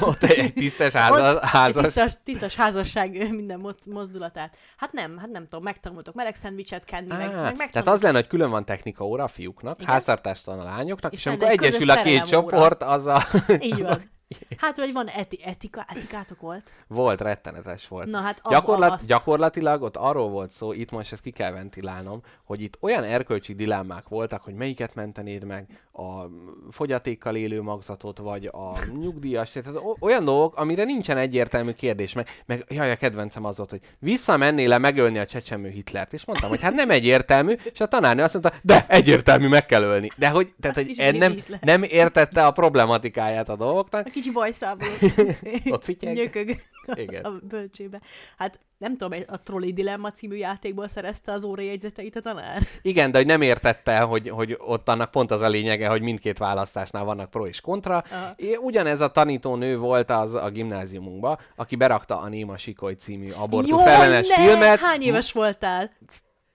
Ott 0.00 0.22
egy, 0.22 0.52
tisztes 0.52 0.92
házas, 0.92 1.34
Ott 1.34 1.42
házas. 1.42 1.84
Egy 1.84 1.92
tisztas, 1.92 2.12
tisztas 2.24 2.54
házasság 2.54 3.30
minden 3.34 3.58
moz- 3.60 3.86
mozdulatát. 3.86 4.56
Hát 4.76 4.92
nem, 4.92 5.18
hát 5.18 5.30
nem 5.30 5.42
tudom, 5.42 5.62
megtanultok 5.62 6.14
meleg 6.14 6.34
szendvicset 6.34 6.84
kenni, 6.84 7.08
meg, 7.08 7.20
Á, 7.20 7.24
meg 7.26 7.32
tehát 7.32 7.56
megtanultok. 7.56 7.94
az 7.94 8.02
lenne, 8.02 8.16
hogy 8.16 8.26
külön 8.26 8.50
van 8.50 8.64
technika 8.64 9.04
óra 9.04 9.24
a 9.24 9.28
fiúknak, 9.28 9.80
Igen. 9.80 9.92
háztartástalan 9.92 10.60
a 10.60 10.64
lányoknak, 10.64 11.12
és, 11.12 11.18
És 11.18 11.26
amikor 11.26 11.48
egyesül 11.48 11.90
a 11.90 12.02
két 12.02 12.16
óra. 12.18 12.26
csoport, 12.26 12.82
az 12.82 13.06
a... 13.06 13.22
Így 13.60 13.82
van. 13.82 14.10
Hát, 14.56 14.76
vagy 14.76 14.92
van 14.92 15.08
eti- 15.08 15.40
etika, 15.44 15.86
etikátok 15.88 16.40
volt? 16.40 16.70
Volt, 16.86 17.20
rettenetes 17.20 17.88
volt. 17.88 18.06
Na 18.10 18.20
hát, 18.20 18.42
Gyakorlat, 18.48 18.92
azt. 18.92 19.06
gyakorlatilag 19.06 19.82
ott 19.82 19.96
arról 19.96 20.28
volt 20.28 20.50
szó, 20.50 20.72
itt 20.72 20.90
most 20.90 21.12
ezt 21.12 21.22
ki 21.22 21.30
kell 21.30 21.52
ventilálnom, 21.52 22.20
hogy 22.44 22.62
itt 22.62 22.78
olyan 22.80 23.04
erkölcsi 23.04 23.54
dilemmák 23.54 24.08
voltak, 24.08 24.42
hogy 24.42 24.54
melyiket 24.54 24.94
mentenéd 24.94 25.44
meg, 25.44 25.66
a 25.92 26.26
fogyatékkal 26.70 27.36
élő 27.36 27.62
magzatot, 27.62 28.18
vagy 28.18 28.46
a 28.46 28.72
nyugdíjas, 29.02 29.50
tehát 29.50 29.80
olyan 30.00 30.24
dolgok, 30.24 30.56
amire 30.56 30.84
nincsen 30.84 31.16
egyértelmű 31.16 31.72
kérdés, 31.72 32.12
meg, 32.12 32.28
meg 32.46 32.64
jaj, 32.68 32.90
a 32.90 32.96
kedvencem 32.96 33.44
az 33.44 33.56
volt, 33.56 33.70
hogy 33.70 33.80
visszamennél-e 33.98 34.78
megölni 34.78 35.18
a 35.18 35.26
csecsemő 35.26 35.68
Hitlert, 35.68 36.12
és 36.12 36.24
mondtam, 36.24 36.48
hogy 36.48 36.60
hát 36.60 36.72
nem 36.72 36.90
egyértelmű, 36.90 37.52
és 37.72 37.80
a 37.80 37.86
tanárnő 37.86 38.22
azt 38.22 38.32
mondta, 38.32 38.52
de 38.62 38.84
egyértelmű, 38.88 39.48
meg 39.48 39.66
kell 39.66 39.82
ölni. 39.82 40.08
De 40.16 40.28
hogy, 40.28 40.54
tehát, 40.60 40.76
hogy 40.76 40.88
Ismeri 40.88 41.18
nem, 41.18 41.36
nem 41.60 41.82
értette 41.82 42.46
a 42.46 42.50
problematikáját 42.50 43.48
a 43.48 43.56
dolgoknak, 43.56 44.14
Kicsi 44.22 44.34
bajszából 44.34 44.88
Ott 45.74 45.84
fityeg. 45.84 46.14
nyökög 46.14 46.56
Igen. 46.94 47.24
a 47.24 47.30
bölcsébe. 47.48 48.00
Hát 48.38 48.60
nem 48.78 48.96
tudom, 48.96 49.20
a 49.26 49.42
Trolley 49.42 49.72
Dilemma 49.72 50.10
című 50.10 50.36
játékból 50.36 50.88
szerezte 50.88 51.32
az 51.32 51.44
órajegyzeteit 51.44 52.16
a 52.16 52.20
tanár. 52.20 52.62
Igen, 52.82 53.10
de 53.10 53.18
hogy 53.18 53.26
nem 53.26 53.42
értette, 53.42 53.98
hogy, 54.00 54.28
hogy 54.28 54.56
ott 54.58 54.88
annak 54.88 55.10
pont 55.10 55.30
az 55.30 55.40
a 55.40 55.48
lényege, 55.48 55.88
hogy 55.88 56.02
mindkét 56.02 56.38
választásnál 56.38 57.04
vannak 57.04 57.30
pro 57.30 57.46
és 57.46 57.60
kontra. 57.60 58.04
Aha. 58.10 58.32
É, 58.36 58.54
Ugyanez 58.56 59.00
a 59.00 59.10
tanítónő 59.10 59.78
volt 59.78 60.10
az 60.10 60.34
a 60.34 60.50
gimnáziumunkban, 60.50 61.38
aki 61.56 61.76
berakta 61.76 62.20
a 62.20 62.28
Néma 62.28 62.56
Sikoly 62.56 62.94
című 62.94 63.30
abortusz 63.30 63.84
ellenes 63.84 64.28
ne! 64.28 64.34
filmet. 64.34 64.78
Hány 64.78 65.02
éves 65.02 65.32
voltál? 65.32 65.90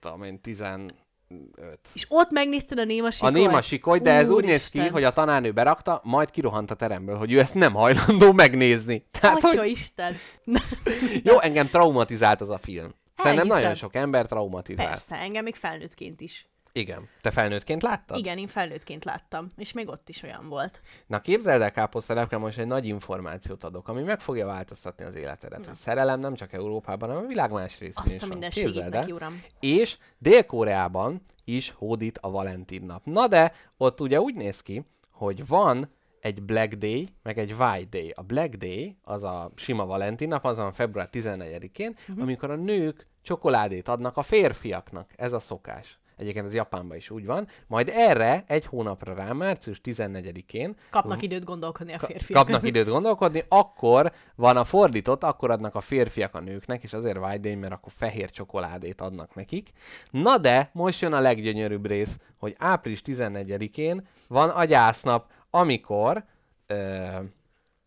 Tudom 0.00 0.22
én, 0.22 0.40
15. 1.28 1.78
És 1.94 2.06
ott 2.08 2.30
megnézted 2.30 2.78
a 2.78 2.84
Néma 2.84 3.06
A 3.06 3.10
Sikolyt? 3.10 3.34
Néma 3.34 3.62
Sikoly, 3.62 3.98
de 3.98 4.12
ez 4.12 4.30
úgy 4.30 4.44
néz 4.44 4.68
ki, 4.68 4.88
hogy 4.88 5.04
a 5.04 5.12
tanárnő 5.12 5.52
berakta, 5.52 6.00
majd 6.04 6.30
kirohant 6.30 6.70
a 6.70 6.74
teremből, 6.74 7.16
hogy 7.16 7.32
ő 7.32 7.38
ezt 7.38 7.54
nem 7.54 7.72
hajlandó 7.72 8.32
megnézni. 8.32 9.06
Tehát, 9.10 9.44
Atya 9.44 9.58
hogy 9.58 9.70
Isten! 9.70 10.16
jó, 11.28 11.40
engem 11.40 11.66
traumatizált 11.66 12.40
az 12.40 12.50
a 12.50 12.58
film. 12.58 12.94
Szerintem 13.16 13.38
Elhiszem. 13.38 13.60
nagyon 13.60 13.74
sok 13.74 13.94
ember 13.94 14.26
traumatizált. 14.26 14.88
Persze, 14.88 15.16
engem 15.16 15.44
még 15.44 15.54
felnőttként 15.54 16.20
is. 16.20 16.48
Igen. 16.78 17.08
Te 17.20 17.30
felnőttként 17.30 17.82
láttad? 17.82 18.18
Igen, 18.18 18.38
én 18.38 18.46
felnőttként 18.46 19.04
láttam, 19.04 19.46
és 19.56 19.72
még 19.72 19.88
ott 19.88 20.08
is 20.08 20.22
olyan 20.22 20.48
volt. 20.48 20.80
Na 21.06 21.20
képzeld 21.20 21.60
el, 21.62 21.72
káposztelepke, 21.72 22.36
most 22.36 22.58
egy 22.58 22.66
nagy 22.66 22.86
információt 22.86 23.64
adok, 23.64 23.88
ami 23.88 24.02
meg 24.02 24.20
fogja 24.20 24.46
változtatni 24.46 25.04
az 25.04 25.14
életedet. 25.14 25.66
Hogy 25.66 25.74
szerelem 25.74 26.20
nem 26.20 26.34
csak 26.34 26.52
Európában, 26.52 27.08
hanem 27.08 27.24
a 27.24 27.28
világ 27.28 27.50
más 27.50 27.78
részén 27.78 27.94
Azt 27.96 28.14
is 28.14 28.14
a 28.14 28.18
van. 28.18 28.28
minden 28.28 28.50
Képzeld 28.50 28.74
segít 28.74 28.94
el. 28.94 29.00
neki, 29.00 29.12
uram. 29.12 29.42
És 29.60 29.98
Dél-Koreában 30.18 31.24
is 31.44 31.70
hódít 31.70 32.18
a 32.18 32.30
Valentin 32.30 32.84
nap. 32.84 33.04
Na 33.04 33.28
de 33.28 33.52
ott 33.76 34.00
ugye 34.00 34.20
úgy 34.20 34.34
néz 34.34 34.60
ki, 34.60 34.84
hogy 35.10 35.46
van 35.46 35.90
egy 36.20 36.42
Black 36.42 36.74
Day, 36.74 37.08
meg 37.22 37.38
egy 37.38 37.52
White 37.52 37.98
Day. 37.98 38.12
A 38.16 38.22
Black 38.22 38.54
Day, 38.54 38.96
az 39.02 39.22
a 39.22 39.50
sima 39.54 39.86
Valentin 39.86 40.28
nap, 40.28 40.44
az 40.44 40.56
van 40.56 40.72
február 40.72 41.08
14-én, 41.12 41.96
uh-huh. 42.00 42.22
amikor 42.22 42.50
a 42.50 42.56
nők 42.56 43.06
csokoládét 43.22 43.88
adnak 43.88 44.16
a 44.16 44.22
férfiaknak. 44.22 45.10
Ez 45.16 45.32
a 45.32 45.38
szokás. 45.38 45.98
Egyébként 46.18 46.46
ez 46.46 46.54
Japánban 46.54 46.96
is 46.96 47.10
úgy 47.10 47.26
van. 47.26 47.48
Majd 47.66 47.88
erre 47.88 48.44
egy 48.46 48.66
hónapra 48.66 49.14
rá, 49.14 49.32
március 49.32 49.80
14-én 49.84 50.76
Kapnak 50.90 51.22
időt 51.22 51.44
gondolkodni 51.44 51.92
a 51.92 51.98
férfiak. 51.98 52.44
kapnak 52.44 52.66
időt 52.66 52.88
gondolkodni, 52.88 53.44
akkor 53.48 54.12
van 54.34 54.56
a 54.56 54.64
fordított, 54.64 55.22
akkor 55.22 55.50
adnak 55.50 55.74
a 55.74 55.80
férfiak 55.80 56.34
a 56.34 56.40
nőknek, 56.40 56.82
és 56.82 56.92
azért 56.92 57.18
White 57.18 57.38
Day, 57.38 57.54
mert 57.54 57.72
akkor 57.72 57.92
fehér 57.96 58.30
csokoládét 58.30 59.00
adnak 59.00 59.34
nekik. 59.34 59.70
Na 60.10 60.38
de, 60.38 60.70
most 60.72 61.00
jön 61.00 61.12
a 61.12 61.20
leggyönyörűbb 61.20 61.86
rész, 61.86 62.18
hogy 62.38 62.54
április 62.58 63.02
14-én 63.04 64.06
van 64.28 64.48
a 64.48 64.64
gyásznap, 64.64 65.30
amikor 65.50 66.24
ö, 66.66 67.06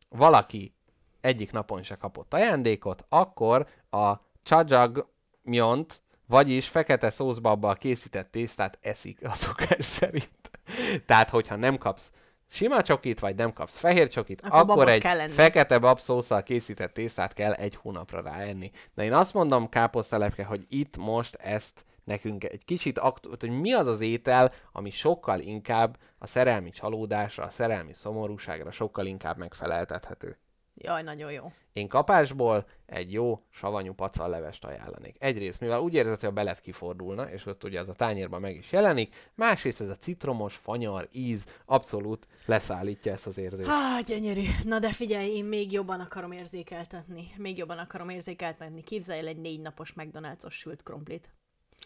valaki 0.10 0.74
egyik 1.22 1.52
napon 1.52 1.84
se 1.84 1.96
kapott 1.96 2.34
ajándékot, 2.34 3.06
akkor 3.10 3.68
a 3.90 4.14
csajagmyont, 4.44 6.02
vagyis 6.32 6.68
fekete 6.68 7.10
szószbabbal 7.10 7.76
készített 7.76 8.32
tésztát 8.32 8.78
eszik 8.82 9.28
a 9.28 9.34
szokás 9.34 9.86
szerint. 9.86 10.52
Tehát, 11.08 11.30
hogyha 11.30 11.56
nem 11.56 11.78
kapsz 11.78 12.12
sima 12.48 12.82
csokit, 12.82 13.20
vagy 13.20 13.36
nem 13.36 13.54
kapsz 13.54 13.78
fehér 13.78 14.08
csokit, 14.08 14.42
Akkor 14.42 14.60
akkor, 14.60 14.90
egy 14.90 15.02
kell 15.02 15.20
enni. 15.20 15.32
fekete 15.32 15.80
babszószal 15.80 16.44
készített 16.44 16.94
tésztát 16.94 17.34
kell 17.34 17.52
egy 17.52 17.76
hónapra 17.76 18.22
ráenni. 18.22 18.72
De 18.94 19.04
én 19.04 19.14
azt 19.14 19.34
mondom, 19.34 19.70
káposztelepke, 19.70 20.44
hogy 20.44 20.66
itt 20.70 20.98
most 20.98 21.36
ezt 21.36 21.86
nekünk 22.04 22.44
egy 22.44 22.66
kicsit, 22.66 23.00
aktu- 23.00 23.40
hogy 23.42 23.60
mi 23.60 23.74
az 23.74 23.88
az 23.88 24.02
étel, 24.02 24.54
ami 24.72 24.90
sokkal 24.90 25.40
inkább 25.40 25.98
a 26.18 26.28
szerelmi 26.28 26.70
csalódásra, 26.70 27.44
a 27.44 27.50
szerelmi 27.50 27.94
szomorúságra 27.94 28.72
sokkal 28.72 29.06
inkább 29.06 29.38
megfeleltethető. 29.38 30.38
Jaj, 30.76 31.04
nagyon 31.04 31.32
jó. 31.32 31.52
Én 31.74 31.88
kapásból 31.88 32.66
egy 32.86 33.14
jó 33.14 33.42
savanyú 33.50 33.94
pacallevest 33.94 34.66
ajánlanék. 34.66 35.16
Egyrészt, 35.20 35.60
mivel 35.60 35.80
úgy 35.80 35.94
érzed, 35.94 36.20
hogy 36.20 36.30
a 36.30 36.32
belet 36.32 36.60
kifordulna, 36.60 37.32
és 37.32 37.46
ott 37.46 37.64
ugye 37.64 37.80
az 37.80 37.90
a 37.90 37.94
tányérban 37.94 38.42
meg 38.42 38.56
is 38.56 38.72
jelenik, 38.72 39.32
másrészt 39.36 39.82
ez 39.82 39.90
a 39.90 39.96
citromos, 39.96 40.56
fanyar 40.56 41.08
íz 41.12 41.46
abszolút 41.66 42.28
leszállítja 42.46 43.12
ezt 43.12 43.28
az 43.28 43.38
érzést. 43.38 43.70
Há, 43.70 44.00
gyönyörű. 44.02 44.44
Na 44.64 44.80
de 44.80 44.92
figyelj, 44.92 45.36
én 45.36 45.46
még 45.46 45.72
jobban 45.72 46.00
akarom 46.00 46.32
érzékeltetni. 46.32 47.32
Még 47.38 47.58
jobban 47.58 47.78
akarom 47.78 48.10
érzékeltetni. 48.10 48.84
Képzelj 48.84 49.20
el 49.20 49.28
egy 49.28 49.40
négy 49.40 49.62
napos 49.62 49.94
McDonald's-os 49.96 50.54
sült 50.54 50.84
krumplit. 50.84 51.34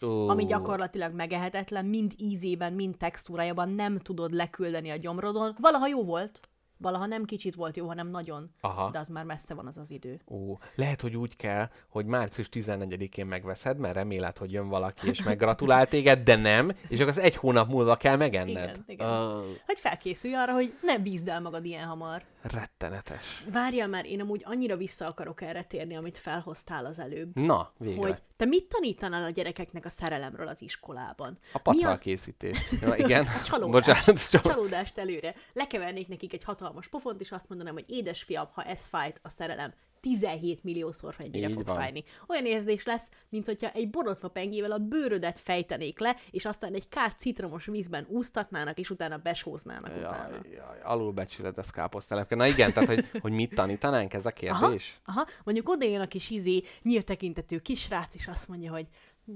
Ó, 0.02 0.28
Ami 0.28 0.44
gyakorlatilag 0.44 1.14
megehetetlen, 1.14 1.84
mind 1.84 2.12
ízében, 2.16 2.72
mind 2.72 2.96
textúrájában 2.96 3.68
nem 3.68 3.98
tudod 3.98 4.32
leküldeni 4.32 4.90
a 4.90 4.96
gyomrodon. 4.96 5.56
Valaha 5.60 5.86
jó 5.86 6.04
volt, 6.04 6.40
valaha 6.78 7.06
nem 7.06 7.24
kicsit 7.24 7.54
volt 7.54 7.76
jó, 7.76 7.86
hanem 7.86 8.08
nagyon. 8.08 8.50
Aha. 8.60 8.90
De 8.90 8.98
az 8.98 9.08
már 9.08 9.24
messze 9.24 9.54
van 9.54 9.66
az 9.66 9.76
az 9.76 9.90
idő. 9.90 10.20
Ó, 10.28 10.58
lehet, 10.74 11.00
hogy 11.00 11.16
úgy 11.16 11.36
kell, 11.36 11.68
hogy 11.88 12.06
március 12.06 12.48
14-én 12.52 13.26
megveszed, 13.26 13.78
mert 13.78 13.94
reméled, 13.94 14.38
hogy 14.38 14.52
jön 14.52 14.68
valaki 14.68 15.08
és 15.08 15.22
meggratulál 15.22 15.86
téged, 15.86 16.22
de 16.22 16.36
nem, 16.36 16.72
és 16.88 16.98
akkor 17.00 17.12
az 17.12 17.18
egy 17.18 17.36
hónap 17.36 17.68
múlva 17.68 17.96
kell 17.96 18.16
megenned. 18.16 18.52
Igen, 18.70 18.84
igen. 18.86 19.06
Ah, 19.08 19.44
Hogy 19.66 19.78
felkészülj 19.78 20.34
arra, 20.34 20.52
hogy 20.52 20.74
ne 20.82 20.98
bízd 20.98 21.28
el 21.28 21.40
magad 21.40 21.64
ilyen 21.64 21.86
hamar. 21.86 22.22
Rettenetes. 22.52 23.44
Várjál 23.52 23.88
már, 23.88 24.06
én 24.06 24.20
amúgy 24.20 24.42
annyira 24.44 24.76
vissza 24.76 25.06
akarok 25.06 25.40
erre 25.40 25.62
térni, 25.62 25.96
amit 25.96 26.18
felhoztál 26.18 26.86
az 26.86 26.98
előbb. 26.98 27.38
Na, 27.38 27.72
végre. 27.78 28.00
Hogy 28.00 28.22
te 28.36 28.44
mit 28.44 28.64
tanítanál 28.68 29.24
a 29.24 29.30
gyerekeknek 29.30 29.84
a 29.84 29.88
szerelemről 29.88 30.48
az 30.48 30.62
iskolában? 30.62 31.38
A 31.52 31.56
Mi 31.56 31.60
pacal 31.62 31.90
az 31.90 31.98
készítés. 31.98 32.58
Ja, 32.80 32.94
igen. 32.94 33.26
csalódás, 33.50 33.70
Bocsánat, 33.70 34.30
csak... 34.30 34.42
csalódást 34.42 34.98
előre. 34.98 35.34
Lekevernék 35.52 36.08
nekik 36.08 36.32
egy 36.32 36.44
hatalmas 36.44 36.88
pofont, 36.88 37.20
és 37.20 37.32
azt 37.32 37.48
mondanám, 37.48 37.74
hogy 37.74 37.84
édesfiam, 37.88 38.48
ha 38.52 38.62
ez 38.62 38.86
fájt, 38.86 39.20
a 39.22 39.28
szerelem 39.28 39.72
17 40.06 40.62
milliószor 40.64 41.14
ennyire 41.18 41.48
Így 41.48 41.52
fog 41.52 41.66
van. 41.66 41.76
fájni. 41.76 42.04
Olyan 42.26 42.46
érzés 42.46 42.84
lesz, 42.84 43.08
mint 43.28 43.46
hogyha 43.46 43.70
egy 43.70 43.90
borotva 43.90 44.28
pengével 44.28 44.72
a 44.72 44.78
bőrödet 44.78 45.38
fejtenék 45.38 45.98
le, 45.98 46.16
és 46.30 46.44
aztán 46.44 46.74
egy 46.74 46.88
kát 46.88 47.18
citromos 47.18 47.64
vízben 47.64 48.06
úsztatnának, 48.08 48.78
és 48.78 48.90
utána 48.90 49.16
besóznának 49.16 49.96
utána. 49.96 50.34
Jaj, 50.34 50.52
jaj, 50.54 50.80
alulbecsüled 50.82 51.58
ezt 51.58 51.72
káposztelepke. 51.72 52.34
Na 52.34 52.46
igen, 52.46 52.72
tehát 52.72 52.88
hogy, 52.88 53.20
hogy 53.20 53.32
mit 53.32 53.54
tanítanánk, 53.54 54.14
ez 54.14 54.26
a 54.26 54.32
Aha, 54.40 54.58
kérdés? 54.58 55.00
aha, 55.04 55.26
mondjuk 55.44 55.68
oda 55.68 55.86
jön 55.86 56.00
a 56.00 56.06
kis 56.06 56.30
izé, 56.30 56.62
nyílt 56.82 57.04
tekintetű 57.04 57.58
kisrác, 57.58 58.14
és 58.14 58.26
azt 58.26 58.48
mondja, 58.48 58.72
hogy 58.72 58.86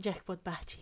Jackpot 0.01 0.43
bácsi, 0.43 0.79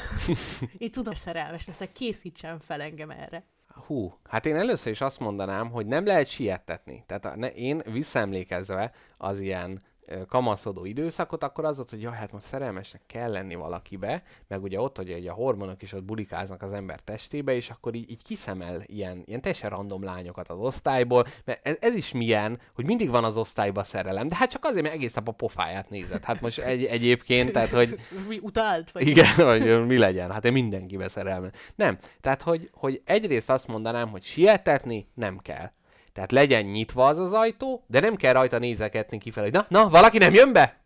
én 0.78 0.90
tudom, 0.90 1.14
szerelmes 1.14 1.66
leszek, 1.66 1.92
készítsen 1.92 2.60
fel 2.60 2.80
engem 2.80 3.10
erre. 3.10 3.44
Hú, 3.74 4.18
hát 4.28 4.46
én 4.46 4.56
először 4.56 4.92
is 4.92 5.00
azt 5.00 5.18
mondanám, 5.18 5.70
hogy 5.70 5.86
nem 5.86 6.06
lehet 6.06 6.26
siettetni. 6.26 7.04
Tehát 7.06 7.24
a, 7.24 7.36
ne, 7.36 7.52
én 7.52 7.82
visszaemlékezve 7.84 8.92
az 9.18 9.40
ilyen 9.40 9.82
kamaszodó 10.28 10.84
időszakot, 10.84 11.44
akkor 11.44 11.64
az 11.64 11.76
volt, 11.76 11.90
hogy 11.90 12.00
jaj, 12.00 12.14
hát 12.14 12.32
most 12.32 12.44
szerelmesnek 12.44 13.02
kell 13.06 13.30
lenni 13.30 13.54
valakibe, 13.54 14.22
meg 14.48 14.62
ugye 14.62 14.80
ott, 14.80 14.96
hogy 14.96 15.26
a 15.26 15.32
hormonok 15.32 15.82
is 15.82 15.92
ott 15.92 16.04
bulikáznak 16.04 16.62
az 16.62 16.72
ember 16.72 17.00
testébe, 17.00 17.54
és 17.54 17.70
akkor 17.70 17.94
így, 17.94 18.10
így 18.10 18.22
kiszemel 18.22 18.82
ilyen, 18.86 19.22
ilyen 19.24 19.40
teljesen 19.40 19.70
random 19.70 20.04
lányokat 20.04 20.48
az 20.48 20.58
osztályból, 20.58 21.26
mert 21.44 21.66
ez, 21.66 21.76
ez 21.80 21.94
is 21.94 22.12
milyen, 22.12 22.60
hogy 22.74 22.86
mindig 22.86 23.10
van 23.10 23.24
az 23.24 23.36
osztályban 23.36 23.84
szerelem, 23.84 24.28
de 24.28 24.36
hát 24.36 24.50
csak 24.50 24.64
azért, 24.64 24.82
mert 24.82 24.94
egész 24.94 25.14
nap 25.14 25.28
a 25.28 25.32
pofáját 25.32 25.90
nézed. 25.90 26.24
Hát 26.24 26.40
most 26.40 26.58
egy, 26.58 26.84
egyébként, 26.84 27.52
tehát 27.52 27.70
hogy 27.70 27.98
Mi 28.28 28.38
Utált? 28.42 28.90
Vagy 28.90 29.06
igen, 29.06 29.34
hogy 29.50 29.86
mi 29.86 29.98
legyen. 29.98 30.30
Hát 30.30 30.44
én 30.44 30.52
mindenkibe 30.52 31.08
szerelme. 31.08 31.50
Nem. 31.74 31.98
Tehát, 32.20 32.42
hogy, 32.42 32.70
hogy 32.72 33.02
egyrészt 33.04 33.50
azt 33.50 33.66
mondanám, 33.66 34.08
hogy 34.08 34.22
sietetni 34.22 35.08
nem 35.14 35.38
kell. 35.38 35.70
Tehát 36.12 36.32
legyen 36.32 36.64
nyitva 36.64 37.06
az 37.06 37.18
az 37.18 37.32
ajtó, 37.32 37.84
de 37.86 38.00
nem 38.00 38.16
kell 38.16 38.32
rajta 38.32 38.58
nézeketni 38.58 39.18
kifelé, 39.18 39.50
hogy 39.50 39.66
na, 39.68 39.78
na, 39.80 39.88
valaki 39.88 40.18
nem 40.18 40.34
jön 40.34 40.52
be? 40.52 40.80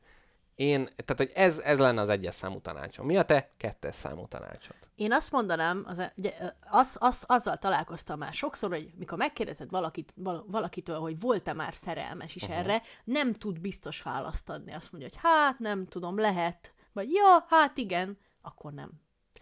Én, 0.55 0.85
tehát, 0.85 1.17
hogy 1.17 1.31
ez, 1.35 1.59
ez 1.59 1.79
lenne 1.79 2.01
az 2.01 2.09
egyes 2.09 2.35
számú 2.35 2.61
tanácsom. 2.61 3.07
Mi 3.07 3.17
a 3.17 3.25
te 3.25 3.51
kettes 3.57 3.95
számú 3.95 4.27
tanácsod? 4.29 4.77
Én 4.95 5.13
azt 5.13 5.33
mondanám, 5.33 5.85
az, 5.87 6.03
ugye, 6.17 6.33
az, 6.71 6.97
az, 7.01 7.25
azzal 7.27 7.57
találkoztam 7.57 8.19
már 8.19 8.33
sokszor, 8.33 8.71
hogy 8.71 8.91
mikor 8.99 9.19
megkérdezed 9.19 9.71
valakit, 9.71 10.13
val, 10.17 10.45
valakitől, 10.49 10.99
hogy 10.99 11.21
volt-e 11.21 11.53
már 11.53 11.75
szerelmes 11.75 12.35
is 12.35 12.43
uh-huh. 12.43 12.59
erre, 12.59 12.83
nem 13.05 13.33
tud 13.35 13.61
biztos 13.61 14.03
választ 14.03 14.51
adni. 14.51 14.73
Azt 14.73 14.93
mondja, 14.93 15.11
hogy 15.13 15.21
hát 15.23 15.59
nem 15.59 15.87
tudom, 15.87 16.19
lehet. 16.19 16.73
Vagy 16.93 17.13
ja, 17.13 17.47
hát 17.49 17.79
igen, 17.79 18.19
akkor 18.43 18.73
nem. 18.73 18.91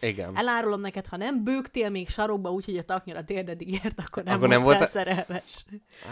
Igen. 0.07 0.37
Elárulom 0.37 0.81
neked, 0.81 1.07
ha 1.07 1.17
nem 1.17 1.45
bőgtél 1.45 1.91
még 1.91 2.09
sarokba 2.09 2.51
úgy, 2.53 2.65
hogy 2.65 2.77
a 2.77 2.85
taknyra 2.85 3.25
térdedig 3.25 3.73
ért, 3.73 3.99
akkor 4.07 4.23
nem, 4.23 4.37
Akkor 4.37 4.49
nem 4.49 4.63
volt- 4.63 4.89
szerelmes. 4.89 5.65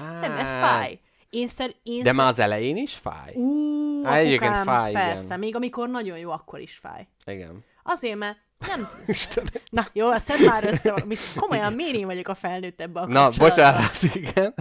Á, 0.05 0.21
Nem, 0.21 0.33
ez 0.33 0.53
fáj. 0.53 1.01
Én 1.31 1.49
szer, 1.49 1.75
én 1.83 1.99
De 2.03 2.05
szer... 2.05 2.15
már 2.15 2.29
az 2.29 2.39
elején 2.39 2.77
is 2.77 2.95
fáj? 2.95 3.33
Ú, 3.35 4.07
Á, 4.07 4.17
egyébként 4.17 4.57
fáj, 4.57 4.91
igen. 4.91 5.03
persze, 5.15 5.37
még 5.37 5.57
amikor 5.57 5.89
nagyon 5.89 6.19
jó, 6.19 6.31
akkor 6.31 6.61
is 6.61 6.75
fáj. 6.77 7.09
Igen. 7.27 7.65
Azért, 7.83 8.17
mert 8.17 8.39
nem... 8.67 8.89
Istenem. 9.07 9.53
Na, 9.71 9.87
jó, 9.93 10.11
a 10.11 10.19
szed 10.19 10.45
már 10.45 10.65
össze, 10.65 10.95
komolyan 11.37 11.73
miért 11.73 11.95
én 11.95 12.07
vagyok 12.07 12.29
a 12.29 12.35
felnőtt 12.35 12.81
ebbe 12.81 13.01
a 13.01 13.07
Na, 13.07 13.29
bocsánat, 13.39 14.03
igen. 14.15 14.55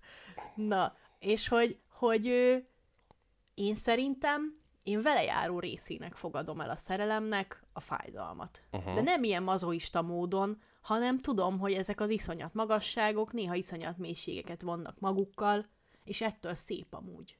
Na, 0.54 0.94
és 1.18 1.48
hogy, 1.48 1.78
hogy 1.88 2.28
ö, 2.28 2.54
én 3.54 3.74
szerintem 3.74 4.58
én 4.82 5.02
velejáró 5.02 5.58
részének 5.58 6.14
fogadom 6.14 6.60
el 6.60 6.70
a 6.70 6.76
szerelemnek 6.76 7.62
a 7.74 7.80
fájdalmat. 7.80 8.62
Uh-huh. 8.72 8.94
De 8.94 9.00
nem 9.00 9.24
ilyen 9.24 9.42
mazoista 9.42 10.02
módon, 10.02 10.60
hanem 10.80 11.20
tudom, 11.20 11.58
hogy 11.58 11.72
ezek 11.72 12.00
az 12.00 12.10
iszonyat 12.10 12.54
magasságok 12.54 13.32
néha 13.32 13.54
iszonyat 13.54 13.98
mélységeket 13.98 14.62
vannak 14.62 14.98
magukkal, 14.98 15.66
és 16.04 16.20
ettől 16.20 16.54
szép 16.54 16.94
amúgy. 16.94 17.36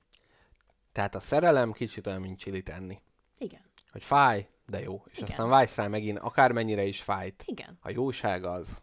Tehát 0.92 1.14
a 1.14 1.20
szerelem 1.20 1.72
kicsit 1.72 2.06
olyan, 2.06 2.20
mint 2.20 2.38
csilit 2.38 2.68
enni. 2.68 3.00
Igen. 3.38 3.60
Hogy 3.92 4.04
fáj, 4.04 4.48
de 4.66 4.80
jó. 4.80 5.02
És 5.10 5.16
Igen. 5.16 5.28
aztán 5.28 5.48
vágysz 5.48 5.76
rá 5.76 5.86
megint, 5.86 6.18
akármennyire 6.18 6.84
is 6.84 7.02
fájt. 7.02 7.42
Igen. 7.46 7.78
A 7.82 7.90
jóság 7.90 8.44
az. 8.44 8.82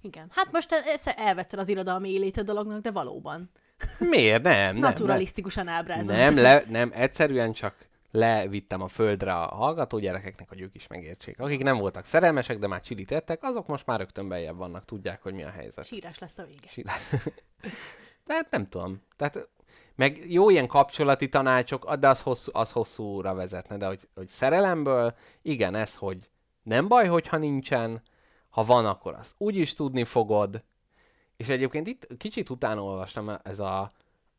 Igen. 0.00 0.26
Hát 0.30 0.52
most 0.52 0.68
te- 0.68 0.84
ezt 0.84 1.08
elvetted 1.08 1.58
az 1.58 1.68
irodalmi 1.68 2.10
élete 2.10 2.42
dolognak, 2.42 2.80
de 2.80 2.90
valóban. 2.90 3.50
Miért? 3.98 4.42
Nem, 4.42 4.52
nem. 4.52 4.72
nem. 4.72 4.76
Naturalisztikusan 4.76 5.68
ábrázol. 5.68 6.14
Nem, 6.14 6.36
le, 6.36 6.64
nem, 6.68 6.90
egyszerűen 6.94 7.52
csak 7.52 7.88
levittem 8.10 8.82
a 8.82 8.88
földre 8.88 9.34
a 9.34 9.54
hallgató 9.54 9.98
gyerekeknek, 9.98 10.48
hogy 10.48 10.60
ők 10.60 10.74
is 10.74 10.86
megértsék. 10.86 11.40
Akik 11.40 11.62
nem 11.62 11.76
voltak 11.76 12.04
szerelmesek, 12.04 12.58
de 12.58 12.66
már 12.66 12.80
csilit 12.80 13.12
ettek, 13.12 13.42
azok 13.42 13.66
most 13.66 13.86
már 13.86 13.98
rögtön 13.98 14.28
beljebb 14.28 14.56
vannak, 14.56 14.84
tudják, 14.84 15.22
hogy 15.22 15.34
mi 15.34 15.42
a 15.42 15.50
helyzet. 15.50 15.84
Sírás 15.84 16.18
lesz 16.18 16.38
a 16.38 16.44
vége. 16.44 16.68
Silá- 16.68 17.00
Tehát 18.26 18.50
nem 18.50 18.68
tudom. 18.68 19.02
Tehát 19.16 19.48
meg 19.94 20.32
jó 20.32 20.50
ilyen 20.50 20.66
kapcsolati 20.66 21.28
tanácsok, 21.28 21.94
de 21.94 22.08
az, 22.08 22.20
hosszú, 22.20 22.50
az 22.54 22.72
hosszúra 22.72 23.34
vezetne, 23.34 23.76
de 23.76 23.86
hogy, 23.86 24.08
hogy 24.14 24.28
szerelemből, 24.28 25.14
igen, 25.42 25.74
ez, 25.74 25.94
hogy 25.96 26.30
nem 26.62 26.88
baj, 26.88 27.06
hogyha 27.06 27.36
nincsen, 27.36 28.02
ha 28.50 28.64
van, 28.64 28.86
akkor 28.86 29.14
azt 29.14 29.34
úgy 29.38 29.56
is 29.56 29.74
tudni 29.74 30.04
fogod. 30.04 30.64
És 31.36 31.48
egyébként 31.48 31.86
itt 31.86 32.06
kicsit 32.18 32.50
utána 32.50 32.82
olvastam 32.82 33.30
ez 33.42 33.60
a 33.60 33.92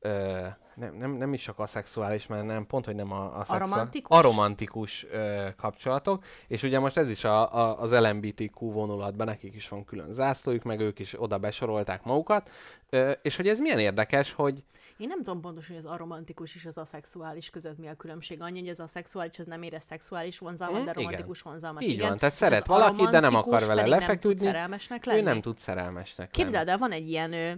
ö, 0.08 0.48
nem, 0.76 0.96
nem, 0.96 1.12
nem 1.12 1.34
is 1.34 1.42
csak 1.42 1.60
a 1.60 1.66
szexuális, 1.66 2.28
mert 2.28 2.46
nem, 2.46 2.68
pont, 2.68 2.86
hogy 2.86 2.96
nem 2.96 3.12
a, 3.12 3.24
a 3.26 3.44
szexuális. 3.44 3.66
Aromantikus? 3.68 4.18
Aromantikus 4.18 5.06
ö, 5.12 5.48
kapcsolatok. 5.58 6.24
És 6.48 6.64
ugye 6.64 6.80
most 6.80 6.98
ez 6.98 7.10
is 7.10 7.24
a, 7.24 7.54
a, 7.54 7.80
az 7.80 7.92
LMBTQ 7.92 8.72
vonulatban, 8.72 9.26
nekik 9.28 9.56
is 9.56 9.70
van 9.70 9.86
külön 9.86 10.14
zászlójuk, 10.14 10.64
meg 10.64 10.80
ők 10.80 11.00
is 11.00 11.22
oda 11.22 11.38
besorolták 11.38 12.04
magukat. 12.04 12.50
Ö, 12.90 13.12
és 13.22 13.36
hogy 13.36 13.48
ez 13.48 13.60
milyen 13.60 13.80
érdekes, 13.80 14.32
hogy 14.34 14.64
Én 14.98 15.08
nem 15.08 15.18
tudom 15.18 15.42
pontosan, 15.42 15.76
hogy 15.76 15.86
az 15.86 15.92
aromantikus 15.92 16.56
és 16.56 16.66
az 16.66 16.78
aszexuális 16.78 17.50
között 17.50 17.78
mi 17.78 17.88
a 17.88 17.94
különbség. 17.96 18.42
Annyi, 18.42 18.60
hogy 18.60 18.70
az 18.70 18.80
aszexuális 18.80 19.40
az 19.40 19.46
nem 19.46 19.62
érez 19.64 19.84
szexuális 19.84 20.38
vonzalmat, 20.40 20.82
Mm, 20.82 20.86
de 20.86 20.92
igen. 20.92 21.04
romantikus 21.04 21.42
vonzalmat. 21.42 21.84
Így 21.84 21.90
igen. 21.90 22.10
van, 22.10 22.18
tehát 22.18 22.36
szeret 22.36 22.68
valakit, 22.68 23.10
de 23.10 23.20
nem 23.20 23.36
akar 23.36 23.60
vele 23.60 23.66
pedig 23.68 23.76
nem 23.76 24.00
tud 24.00 24.00
lefeküdni. 24.00 24.46
szerelmesnek 24.46 25.06
lenni. 25.06 25.20
ő 25.20 25.24
nem 25.24 25.42
tud 25.42 25.58
szerelmesnek 25.58 26.36
lenni. 26.36 26.44
Képzeld 26.50 26.68
el, 26.68 26.78
van 26.78 26.92
egy 26.92 27.10
ilyen, 27.10 27.34
ö, 27.34 27.52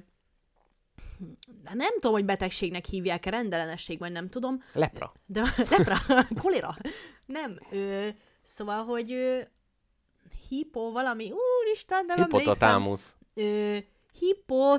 nem 1.73 1.93
tudom, 1.93 2.11
hogy 2.11 2.25
betegségnek 2.25 2.85
hívják-e, 2.85 3.29
rendellenesség, 3.29 3.99
vagy 3.99 4.11
nem 4.11 4.29
tudom, 4.29 4.63
Lepra. 4.73 5.13
de 5.25 5.41
lepra, 5.69 5.97
kolera. 6.41 6.75
Nem, 7.25 7.59
ö, 7.71 8.07
szóval, 8.43 8.83
hogy 8.83 9.11
ö, 9.11 9.39
hipo 10.49 10.91
valami, 10.91 11.31
úristen, 11.31 12.05
nem 12.05 12.17
emlékszem. 12.17 12.39
Hipotatámusz. 12.39 13.15
Ö, 13.33 13.77
hipo, 14.19 14.75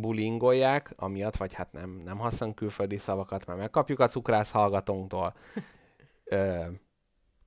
bulingolják, 0.00 0.92
amiatt, 0.96 1.36
vagy 1.36 1.54
hát 1.54 1.72
nem, 1.72 2.00
nem 2.04 2.18
használunk 2.18 2.56
külföldi 2.56 2.98
szavakat, 2.98 3.46
mert 3.46 3.58
megkapjuk 3.58 4.00
a 4.00 4.06
cukrász 4.06 4.50
hallgatónktól. 4.50 5.34
Ö, 6.24 6.64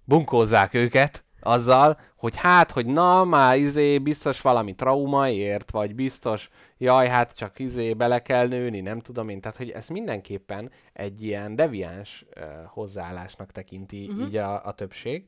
bunkózzák 0.03 0.73
őket 0.73 1.23
azzal, 1.41 1.99
hogy 2.15 2.35
hát, 2.35 2.71
hogy 2.71 2.85
na, 2.85 3.23
már 3.23 3.57
izé, 3.57 3.97
biztos 3.97 4.41
valami 4.41 4.75
trauma 4.75 5.29
ért, 5.29 5.71
vagy 5.71 5.95
biztos, 5.95 6.49
jaj, 6.77 7.07
hát 7.07 7.35
csak 7.35 7.59
izé, 7.59 7.93
bele 7.93 8.21
kell 8.21 8.47
nőni, 8.47 8.81
nem 8.81 8.99
tudom 8.99 9.29
én. 9.29 9.41
Tehát, 9.41 9.57
hogy 9.57 9.69
ez 9.69 9.87
mindenképpen 9.87 10.71
egy 10.93 11.23
ilyen 11.23 11.55
deviáns 11.55 12.25
ö, 12.33 12.45
hozzáállásnak 12.65 13.51
tekinti 13.51 14.07
uh-huh. 14.07 14.27
így 14.27 14.35
a, 14.35 14.65
a 14.65 14.73
többség. 14.73 15.27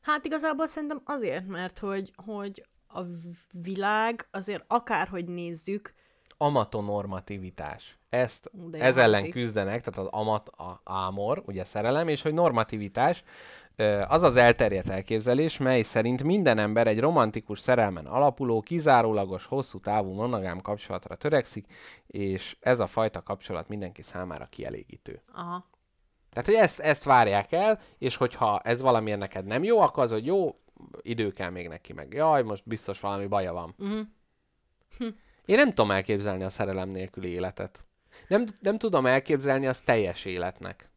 Hát 0.00 0.24
igazából 0.24 0.66
szerintem 0.66 1.00
azért, 1.04 1.46
mert 1.46 1.78
hogy, 1.78 2.12
hogy 2.24 2.66
a 2.88 3.00
világ 3.52 4.28
azért 4.30 4.64
akárhogy 4.66 5.24
nézzük, 5.24 5.94
Amatonormativitás. 6.40 7.98
Ezt, 8.08 8.50
de 8.70 8.78
ez 8.78 8.96
ellen 8.96 9.12
hangzik. 9.12 9.32
küzdenek, 9.32 9.82
tehát 9.82 9.98
az 9.98 10.20
amat, 10.20 10.48
a 10.48 10.80
ámor, 10.84 11.42
ugye 11.46 11.64
szerelem, 11.64 12.08
és 12.08 12.22
hogy 12.22 12.34
normativitás, 12.34 13.22
az 14.08 14.22
az 14.22 14.36
elterjedt 14.36 14.88
elképzelés, 14.88 15.56
mely 15.56 15.82
szerint 15.82 16.22
minden 16.22 16.58
ember 16.58 16.86
egy 16.86 17.00
romantikus 17.00 17.58
szerelmen 17.58 18.06
alapuló, 18.06 18.60
kizárólagos, 18.60 19.46
hosszú 19.46 19.80
távú 19.80 20.12
monogám 20.12 20.60
kapcsolatra 20.60 21.16
törekszik, 21.16 21.66
és 22.06 22.56
ez 22.60 22.80
a 22.80 22.86
fajta 22.86 23.22
kapcsolat 23.22 23.68
mindenki 23.68 24.02
számára 24.02 24.46
kielégítő. 24.46 25.22
aha, 25.32 25.66
Tehát, 26.30 26.48
hogy 26.48 26.54
ezt, 26.54 26.80
ezt 26.80 27.04
várják 27.04 27.52
el, 27.52 27.80
és 27.98 28.16
hogyha 28.16 28.60
ez 28.60 28.80
valamiért 28.80 29.18
neked 29.18 29.44
nem 29.44 29.64
jó, 29.64 29.80
akkor 29.80 30.02
az, 30.02 30.10
hogy 30.10 30.26
jó, 30.26 30.58
idő 31.02 31.32
kell 31.32 31.50
még 31.50 31.68
neki 31.68 31.92
meg. 31.92 32.12
Jaj, 32.12 32.42
most 32.42 32.62
biztos 32.66 33.00
valami 33.00 33.26
baja 33.26 33.52
van. 33.52 33.74
uh-huh. 33.78 34.06
Én 35.44 35.56
nem 35.56 35.68
tudom 35.68 35.90
elképzelni 35.90 36.44
a 36.44 36.50
szerelem 36.50 36.88
nélküli 36.88 37.28
életet. 37.28 37.84
Nem, 38.28 38.46
nem 38.60 38.78
tudom 38.78 39.06
elképzelni 39.06 39.66
az 39.66 39.80
teljes 39.80 40.24
életnek. 40.24 40.90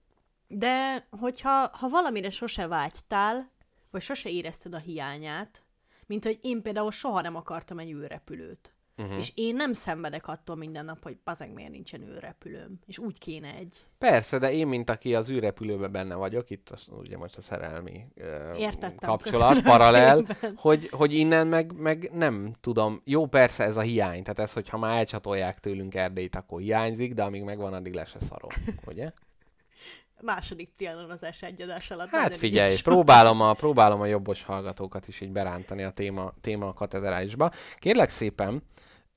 De 0.47 1.07
hogyha 1.09 1.69
ha 1.73 1.89
valamire 1.89 2.29
sose 2.29 2.67
vágytál, 2.67 3.51
vagy 3.91 4.01
sose 4.01 4.29
érezted 4.29 4.73
a 4.73 4.77
hiányát, 4.77 5.63
mint 6.05 6.25
hogy 6.25 6.39
én 6.41 6.61
például 6.61 6.91
soha 6.91 7.21
nem 7.21 7.35
akartam 7.35 7.79
egy 7.79 7.91
űrrepülőt. 7.91 8.73
Uh-huh. 9.01 9.17
És 9.17 9.31
én 9.35 9.55
nem 9.55 9.73
szenvedek 9.73 10.27
attól 10.27 10.55
minden 10.55 10.85
nap, 10.85 11.03
hogy 11.03 11.17
bazeg 11.23 11.53
miért 11.53 11.71
nincsen 11.71 12.01
űrrepülőm. 12.01 12.79
És 12.87 12.97
úgy 12.97 13.17
kéne 13.17 13.55
egy. 13.55 13.85
Persze, 13.97 14.37
de 14.37 14.51
én, 14.51 14.67
mint 14.67 14.89
aki 14.89 15.15
az 15.15 15.29
űrrepülőben 15.29 15.91
benne 15.91 16.15
vagyok, 16.15 16.49
itt 16.49 16.69
az, 16.69 16.87
ugye 16.89 17.17
most 17.17 17.37
a 17.37 17.41
szerelmi 17.41 18.05
ö, 18.15 18.53
Értettem, 18.53 19.09
kapcsolat, 19.09 19.61
paralel, 19.61 20.25
szépen. 20.25 20.53
hogy, 20.57 20.89
hogy 20.91 21.13
innen 21.13 21.47
meg, 21.47 21.73
meg 21.77 22.09
nem 22.13 22.53
tudom. 22.61 23.01
Jó, 23.05 23.25
persze 23.25 23.63
ez 23.63 23.77
a 23.77 23.81
hiány, 23.81 24.23
tehát 24.23 24.39
ez, 24.39 24.53
hogyha 24.53 24.77
már 24.77 24.97
elcsatolják 24.97 25.59
tőlünk 25.59 25.95
Erdélyt, 25.95 26.35
akkor 26.35 26.61
hiányzik, 26.61 27.13
de 27.13 27.23
amíg 27.23 27.43
megvan, 27.43 27.73
addig 27.73 27.93
le 27.93 28.05
se 28.05 28.19
szarom, 28.19 28.49
ugye? 28.85 29.11
Második 30.21 30.71
trianonozás 30.77 31.41
egyadás 31.41 31.91
alatt. 31.91 32.09
Hát 32.09 32.35
figyelj, 32.35 32.75
próbálom 32.83 33.41
a, 33.41 33.53
próbálom 33.53 34.01
a 34.01 34.05
jobbos 34.05 34.43
hallgatókat 34.43 35.07
is 35.07 35.21
így 35.21 35.31
berántani 35.31 35.83
a 35.83 35.89
téma, 35.89 36.33
téma 36.41 36.67
a 36.67 36.73
katedrálisba. 36.73 37.51
Kérlek 37.75 38.09
szépen, 38.09 38.63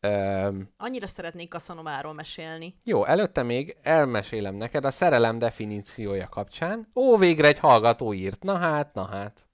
öm, 0.05 0.69
Annyira 0.77 1.07
szeretnék 1.07 1.49
Kaszanováról 1.49 2.13
mesélni. 2.13 2.75
Jó, 2.85 3.05
előtte 3.05 3.43
még 3.43 3.77
elmesélem 3.83 4.55
neked 4.55 4.85
a 4.85 4.91
szerelem 4.91 5.39
definíciója 5.39 6.29
kapcsán. 6.29 6.89
Ó, 6.95 7.17
végre 7.17 7.49
egy 7.49 7.59
hallgató 7.59 8.13
írt. 8.13 8.43
Na 8.43 8.57
hát, 8.57 8.95
na 8.95 9.05
hát. 9.07 9.47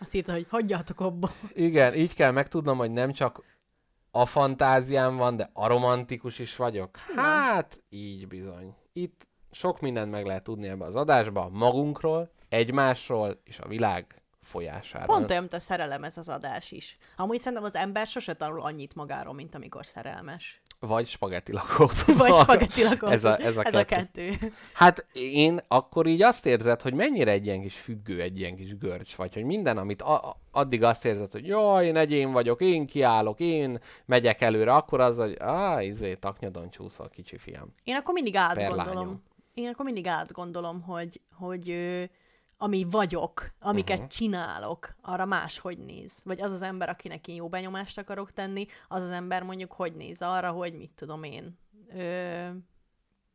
Azt 0.00 0.14
írta, 0.14 0.32
hogy 0.32 0.46
hagyjátok 0.48 1.00
abba. 1.00 1.30
Igen, 1.52 1.94
így 1.94 2.14
kell 2.14 2.30
megtudnom, 2.30 2.78
hogy 2.78 2.90
nem 2.90 3.12
csak 3.12 3.42
a 4.10 4.26
fantáziám 4.26 5.16
van, 5.16 5.36
de 5.36 5.50
aromantikus 5.52 6.38
is 6.38 6.56
vagyok. 6.56 6.96
Hát, 7.16 7.82
így 7.88 8.28
bizony. 8.28 8.74
Itt 8.92 9.26
sok 9.50 9.80
mindent 9.80 10.10
meg 10.10 10.26
lehet 10.26 10.42
tudni 10.42 10.68
ebbe 10.68 10.84
az 10.84 10.94
adásba, 10.94 11.48
magunkról, 11.52 12.30
egymásról 12.48 13.40
és 13.44 13.58
a 13.58 13.68
világ 13.68 14.22
folyásáról. 14.46 15.06
Pont 15.06 15.30
olyan, 15.30 15.42
mint 15.42 15.54
a 15.54 15.60
szerelem 15.60 16.04
ez 16.04 16.16
az 16.16 16.28
adás 16.28 16.70
is. 16.72 16.98
Amúgy 17.16 17.38
szerintem 17.38 17.66
az 17.66 17.74
ember 17.74 18.06
sose 18.06 18.34
tanul 18.34 18.60
annyit 18.60 18.94
magáról, 18.94 19.34
mint 19.34 19.54
amikor 19.54 19.86
szerelmes. 19.86 20.60
Vagy 20.80 21.06
spagetti 21.06 21.52
lakót. 21.52 22.02
Vagy 22.04 22.34
spagetti 22.34 22.82
lakó. 22.82 23.06
ez 23.06 23.24
a, 23.24 23.38
ez 23.40 23.56
a 23.56 23.64
ez 23.64 23.72
kettő. 23.72 23.78
a 23.78 23.84
kettő. 23.84 24.52
Hát 24.72 25.06
én 25.12 25.60
akkor 25.68 26.06
így 26.06 26.22
azt 26.22 26.46
érzed, 26.46 26.80
hogy 26.80 26.94
mennyire 26.94 27.30
egy 27.30 27.46
ilyen 27.46 27.60
kis 27.60 27.76
függő, 27.76 28.20
egy 28.20 28.38
ilyen 28.38 28.56
kis 28.56 28.76
görcs 28.76 29.16
vagy, 29.16 29.34
hogy 29.34 29.44
minden, 29.44 29.78
amit 29.78 30.02
a- 30.02 30.40
addig 30.50 30.82
azt 30.82 31.04
érzed, 31.04 31.32
hogy 31.32 31.46
jaj, 31.46 31.86
én 31.86 31.96
egyén 31.96 32.32
vagyok, 32.32 32.60
én 32.60 32.86
kiállok, 32.86 33.40
én 33.40 33.78
megyek 34.04 34.40
előre, 34.40 34.74
akkor 34.74 35.00
az, 35.00 35.16
hogy 35.16 35.36
á, 35.38 35.82
izé, 35.82 36.14
taknyadon 36.14 36.70
csúszol, 36.70 37.08
kicsi 37.08 37.38
fiam. 37.38 37.74
Én 37.84 37.94
akkor 37.94 38.14
mindig 38.14 38.36
átgondolom. 38.36 39.22
Én 39.54 39.68
akkor 39.68 39.84
mindig 39.84 40.06
átgondolom, 40.06 40.82
hogy, 40.82 41.20
hogy 41.34 41.70
ö, 41.70 42.02
ami 42.58 42.86
vagyok, 42.90 43.54
amiket 43.60 43.96
uh-huh. 43.96 44.12
csinálok, 44.12 44.94
arra 45.00 45.24
máshogy 45.24 45.78
néz. 45.78 46.20
Vagy 46.24 46.40
az 46.40 46.52
az 46.52 46.62
ember, 46.62 46.88
akinek 46.88 47.28
én 47.28 47.34
jó 47.34 47.48
benyomást 47.48 47.98
akarok 47.98 48.32
tenni, 48.32 48.66
az 48.88 49.02
az 49.02 49.10
ember 49.10 49.42
mondjuk 49.42 49.72
hogy 49.72 49.96
néz 49.96 50.22
arra, 50.22 50.50
hogy 50.50 50.74
mit 50.74 50.90
tudom 50.94 51.22
én, 51.22 51.58
ö, 51.94 52.48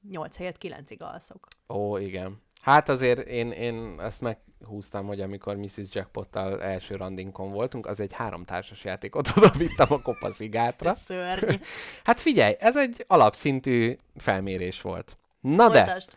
8 0.09 0.37
helyett 0.37 0.57
9-ig 0.59 0.99
alszok. 0.99 1.47
Ó, 1.69 1.97
igen. 1.97 2.41
Hát 2.61 2.89
azért 2.89 3.27
én, 3.27 3.51
én 3.51 3.95
ezt 3.99 4.21
meghúztam, 4.21 5.05
hogy 5.05 5.21
amikor 5.21 5.55
Mrs. 5.55 5.77
Jackpottal 5.91 6.61
első 6.61 6.95
randinkon 6.95 7.51
voltunk, 7.51 7.85
az 7.85 7.99
egy 7.99 8.13
háromtársas 8.13 8.83
játékot 8.83 9.31
oda 9.37 9.49
vittem 9.49 9.87
a 9.89 10.01
kopaszigátra. 10.01 10.93
Szörny. 10.93 11.55
Hát 12.03 12.19
figyelj, 12.19 12.55
ez 12.59 12.77
egy 12.77 13.05
alapszintű 13.07 13.97
felmérés 14.15 14.81
volt. 14.81 15.17
Na 15.39 15.69
de, 15.69 15.85
Folytasd. 15.85 16.09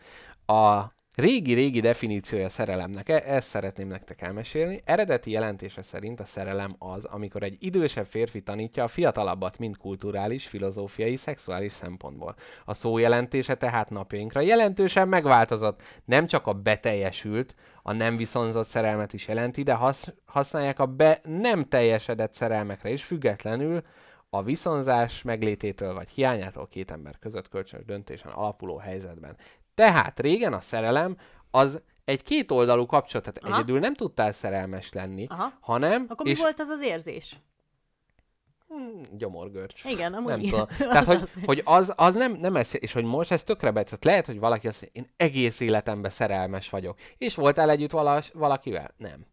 a 0.45 0.94
régi-régi 1.15 1.79
definíciója 1.79 2.49
szerelemnek, 2.49 3.09
e- 3.09 3.23
ezt 3.25 3.47
szeretném 3.47 3.87
nektek 3.87 4.21
elmesélni. 4.21 4.81
Eredeti 4.85 5.31
jelentése 5.31 5.81
szerint 5.81 6.19
a 6.19 6.25
szerelem 6.25 6.69
az, 6.77 7.05
amikor 7.05 7.43
egy 7.43 7.57
idősebb 7.59 8.05
férfi 8.05 8.41
tanítja 8.41 8.83
a 8.83 8.87
fiatalabbat 8.87 9.57
mind 9.57 9.77
kulturális, 9.77 10.47
filozófiai, 10.47 11.15
szexuális 11.15 11.73
szempontból. 11.73 12.35
A 12.65 12.73
szó 12.73 12.97
jelentése 12.97 13.55
tehát 13.55 13.89
napjainkra 13.89 14.41
jelentősen 14.41 15.07
megváltozott. 15.07 15.81
Nem 16.05 16.27
csak 16.27 16.47
a 16.47 16.53
beteljesült, 16.53 17.55
a 17.83 17.93
nem 17.93 18.17
viszonzott 18.17 18.67
szerelmet 18.67 19.13
is 19.13 19.27
jelenti, 19.27 19.63
de 19.63 19.73
hasz, 19.73 20.13
használják 20.25 20.79
a 20.79 20.85
be 20.85 21.19
nem 21.23 21.63
teljesedett 21.63 22.33
szerelmekre 22.33 22.89
is, 22.89 23.03
függetlenül 23.03 23.81
a 24.29 24.43
viszonzás 24.43 25.21
meglététől 25.21 25.93
vagy 25.93 26.09
hiányától 26.09 26.67
két 26.67 26.91
ember 26.91 27.19
között 27.19 27.49
kölcsönös 27.49 27.85
döntésen 27.85 28.31
alapuló 28.31 28.77
helyzetben. 28.77 29.37
Tehát 29.75 30.19
régen 30.19 30.53
a 30.53 30.61
szerelem 30.61 31.17
az 31.51 31.81
egy 32.05 32.23
kétoldalú 32.23 32.85
kapcsolat, 32.85 33.25
tehát 33.25 33.43
Aha. 33.43 33.55
egyedül 33.55 33.79
nem 33.79 33.93
tudtál 33.93 34.31
szerelmes 34.31 34.91
lenni, 34.93 35.25
Aha. 35.29 35.53
hanem... 35.59 36.05
Akkor 36.09 36.25
mi 36.25 36.35
volt 36.35 36.59
az 36.59 36.67
az 36.67 36.81
érzés? 36.81 37.35
Hmm, 38.67 39.01
gyomorgörcs. 39.17 39.83
Igen, 39.83 40.13
amúgy 40.13 40.27
Nem 40.27 40.39
igen. 40.39 40.51
tudom. 40.51 40.67
Tehát, 40.91 41.05
hogy, 41.05 41.21
az. 41.21 41.29
hogy 41.45 41.61
az, 41.65 41.93
az 41.95 42.15
nem, 42.15 42.33
nem 42.33 42.55
ez, 42.55 42.71
és 42.73 42.93
hogy 42.93 43.03
most 43.03 43.31
ez 43.31 43.43
tökre 43.43 43.71
becset. 43.71 44.03
Lehet, 44.03 44.25
hogy 44.25 44.39
valaki 44.39 44.67
azt 44.67 44.81
mondja, 44.81 45.01
én 45.01 45.09
egész 45.17 45.59
életemben 45.59 46.11
szerelmes 46.11 46.69
vagyok. 46.69 46.97
És 47.17 47.35
voltál 47.35 47.69
együtt 47.69 47.91
valas, 47.91 48.31
valakivel? 48.33 48.93
Nem. 48.97 49.25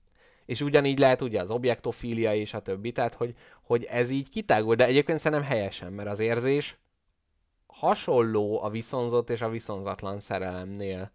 És 0.45 0.61
ugyanígy 0.61 0.99
lehet 0.99 1.21
ugye 1.21 1.41
az 1.41 1.51
objektofília 1.51 2.35
és 2.35 2.55
a 2.55 2.61
többi, 2.61 2.93
tehát 2.93 3.15
hogy, 3.15 3.35
hogy 3.63 3.85
ez 3.85 4.11
így 4.11 4.29
kitágul, 4.29 4.75
de 4.75 4.87
egyébként 4.87 5.19
szerintem 5.19 5.49
helyesen, 5.49 5.93
mert 5.93 6.09
az 6.09 6.19
érzés 6.19 6.79
hasonló 7.73 8.63
a 8.63 8.71
viszonzott 8.71 9.31
és 9.31 9.41
a 9.41 9.49
viszonzatlan 9.49 10.21
szerelemnél. 10.21 11.13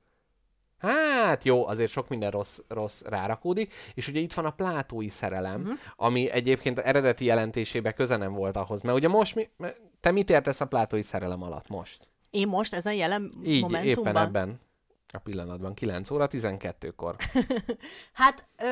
Hát 0.77 1.43
jó, 1.43 1.67
azért 1.67 1.91
sok 1.91 2.07
minden 2.07 2.31
rossz, 2.31 2.59
rossz 2.67 3.01
rárakódik, 3.01 3.73
és 3.93 4.07
ugye 4.07 4.19
itt 4.19 4.33
van 4.33 4.45
a 4.45 4.51
plátói 4.51 5.09
szerelem, 5.09 5.61
uh-huh. 5.61 5.77
ami 5.95 6.29
egyébként 6.29 6.79
eredeti 6.79 7.25
jelentésében 7.25 7.93
köze 7.93 8.17
nem 8.17 8.33
volt 8.33 8.55
ahhoz, 8.55 8.81
mert 8.81 8.97
ugye 8.97 9.07
most 9.07 9.35
mi, 9.35 9.49
te 9.99 10.11
mit 10.11 10.29
értesz 10.29 10.61
a 10.61 10.65
plátói 10.65 11.01
szerelem 11.01 11.43
alatt 11.43 11.67
most? 11.67 12.07
Én 12.29 12.47
most 12.47 12.73
ezen 12.73 12.93
jelen 12.93 13.33
Így, 13.43 13.61
momentumban? 13.61 14.11
éppen 14.11 14.23
ebben 14.23 14.59
a 15.13 15.17
pillanatban, 15.17 15.73
9 15.73 16.11
óra 16.11 16.27
12-kor. 16.31 17.15
Hát 18.13 18.47
ö, 18.57 18.65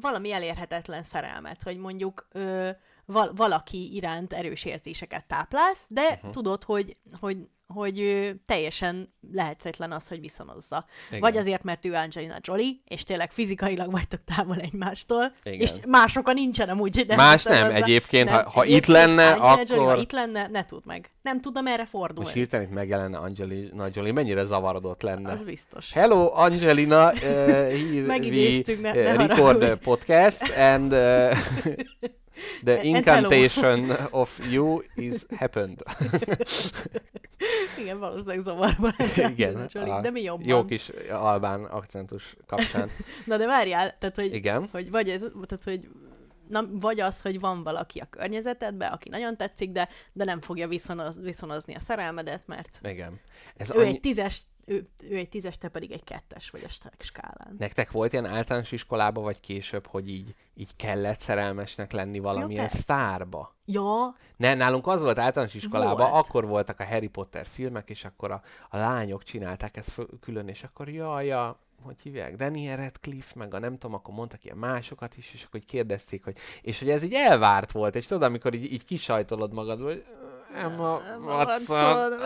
valami 0.00 0.32
elérhetetlen 0.32 1.02
szerelmet, 1.02 1.62
hogy 1.62 1.78
mondjuk 1.78 2.28
ö, 2.32 2.70
val- 3.06 3.32
valaki 3.36 3.94
iránt 3.94 4.32
erős 4.32 4.64
érzéseket 4.64 5.24
táplálsz, 5.26 5.84
de 5.88 6.02
uh-huh. 6.02 6.30
tudod, 6.30 6.62
hogy, 6.64 6.96
hogy, 7.20 7.36
hogy 7.66 8.30
teljesen 8.46 9.12
lehetetlen 9.32 9.92
az, 9.92 10.08
hogy 10.08 10.20
viszonozza. 10.20 10.84
Igen. 11.08 11.20
Vagy 11.20 11.36
azért, 11.36 11.62
mert 11.62 11.84
ő 11.84 11.92
Angelina 11.94 12.36
Jolie, 12.40 12.72
és 12.84 13.02
tényleg 13.02 13.32
fizikailag 13.32 13.90
vagytok 13.90 14.20
távol 14.24 14.56
egymástól, 14.56 15.32
Igen. 15.42 15.60
és 15.60 15.70
más 15.86 16.16
oka 16.16 16.32
nincsen 16.32 16.68
amúgy. 16.68 16.96
hogy 16.96 17.16
Más 17.16 17.42
nem, 17.42 17.52
viszonozza. 17.52 17.84
egyébként, 17.84 18.30
ha- 18.30 18.50
ha 18.50 18.64
itt 18.64 18.86
lenne, 18.86 19.28
Angelina 19.32 19.62
Jolie, 19.66 19.82
akkor- 19.82 19.94
ha 19.94 20.00
itt 20.02 20.12
lenne, 20.12 20.46
ne 20.48 20.64
tud 20.64 20.86
meg. 20.86 21.10
Nem 21.22 21.40
tudna 21.40 21.60
merre 21.60 21.84
fordulni. 21.84 22.22
Most 22.22 22.34
hirtelen 22.34 22.66
itt 22.66 22.72
megjelenne 22.72 23.18
Angelina 23.18 23.88
Jolie, 23.92 24.12
mennyire 24.12 24.44
zavarodott 24.44 25.02
lenne. 25.02 25.30
Az 25.30 25.42
biztos. 25.42 25.92
Hello, 25.92 26.30
Angelina, 26.34 27.12
uh, 27.12 27.18
here 27.20 28.04
we 28.18 28.62
ne- 28.80 28.92
ne 28.92 29.16
record 29.16 29.38
haragudj. 29.38 29.80
podcast, 29.82 30.50
and 30.56 30.92
uh, 30.92 31.36
the 32.64 32.74
And 32.74 32.84
incantation 32.84 33.90
of 34.22 34.40
you 34.50 34.82
is 34.94 35.22
happened. 35.36 35.82
Igen, 37.78 37.98
valószínűleg 37.98 38.38
zavarban 38.38 38.94
Igen, 39.28 39.68
a 39.74 40.00
de 40.00 40.10
mi 40.10 40.22
jobban? 40.22 40.48
jó 40.48 40.64
kis 40.64 40.88
albán 41.10 41.64
akcentus 41.64 42.36
kapcsán. 42.46 42.90
Na 43.26 43.36
de 43.36 43.46
várjál, 43.46 43.96
tehát 43.98 44.16
hogy, 44.16 44.34
Igen. 44.34 44.68
hogy 44.72 44.90
vagy 44.90 45.10
ez, 45.10 45.20
tehát 45.20 45.64
hogy 45.64 45.88
na, 46.48 46.64
vagy 46.70 47.00
az, 47.00 47.20
hogy 47.20 47.40
van 47.40 47.62
valaki 47.62 47.98
a 47.98 48.06
környezetedben, 48.10 48.92
aki 48.92 49.08
nagyon 49.08 49.36
tetszik, 49.36 49.70
de, 49.70 49.88
de 50.12 50.24
nem 50.24 50.40
fogja 50.40 50.68
viszonoz, 50.68 51.20
viszonozni 51.20 51.74
a 51.74 51.80
szerelmedet, 51.80 52.46
mert 52.46 52.80
Igen. 52.82 53.20
Ez 53.56 53.70
ő 53.70 53.78
annyi... 53.78 53.88
egy 53.88 54.00
tízes, 54.00 54.42
ő, 54.66 54.88
ő 55.02 55.16
egy 55.16 55.28
tízes, 55.28 55.58
te 55.58 55.68
pedig 55.68 55.92
egy 55.92 56.04
kettes 56.04 56.50
vagy 56.50 56.62
a 56.64 56.68
sk- 56.68 57.02
skálán. 57.02 57.56
Nektek 57.58 57.90
volt 57.90 58.12
ilyen 58.12 58.26
általános 58.26 58.72
iskolában, 58.72 59.22
vagy 59.24 59.40
később, 59.40 59.86
hogy 59.86 60.08
így, 60.08 60.34
így 60.54 60.76
kellett 60.76 61.20
szerelmesnek 61.20 61.92
lenni 61.92 62.18
valamilyen 62.18 62.64
persze. 62.64 62.78
sztárba? 62.78 63.54
Ja, 63.64 64.16
Ne, 64.36 64.54
nálunk 64.54 64.86
az 64.86 65.02
volt 65.02 65.18
általános 65.18 65.54
iskolában, 65.54 66.10
Volt. 66.10 66.26
akkor 66.26 66.46
voltak 66.46 66.80
a 66.80 66.84
Harry 66.84 67.08
Potter 67.08 67.46
filmek, 67.46 67.90
és 67.90 68.04
akkor 68.04 68.30
a, 68.30 68.42
a 68.70 68.76
lányok 68.76 69.22
csinálták 69.22 69.76
ezt 69.76 69.90
föl, 69.90 70.08
külön, 70.20 70.48
és 70.48 70.62
akkor 70.62 70.88
jaj, 70.88 71.32
a, 71.32 71.58
hogy 71.82 72.00
hívják, 72.02 72.36
Daniel 72.36 72.76
Radcliffe, 72.76 73.32
meg 73.34 73.54
a 73.54 73.58
nem 73.58 73.78
tudom, 73.78 73.94
akkor 73.94 74.14
mondtak 74.14 74.44
ilyen 74.44 74.56
másokat 74.56 75.16
is, 75.16 75.34
és 75.34 75.44
akkor 75.44 75.60
így 75.60 75.66
kérdezték, 75.66 76.24
hogy, 76.24 76.36
és 76.62 76.78
hogy 76.78 76.90
ez 76.90 77.02
így 77.02 77.14
elvárt 77.14 77.72
volt, 77.72 77.94
és 77.94 78.06
tudod, 78.06 78.22
amikor 78.22 78.54
így, 78.54 78.72
így 78.72 78.84
kisajtolod 78.84 79.52
magad, 79.52 79.80
hogy 79.80 80.04
Emma 80.54 81.00
Watson. 81.26 82.12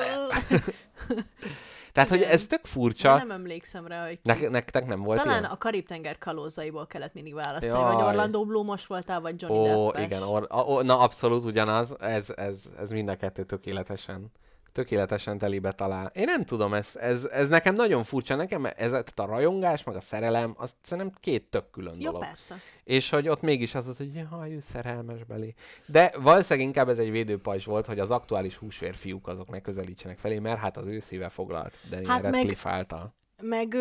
Tehát, 1.98 2.12
hogy 2.12 2.22
ez 2.22 2.46
tök 2.46 2.64
furcsa. 2.64 3.16
nem 3.16 3.30
emlékszem 3.30 3.86
rá, 3.86 4.06
hogy 4.06 4.20
ki. 4.22 4.40
Ne, 4.40 4.48
nektek 4.48 4.86
nem 4.86 5.02
volt 5.02 5.18
Talán 5.22 5.38
ilyen? 5.38 5.50
a 5.50 5.56
Karib-tenger 5.58 6.18
kalózaiból 6.18 6.86
kellett 6.86 7.14
mindig 7.14 7.34
választani, 7.34 7.80
Jaj. 7.80 7.94
vagy 7.94 8.04
Orlando 8.04 8.44
Bloom-os 8.44 8.86
voltál, 8.86 9.20
vagy 9.20 9.42
Johnny 9.42 9.58
Ó, 9.58 9.86
Deppes. 9.86 10.04
igen, 10.04 10.22
or, 10.22 10.46
ó, 10.68 10.80
na 10.80 10.98
abszolút 10.98 11.44
ugyanaz, 11.44 11.94
ez, 12.00 12.32
ez, 12.36 12.62
ez 12.78 12.90
mind 12.90 13.08
a 13.08 13.16
kettő 13.16 13.44
tökéletesen, 13.44 14.32
tökéletesen 14.78 15.38
telibe 15.38 15.72
talál. 15.72 16.10
Én 16.14 16.24
nem 16.24 16.44
tudom, 16.44 16.74
ez, 16.74 16.96
ez, 16.96 17.24
ez 17.24 17.48
nekem 17.48 17.74
nagyon 17.74 18.04
furcsa, 18.04 18.34
nekem 18.34 18.64
ez 18.76 18.92
a 18.92 19.02
rajongás, 19.14 19.84
meg 19.84 19.96
a 19.96 20.00
szerelem, 20.00 20.54
az 20.56 20.74
szerintem 20.82 21.14
két 21.20 21.44
tök 21.50 21.70
külön 21.70 21.94
Jó, 21.98 22.04
dolog. 22.04 22.20
persze. 22.26 22.56
És 22.84 23.10
hogy 23.10 23.28
ott 23.28 23.40
mégis 23.40 23.74
az, 23.74 23.88
az 23.88 23.96
hogy 23.96 24.14
jaj, 24.14 24.54
ő 24.54 24.60
szerelmes 24.60 25.24
belé. 25.24 25.54
De 25.86 26.12
valószínűleg 26.18 26.66
inkább 26.66 26.88
ez 26.88 26.98
egy 26.98 27.10
védőpajzs 27.10 27.64
volt, 27.64 27.86
hogy 27.86 27.98
az 27.98 28.10
aktuális 28.10 28.56
húsvér 28.56 28.94
fiúk 28.94 29.26
azok 29.26 29.50
ne 29.50 29.60
közelítsenek 29.60 30.18
felé, 30.18 30.38
mert 30.38 30.58
hát 30.58 30.76
az 30.76 30.86
ő 30.86 31.00
szíve 31.00 31.28
foglalt 31.28 31.74
Daniel 31.90 32.10
Hát 32.10 32.22
hát 32.22 32.22
meg- 32.22 32.34
Radcliffe 32.34 32.70
által. 32.70 33.14
Meg, 33.42 33.76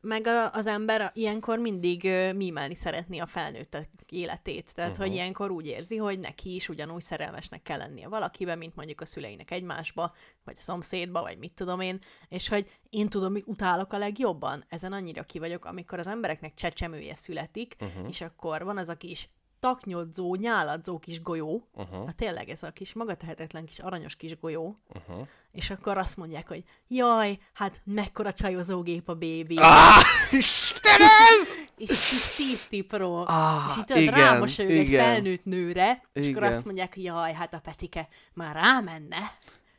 meg 0.00 0.26
az 0.52 0.66
ember 0.66 1.10
ilyenkor 1.14 1.58
mindig 1.58 2.10
mímelni 2.34 2.74
szeretné 2.74 3.18
a 3.18 3.26
felnőttek 3.26 3.88
életét. 4.08 4.74
Tehát, 4.74 4.90
uh-huh. 4.90 5.06
hogy 5.06 5.14
ilyenkor 5.14 5.50
úgy 5.50 5.66
érzi, 5.66 5.96
hogy 5.96 6.18
neki 6.18 6.54
is 6.54 6.68
ugyanúgy 6.68 7.02
szerelmesnek 7.02 7.62
kell 7.62 7.78
lennie 7.78 8.08
valakiben, 8.08 8.58
mint 8.58 8.74
mondjuk 8.74 9.00
a 9.00 9.06
szüleinek 9.06 9.50
egymásba, 9.50 10.14
vagy 10.44 10.54
a 10.58 10.60
szomszédba, 10.60 11.20
vagy 11.20 11.38
mit 11.38 11.54
tudom 11.54 11.80
én. 11.80 11.98
És 12.28 12.48
hogy 12.48 12.70
én 12.90 13.08
tudom, 13.08 13.32
mi 13.32 13.42
utálok 13.46 13.92
a 13.92 13.98
legjobban. 13.98 14.64
Ezen 14.68 14.92
annyira 14.92 15.22
ki 15.22 15.38
vagyok, 15.38 15.64
amikor 15.64 15.98
az 15.98 16.06
embereknek 16.06 16.54
csecsemője 16.54 17.14
születik, 17.14 17.76
uh-huh. 17.80 18.08
és 18.08 18.20
akkor 18.20 18.64
van 18.64 18.78
az 18.78 18.88
a 18.88 18.96
kis 18.96 19.28
taknyodzó, 19.62 20.34
nyáladzó 20.34 20.98
kis 20.98 21.22
golyó, 21.22 21.68
uh-huh. 21.74 22.06
hát 22.06 22.14
tényleg 22.14 22.48
ez 22.48 22.62
a 22.62 22.70
kis 22.70 22.92
magatehetetlen 22.92 23.64
kis 23.64 23.78
aranyos 23.78 24.16
kis 24.16 24.38
golyó, 24.38 24.76
Uh-huh. 24.94 25.26
és 25.52 25.70
akkor 25.70 25.98
azt 25.98 26.16
mondják, 26.16 26.48
hogy 26.48 26.64
jaj, 26.88 27.38
hát 27.52 27.80
mekkora 27.84 28.32
csajozógép 28.32 29.08
a 29.08 29.14
bébi. 29.14 29.56
Ah, 29.56 30.02
Istenem! 30.30 31.38
És 31.76 32.12
így 32.12 32.46
tíz 32.46 32.68
tipról. 32.68 33.24
Ah, 33.26 33.64
és 33.68 33.76
így 33.76 33.84
tudod, 33.84 34.02
igen, 34.02 34.14
rámosolyog 34.14 34.70
egy 34.70 34.88
felnőtt 34.88 35.44
nőre, 35.44 36.02
és 36.12 36.28
akkor 36.28 36.42
Igen. 36.42 36.52
azt 36.52 36.64
mondják, 36.64 36.94
hogy 36.94 37.04
jaj, 37.04 37.32
hát 37.32 37.54
a 37.54 37.58
Petike 37.58 38.08
már 38.32 38.54
rámenne. 38.54 39.32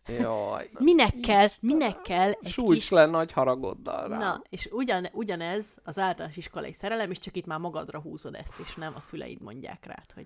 Jaj. 0.07 0.69
Minek 0.79 1.19
kell, 1.19 1.47
minek 1.59 2.01
kell 2.01 2.31
egy 2.41 2.51
Sújts 2.51 2.79
kis... 2.79 2.89
le 2.89 3.05
nagy 3.05 3.31
haragoddal 3.31 4.07
rá. 4.07 4.17
Na, 4.17 4.41
és 4.49 4.69
ugyan, 4.71 5.09
ugyanez 5.11 5.65
az 5.83 5.99
általános 5.99 6.37
iskolai 6.37 6.73
szerelem, 6.73 7.11
és 7.11 7.19
csak 7.19 7.35
itt 7.35 7.45
már 7.45 7.59
magadra 7.59 7.99
húzod 7.99 8.35
ezt, 8.35 8.59
és 8.59 8.75
nem 8.75 8.93
a 8.95 8.99
szüleid 8.99 9.41
mondják 9.41 9.85
rád, 9.85 10.11
hogy 10.13 10.25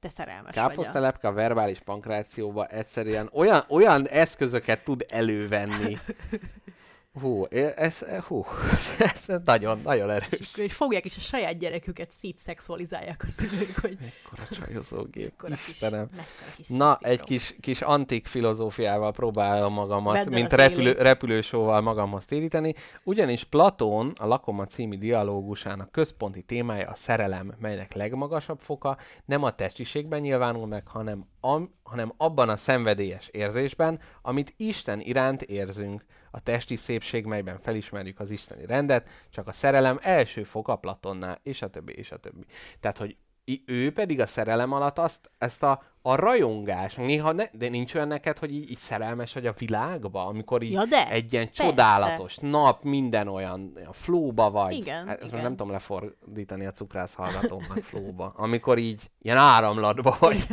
te 0.00 0.08
szerelmes 0.08 0.54
Káposztelepke 0.54 1.28
a 1.28 1.32
verbális 1.32 1.78
pankrációba 1.78 2.66
egyszerűen 2.66 3.30
olyan, 3.32 3.64
olyan 3.68 4.06
eszközöket 4.08 4.84
tud 4.84 5.06
elővenni. 5.08 5.98
Hú, 7.20 7.44
ez, 7.76 7.98
hú, 8.26 8.44
ez 9.14 9.26
nagyon, 9.44 9.80
nagyon 9.84 10.10
erős. 10.10 10.28
És 10.40 10.54
hogy 10.54 10.72
fogják 10.72 11.04
is 11.04 11.16
a 11.16 11.20
saját 11.20 11.58
gyereküket 11.58 12.10
szétszexualizálják 12.10 13.24
a 13.26 13.30
szülők, 13.30 13.76
hogy 13.80 13.96
Mekkora 14.00 14.64
csajozógép, 14.64 15.28
mekkora 15.30 15.54
kis, 15.54 15.68
Istenem. 15.68 16.08
mekkora 16.10 16.52
kis 16.56 16.68
Na, 16.68 16.98
egy 17.00 17.20
kis, 17.20 17.56
kis 17.60 17.80
antik 17.80 18.26
filozófiával 18.26 19.12
próbálom 19.12 19.72
magamat, 19.72 20.14
Vedd 20.14 20.24
el 20.24 20.30
mint 20.30 20.52
repülő, 20.52 20.90
szélét. 20.90 21.02
repülősóval 21.02 21.80
magamhoz 21.80 22.24
téríteni, 22.24 22.74
ugyanis 23.04 23.44
Platón 23.44 24.12
a 24.20 24.26
Lakoma 24.26 24.66
című 24.66 24.98
dialógusának 24.98 25.92
központi 25.92 26.42
témája 26.42 26.88
a 26.88 26.94
szerelem, 26.94 27.54
melynek 27.58 27.94
legmagasabb 27.94 28.60
foka 28.60 28.96
nem 29.24 29.42
a 29.42 29.54
testiségben 29.54 30.20
nyilvánul 30.20 30.66
meg, 30.66 30.88
hanem, 30.88 31.26
am, 31.40 31.74
hanem 31.82 32.12
abban 32.16 32.48
a 32.48 32.56
szenvedélyes 32.56 33.28
érzésben, 33.28 34.00
amit 34.22 34.54
Isten 34.56 35.00
iránt 35.00 35.42
érzünk. 35.42 36.04
A 36.34 36.40
testi 36.40 36.76
szépség, 36.76 37.24
melyben 37.24 37.58
felismerjük 37.62 38.20
az 38.20 38.30
isteni 38.30 38.66
rendet, 38.66 39.08
csak 39.30 39.46
a 39.46 39.52
szerelem 39.52 39.98
első 40.00 40.42
foka 40.42 40.76
Platonnál, 40.76 41.38
és 41.42 41.62
a 41.62 41.68
többi, 41.68 41.92
és 41.92 42.12
a 42.12 42.16
többi. 42.16 42.44
Tehát, 42.80 42.98
hogy 42.98 43.16
ő 43.66 43.92
pedig 43.92 44.20
a 44.20 44.26
szerelem 44.26 44.72
alatt 44.72 44.98
azt, 44.98 45.30
ezt 45.38 45.62
a, 45.62 45.82
a 46.02 46.14
rajongás, 46.14 46.94
néha 46.94 47.32
ne, 47.32 47.44
de 47.52 47.68
nincs 47.68 47.94
olyan 47.94 48.08
neked, 48.08 48.38
hogy 48.38 48.54
így, 48.54 48.70
így 48.70 48.78
szerelmes 48.78 49.34
vagy 49.34 49.46
a 49.46 49.54
világba, 49.58 50.26
amikor 50.26 50.62
így 50.62 50.72
Ja, 50.72 50.84
de, 50.84 51.10
egy 51.10 51.32
ilyen 51.32 51.44
persze. 51.44 51.64
csodálatos 51.64 52.36
nap, 52.36 52.82
minden 52.82 53.28
olyan, 53.28 53.72
olyan 53.76 53.92
flóba 53.92 54.50
vagy. 54.50 54.74
Igen, 54.74 55.06
hát 55.06 55.20
ezt 55.20 55.30
igen. 55.30 55.42
nem 55.42 55.56
tudom 55.56 55.72
lefordítani 55.72 56.66
a 56.66 56.70
cukrász 56.70 57.14
hallgatóknak 57.14 57.82
flóba. 57.82 58.32
Amikor 58.36 58.78
így 58.78 59.10
ilyen 59.18 59.36
áramlatba 59.36 60.16
vagy, 60.20 60.46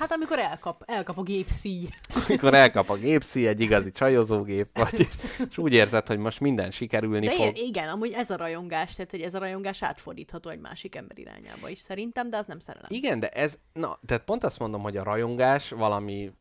Hát 0.00 0.12
amikor 0.12 0.38
elkap, 0.38 0.82
elkap 0.86 1.18
a 1.18 1.22
gép 1.22 1.48
szíj. 1.48 1.88
amikor 2.28 2.54
elkap 2.54 2.90
a 2.90 2.96
gépszí, 2.96 3.46
egy 3.46 3.60
igazi 3.60 3.90
csajozógép 3.90 4.78
vagy, 4.78 5.08
és 5.50 5.58
úgy 5.58 5.72
érzed, 5.72 6.06
hogy 6.06 6.18
most 6.18 6.40
minden 6.40 6.70
sikerülni 6.70 7.26
De 7.26 7.32
fog. 7.32 7.46
igen, 7.46 7.54
igen, 7.54 7.88
amúgy 7.88 8.12
ez 8.12 8.30
a 8.30 8.36
rajongás, 8.36 8.94
tehát 8.94 9.10
hogy 9.10 9.20
ez 9.20 9.34
a 9.34 9.38
rajongás 9.38 9.82
átfordítható 9.82 10.50
egy 10.50 10.60
másik 10.60 10.94
ember 10.94 11.18
irányába 11.18 11.68
is 11.68 11.78
szerintem, 11.78 12.30
de 12.30 12.36
az 12.36 12.46
nem 12.46 12.58
szerelem. 12.58 12.88
Igen, 12.90 13.20
de 13.20 13.28
ez, 13.28 13.58
na, 13.72 13.98
tehát 14.06 14.24
pont 14.24 14.44
azt 14.44 14.58
mondom, 14.58 14.82
hogy 14.82 14.96
a 14.96 15.02
rajongás 15.02 15.70
valami 15.70 16.32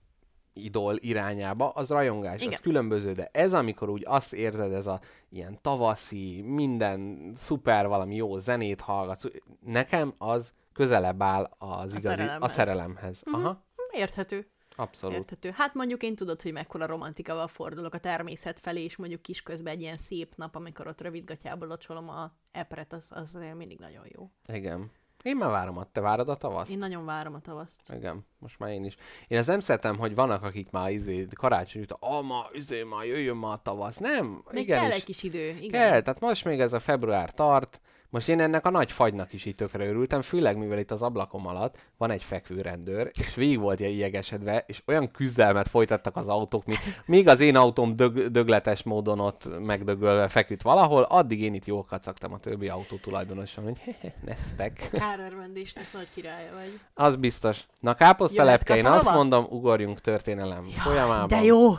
idol 0.54 0.96
irányába, 1.00 1.70
az 1.70 1.90
rajongás, 1.90 2.42
Igen. 2.42 2.54
az 2.54 2.60
különböző, 2.60 3.12
de 3.12 3.30
ez, 3.32 3.54
amikor 3.54 3.90
úgy 3.90 4.04
azt 4.06 4.34
érzed, 4.34 4.74
ez 4.74 4.88
a 4.88 5.00
ilyen 5.30 5.60
tavaszi, 5.62 6.42
minden 6.42 7.32
szuper, 7.38 7.88
valami 7.88 8.16
jó 8.16 8.38
zenét 8.38 8.82
hallgatsz, 8.82 9.26
nekem 9.66 10.14
az 10.18 10.54
közelebb 10.80 11.22
áll 11.22 11.50
az 11.58 11.92
igazi, 11.96 12.08
a 12.08 12.12
szerelemhez. 12.12 12.52
szerelemhez. 12.52 13.24
Aha, 13.32 13.66
Érthető. 13.92 14.48
abszolút. 14.76 15.18
Érthető. 15.18 15.52
Hát 15.56 15.74
mondjuk 15.74 16.04
én 16.04 16.16
tudod, 16.16 16.42
hogy 16.42 16.52
mekkora 16.54 16.86
romantikával 16.86 17.48
fordulok 17.48 17.94
a 17.94 17.98
természet 17.98 18.60
felé, 18.60 18.84
és 18.84 18.96
mondjuk 18.96 19.22
kisközben 19.22 19.74
egy 19.74 19.82
ilyen 19.82 19.98
szép 19.98 20.32
nap, 20.36 20.56
amikor 20.56 20.88
ott 20.88 21.02
rövidgatjából 21.02 21.68
locsolom 21.68 22.10
a 22.10 22.32
epret, 22.52 22.94
az, 22.94 23.08
az 23.10 23.36
azért 23.36 23.56
mindig 23.56 23.80
nagyon 23.80 24.06
jó. 24.16 24.30
Igen. 24.54 24.92
Én 25.24 25.38
már 25.38 25.50
várom, 25.50 25.78
a- 25.78 25.92
te 25.92 26.02
várod 26.02 26.30
a 26.30 26.36
tavaszt? 26.36 26.72
Én 26.72 26.78
nagyon 26.78 27.06
várom 27.06 27.34
a 27.34 27.40
tavaszt. 27.40 27.82
Igen, 27.94 28.26
most 28.38 28.60
már 28.60 28.72
én 28.72 28.84
is. 28.86 28.96
Én 29.28 29.38
ezt 29.38 29.48
nem 29.48 29.60
szeretem, 29.60 29.98
hogy 29.98 30.16
vannak, 30.16 30.44
akik 30.44 30.70
már 30.72 30.92
izé, 30.92 31.28
karácsony 31.36 31.82
után, 31.82 31.98
ah, 32.02 32.24
ma, 32.26 32.46
izé, 32.52 32.84
ma, 32.84 33.04
jöjjön 33.04 33.36
ma 33.38 33.52
a 33.52 33.62
tavasz. 33.62 33.98
Nem, 33.98 34.44
Még 34.52 34.64
igen, 34.64 34.80
kell 34.80 34.90
és- 34.90 34.96
egy 34.96 35.04
kis 35.04 35.24
idő, 35.24 35.48
igen. 35.50 35.70
Kell, 35.82 36.02
tehát 36.02 36.20
most 36.20 36.46
még 36.46 36.60
ez 36.60 36.74
a 36.74 36.80
február 36.80 37.32
tart, 37.34 37.82
most 38.10 38.30
én 38.30 38.40
ennek 38.40 38.66
a 38.66 38.70
nagy 38.70 38.92
fagynak 38.92 39.34
is 39.34 39.46
így 39.46 39.56
tökre 39.56 39.86
örültem, 39.88 40.22
főleg 40.22 40.58
mivel 40.58 40.80
itt 40.80 40.92
az 40.92 41.02
ablakom 41.02 41.48
alatt 41.48 41.78
van 41.98 42.12
egy 42.12 42.24
fekvőrendőr, 42.24 43.12
és 43.20 43.36
végig 43.36 43.60
volt 43.60 43.80
ilyen 43.80 43.92
jegesedve, 43.92 44.64
és 44.68 44.82
olyan 44.86 45.12
küzdelmet 45.12 45.68
folytattak 45.68 46.16
az 46.16 46.28
autók, 46.28 46.66
mi, 46.66 46.76
míg 47.06 47.28
az 47.28 47.40
én 47.40 47.56
autóm 47.56 47.96
dög, 47.96 48.32
dögletes 48.32 48.84
módon 48.84 49.20
ott 49.20 49.60
megdögölve 49.60 50.28
feküdt 50.28 50.62
valahol, 50.62 51.04
addig 51.04 51.42
én 51.42 51.54
itt 51.54 51.66
jól 51.66 51.84
kacagtam 51.84 52.34
a 52.34 52.40
többi 52.40 52.68
autó 52.68 52.98
tulajdonosan, 52.98 53.64
hogy 53.64 53.78
hehe, 53.86 54.14
neztek. 54.26 54.90
Kárörvendésnek 54.92 55.86
nagy 55.94 56.08
királya 56.14 56.52
vagy. 56.54 56.80
Az 56.94 57.16
biztos. 57.16 57.66
Na 57.80 57.94
káposztelepke, 57.94 58.76
én 58.76 58.84
Jöhet 58.84 58.98
azt 58.98 59.14
mondom, 59.14 59.46
ugorjunk 59.50 60.02
történelem 60.02 60.66
folyamában. 60.68 61.28
De 61.28 61.44
jó! 61.44 61.74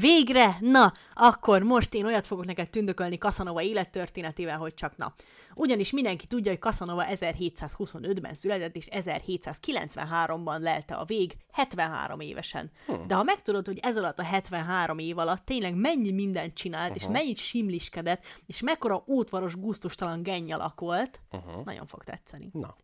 Végre! 0.00 0.56
Na, 0.60 0.92
akkor 1.14 1.62
most 1.62 1.94
én 1.94 2.04
olyat 2.04 2.26
fogok 2.26 2.44
neked 2.44 2.70
tündökölni 2.70 3.16
Casanova 3.16 3.62
élettörténetével, 3.62 4.58
hogy 4.58 4.74
csak 4.74 4.96
na. 4.96 5.14
Ugyanis 5.54 5.90
mindenki 5.90 6.26
tudja, 6.26 6.50
hogy 6.50 6.60
Casanova 6.60 7.04
1725-ben 7.08 8.34
született, 8.34 8.76
és 8.76 8.88
1793-ban 8.90 10.58
lelte 10.60 10.94
a 10.94 11.04
vég, 11.04 11.36
73 11.52 12.20
évesen. 12.20 12.70
De 13.06 13.14
ha 13.14 13.22
megtudod, 13.22 13.66
hogy 13.66 13.78
ez 13.82 13.96
alatt 13.96 14.18
a 14.18 14.22
73 14.22 14.98
év 14.98 15.18
alatt 15.18 15.44
tényleg 15.44 15.74
mennyi 15.74 16.10
mindent 16.10 16.54
csinált, 16.54 16.96
és 16.96 17.06
mennyit 17.08 17.36
simliskedett, 17.38 18.24
és 18.46 18.60
mekkora 18.60 19.02
útvaros, 19.06 19.54
gusztustalan 19.56 20.22
gennyalak 20.22 20.80
volt, 20.80 21.20
nagyon 21.64 21.86
fog 21.86 22.04
tetszeni. 22.04 22.50
Na, 22.52 22.76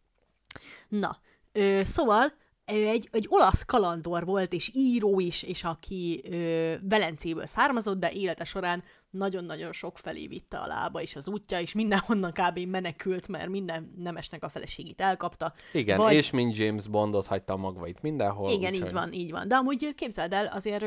Na, 0.88 1.18
ö, 1.52 1.80
szóval 1.84 2.32
egy, 2.72 3.08
egy 3.12 3.26
olasz 3.28 3.62
kalandor 3.64 4.24
volt, 4.24 4.52
és 4.52 4.70
író 4.74 5.20
is, 5.20 5.42
és 5.42 5.64
aki 5.64 6.22
ö, 6.30 6.74
Velencéből 6.88 7.46
származott, 7.46 7.98
de 7.98 8.10
élete 8.12 8.44
során 8.44 8.82
nagyon-nagyon 9.10 9.72
sok 9.72 9.98
felé 9.98 10.26
vitte 10.26 10.58
a 10.58 10.66
lába, 10.66 11.00
és 11.00 11.16
az 11.16 11.28
útja, 11.28 11.60
és 11.60 11.72
mindenhonnan 11.72 12.32
kb. 12.32 12.58
menekült, 12.58 13.28
mert 13.28 13.48
minden 13.48 13.94
nemesnek 13.98 14.42
a 14.44 14.48
feleségét 14.48 15.00
elkapta. 15.00 15.52
igen, 15.72 15.96
Vagy- 15.98 16.14
és 16.14 16.30
mint 16.30 16.56
James 16.56 16.86
Bondot 16.88 17.26
hagyta 17.26 17.52
a 17.52 17.56
magvait 17.56 18.02
mindenhol. 18.02 18.50
Igen, 18.50 18.72
úgyhogy- 18.72 18.86
így 18.88 18.92
van, 18.94 19.12
így 19.12 19.30
van. 19.30 19.48
De 19.48 19.54
amúgy 19.54 19.94
képzeld 19.94 20.32
el, 20.32 20.46
azért, 20.46 20.84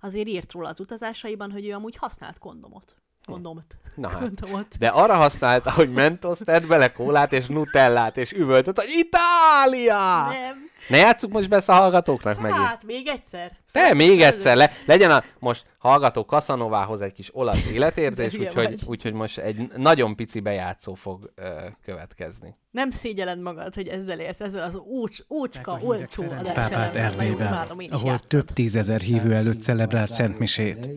azért 0.00 0.28
írt 0.28 0.52
róla 0.52 0.68
az 0.68 0.80
utazásaiban, 0.80 1.50
hogy 1.50 1.66
ő 1.66 1.72
amúgy 1.72 1.96
használt 1.96 2.38
kondomot. 2.38 2.96
Kondomot. 3.26 3.76
Na 3.94 4.08
hát. 4.08 4.20
Kondomot. 4.20 4.78
De 4.78 4.88
arra 4.88 5.14
használta, 5.14 5.72
hogy 5.72 5.90
mentoszt, 5.90 6.44
tett 6.44 6.66
bele 6.66 6.92
kólát 6.92 7.32
és 7.32 7.46
nutellát, 7.46 8.16
és 8.16 8.32
üvöltött, 8.32 8.76
hogy 8.80 8.90
Itália! 8.90 10.26
Nem. 10.28 10.65
Ne 10.88 10.96
játsszuk 10.96 11.30
most 11.32 11.48
be 11.48 11.56
ezt 11.56 11.68
a 11.68 11.72
hallgatóknak 11.72 12.40
megint. 12.40 12.60
Hát, 12.60 12.84
még 12.84 13.06
egyszer. 13.06 13.52
Te, 13.72 13.94
még 13.94 14.22
egyszer, 14.22 14.56
le, 14.56 14.72
legyen 14.86 15.10
a 15.10 15.24
most 15.38 15.64
hallgató 15.78 16.24
Kaszanovához 16.24 17.00
egy 17.00 17.12
kis 17.12 17.28
olasz 17.32 17.66
életérzés, 17.66 18.34
úgyhogy, 18.38 18.80
úgyhogy 18.86 19.12
most 19.12 19.38
egy 19.38 19.68
nagyon 19.76 20.16
pici 20.16 20.40
bejátszó 20.40 20.94
fog 20.94 21.32
ö, 21.34 21.48
következni. 21.84 22.56
Nem 22.70 22.90
szégyeled 22.90 23.40
magad, 23.40 23.74
hogy 23.74 23.88
ezzel 23.88 24.20
élsz, 24.20 24.40
ezzel 24.40 24.64
az 24.64 24.74
ócs, 24.74 25.18
ócska, 25.30 25.72
a 25.72 25.76
hírek 25.76 25.90
olcsó 25.90 26.22
Ferenc 26.22 26.52
pápát 26.52 26.94
Erdélyben, 26.96 27.52
ahol 27.52 27.78
játszom. 27.80 28.18
több 28.28 28.50
tízezer 28.50 29.00
hívő 29.00 29.34
előtt 29.34 29.62
celebrált 29.62 30.12
szentmisét. 30.12 30.88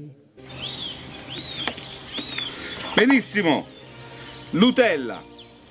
Benissimo. 2.96 3.64
Nutella, 4.52 5.24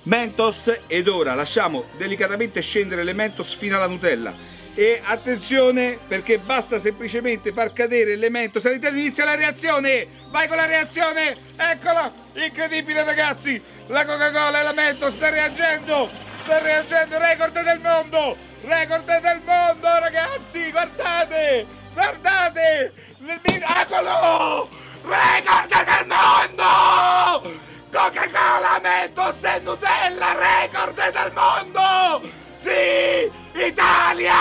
Mentos 0.05 0.71
ed 0.87 1.07
ora 1.09 1.35
lasciamo 1.35 1.85
delicatamente 1.97 2.61
scendere 2.63 3.03
le 3.05 3.13
Mentos 3.13 3.55
fino 3.55 3.77
alla 3.77 3.87
Nutella. 3.89 4.57
E 4.75 5.03
attenzione 5.05 5.99
perché 6.07 6.39
basta 6.39 6.79
semplicemente 6.79 7.53
far 7.53 7.73
cadere 7.73 8.15
le 8.17 8.29
Mentos. 8.31 8.65
All'interno 8.65 8.99
inizia 8.99 9.25
la 9.25 9.35
reazione. 9.35 10.07
Vai 10.31 10.47
con 10.47 10.57
la 10.57 10.67
reazione. 10.67 11.37
Eccola. 11.57 12.11
Incredibile 12.35 13.03
ragazzi. 13.03 13.61
La 13.89 14.05
Coca-Cola 14.05 14.61
e 14.61 14.63
la 14.63 14.73
Mentos 14.73 15.15
sta 15.15 15.31
reagendo. 15.31 16.09
Sta 16.45 16.61
reagendo. 16.61 17.19
Record 17.19 17.61
del 17.61 17.81
mondo. 17.81 18.37
Record 18.63 19.05
del 19.21 19.41
mondo 19.45 19.89
ragazzi. 19.99 20.71
Guardate. 20.71 21.67
Guardate. 21.93 22.93
Il 23.19 23.25
mi- 23.25 23.41
Eccolo. 23.81 24.69
Record 25.03 25.85
del 25.85 26.07
mondo. 26.07 27.61
Coca-Cola, 27.91 28.81
Mentos 28.83 29.43
e 29.43 29.61
Nutella, 29.65 30.35
record 30.35 30.97
del 30.97 31.33
mondo! 31.35 32.29
Sì! 32.61 33.31
Italia! 33.67 34.35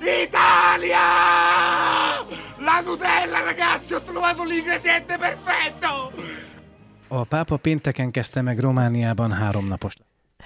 Italia! 0.00 0.98
La 2.58 2.80
Nutella, 2.84 3.40
ragazzi, 3.42 3.94
ho 3.94 4.02
trovato 4.02 4.42
l'ingrediente 4.42 5.16
perfetto! 5.16 6.12
A 7.08 7.24
pápa 7.24 7.56
pénteken 7.56 8.10
kezdte 8.10 8.42
meg 8.42 8.58
Romániában 8.58 9.32
háromnapos. 9.32 9.94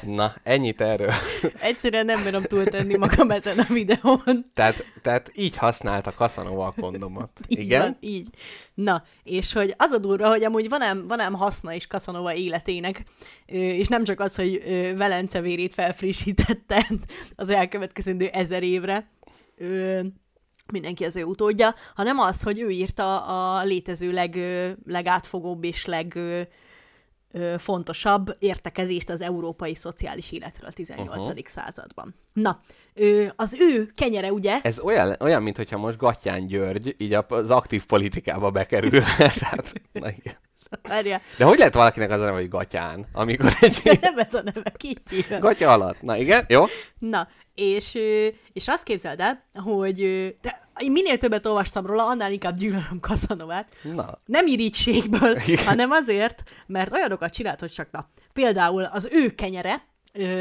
Na, 0.03 0.33
ennyit 0.43 0.81
erről. 0.81 1.13
Egyszerűen 1.61 2.05
nem 2.05 2.23
bírom 2.25 2.43
túltenni 2.43 2.97
magam 2.97 3.31
ezen 3.31 3.59
a 3.59 3.73
videón. 3.73 4.51
tehát, 4.55 4.85
tehát 5.03 5.31
így 5.35 5.57
használta 5.57 6.13
Casanova 6.13 6.67
a 6.67 6.75
kondomot. 6.81 7.31
Így 7.49 7.59
Igen? 7.59 7.81
Van, 7.81 7.97
így. 8.01 8.29
Na, 8.75 9.03
és 9.23 9.53
hogy 9.53 9.75
az 9.77 9.91
a 9.91 9.99
durva, 9.99 10.29
hogy 10.29 10.45
amúgy 10.45 10.69
van 10.69 10.83
ám, 10.83 11.07
van 11.07 11.21
ám 11.21 11.35
haszna 11.35 11.73
is 11.73 11.87
Casanova 11.87 12.35
életének, 12.35 13.03
és 13.47 13.89
nem 13.89 14.05
csak 14.05 14.21
az, 14.21 14.35
hogy 14.35 14.63
Velence 14.97 15.41
vérét 15.41 15.75
felfrissítette 15.75 16.87
az 17.37 17.49
elkövetkezendő 17.49 18.27
ezer 18.27 18.63
évre, 18.63 19.09
mindenki 20.73 21.05
az 21.05 21.17
ő 21.17 21.25
utódja, 21.25 21.75
hanem 21.95 22.19
az, 22.19 22.43
hogy 22.43 22.61
ő 22.61 22.71
írta 22.71 23.21
a 23.21 23.65
létező 23.65 24.11
leg, 24.11 24.39
legátfogóbb 24.87 25.65
és 25.65 25.85
leg, 25.85 26.19
fontosabb 27.59 28.37
értekezést 28.39 29.11
az 29.11 29.21
európai 29.21 29.75
szociális 29.75 30.33
életről 30.33 30.69
a 30.69 30.73
18. 30.73 31.27
Uh-huh. 31.27 31.47
században. 31.47 32.15
Na, 32.33 32.61
az 33.37 33.57
ő 33.59 33.91
kenyere, 33.95 34.33
ugye? 34.33 34.61
Ez 34.63 34.79
olyan, 34.81 35.17
olyan 35.21 35.43
mint 35.43 35.57
hogyha 35.57 35.79
most 35.79 35.97
Gattyán 35.97 36.47
György 36.47 36.95
így 36.99 37.15
az 37.29 37.51
aktív 37.51 37.87
politikába 37.87 38.51
bekerül. 38.51 39.03
Tehát, 39.41 39.73
na 39.93 40.09
igen. 40.09 40.35
Várjál, 40.83 41.21
De 41.39 41.45
hogy 41.45 41.59
lehet 41.59 41.75
valakinek 41.75 42.11
az 42.11 42.21
a 42.21 42.25
neve, 42.25 42.37
hogy 42.37 42.49
Gatyán, 42.49 43.07
amikor 43.13 43.53
egy 43.61 43.83
nem 44.01 44.19
ez 44.19 44.35
a 44.35 44.43
neve, 44.43 44.73
két 44.77 45.01
éve. 45.13 45.39
gatya 45.39 45.73
alatt? 45.73 46.03
Na 46.03 46.17
igen, 46.17 46.45
jó? 46.49 46.65
Na, 46.99 47.29
és, 47.55 47.99
és 48.53 48.69
azt 48.69 48.83
képzeld 48.83 49.21
el, 49.21 49.45
hogy 49.53 49.97
de 50.41 50.68
én 50.79 50.93
minél 50.93 51.19
többet 51.19 51.47
olvastam 51.47 51.87
róla, 51.87 52.07
annál 52.07 52.33
inkább 52.33 52.57
gyűlölöm 52.57 53.01
Kazanovát. 53.01 53.69
Na. 53.95 54.15
Nem 54.25 54.47
irigységből, 54.47 55.37
hanem 55.67 55.91
azért, 55.91 56.43
mert 56.67 56.93
olyanokat 56.93 57.33
csinált, 57.33 57.61
hogy 57.61 57.71
csak 57.71 57.91
na. 57.91 58.09
Például 58.33 58.85
az 58.85 59.09
ő 59.13 59.35
kenyere, 59.35 59.87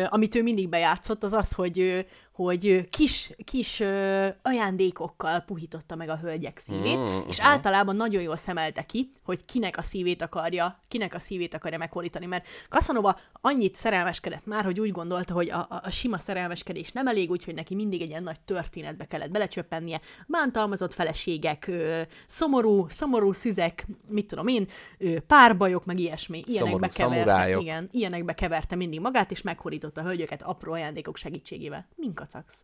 amit 0.10 0.36
ő 0.36 0.44
mindig 0.44 0.70
bejátszott, 0.70 1.24
az 1.24 1.34
az, 1.34 1.52
hogy, 1.52 2.06
hogy 2.38 2.90
kis, 2.90 3.32
kis 3.44 3.80
ö, 3.80 4.28
ajándékokkal 4.42 5.40
puhította 5.40 5.96
meg 5.96 6.10
a 6.10 6.18
hölgyek 6.18 6.58
szívét, 6.60 6.98
Mm, 6.98 7.28
és 7.28 7.40
aha. 7.40 7.50
általában 7.50 7.96
nagyon 7.96 8.22
jól 8.22 8.38
szemelte 8.38 8.86
ki, 8.86 9.12
hogy 9.24 9.46
kinek 9.46 9.78
a 9.78 9.82
szívét 9.82 10.22
akarja, 10.22 10.80
kinek 10.88 11.14
a 11.14 11.20
szívét 11.20 11.54
akarja 11.54 11.78
meghódítani, 11.78 12.26
mert 12.26 12.48
Casanova 12.70 13.20
annyit 13.42 13.76
szerelmeskedett 13.76 14.46
már, 14.46 14.64
hogy 14.64 14.80
úgy 14.80 14.92
gondolta, 14.92 15.34
hogy 15.34 15.50
a, 15.50 15.60
a, 15.60 15.82
a 15.84 15.90
sima 15.90 16.18
szerelmeskedés 16.18 16.92
nem 16.92 17.08
elég, 17.08 17.30
úgyhogy 17.30 17.54
neki 17.54 17.76
mindig 17.76 18.02
egy 18.02 18.10
ilyen 18.10 18.24
nagy 18.24 18.40
történetbe 18.40 19.06
kellett 19.06 19.32
belecsöppennie. 19.32 20.02
Bántalmazott 20.28 20.94
feleségek, 20.94 21.68
ö, 21.68 22.02
szomorú, 22.28 22.86
szomorú 22.90 23.32
szüzek, 23.32 23.86
mit 24.10 24.28
tudom 24.28 24.48
én, 24.48 24.68
ö, 24.98 25.20
párbajok, 25.20 25.86
meg 25.86 26.00
ilyesmi. 26.00 26.44
Ilyenekbe 26.48 26.90
Szomorú 26.92 27.14
keverte, 27.24 27.60
igen, 27.60 27.90
ilyenekbe 27.92 28.34
keverte 28.34 28.76
mindig 28.76 29.00
magát, 29.00 29.32
és 29.32 29.42
meghódította 29.42 30.02
a 30.02 30.04
hölgyeket 30.04 30.42
apró 30.42 30.72
ajándékok 30.72 31.18
segítségével. 31.18 31.88
Min 31.96 32.14
kacagsz? 32.32 32.64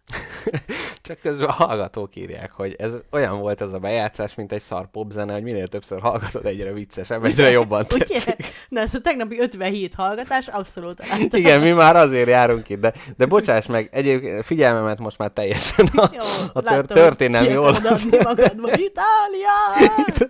Csak 1.02 1.20
közben 1.20 1.48
a 1.48 1.52
hallgatók 1.52 2.16
írják, 2.16 2.52
hogy 2.52 2.76
ez 2.78 2.94
olyan 3.12 3.40
volt 3.40 3.62
ez 3.62 3.74
a 3.74 3.80
bejátszás, 3.80 4.36
mint 4.36 4.52
egy 4.52 4.62
szar 4.62 4.92
popzene, 4.92 5.34
hogy 5.34 5.44
minél 5.44 5.68
többször 5.68 6.02
hallgatod, 6.02 6.46
egyre 6.46 6.74
viccesebb, 6.74 7.26
egyre 7.26 7.50
jobban 7.50 7.86
Ugye? 7.94 8.06
tetszik. 8.06 8.46
Na, 8.70 8.80
ez 8.80 8.94
a 8.94 9.00
tegnapi 9.00 9.40
57 9.40 9.94
hallgatás 9.96 10.48
abszolút 10.48 11.02
által. 11.10 11.40
Igen, 11.40 11.62
mi 11.62 11.72
már 11.72 11.96
azért 11.96 12.30
járunk 12.30 12.70
itt, 12.70 12.80
de, 12.80 12.94
de 13.18 13.26
bocsáss 13.26 13.66
meg, 13.66 13.90
egyébként 13.92 14.46
figyelmemet 14.46 15.00
most 15.00 15.18
már 15.18 15.30
teljesen 15.30 15.86
a, 15.86 16.10
Jó, 16.14 16.20
a 16.54 16.62
tör, 16.62 16.86
történelmi 16.86 17.58
olasz. 17.58 18.06
Itália! 18.76 19.52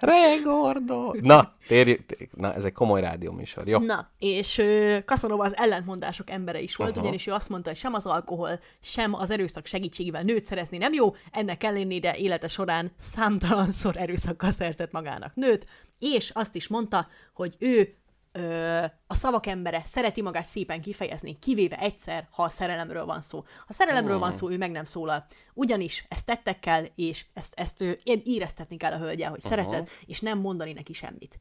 Regordo! 0.01 1.13
Na, 1.21 1.53
térjük, 1.67 2.01
na, 2.37 2.55
ez 2.55 2.65
egy 2.65 2.73
komoly 2.73 3.01
rádióműsor, 3.01 3.69
jó? 3.69 3.79
Na, 3.79 4.11
és 4.19 4.59
ö, 4.59 4.99
Casanova 5.05 5.45
az 5.45 5.57
ellentmondások 5.57 6.31
embere 6.31 6.61
is 6.61 6.77
volt, 6.77 6.91
Aha. 6.91 7.01
ugyanis 7.01 7.27
ő 7.27 7.33
azt 7.33 7.49
mondta, 7.49 7.69
hogy 7.69 7.79
sem 7.79 7.95
az 7.95 8.07
alkohol, 8.07 8.61
sem 8.81 9.15
az 9.15 9.31
erőszak 9.31 9.67
segítségével 9.67 10.23
nőt 10.23 10.45
szerezni 10.45 10.79
nem 10.79 10.93
jó, 10.93 11.15
ennek 11.31 11.65
ellenére 11.65 12.17
élete 12.17 12.49
során 12.49 12.93
számtalanszor 12.99 13.97
erőszakkal 13.97 14.51
szerzett 14.51 14.93
magának 14.93 15.35
nőt, 15.35 15.67
és 15.99 16.31
azt 16.35 16.55
is 16.55 16.69
mondta, 16.69 17.07
hogy 17.35 17.57
ő 17.59 17.95
ö, 18.33 18.85
a 19.07 19.15
szavak 19.15 19.47
embere 19.47 19.83
szereti 19.85 20.23
magát 20.23 20.47
szépen 20.47 20.81
kifejezni, 20.81 21.39
kivéve 21.39 21.77
egyszer, 21.77 22.29
ha 22.31 22.43
a 22.43 22.49
szerelemről 22.49 23.05
van 23.05 23.21
szó. 23.21 23.45
Ha 23.67 23.73
szerelemről 23.73 24.19
van 24.19 24.33
szó, 24.33 24.51
ő 24.51 24.57
meg 24.57 24.71
nem 24.71 24.85
szólal. 24.85 25.27
Ugyanis 25.55 26.05
ezt 26.09 26.27
tettekkel, 26.27 26.87
és 26.95 27.25
ezt, 27.35 27.55
ezt 27.57 27.81
ö, 27.81 27.91
éreztetni 28.25 28.77
kell 28.77 28.93
a 28.93 28.99
hölgye, 28.99 29.27
hogy 29.27 29.43
szereted, 29.43 29.89
és 30.07 30.21
nem 30.21 30.39
mondani 30.39 30.73
neki 30.73 30.93
semmit. 30.93 31.41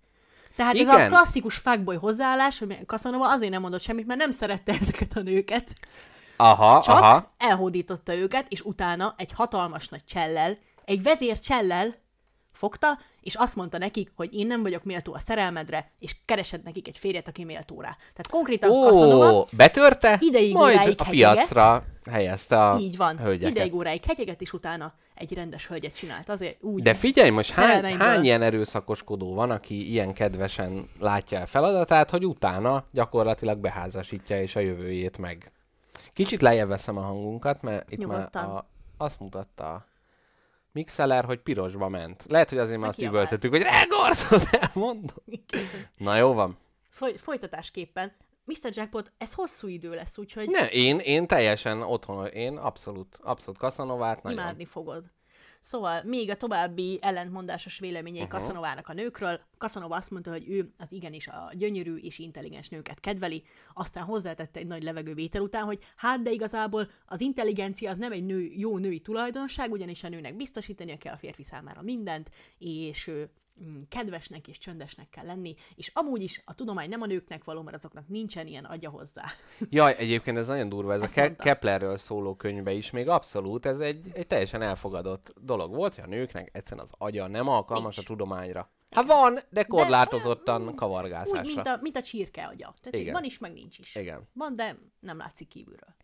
Tehát 0.55 0.75
ez 0.75 0.87
a 0.87 0.93
Igen. 0.93 1.09
klasszikus 1.09 1.55
fuckboy 1.55 1.95
hozzáállás, 1.95 2.59
hogy 2.59 2.85
Casanova 2.85 3.31
azért 3.31 3.51
nem 3.51 3.61
mondott 3.61 3.81
semmit, 3.81 4.05
mert 4.05 4.19
nem 4.19 4.31
szerette 4.31 4.73
ezeket 4.81 5.17
a 5.17 5.21
nőket, 5.21 5.73
Aha, 6.41 6.81
csak 6.81 6.95
aha. 6.95 7.33
elhódította 7.37 8.15
őket, 8.15 8.45
és 8.49 8.61
utána 8.61 9.13
egy 9.17 9.31
hatalmas 9.31 9.87
nagy 9.87 10.03
csellel, 10.03 10.57
egy 10.85 11.03
vezér 11.03 11.39
csellel 11.39 11.95
fogta, 12.59 12.99
és 13.21 13.35
azt 13.35 13.55
mondta 13.55 13.77
nekik, 13.77 14.11
hogy 14.15 14.33
én 14.33 14.47
nem 14.47 14.61
vagyok 14.61 14.83
méltó 14.83 15.13
a 15.13 15.19
szerelmedre, 15.19 15.91
és 15.99 16.15
keresed 16.25 16.63
nekik 16.63 16.87
egy 16.87 16.97
férjet, 16.97 17.27
aki 17.27 17.43
méltó 17.43 17.81
rá. 17.81 17.95
Tehát 17.99 18.29
konkrétan 18.29 18.69
Ó, 18.69 18.83
Casanova 18.83 19.45
betörte, 19.57 20.17
ideig 20.21 20.53
majd 20.53 20.75
óráig 20.75 20.95
a 20.99 21.03
hegyeget. 21.03 21.35
piacra 21.35 21.83
helyezte 22.09 22.67
a 22.67 22.79
így 22.79 22.97
van, 22.97 23.17
hölgyeket. 23.17 23.55
ideig 23.55 23.73
óráig 23.75 24.03
hegyeget, 24.03 24.41
és 24.41 24.53
utána 24.53 24.93
egy 25.15 25.33
rendes 25.33 25.67
hölgyet 25.67 25.93
csinált. 25.93 26.29
Azért 26.29 26.63
úgy. 26.63 26.81
De 26.81 26.93
figyelj, 26.93 27.29
most 27.29 27.51
hány, 27.51 27.97
hány 27.97 28.23
ilyen 28.23 28.41
erőszakoskodó 28.41 29.33
van, 29.33 29.51
aki 29.51 29.89
ilyen 29.91 30.13
kedvesen 30.13 30.89
látja 30.99 31.37
el 31.37 31.47
feladatát, 31.47 32.09
hogy 32.09 32.25
utána 32.25 32.83
gyakorlatilag 32.91 33.57
beházasítja 33.57 34.41
és 34.41 34.55
a 34.55 34.59
jövőjét 34.59 35.17
meg. 35.17 35.51
Kicsit 36.13 36.41
lejjebb 36.41 36.67
veszem 36.67 36.97
a 36.97 37.01
hangunkat, 37.01 37.61
mert 37.61 37.91
itt 37.91 37.99
Nyugodtan. 37.99 38.45
már 38.45 38.55
a, 38.55 38.65
azt 38.97 39.19
mutatta 39.19 39.73
a 39.73 39.88
Mixeler, 40.71 41.25
hogy 41.25 41.39
pirosba 41.39 41.89
ment. 41.89 42.23
Lehet, 42.27 42.49
hogy 42.49 42.57
azért 42.57 42.79
már 42.79 42.89
azt 42.89 43.01
üvöltöttük, 43.01 43.51
hogy 43.51 43.61
Regordot 43.61 44.47
elmondom. 44.61 45.23
Na 45.97 46.15
jó 46.15 46.33
van. 46.33 46.57
Foly- 46.89 47.17
folytatásképpen, 47.17 48.15
Mr. 48.45 48.69
Jackpot, 48.71 49.11
ez 49.17 49.33
hosszú 49.33 49.67
idő 49.67 49.93
lesz, 49.93 50.17
úgyhogy 50.17 50.49
Ne, 50.49 50.67
én, 50.69 50.99
én 50.99 51.27
teljesen 51.27 51.81
otthon, 51.81 52.25
én 52.25 52.57
abszolút, 52.57 53.19
abszolút 53.21 53.59
Kaszanovát 53.59 54.23
nagyon. 54.23 54.39
imádni 54.39 54.65
fogod. 54.65 55.03
Szóval 55.59 56.03
még 56.03 56.29
a 56.29 56.37
további 56.37 56.99
ellentmondásos 57.01 57.79
véleményei 57.79 58.23
uh-huh. 58.23 58.39
Kaszanovának 58.39 58.87
a 58.87 58.93
nőkről. 58.93 59.39
Kaszanova 59.57 59.95
azt 59.95 60.11
mondta, 60.11 60.31
hogy 60.31 60.49
ő 60.49 60.73
az 60.77 60.91
igenis 60.91 61.27
a 61.27 61.51
gyönyörű 61.53 61.95
és 61.95 62.19
intelligens 62.19 62.69
nőket 62.69 62.99
kedveli, 62.99 63.43
aztán 63.73 64.03
hozzátette 64.03 64.59
egy 64.59 64.67
nagy 64.67 64.83
levegővétel 64.83 65.41
után, 65.41 65.63
hogy 65.63 65.83
hát 65.95 66.21
de 66.21 66.31
igazából 66.31 66.89
az 67.05 67.21
intelligencia 67.21 67.89
az 67.89 67.97
nem 67.97 68.11
egy 68.11 68.25
nő, 68.25 68.41
jó 68.41 68.77
női 68.77 68.99
tulajdonság, 68.99 69.71
ugyanis 69.71 70.03
a 70.03 70.09
nőnek 70.09 70.35
biztosítania 70.35 70.97
kell 70.97 71.13
a 71.13 71.17
férfi 71.17 71.43
számára 71.43 71.81
mindent, 71.81 72.29
és 72.57 73.07
ő 73.07 73.29
kedvesnek 73.89 74.47
és 74.47 74.57
csöndesnek 74.57 75.09
kell 75.09 75.25
lenni, 75.25 75.55
és 75.75 75.91
amúgy 75.93 76.21
is 76.21 76.41
a 76.45 76.53
tudomány 76.53 76.89
nem 76.89 77.01
a 77.01 77.05
nőknek 77.05 77.43
való, 77.43 77.61
mert 77.61 77.75
azoknak 77.75 78.07
nincsen 78.07 78.47
ilyen 78.47 78.65
agya 78.65 78.89
hozzá. 78.89 79.25
Jaj, 79.69 79.95
egyébként 79.97 80.37
ez 80.37 80.47
nagyon 80.47 80.69
durva, 80.69 80.93
ez 80.93 81.01
Ezt 81.01 81.17
a 81.17 81.21
Ke-. 81.21 81.35
Keplerről 81.35 81.97
szóló 81.97 82.35
könyvbe 82.35 82.71
is 82.71 82.91
még 82.91 83.07
abszolút, 83.07 83.65
ez 83.65 83.79
egy, 83.79 84.05
egy 84.13 84.27
teljesen 84.27 84.61
elfogadott 84.61 85.33
dolog 85.41 85.75
volt, 85.75 85.95
hogy 85.95 86.03
a 86.03 86.07
nőknek 86.07 86.49
egyszerűen 86.53 86.85
az 86.85 86.93
agya 86.97 87.27
nem 87.27 87.47
alkalmas 87.47 87.95
Nincs. 87.95 88.09
a 88.09 88.13
tudományra. 88.13 88.71
Hát 88.89 89.05
van, 89.05 89.39
de 89.49 89.63
korlátozottan 89.63 90.67
Úgy, 90.67 90.75
kavargászásra. 90.75 91.41
mint 91.41 91.67
a, 91.67 91.79
mint 91.81 91.95
a 91.95 92.01
csirke 92.01 92.43
agya. 92.43 92.73
Tehát. 92.81 92.99
Igen. 92.99 93.13
van 93.13 93.23
is, 93.23 93.37
meg 93.37 93.53
nincs 93.53 93.77
is. 93.77 93.95
Igen. 93.95 94.27
Van, 94.33 94.55
de 94.55 94.77
nem 94.99 95.17
látszik 95.17 95.47
kívülről. 95.47 95.95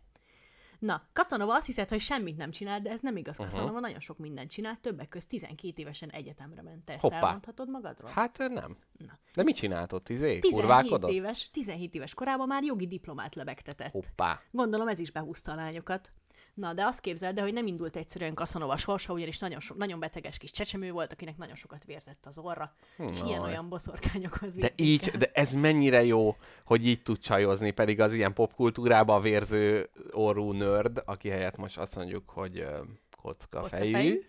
Na, 0.78 1.02
Casanova 1.12 1.54
azt 1.54 1.66
hiszed, 1.66 1.88
hogy 1.88 2.00
semmit 2.00 2.36
nem 2.36 2.50
csinált, 2.50 2.82
de 2.82 2.90
ez 2.90 3.00
nem 3.00 3.16
igaz. 3.16 3.36
Casanova 3.36 3.80
nagyon 3.80 4.00
sok 4.00 4.18
mindent 4.18 4.50
csinált, 4.50 4.80
többek 4.80 5.08
közt 5.08 5.28
12 5.28 5.82
évesen 5.82 6.10
egyetemre 6.10 6.62
ment. 6.62 6.84
Te 6.84 6.92
ezt 6.92 7.02
Hoppá. 7.02 7.20
elmondhatod 7.20 7.68
magadról? 7.70 8.10
Hát 8.10 8.38
nem. 8.38 8.76
Na. 8.98 9.18
De 9.34 9.42
mit 9.42 9.56
csinált 9.56 9.92
ott? 9.92 10.08
Izé? 10.08 10.38
17 10.38 10.52
Kurválkodott? 10.52 11.10
éves, 11.10 11.50
17 11.50 11.94
éves 11.94 12.14
korában 12.14 12.46
már 12.46 12.62
jogi 12.62 12.86
diplomát 12.86 13.34
lebegtetett. 13.34 13.92
Hoppá. 13.92 14.40
Gondolom 14.50 14.88
ez 14.88 14.98
is 14.98 15.10
behúzta 15.10 15.52
a 15.52 15.54
lányokat. 15.54 16.12
Na, 16.56 16.72
de 16.72 16.84
azt 16.84 17.00
képzeld, 17.00 17.34
de 17.34 17.40
hogy 17.42 17.52
nem 17.52 17.66
indult 17.66 17.96
egyszerűen 17.96 18.34
Casanova 18.34 18.76
sorsa, 18.76 19.12
ugyanis 19.12 19.38
nagyon, 19.38 19.60
so, 19.60 19.74
nagyon 19.74 19.98
beteges 19.98 20.38
kis 20.38 20.50
csecsemő 20.50 20.90
volt, 20.90 21.12
akinek 21.12 21.36
nagyon 21.36 21.54
sokat 21.54 21.84
vérzett 21.84 22.26
az 22.26 22.38
orra, 22.38 22.74
és 22.96 23.18
Jaj. 23.18 23.28
ilyen-olyan 23.28 23.68
boszorkányokhoz 23.68 24.54
De 24.54 24.72
így, 24.76 25.08
el. 25.12 25.18
de 25.18 25.30
ez 25.32 25.52
mennyire 25.52 26.04
jó, 26.04 26.36
hogy 26.64 26.86
így 26.86 27.02
tud 27.02 27.18
csajozni, 27.18 27.70
pedig 27.70 28.00
az 28.00 28.12
ilyen 28.12 28.32
popkultúrában 28.32 29.16
a 29.16 29.20
vérző 29.20 29.90
orrú 30.10 30.52
nörd, 30.52 31.02
aki 31.04 31.28
helyett 31.28 31.56
most 31.56 31.78
azt 31.78 31.96
mondjuk, 31.96 32.30
hogy 32.30 32.58
ö, 32.58 32.80
kocka 33.22 33.62
fejű, 33.62 33.90
Kockafejű. 33.92 34.22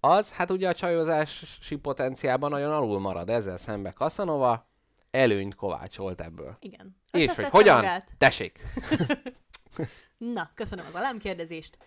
az 0.00 0.32
hát 0.32 0.50
ugye 0.50 0.68
a 0.68 0.74
csajozási 0.74 1.76
potenciában 1.76 2.50
nagyon 2.50 2.72
alul 2.72 3.00
marad. 3.00 3.30
Ezzel 3.30 3.56
szembe 3.56 3.92
Casanova 3.92 4.68
előnyt 5.10 5.54
kovácsolt 5.54 6.20
ebből. 6.20 6.56
Igen. 6.60 6.96
És 7.12 7.26
hogy 7.26 7.44
hogyan? 7.44 7.76
magát. 7.76 8.10
Tessék! 8.18 8.60
Na, 10.32 10.50
köszönöm 10.54 10.86
az 10.86 10.94
alámkérdezést. 10.94 11.78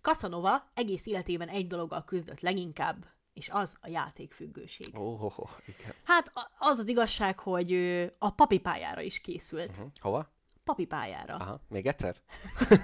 Casanova 0.00 0.70
egész 0.74 1.06
életében 1.06 1.48
egy 1.48 1.66
dologgal 1.66 2.04
küzdött 2.04 2.40
leginkább, 2.40 3.06
és 3.32 3.48
az 3.48 3.76
a 3.80 3.88
játékfüggőség. 3.88 4.98
Ó, 4.98 5.02
oh, 5.02 5.38
oh, 5.38 5.50
igen. 5.66 5.92
Hát 6.04 6.30
a- 6.34 6.50
az 6.58 6.78
az 6.78 6.88
igazság, 6.88 7.38
hogy 7.38 7.72
a 8.18 8.30
papipályára 8.30 9.00
is 9.00 9.20
készült. 9.20 9.76
Hm, 9.76 9.82
Hova? 10.00 10.28
Papipályára. 10.64 11.34
Aha, 11.34 11.60
még 11.68 11.86
egyszer? 11.86 12.16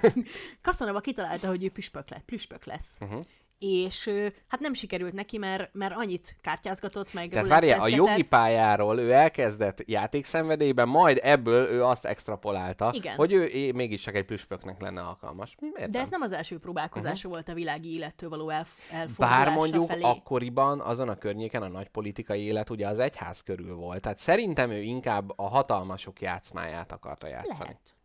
Casanova 0.61 0.99
kitalálta, 0.99 1.47
hogy 1.47 1.63
ő 1.63 1.69
püspök, 1.71 2.09
le, 2.09 2.21
püspök 2.25 2.65
lesz. 2.65 2.97
Uh-huh. 3.01 3.21
És 3.59 4.09
hát 4.47 4.59
nem 4.59 4.73
sikerült 4.73 5.13
neki, 5.13 5.37
mert, 5.37 5.69
mert 5.73 5.93
annyit 5.95 6.35
kártyázgatott 6.41 7.13
meg. 7.13 7.29
Tehát 7.29 7.47
várjál, 7.47 7.79
a 7.79 7.87
jogi 7.87 8.23
pályáról 8.23 8.99
ő 8.99 9.11
elkezdett 9.11 9.89
játékszenvedélyben, 9.89 10.87
majd 10.87 11.19
ebből 11.21 11.67
ő 11.67 11.83
azt 11.83 12.05
extrapolálta, 12.05 12.91
Igen. 12.93 13.15
hogy 13.15 13.33
ő 13.33 13.71
mégiscsak 13.71 14.15
egy 14.15 14.25
püspöknek 14.25 14.81
lenne 14.81 15.01
alkalmas. 15.01 15.55
Hm, 15.59 15.65
Értem. 15.65 15.91
De 15.91 15.99
ez 15.99 16.09
nem 16.09 16.21
az 16.21 16.31
első 16.31 16.59
próbálkozása 16.59 17.15
uh-huh. 17.15 17.31
volt 17.31 17.49
a 17.49 17.53
világi 17.53 17.93
élettől 17.93 18.29
való 18.29 18.49
elf- 18.49 18.69
Bár 18.89 18.99
elfordulása 18.99 19.51
mondjuk 19.51 19.87
felé. 19.87 20.01
akkoriban, 20.01 20.79
azon 20.79 21.09
a 21.09 21.15
környéken 21.15 21.61
a 21.61 21.67
nagy 21.67 21.87
politikai 21.87 22.41
élet 22.41 22.69
ugye 22.69 22.87
az 22.87 22.99
egyház 22.99 23.41
körül 23.41 23.75
volt. 23.75 24.01
Tehát 24.01 24.17
szerintem 24.17 24.71
ő 24.71 24.81
inkább 24.81 25.31
a 25.35 25.47
hatalmasok 25.47 26.21
játszmáját 26.21 26.91
akarta 26.91 27.27
játszani. 27.27 27.59
Lehet. 27.59 27.95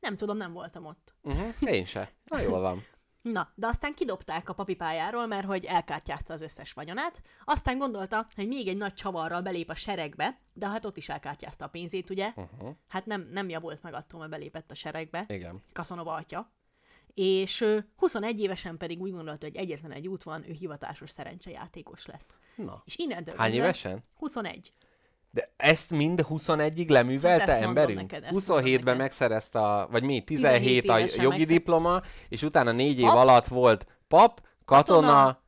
Nem 0.00 0.16
tudom, 0.16 0.36
nem 0.36 0.52
voltam 0.52 0.86
ott. 0.86 1.14
Uh-huh. 1.22 1.54
Én 1.60 1.84
se. 1.84 2.10
Na 2.24 2.40
jól 2.40 2.60
van. 2.60 2.84
Na, 3.32 3.52
de 3.54 3.66
aztán 3.66 3.94
kidobták 3.94 4.48
a 4.48 4.52
papipályáról, 4.52 5.26
mert 5.26 5.46
hogy 5.46 5.64
elkártyázta 5.64 6.32
az 6.32 6.40
összes 6.40 6.72
vagyonát. 6.72 7.22
Aztán 7.44 7.78
gondolta, 7.78 8.26
hogy 8.34 8.46
még 8.46 8.68
egy 8.68 8.76
nagy 8.76 8.94
csavarral 8.94 9.40
belép 9.40 9.70
a 9.70 9.74
seregbe, 9.74 10.38
de 10.54 10.68
hát 10.68 10.84
ott 10.84 10.96
is 10.96 11.08
elkártyázta 11.08 11.64
a 11.64 11.68
pénzét, 11.68 12.10
ugye? 12.10 12.32
Uh-huh. 12.36 12.74
Hát 12.88 13.06
nem, 13.06 13.28
nem 13.32 13.48
javult 13.48 13.82
meg 13.82 13.94
attól, 13.94 14.18
mert 14.18 14.30
belépett 14.30 14.70
a 14.70 14.74
seregbe. 14.74 15.24
Igen. 15.28 15.62
Kaszanova 15.72 16.12
atya. 16.12 16.50
És 17.14 17.60
ö, 17.60 17.78
21 17.96 18.40
évesen 18.40 18.76
pedig 18.76 19.00
úgy 19.00 19.10
gondolta, 19.10 19.46
hogy 19.46 19.56
egyetlen 19.56 19.92
egy 19.92 20.08
út 20.08 20.22
van, 20.22 20.48
ő 20.48 20.52
hivatásos 20.52 21.10
szerencsejátékos 21.10 22.06
lesz. 22.06 22.36
Na. 22.54 22.82
És 22.84 22.96
innentől 22.96 23.36
Hány 23.36 23.52
évesen? 23.52 23.98
21. 24.14 24.72
De 25.36 25.52
ezt 25.56 25.90
mind 25.90 26.24
21-ig 26.28 26.88
leművelte 26.88 27.52
Hát 27.52 27.62
emberünk? 27.62 28.00
neked, 28.00 28.22
ezt 28.24 28.32
mondom 28.32 28.64
27-ben 28.64 28.82
neked. 28.84 28.96
megszerezte 28.96 29.58
a, 29.58 29.88
vagy 29.90 30.02
mi, 30.02 30.20
17, 30.24 30.80
17 30.80 30.88
a 30.90 31.22
jogi 31.22 31.26
megszer- 31.38 31.48
diploma, 31.58 32.02
és 32.28 32.42
utána 32.42 32.72
négy 32.72 32.98
év 32.98 33.06
Pap. 33.06 33.16
alatt 33.16 33.46
volt 33.46 33.86
pap, 34.08 34.40
katona, 34.64 35.06
Katona. 35.06 35.42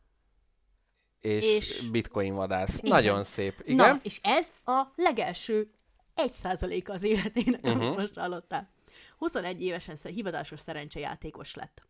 és, 1.21 1.45
És- 1.57 1.89
bitcoin 1.91 2.35
vadász. 2.35 2.79
Igen. 2.79 2.91
Nagyon 2.91 3.25
szép. 3.25 3.63
Igen? 3.65 3.77
Na, 3.77 4.01
és 4.03 4.21
ez 4.23 4.47
a 4.65 4.83
legelső 4.97 5.71
1%-a 6.17 6.93
az 6.93 7.03
életének, 7.03 7.65
uh-huh. 7.65 7.83
amit 7.83 7.97
most 7.99 8.19
hallottál. 8.19 8.71
21 9.19 9.63
évesen 9.63 9.97
hivatásos 10.03 10.61
szerencsejátékos 10.61 11.55
lett. 11.55 11.83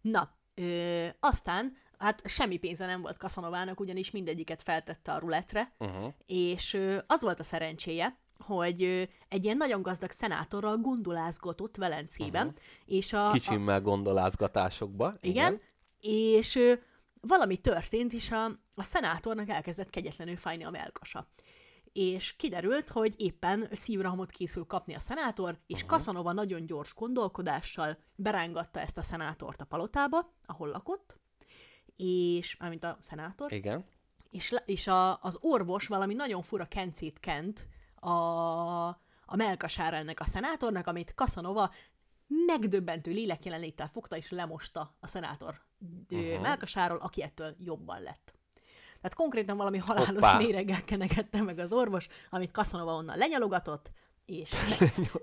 Na, 0.00 0.34
ö, 0.54 1.06
aztán, 1.20 1.76
hát 2.04 2.22
semmi 2.28 2.56
pénze 2.56 2.86
nem 2.86 3.00
volt 3.00 3.16
Kaszanovának, 3.16 3.80
ugyanis 3.80 4.10
mindegyiket 4.10 4.62
feltette 4.62 5.12
a 5.12 5.18
ruletre, 5.18 5.72
uh-huh. 5.78 6.12
és 6.26 6.78
az 7.06 7.20
volt 7.20 7.40
a 7.40 7.44
szerencséje, 7.44 8.18
hogy 8.38 8.82
egy 9.28 9.44
ilyen 9.44 9.56
nagyon 9.56 9.82
gazdag 9.82 10.10
szenátorral 10.10 10.76
gondolázgatott 10.76 11.76
Velencében, 11.76 12.46
uh-huh. 12.46 12.62
és 12.84 13.12
a, 13.12 13.28
a, 13.28 13.32
Kicsimmel 13.32 13.80
gondolázgatásokba. 13.80 15.14
igen, 15.20 15.60
és 16.00 16.54
ö, 16.54 16.72
valami 17.20 17.56
történt, 17.56 18.12
és 18.12 18.30
a, 18.30 18.44
a 18.74 18.82
szenátornak 18.82 19.48
elkezdett 19.48 19.90
kegyetlenül 19.90 20.36
fájni 20.36 20.64
a 20.64 20.70
melkasa. 20.70 21.28
És 21.92 22.36
kiderült, 22.36 22.88
hogy 22.88 23.14
éppen 23.16 23.68
szívrohamot 23.72 24.30
készül 24.30 24.64
kapni 24.66 24.94
a 24.94 25.00
szenátor, 25.00 25.58
és 25.66 25.74
uh-huh. 25.74 25.90
Kaszanova 25.90 26.32
nagyon 26.32 26.66
gyors 26.66 26.94
gondolkodással 26.94 27.98
berángatta 28.14 28.80
ezt 28.80 28.98
a 28.98 29.02
szenátort 29.02 29.60
a 29.60 29.64
palotába, 29.64 30.32
ahol 30.44 30.68
lakott, 30.68 31.18
és, 31.96 32.56
mármint 32.56 32.84
a 32.84 32.98
szenátor, 33.00 33.52
Igen. 33.52 33.84
és, 34.30 34.54
és 34.64 34.86
a, 34.86 35.22
az 35.22 35.38
orvos 35.40 35.86
valami 35.86 36.14
nagyon 36.14 36.42
fura 36.42 36.64
kencét 36.64 37.20
kent 37.20 37.66
a, 37.94 38.10
a 39.26 39.36
melkasára 39.36 39.96
ennek 39.96 40.20
a 40.20 40.24
szenátornak, 40.24 40.86
amit 40.86 41.14
Kaszanova 41.14 41.70
megdöbbentő 42.46 43.10
lélekjelenléttel 43.10 43.88
fogta 43.88 44.16
és 44.16 44.30
lemosta 44.30 44.96
a 45.00 45.06
szenátor 45.06 45.60
uh-huh. 46.10 46.40
melkasáról, 46.40 46.98
aki 46.98 47.22
ettől 47.22 47.56
jobban 47.58 48.02
lett. 48.02 48.34
Tehát 48.96 49.14
konkrétan 49.14 49.56
valami 49.56 49.78
halálos 49.78 50.08
Hoppá. 50.08 50.38
méreggel 50.38 50.82
kenegette 50.82 51.42
meg 51.42 51.58
az 51.58 51.72
orvos, 51.72 52.08
amit 52.30 52.50
Kaszanova 52.50 52.94
onnan 52.94 53.16
lenyalogatott, 53.16 53.90
és, 54.26 54.52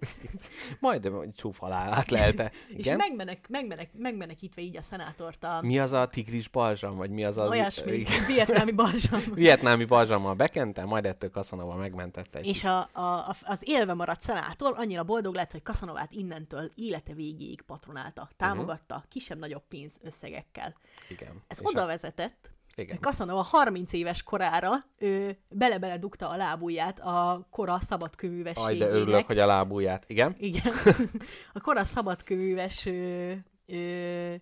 Majdnem, 0.79 1.13
hogy 1.13 1.33
csúf 1.33 1.57
halálát 1.57 2.09
lelte. 2.09 2.51
és 2.77 2.87
megmenek, 2.97 3.49
megmenek, 3.49 3.89
megmenekítve 3.93 4.61
így 4.61 4.77
a 4.77 4.81
szenátort 4.81 5.43
a 5.43 5.59
Mi 5.61 5.79
az 5.79 5.91
a 5.91 6.07
tigris 6.07 6.47
balzsam, 6.47 6.95
vagy 6.95 7.09
mi 7.09 7.23
az 7.23 7.37
az... 7.37 7.49
olyasmi 7.49 8.05
vietnámi 8.27 8.71
balzsam. 8.71 9.21
Vietnámi 9.33 9.85
balzsammal 9.85 10.33
bekente, 10.33 10.85
majd 10.85 11.05
ettől 11.05 11.29
Kaszanova 11.29 11.75
megmentette. 11.75 12.39
Egy 12.39 12.47
És 12.47 12.63
a, 12.63 12.89
a, 12.91 13.01
a, 13.01 13.35
az 13.41 13.61
élve 13.63 13.93
maradt 13.93 14.21
szenátor 14.21 14.73
annyira 14.77 15.03
boldog 15.03 15.35
lett, 15.35 15.51
hogy 15.51 15.63
Kaszanovát 15.63 16.11
innentől 16.11 16.71
élete 16.75 17.13
végéig 17.13 17.61
patronálta, 17.61 18.29
támogatta 18.37 18.95
uh-huh. 18.95 19.09
kisebb-nagyobb 19.09 19.63
pénz 19.67 19.93
összegekkel. 20.01 20.75
Igen. 21.09 21.43
Ez 21.47 21.59
És 21.61 21.67
oda 21.67 21.81
a- 21.81 21.85
vezetett, 21.85 22.51
Igen. 22.75 22.99
Kaszanova 22.99 23.41
30 23.41 23.93
éves 23.93 24.23
korára 24.23 24.71
ő 24.97 25.37
bele-bele 25.49 25.97
dugta 25.97 26.29
a 26.29 26.35
lábujját 26.35 26.99
a 26.99 27.47
kora 27.49 27.73
Aj, 27.73 27.79
szabadkőművességének. 27.81 28.89
de 28.89 28.95
örülök, 28.95 29.25
hogy 29.25 29.39
a 29.39 29.45
lábúját. 29.45 30.03
Igen? 30.07 30.35
Igen. 30.37 30.73
a 31.53 31.59
kora 31.59 31.83
szabadkőműves 31.83 32.85
ö, 32.85 33.33
ö, 33.65 34.33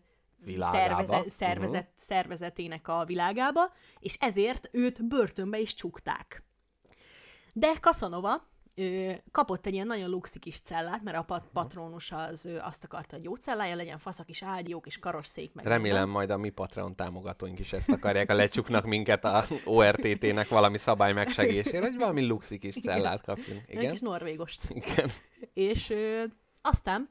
Világába. 0.44 0.78
szervezet, 1.06 1.30
szervezet, 1.30 1.82
Mhm. 1.84 1.92
szervezetének 1.96 2.88
a 2.88 3.04
világába, 3.06 3.72
és 4.00 4.16
ezért 4.20 4.70
őt 4.72 5.08
börtönbe 5.08 5.60
is 5.60 5.74
csukták. 5.74 6.44
De 7.54 7.72
Kaszanova 7.82 8.48
kapott 9.32 9.66
egy 9.66 9.74
ilyen 9.74 9.88
nagyon 9.88 10.10
luxi 10.10 10.40
kis 10.40 10.60
cellát, 10.60 11.04
mert 11.04 11.18
a 11.18 11.22
pat- 11.22 11.50
patronus 11.54 12.12
az 12.12 12.50
azt 12.62 12.84
akarta, 12.84 13.16
hogy 13.16 13.26
jó 13.26 13.36
cellája 13.36 13.76
legyen, 13.76 13.98
fasz 13.98 14.20
a 14.20 14.24
kis 14.24 14.44
ágy, 14.44 14.70
jó 14.70 14.80
kis 14.80 15.00
karosszék, 15.00 15.54
meg 15.54 15.66
Remélem 15.66 15.96
minden. 15.96 16.10
majd 16.10 16.30
a 16.30 16.38
mi 16.38 16.50
Patreon 16.50 16.96
támogatóink 16.96 17.60
is 17.60 17.74
ezt 17.74 17.90
akarják, 17.90 18.28
ha 18.30 18.36
lecsuknak 18.36 18.86
minket 18.86 19.26
a 19.26 19.46
ORTT-nek 19.66 20.48
valami 20.48 20.78
szabály 20.78 21.14
megsegésére, 21.14 21.86
hogy 21.86 21.98
valami 21.98 22.26
luxi 22.26 22.58
kis 22.58 22.76
cellát 22.80 23.22
kapjunk. 23.22 23.62
Egy 23.68 23.76
Igen? 23.76 23.92
kis 23.92 24.00
norvégost. 24.00 24.62
Igen. 24.70 25.10
És 25.54 25.90
ö, 25.90 26.24
aztán 26.62 27.10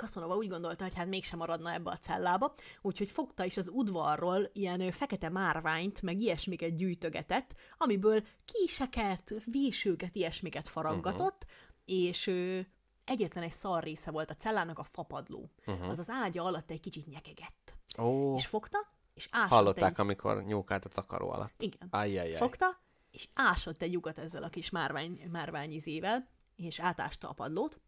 Kaszanova 0.00 0.36
úgy 0.36 0.48
gondolta, 0.48 0.84
hogy 0.84 0.94
hát 0.94 1.06
mégsem 1.06 1.38
maradna 1.38 1.72
ebbe 1.72 1.90
a 1.90 1.98
cellába, 1.98 2.54
úgyhogy 2.80 3.08
fogta 3.08 3.44
is 3.44 3.56
az 3.56 3.68
udvarról 3.68 4.50
ilyen 4.52 4.90
fekete 4.90 5.28
márványt, 5.28 6.02
meg 6.02 6.20
ilyesmiket 6.20 6.76
gyűjtögetett, 6.76 7.54
amiből 7.78 8.22
késeket, 8.44 9.34
vésőket, 9.44 10.16
ilyesmiket 10.16 10.68
faraggatott, 10.68 11.44
uh-huh. 11.44 12.06
és 12.06 12.26
ö, 12.26 12.60
egyetlen 13.04 13.44
egy 13.44 13.50
szar 13.50 13.82
része 13.82 14.10
volt 14.10 14.30
a 14.30 14.34
cellának 14.34 14.78
a 14.78 14.84
fapadló. 14.84 15.50
Uh-huh. 15.66 15.88
Az 15.88 15.98
az 15.98 16.08
ágya 16.08 16.44
alatt 16.44 16.70
egy 16.70 16.80
kicsit 16.80 17.06
nyekegett. 17.06 17.74
Ó, 17.98 18.34
És 18.34 18.46
fogta, 18.46 18.78
és 19.14 19.28
ásott 19.30 19.50
hallották, 19.50 19.92
egy... 19.92 20.00
amikor 20.00 20.44
nyúkált 20.44 20.84
a 20.84 20.88
takaró 20.88 21.30
alatt. 21.30 21.62
Igen. 21.62 21.88
Ajjajjaj. 21.90 22.38
Fogta, 22.38 22.80
és 23.10 23.28
ásott 23.34 23.82
egy 23.82 23.92
lyukat 23.92 24.18
ezzel 24.18 24.42
a 24.42 24.48
kis 24.48 24.70
márvány, 24.70 25.28
márványizével, 25.30 26.28
és 26.56 26.80
átásta 26.80 27.28
a 27.28 27.32
padlót, 27.32 27.80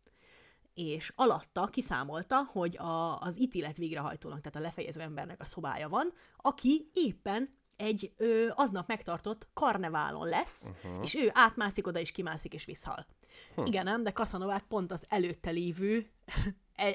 és 0.75 1.13
alatta 1.17 1.67
kiszámolta, 1.67 2.49
hogy 2.53 2.77
a, 2.77 3.19
az 3.19 3.41
ítélet 3.41 3.77
végrehajtónak, 3.77 4.41
tehát 4.41 4.57
a 4.57 4.61
lefejező 4.61 5.01
embernek 5.01 5.41
a 5.41 5.45
szobája 5.45 5.89
van, 5.89 6.13
aki 6.37 6.91
éppen 6.93 7.55
egy 7.77 8.13
ö, 8.17 8.49
aznap 8.55 8.89
megtartott 8.89 9.49
karneválon 9.55 10.29
lesz, 10.29 10.63
uh-huh. 10.63 11.03
és 11.03 11.15
ő 11.15 11.31
átmászik 11.33 11.87
oda, 11.87 11.99
és 11.99 12.13
kimászik, 12.13 12.55
és 12.55 12.65
visszhal. 12.65 13.07
Hm. 13.55 13.65
Igen, 13.65 13.85
nem, 13.85 14.03
de 14.03 14.11
Kaszanovát 14.11 14.65
pont 14.69 14.93
az 14.93 15.05
előtte 15.09 15.51
lévő, 15.51 16.11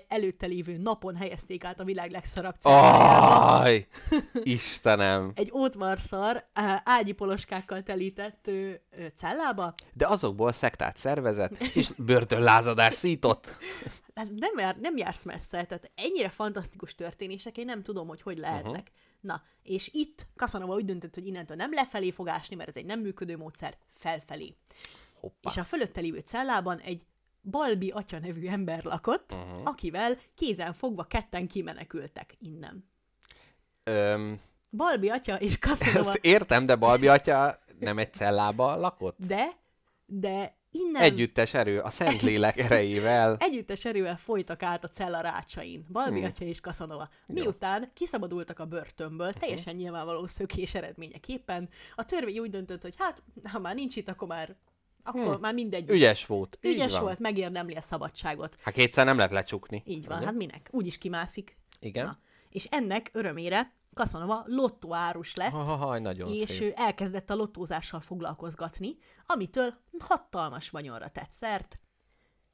előtte 0.08 0.46
lévő 0.46 0.78
napon 0.78 1.16
helyezték 1.16 1.64
át 1.64 1.80
a 1.80 1.84
világ 1.84 2.12
legszarabb 2.12 2.56
Aj, 2.62 3.88
Istenem. 4.44 5.32
egy 5.36 5.52
ótvarszar 5.54 6.48
ágyi 6.84 7.12
poloskákkal 7.12 7.84
telített 7.84 8.48
ö, 8.48 8.72
ö, 8.90 9.06
cellába. 9.16 9.74
De 9.94 10.08
azokból 10.08 10.52
szektát 10.52 10.98
szervezett, 10.98 11.58
és 11.62 11.90
börtönlázadás 11.98 12.94
szított. 12.94 13.52
Hát 14.18 14.32
nem, 14.36 14.52
jár, 14.58 14.78
nem 14.78 14.98
jársz 14.98 15.24
messze, 15.24 15.64
tehát 15.64 15.92
ennyire 15.96 16.30
fantasztikus 16.30 16.96
történések, 16.96 17.58
én 17.58 17.66
nem 17.66 17.84
tudom, 17.84 18.08
hogy 18.08 18.22
hogy 18.22 18.38
lehetnek. 18.38 18.74
Uh-huh. 18.74 18.96
Na, 19.22 19.44
és 19.64 19.90
itt 19.94 20.28
Casanova 20.36 20.76
úgy 20.76 20.86
döntött, 20.86 21.14
hogy 21.14 21.28
innentől 21.28 21.58
nem 21.58 21.74
lefelé 21.74 22.12
fog 22.12 22.28
ásni, 22.28 22.56
mert 22.56 22.70
ez 22.70 22.76
egy 22.76 22.86
nem 22.86 23.00
működő 23.00 23.38
módszer, 23.38 23.78
felfelé. 23.96 24.56
Hoppá. 25.14 25.50
És 25.50 25.58
a 25.58 25.64
fölötte 25.64 26.02
lévő 26.02 26.20
cellában 26.20 26.80
egy 26.80 27.06
Balbi 27.50 27.90
atya 27.90 28.20
nevű 28.20 28.48
ember 28.48 28.84
lakott, 28.84 29.32
uh-huh. 29.32 29.62
akivel 29.64 30.18
kézen 30.36 30.74
fogva 30.74 31.04
ketten 31.04 31.48
kimenekültek 31.48 32.36
innen. 32.40 32.90
Öm, 33.84 34.40
Balbi 34.72 35.10
atya 35.10 35.36
és 35.36 35.58
Casanova, 35.68 36.10
ezt 36.10 36.20
értem, 36.22 36.66
de 36.66 36.76
Balbi 36.76 37.08
atya 37.08 37.60
nem 37.80 37.98
egy 37.98 38.14
cellába 38.14 38.76
lakott? 38.76 39.16
de, 39.28 39.48
de 40.06 40.56
innen... 40.72 41.02
Együttes 41.02 41.54
erő, 41.54 41.80
a 41.80 41.90
Szentlélek 41.90 42.58
erejével. 42.70 43.36
Együttes 43.40 43.86
erővel 43.86 44.18
folytak 44.18 44.64
át 44.64 44.84
a 44.84 44.88
cella 44.90 45.22
rácsain, 45.22 45.86
Balbi 45.92 46.20
Hmm. 46.20 46.28
atya 46.28 46.46
és 46.46 46.60
Kaszanova. 46.60 47.10
Miután 47.28 47.92
kiszabadultak 47.94 48.60
a 48.60 48.66
börtönből, 48.66 49.28
Mhm. 49.30 49.40
teljesen 49.40 49.76
nyilvánvaló 49.76 50.26
szökés 50.28 50.76
eredményeképpen, 50.76 51.70
a 51.96 52.06
törvény 52.06 52.40
úgy 52.40 52.50
döntött, 52.50 52.82
hogy 52.82 52.94
hát, 52.98 53.22
ha 53.44 53.60
már 53.60 53.76
nincs 53.76 53.96
itt, 53.96 54.08
akkor 54.08 54.28
már, 54.28 54.56
akkor 55.08 55.22
Hmm. 55.32 55.40
már 55.40 55.54
mindegy. 55.54 55.90
Ügyes 55.90 56.26
volt. 56.26 56.58
így 56.62 56.74
Ügyes 56.74 56.92
van. 56.92 57.02
volt, 57.02 57.20
megérdemli 57.20 57.76
a 57.76 57.82
szabadságot. 57.82 58.58
Hát 58.62 58.74
kétszer 58.74 59.06
nem 59.06 59.16
lehet 59.18 59.32
lecsukni. 59.32 59.84
Így 59.86 60.08
van, 60.08 60.18
Ugye? 60.18 60.26
hát 60.26 60.36
minek? 60.36 60.70
Úgy 60.72 60.86
is 60.86 60.98
kimászik. 60.98 61.58
Igen. 61.80 62.06
Na. 62.06 62.18
És 62.50 62.66
ennek 62.66 63.10
örömére 63.14 63.76
Casanova 63.94 64.44
lottóárus 64.46 65.36
lett, 65.36 65.52
Ha, 65.52 65.64
ha, 65.64 65.76
ha, 65.76 66.00
nagyon 66.00 66.32
és 66.34 66.50
szép. 66.50 66.62
ő 66.62 66.74
elkezdett 66.76 67.30
a 67.30 67.36
lottózással 67.36 68.00
foglalkozgatni, 68.00 68.98
amitől 69.26 69.74
hatalmas 70.00 70.70
vagyonra 70.70 71.10
tett 71.10 71.32
szert, 71.32 71.80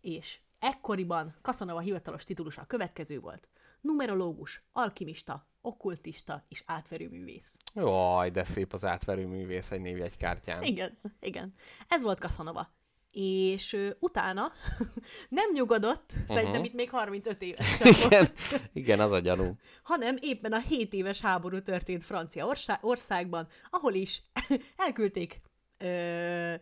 és 0.01 0.39
ekkoriban 0.59 1.35
Casanova 1.41 1.79
hivatalos 1.79 2.23
titulusa 2.23 2.61
a 2.61 2.65
következő 2.65 3.19
volt. 3.19 3.47
Numerológus, 3.83 4.63
alkimista, 4.71 5.47
okkultista 5.61 6.45
és 6.49 6.63
átverőművész. 6.65 7.57
Jaj, 7.73 8.29
de 8.29 8.43
szép 8.43 8.73
az 8.73 8.85
átverő 8.85 9.27
művész 9.27 9.71
egy 9.71 9.81
névjegykártyán. 9.81 10.61
Igen, 10.63 10.97
igen. 11.19 11.53
Ez 11.87 12.03
volt 12.03 12.19
Casanova. 12.19 12.73
És 13.11 13.73
ö, 13.73 13.89
utána 13.99 14.51
nem 15.29 15.51
nyugodott, 15.53 16.11
uh-huh. 16.11 16.35
szerintem 16.35 16.63
itt 16.63 16.73
még 16.73 16.89
35 16.89 17.41
éves 17.41 17.79
Igen, 18.05 18.29
igen, 18.73 18.99
az 18.99 19.11
a 19.11 19.19
gyanú. 19.19 19.57
hanem 19.83 20.17
éppen 20.21 20.53
a 20.53 20.59
7 20.59 20.93
éves 20.93 21.21
háború 21.21 21.61
történt 21.61 22.03
Francia 22.03 22.45
orsá- 22.45 22.83
országban, 22.83 23.47
ahol 23.69 23.93
is 23.93 24.23
elküldték 24.85 25.41
ö, 25.77 26.53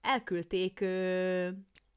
elküldték 0.00 0.80
ö, 0.80 1.48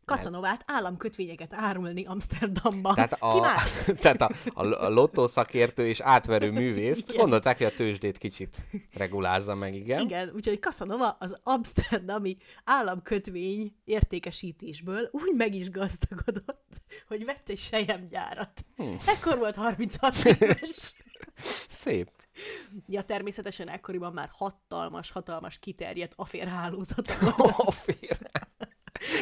Kaszanovát 0.05 0.63
államkötvényeket 0.67 1.53
árulni 1.53 2.05
Amsterdamba. 2.05 2.93
Tehát 2.93 3.13
Ki 3.13 3.17
a, 3.19 3.39
más? 3.39 3.83
tehát 4.01 4.21
a, 4.21 4.29
a, 4.53 4.83
a 4.85 4.89
lottószakértő 4.89 5.87
és 5.87 5.99
átverő 5.99 6.51
művész 6.51 7.05
gondolták, 7.15 7.57
hogy 7.57 7.65
a 7.65 7.73
tőzsdét 7.75 8.17
kicsit 8.17 8.65
regulázza 8.93 9.55
meg, 9.55 9.75
igen. 9.75 9.99
Igen, 9.99 10.31
úgyhogy 10.35 10.59
Casanova 10.59 11.15
az 11.19 11.37
amsterdami 11.43 12.37
államkötvény 12.63 13.75
értékesítésből 13.83 15.09
úgy 15.11 15.35
meg 15.35 15.55
is 15.55 15.69
gazdagodott, 15.69 16.81
hogy 17.07 17.25
vett 17.25 17.49
egy 17.49 17.59
sejemgyárat. 17.59 18.65
Hm. 18.75 18.83
Ekkor 19.05 19.37
volt 19.37 19.55
36 19.55 20.25
éves. 20.25 20.93
Szép. 21.83 22.11
Ja, 22.87 23.01
természetesen 23.01 23.69
ekkoriban 23.69 24.13
már 24.13 24.29
hatalmas, 24.31 25.11
hatalmas 25.11 25.59
kiterjedt 25.59 26.13
aférhálózata 26.15 27.13
volt. 27.37 27.85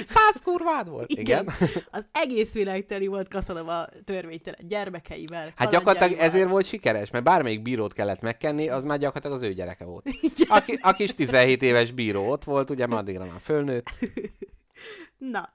A. 0.08 0.14
Száz 0.14 0.42
kurvád 0.44 0.90
volt. 0.90 1.10
Igen. 1.10 1.50
Az 1.92 2.08
egész 2.12 2.54
világ 2.54 2.86
teli 2.86 3.08
volt 3.08 3.28
Casanova 3.28 3.88
törvénytelen 4.06 4.68
gyermekeivel. 4.68 5.54
Hát 5.56 5.72
gyakorlatilag 5.72 6.20
ezért 6.20 6.50
volt 6.50 6.66
sikeres, 6.66 7.12
mert 7.12 7.24
bármelyik 7.24 7.62
bírót 7.62 7.94
kellett 7.94 8.22
megkenni, 8.22 8.70
az 8.70 8.84
már 8.84 8.98
gyakorlatilag 8.98 9.38
az 9.38 9.50
ő 9.50 9.54
gyereke 9.54 9.86
volt. 9.86 10.10
Aki, 10.48 10.80
a 10.82 10.94
kis 10.94 11.14
17 11.16 11.62
éves 11.62 11.92
bíró 11.92 12.30
ott 12.30 12.44
volt, 12.44 12.70
ugye 12.70 12.88
már 12.88 13.00
addigra 13.00 13.26
már 13.26 13.40
fölnőtt. 13.42 13.86
Na, 15.18 15.54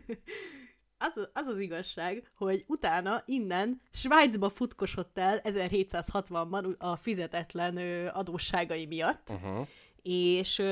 az, 0.98 1.28
az 1.32 1.46
az 1.46 1.58
igazság, 1.60 2.22
hogy 2.36 2.64
utána 2.66 3.22
innen 3.26 3.80
Svájcba 3.92 4.50
futkosott 4.50 5.18
el 5.18 5.40
1760-ban 5.44 6.78
a 6.78 6.96
fizetetlen 6.96 8.06
adósságai 8.06 8.86
miatt, 8.86 9.30
Uh-huh. 9.30 9.66
és 10.02 10.62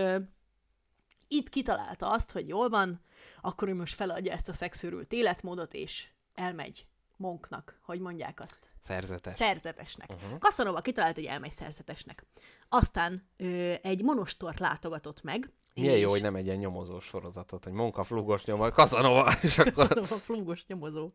itt 1.28 1.48
kitalálta 1.48 2.10
azt, 2.10 2.32
hogy 2.32 2.48
jól 2.48 2.68
van, 2.68 3.00
akkor 3.40 3.68
ő 3.68 3.74
most 3.74 3.94
feladja 3.94 4.32
ezt 4.32 4.48
a 4.48 4.52
szexőrült 4.52 5.12
életmódot, 5.12 5.74
és 5.74 6.06
elmegy 6.34 6.86
monknak, 7.16 7.78
hogy 7.82 8.00
mondják 8.00 8.40
azt. 8.40 8.70
Szerzetes. 8.82 9.32
Szerzetesnek. 9.32 10.10
Uh-huh. 10.10 10.38
Casanova 10.38 10.80
kitalált, 10.80 11.14
hogy 11.14 11.24
elmegy 11.24 11.52
szerzetesnek. 11.52 12.26
Aztán 12.68 13.28
ö, 13.36 13.74
egy 13.82 14.02
monostort 14.02 14.58
látogatott 14.58 15.22
meg. 15.22 15.52
Milyen 15.74 15.94
és- 15.94 16.02
jó, 16.02 16.10
hogy 16.10 16.22
nem 16.22 16.36
egy 16.36 16.46
ilyen 16.46 16.58
nyomozós 16.58 17.04
sorozatot, 17.04 17.64
hogy 17.64 17.72
Monka 17.72 18.04
flugos 18.04 18.44
nyoma, 18.44 18.70
Kazanova, 18.70 19.32
és 19.42 19.58
akkor... 19.58 19.72
Casanova 19.72 20.14
flugos 20.14 20.66
nyomozó. 20.66 21.10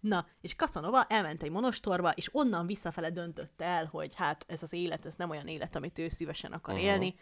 Na, 0.00 0.26
és 0.40 0.54
Casanova 0.54 1.04
elment 1.04 1.42
egy 1.42 1.50
monostorba, 1.50 2.10
és 2.10 2.28
onnan 2.32 2.66
visszafele 2.66 3.10
döntötte 3.10 3.64
el, 3.64 3.86
hogy 3.86 4.14
hát 4.14 4.44
ez 4.48 4.62
az 4.62 4.72
élet, 4.72 5.06
ez 5.06 5.14
nem 5.14 5.30
olyan 5.30 5.46
élet, 5.46 5.76
amit 5.76 5.98
ő 5.98 6.08
szívesen 6.08 6.52
akar 6.52 6.74
uh-huh. 6.74 6.88
élni, 6.88 7.14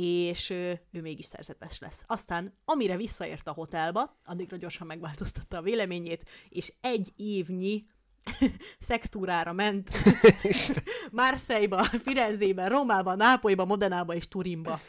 és 0.00 0.50
ő, 0.50 0.80
ő 0.92 1.00
mégis 1.00 1.26
szerzetes 1.26 1.78
lesz. 1.78 2.02
Aztán, 2.06 2.58
amire 2.64 2.96
visszaért 2.96 3.48
a 3.48 3.52
hotelba, 3.52 4.16
addigra 4.24 4.56
gyorsan 4.56 4.86
megváltoztatta 4.86 5.56
a 5.56 5.62
véleményét, 5.62 6.24
és 6.48 6.72
egy 6.80 7.12
évnyi 7.16 7.84
szextúrára 8.88 9.52
ment 9.52 9.90
Marseille-ba, 11.10 11.82
Firenzébe, 11.84 12.68
Rómába, 12.68 13.14
Nápolyba, 13.14 13.64
Modenába 13.64 14.14
és 14.14 14.28
Turinba. 14.28 14.80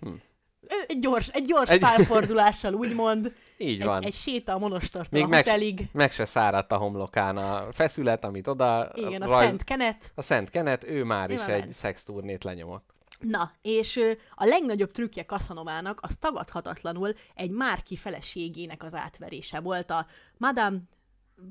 Ő 0.00 0.84
Egy 0.88 0.98
gyors, 0.98 1.28
egy 1.28 1.44
gyors 1.44 1.70
Egy- 1.70 1.80
pálfordulással, 1.80 2.74
úgymond. 2.74 3.34
Így 3.58 3.80
egy, 3.80 3.86
van. 3.86 4.02
Egy 4.04 4.14
séta 4.14 4.54
a 4.54 4.58
monostortól 4.58 5.08
Még 5.18 5.22
a 5.22 5.28
meg, 5.28 5.44
hotelig. 5.44 5.88
meg 5.92 6.12
se 6.12 6.24
száradt 6.24 6.72
a 6.72 6.76
homlokán 6.76 7.36
a 7.36 7.72
feszület, 7.72 8.24
amit 8.24 8.46
oda... 8.46 8.90
Igen, 8.94 9.22
a 9.22 9.26
rajz- 9.26 9.46
Szent 9.48 9.64
Kenet. 9.64 10.12
A 10.14 10.22
Szent 10.22 10.50
Kenet, 10.50 10.84
ő 10.84 11.04
már 11.04 11.30
Ő 11.30 11.34
is 11.34 11.40
egy 11.40 11.60
ment. 11.60 11.74
szexturnét 11.74 12.44
lenyomott. 12.44 12.90
Na, 13.22 13.52
és 13.62 14.00
a 14.34 14.44
legnagyobb 14.44 14.90
trükkje 14.90 15.24
Cassanovának 15.24 15.98
az 16.02 16.16
tagadhatatlanul 16.16 17.14
egy 17.34 17.50
Márki 17.50 17.96
feleségének 17.96 18.82
az 18.82 18.94
átverése 18.94 19.60
volt 19.60 19.90
a 19.90 20.06
Madame 20.36 20.78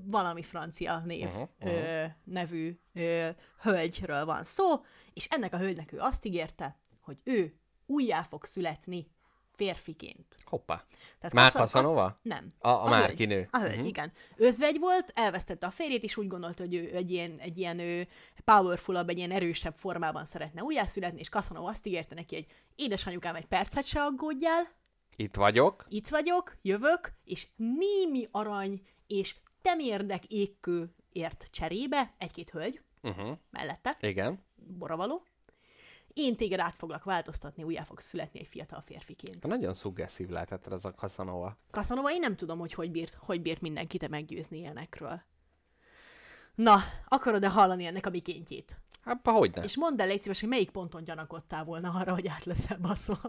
valami 0.03 0.43
francia 0.43 1.01
név 1.05 1.27
Mhm, 1.27 1.41
uh-huh, 1.59 1.73
ö, 1.73 2.05
nevű 2.23 2.79
ö, 2.93 3.29
hölgyről 3.61 4.25
van 4.25 4.43
szó, 4.43 4.83
és 5.13 5.25
ennek 5.25 5.53
a 5.53 5.57
hölgynek 5.57 5.91
ő 5.91 5.99
azt 5.99 6.25
ígérte, 6.25 6.79
hogy 6.99 7.21
ő 7.23 7.55
újjá 7.85 8.21
fog 8.21 8.45
születni 8.45 9.07
férfiként. 9.55 10.35
Hoppá. 10.45 10.83
Tehát 11.19 11.33
Már 11.33 11.51
Cassano- 11.51 11.69
Casanova? 11.69 12.19
Nem. 12.21 12.53
A- 12.59 12.69
a 12.69 12.89
Márki 12.89 13.25
hölgy. 13.25 13.27
nő. 13.27 13.47
A 13.51 13.59
hölgy, 13.59 13.77
Mhm. 13.77 13.85
igen. 13.85 14.11
Özvegy 14.35 14.79
volt, 14.79 15.11
elvesztette 15.15 15.65
a 15.65 15.71
férjét, 15.71 16.03
és 16.03 16.17
úgy 16.17 16.27
gondolta, 16.27 16.63
hogy 16.63 16.73
ő 16.75 16.95
egy 16.95 17.11
ilyen, 17.11 17.37
egy 17.39 17.57
ilyen 17.57 17.79
ő, 17.79 18.07
powerfulabb, 18.43 19.09
egy 19.09 19.17
ilyen 19.17 19.31
erősebb 19.31 19.75
formában 19.75 20.25
szeretne 20.25 20.63
újjászületni, 20.63 21.19
és 21.19 21.29
Casanova 21.29 21.69
azt 21.69 21.85
ígérte 21.85 22.15
neki, 22.15 22.35
hogy 22.35 22.45
édesanyukám, 22.75 23.35
egy 23.35 23.45
percet 23.47 23.85
se 23.85 24.01
aggódjál, 24.03 24.67
Itt 25.15 25.35
vagyok. 25.35 25.85
itt 25.89 26.07
vagyok, 26.07 26.55
jövök, 26.61 27.13
és 27.23 27.47
némi 27.55 28.27
arany 28.31 28.81
és 29.07 29.35
temérdek 29.61 30.25
égkőért 30.27 31.47
cserébe, 31.51 32.13
egy-két 32.17 32.49
hölgy 32.49 32.81
Uh-huh. 33.03 33.37
mellette, 33.49 33.97
Igen. 34.01 34.43
boravaló, 34.55 35.25
én 36.13 36.35
téged 36.35 36.59
át 36.59 36.75
foglak 36.75 37.03
változtatni, 37.03 37.63
újjá 37.63 37.83
fogsz 37.83 38.05
születni 38.05 38.39
egy 38.39 38.47
fiatal 38.47 38.81
férfiként. 38.85 39.47
Nagyon 39.47 39.73
szuggesszív 39.73 40.29
lehetett 40.29 40.67
ez 40.67 40.85
a 40.85 40.93
Casanova. 40.93 41.57
Casanova, 41.71 42.11
én 42.11 42.19
nem 42.19 42.35
tudom, 42.35 42.59
hogy 42.59 42.73
hogy 42.73 42.91
bírt, 42.91 43.17
hogy 43.19 43.41
bírt 43.41 43.61
mindenkit 43.61 44.09
meggyőzni 44.09 44.57
ilyenekről. 44.57 45.21
Na, 46.55 46.77
akarod-e 47.07 47.49
hallani 47.49 47.85
ennek 47.85 48.05
a 48.05 48.09
mikéntjét? 48.09 48.77
Hát, 49.03 49.19
hogy 49.23 49.51
ne? 49.55 49.63
És 49.63 49.77
mondd 49.77 50.01
el, 50.01 50.07
légy 50.07 50.21
szíves, 50.21 50.39
hogy 50.39 50.49
melyik 50.49 50.69
ponton 50.69 51.03
gyanakodtál 51.03 51.63
volna 51.63 51.91
arra, 51.91 52.13
hogy 52.13 52.27
át 52.27 52.45
leszel 52.45 52.77
baszva. 52.77 53.19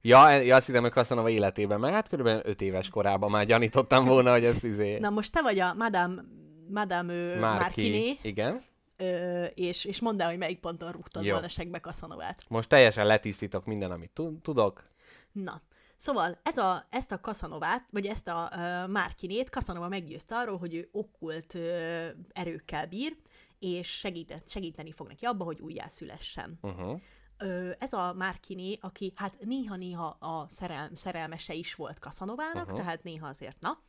Ja, 0.00 0.30
ja, 0.30 0.56
azt 0.56 0.66
hiszem, 0.66 0.82
hogy 0.82 0.92
Casanova 0.92 1.28
életében, 1.28 1.80
meg 1.80 1.92
hát 1.92 2.08
körülbelül 2.08 2.42
5 2.44 2.60
éves 2.60 2.88
korában 2.88 3.30
már 3.30 3.46
gyanítottam 3.46 4.04
volna, 4.04 4.30
hogy 4.30 4.44
ezt 4.44 4.64
izé... 4.64 4.98
Na 4.98 5.10
most 5.10 5.32
te 5.32 5.42
vagy 5.42 5.58
a 5.58 5.74
Madame, 5.74 6.22
Madame 6.68 7.12
ö, 7.12 7.38
Márkiné, 7.38 8.18
Igen. 8.22 8.60
Ö, 8.98 9.44
és, 9.44 9.84
és 9.84 10.00
mondd 10.00 10.20
el, 10.20 10.28
hogy 10.28 10.38
melyik 10.38 10.60
ponton 10.60 10.92
rúgtad 10.92 11.24
Jó. 11.24 11.32
volna 11.32 11.48
segbe 11.48 11.80
Casanovát. 11.80 12.44
Most 12.48 12.68
teljesen 12.68 13.06
letisztítok 13.06 13.64
minden, 13.64 13.90
amit 13.90 14.10
tu- 14.10 14.42
tudok. 14.42 14.88
Na, 15.32 15.62
szóval 15.96 16.38
ez 16.42 16.58
a, 16.58 16.86
ezt 16.90 17.12
a 17.12 17.20
Casanovát, 17.20 17.86
vagy 17.90 18.06
ezt 18.06 18.28
a 18.28 18.50
uh, 18.52 18.58
Márkinét 18.90 19.48
Casanova 19.48 19.88
meggyőzte 19.88 20.36
arról, 20.36 20.58
hogy 20.58 20.74
ő 20.74 20.88
okkult 20.92 21.54
uh, 21.54 22.06
erőkkel 22.32 22.86
bír, 22.86 23.16
és 23.58 23.98
segített, 23.98 24.48
segíteni 24.48 24.92
fog 24.92 25.06
neki 25.06 25.24
abba, 25.24 25.44
hogy 25.44 25.60
újjászülessen. 25.60 26.58
Uh-huh. 26.62 27.00
Ö, 27.38 27.70
ez 27.78 27.92
a 27.92 28.12
Márkiné, 28.12 28.78
aki 28.80 29.12
hát 29.16 29.36
néha-néha 29.40 30.06
a 30.06 30.46
szerel, 30.48 30.90
szerelmese 30.94 31.54
is 31.54 31.74
volt 31.74 31.98
Casanovának, 31.98 32.54
Aha. 32.54 32.64
uh-huh. 32.64 32.78
tehát 32.78 33.02
néha 33.02 33.26
azért, 33.26 33.60
na, 33.60 33.82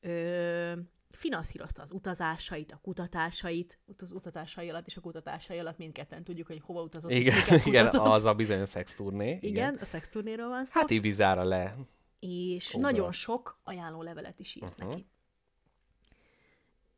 ö, 0.00 0.72
finanszírozta 1.16 1.82
az 1.82 1.92
utazásait, 1.92 2.72
a 2.72 2.78
kutatásait, 2.82 3.78
ut- 3.86 4.02
az 4.02 4.12
utazásai 4.12 4.70
alatt 4.70 4.86
és 4.86 4.96
a 4.96 5.00
kutatásai 5.00 5.58
alatt 5.58 5.78
mindketten 5.78 6.24
tudjuk, 6.24 6.46
hogy 6.46 6.60
hova 6.64 6.82
utazott. 6.82 7.10
Igen, 7.10 7.34
igen, 7.64 7.86
az 7.86 8.24
a 8.24 8.34
bizonyos 8.34 8.68
szexturné. 8.68 9.30
Igen. 9.30 9.42
igen, 9.42 9.74
a 9.80 9.84
szexturnéról 9.84 10.48
van 10.48 10.64
szó. 10.64 10.80
Hát 10.80 10.90
Ibizára 10.90 11.44
le. 11.44 11.74
és 12.20 12.70
Kóbra. 12.70 12.90
nagyon 12.90 13.12
sok 13.12 13.60
ajánló 13.64 14.02
levelet 14.02 14.38
is 14.40 14.54
írt 14.54 14.64
Uh-huh. 14.66 14.88
neki. 14.88 15.06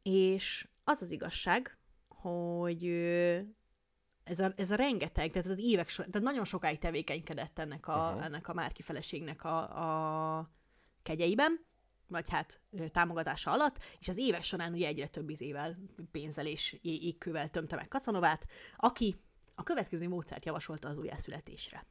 És 0.03 0.69
az 0.85 1.03
az 1.03 1.11
igazság, 1.11 1.79
hogy 2.09 2.85
ez 4.25 4.41
a, 4.41 4.53
ez 4.57 4.71
a 4.71 4.75
rengeteg, 4.75 5.31
tehát 5.31 5.49
az 5.49 5.59
évek 5.59 5.89
során, 5.89 6.11
tehát 6.11 6.27
nagyon 6.27 6.45
sokáig 6.45 6.79
tevékenykedett 6.79 7.59
ennek 7.59 7.89
a, 7.89 8.09
uh-huh. 8.09 8.25
ennek 8.25 8.49
a 8.49 8.53
Márki 8.53 8.83
feleségnek 8.83 9.45
a, 9.45 10.39
a 10.39 10.51
kegyeiben, 11.03 11.67
vagy 12.09 12.29
hát 12.29 12.61
támogatása 12.91 13.51
alatt, 13.51 13.77
és 13.99 14.09
az 14.09 14.17
évek 14.17 14.43
során 14.43 14.73
ugye 14.73 14.87
egyre 14.87 15.09
több 15.09 15.31
izével, 15.31 15.79
pénzzel 16.11 16.47
és 16.47 16.79
égkővel 16.83 17.51
tömte 17.51 17.77
meg 17.77 17.89
Kacanovát, 17.89 18.47
aki 18.77 19.21
a 19.55 19.63
következő 19.63 20.09
módszert 20.09 20.45
javasolta 20.45 20.89
az 20.89 20.99
újjászületésre. 20.99 21.87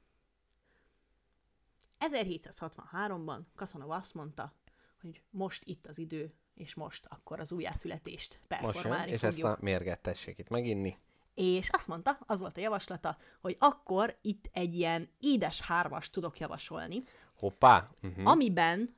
1763-ban 2.00 3.40
Casanova 3.56 3.96
azt 3.96 4.14
mondta, 4.14 4.54
hogy 5.02 5.22
most 5.30 5.64
itt 5.66 5.88
az 5.88 5.98
idő, 5.98 6.34
és 6.54 6.74
most 6.74 7.06
akkor 7.10 7.40
az 7.40 7.52
újjászületést 7.52 8.40
Most 8.50 8.62
jön, 8.62 8.72
performálni 8.74 9.12
és 9.12 9.20
fogjuk. 9.20 9.48
ezt 9.48 9.58
a 9.58 9.64
mérget 9.64 10.02
tessék 10.02 10.38
itt 10.38 10.50
meginni. 10.50 10.98
És 11.34 11.70
azt 11.70 11.88
mondta, 11.88 12.18
az 12.26 12.40
volt 12.40 12.58
a 12.58 12.62
javaslata, 12.62 13.18
hogy 13.40 13.56
akkor 13.60 14.18
itt 14.22 14.50
egy 14.52 14.76
ilyen 14.76 15.10
édes 15.20 15.62
hármas 15.62 16.10
tudok 16.10 16.40
javasolni, 16.40 17.04
Hoppá. 17.36 17.90
Uh-huh. 18.02 18.28
amiben 18.28 18.96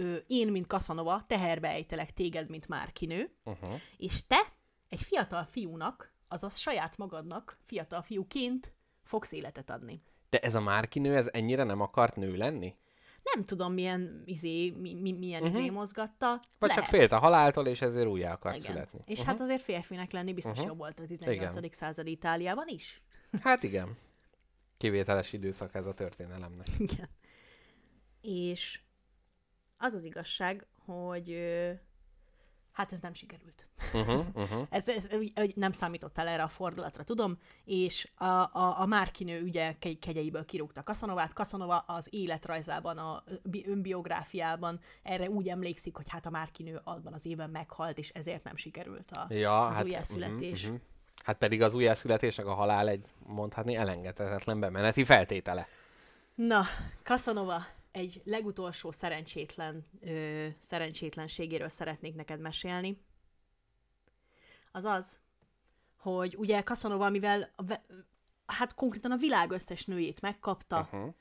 ö, 0.00 0.16
én, 0.26 0.48
mint 0.48 0.66
Kaszanova, 0.66 1.24
teherbe 1.26 1.68
ejtelek 1.68 2.12
téged, 2.12 2.48
mint 2.48 2.68
Márkinő, 2.68 3.30
Uh-huh. 3.44 3.80
és 3.96 4.26
te 4.26 4.52
egy 4.88 5.00
fiatal 5.00 5.44
fiúnak, 5.44 6.14
azaz 6.28 6.58
saját 6.58 6.96
magadnak, 6.96 7.58
fiatal 7.66 8.02
fiúként 8.02 8.74
fogsz 9.02 9.32
életet 9.32 9.70
adni. 9.70 10.02
De 10.30 10.38
ez 10.38 10.54
a 10.54 10.60
Márkinő, 10.60 11.16
ez 11.16 11.28
ennyire 11.32 11.62
nem 11.62 11.80
akart 11.80 12.16
nő 12.16 12.36
lenni? 12.36 12.76
Nem 13.34 13.44
tudom, 13.44 13.72
milyen 13.72 14.22
izé, 14.24 14.70
mi, 14.70 14.94
mi, 14.94 15.12
milyen 15.12 15.42
uh-huh. 15.42 15.58
izé 15.58 15.70
mozgatta. 15.70 16.40
Vagy 16.58 16.68
Lehet. 16.68 16.84
csak 16.84 16.94
félt 16.94 17.12
a 17.12 17.18
haláltól, 17.18 17.66
és 17.66 17.82
ezért 17.82 18.06
újjá 18.06 18.32
akart 18.32 18.56
Igen. 18.56 18.70
születni. 18.70 19.00
És 19.04 19.18
uh-huh. 19.18 19.26
hát 19.26 19.40
azért 19.40 19.62
férfinek 19.62 20.12
lenni 20.12 20.32
biztos 20.32 20.52
uh-huh. 20.52 20.66
jobb 20.66 20.78
volt 20.78 21.00
a 21.00 21.06
18. 21.06 21.56
Igen. 21.56 21.70
századi 21.72 22.10
Itáliában 22.10 22.68
is. 22.68 23.02
Hát 23.42 23.62
igen. 23.62 23.96
Kivételes 24.76 25.32
időszak 25.32 25.74
ez 25.74 25.86
a 25.86 25.94
történelemnek. 25.94 26.66
Igen. 26.78 27.08
És 28.20 28.80
az 29.80 29.94
az 29.94 30.04
igazság, 30.04 30.66
hogy 30.84 31.30
ö, 31.30 31.70
hát 32.72 32.92
ez 32.92 33.00
nem 33.00 33.12
sikerült. 33.12 33.66
Uh-huh, 33.94 34.26
uh-huh. 34.44 34.66
Ez, 34.70 34.88
ez 34.88 35.08
úgy 35.36 35.56
nem 35.56 35.72
számítottál 35.72 36.28
erre 36.28 36.42
a 36.42 36.48
fordulatra, 36.48 37.04
tudom, 37.04 37.38
és 37.64 38.08
a, 38.14 38.24
a, 38.24 38.80
a 38.80 38.86
Márkinő 38.86 39.40
ügye 39.40 39.74
ke- 39.78 39.98
kegyeiből 39.98 40.44
kirúgta 40.44 40.82
Kaszanovát. 40.82 41.32
Kaszanova 41.32 41.78
az 41.78 42.08
életrajzában, 42.10 42.98
a 42.98 43.24
bi- 43.42 43.66
önbiográfiában 43.68 44.80
erre 45.02 45.28
úgy 45.30 45.48
emlékszik, 45.48 45.96
hogy 45.96 46.06
hát 46.08 46.26
a 46.26 46.30
Márkinő 46.30 46.80
abban 46.84 47.12
az 47.12 47.26
évben 47.26 47.50
meghalt, 47.50 47.98
és 47.98 48.08
ezért 48.08 48.44
nem 48.44 48.56
sikerült 48.56 49.10
a, 49.10 49.26
Ja, 49.34 49.66
az 49.66 49.74
hát, 49.74 49.84
újjászületés. 49.84 50.64
mhm, 50.64 50.72
mhm. 50.72 50.82
Hát 51.24 51.38
pedig 51.38 51.62
az 51.62 51.74
újjászületésnek 51.74 52.46
a 52.46 52.54
halál 52.54 52.88
egy 52.88 53.04
mondhatni 53.26 53.74
elengedhetetlen 53.76 54.60
bemeneti 54.60 55.04
feltétele. 55.04 55.66
Na, 56.34 56.64
Casanova 57.02 57.62
egy 57.92 58.22
legutolsó 58.24 58.90
szerencsétlen 58.90 59.86
ö, 60.00 60.46
szerencsétlenségéről 60.60 61.68
szeretnék 61.68 62.14
neked 62.14 62.40
mesélni. 62.40 63.02
Az 64.72 64.84
az, 64.84 65.20
hogy 65.96 66.36
ugye 66.38 66.62
Casanova, 66.62 67.08
mivel 67.08 67.50
a 67.56 67.64
hát 68.52 68.74
konkrétan 68.74 69.10
a 69.10 69.16
világ 69.16 69.50
összes 69.50 69.84
nőjét 69.84 70.20
megkapta, 70.20 70.80
uh-huh. 70.80 71.14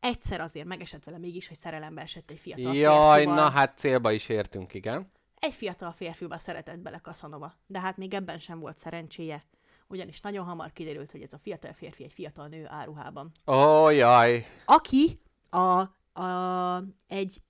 egyszer 0.00 0.40
azért 0.40 0.66
megesett 0.66 1.04
vele 1.04 1.18
mégis, 1.18 1.48
hogy 1.48 1.56
szerelembe 1.56 2.00
esett 2.00 2.30
egy 2.30 2.38
fiatal 2.38 2.74
Jaj, 2.74 3.16
férfival. 3.16 3.34
na 3.34 3.50
hát 3.50 3.78
célba 3.78 4.12
is 4.12 4.28
értünk, 4.28 4.74
igen. 4.74 5.10
Egy 5.34 5.54
fiatal 5.54 5.92
férfiba 5.92 6.38
szeretett 6.38 6.78
bele 6.78 6.98
Casanova, 6.98 7.54
de 7.66 7.80
hát 7.80 7.96
még 7.96 8.14
ebben 8.14 8.38
sem 8.38 8.58
volt 8.58 8.78
szerencséje, 8.78 9.44
ugyanis 9.86 10.20
nagyon 10.20 10.44
hamar 10.44 10.72
kiderült, 10.72 11.10
hogy 11.10 11.22
ez 11.22 11.32
a 11.32 11.38
fiatal 11.38 11.72
férfi 11.72 12.04
egy 12.04 12.12
fiatal 12.12 12.48
nő 12.48 12.66
áruhában 12.68 13.30
Ó, 13.46 13.88
jaj. 13.88 14.46
aki 14.64 15.18
a, 15.50 15.82
a, 16.12 16.76
egy, 17.06 17.42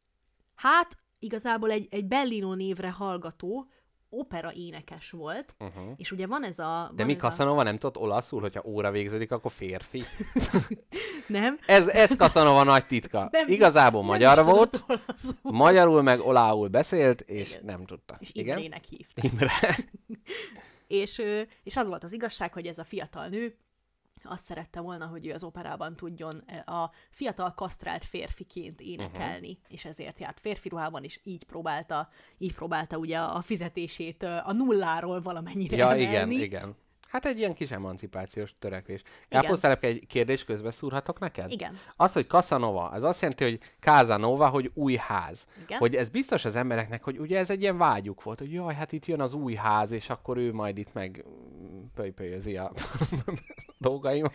hát 0.55 0.97
igazából 1.19 1.71
egy, 1.71 1.87
egy 1.91 2.05
Bellino 2.05 2.55
névre 2.55 2.91
hallgató 2.91 3.69
opera 4.11 4.53
énekes 4.53 5.11
volt, 5.11 5.55
uh-huh. 5.59 5.93
és 5.97 6.13
ugye 6.13 6.27
van 6.27 6.45
ez 6.45 6.59
a... 6.59 6.93
De 6.95 7.05
mi 7.05 7.17
Casanova 7.17 7.63
nem 7.63 7.79
tudott 7.79 8.03
olaszul, 8.03 8.41
hogyha 8.41 8.63
óra 8.65 8.91
végződik, 8.91 9.33
akkor 9.33 9.53
férfi? 9.53 10.03
A... 10.35 10.57
Nem? 11.27 11.59
Ez, 11.67 11.87
ez 11.87 12.17
Casanova 12.17 12.63
nagy 12.63 12.87
titka. 12.87 13.29
nem 13.31 13.49
Igazából 13.49 14.01
nem 14.01 14.11
magyar 14.11 14.45
volt, 14.45 14.85
magyarul 15.43 16.03
meg 16.03 16.21
olául 16.21 16.69
beszélt, 16.69 17.21
és 17.21 17.51
Igen. 17.51 17.65
nem 17.65 17.85
tudta. 17.85 18.17
És 18.19 18.31
Igen? 18.33 18.57
Imrének 18.57 18.85
hívta. 18.85 19.23
Imre. 19.33 19.53
És, 20.87 21.23
és 21.63 21.77
az 21.77 21.89
volt 21.89 22.05
az 22.05 22.13
igazság, 22.13 22.53
hogy 22.53 22.67
ez 22.67 22.79
a 22.79 22.85
fiatal 22.85 23.29
nő 23.29 23.57
azt 24.25 24.43
szerette 24.43 24.81
volna, 24.81 25.07
hogy 25.07 25.27
ő 25.27 25.33
az 25.33 25.45
operában 25.45 25.97
tudjon 25.97 26.43
e, 26.47 26.73
a 26.73 26.91
fiatal 27.11 27.55
kasztrált 27.55 28.05
férfiként 28.05 28.81
énekelni, 28.81 29.51
uh-huh. 29.51 29.73
és 29.73 29.85
ezért 29.85 30.19
járt 30.19 30.41
férfi 30.41 30.69
ruhában, 30.69 31.05
és 31.05 31.21
így 31.23 31.45
próbálta, 31.45 32.09
így 32.39 32.55
próbálta 32.55 32.97
ugye 32.97 33.19
a 33.19 33.41
fizetését 33.41 34.23
a 34.23 34.53
nulláról 34.53 35.21
valamennyire 35.21 35.77
Ja, 35.77 35.85
emelni. 35.85 36.03
igen, 36.03 36.31
igen. 36.31 36.77
Hát 37.11 37.27
egy 37.27 37.39
ilyen 37.39 37.55
kis 37.55 37.71
emancipációs 37.71 38.55
törekvés. 38.59 39.03
Káposztelepke, 39.29 39.87
egy 39.87 40.07
kérdést 40.07 40.45
közbe 40.45 40.71
szúrhatok 40.71 41.19
neked? 41.19 41.53
Igen. 41.53 41.77
Az, 41.97 42.13
hogy 42.13 42.27
Casanova, 42.27 42.89
az 42.89 43.03
azt 43.03 43.21
jelenti, 43.21 43.45
hogy 43.45 43.59
Casanova, 43.81 44.49
hogy 44.49 44.71
új 44.75 44.95
ház. 44.95 45.47
Igen. 45.63 45.79
Hogy 45.79 45.95
ez 45.95 46.09
biztos 46.09 46.45
az 46.45 46.57
embereknek, 46.57 47.05
hogy 47.05 47.19
ugye 47.19 47.39
ez 47.39 47.51
egy 47.51 47.61
ilyen 47.61 47.79
vágyuk 47.79 48.23
volt, 48.23 48.39
hogy 48.39 48.53
jaj, 48.53 48.75
hát 48.75 48.93
itt 48.93 49.07
jön 49.07 49.21
az 49.21 49.33
új 49.35 49.55
ház, 49.55 49.91
és 49.91 50.11
akkor 50.11 50.37
ő 50.37 50.53
majd 50.53 50.79
itt 50.79 50.93
meg 50.93 51.25
mm, 51.29 51.81
pölypölyözi 51.95 52.57
a 52.57 52.73
dolgaimat. 53.79 54.35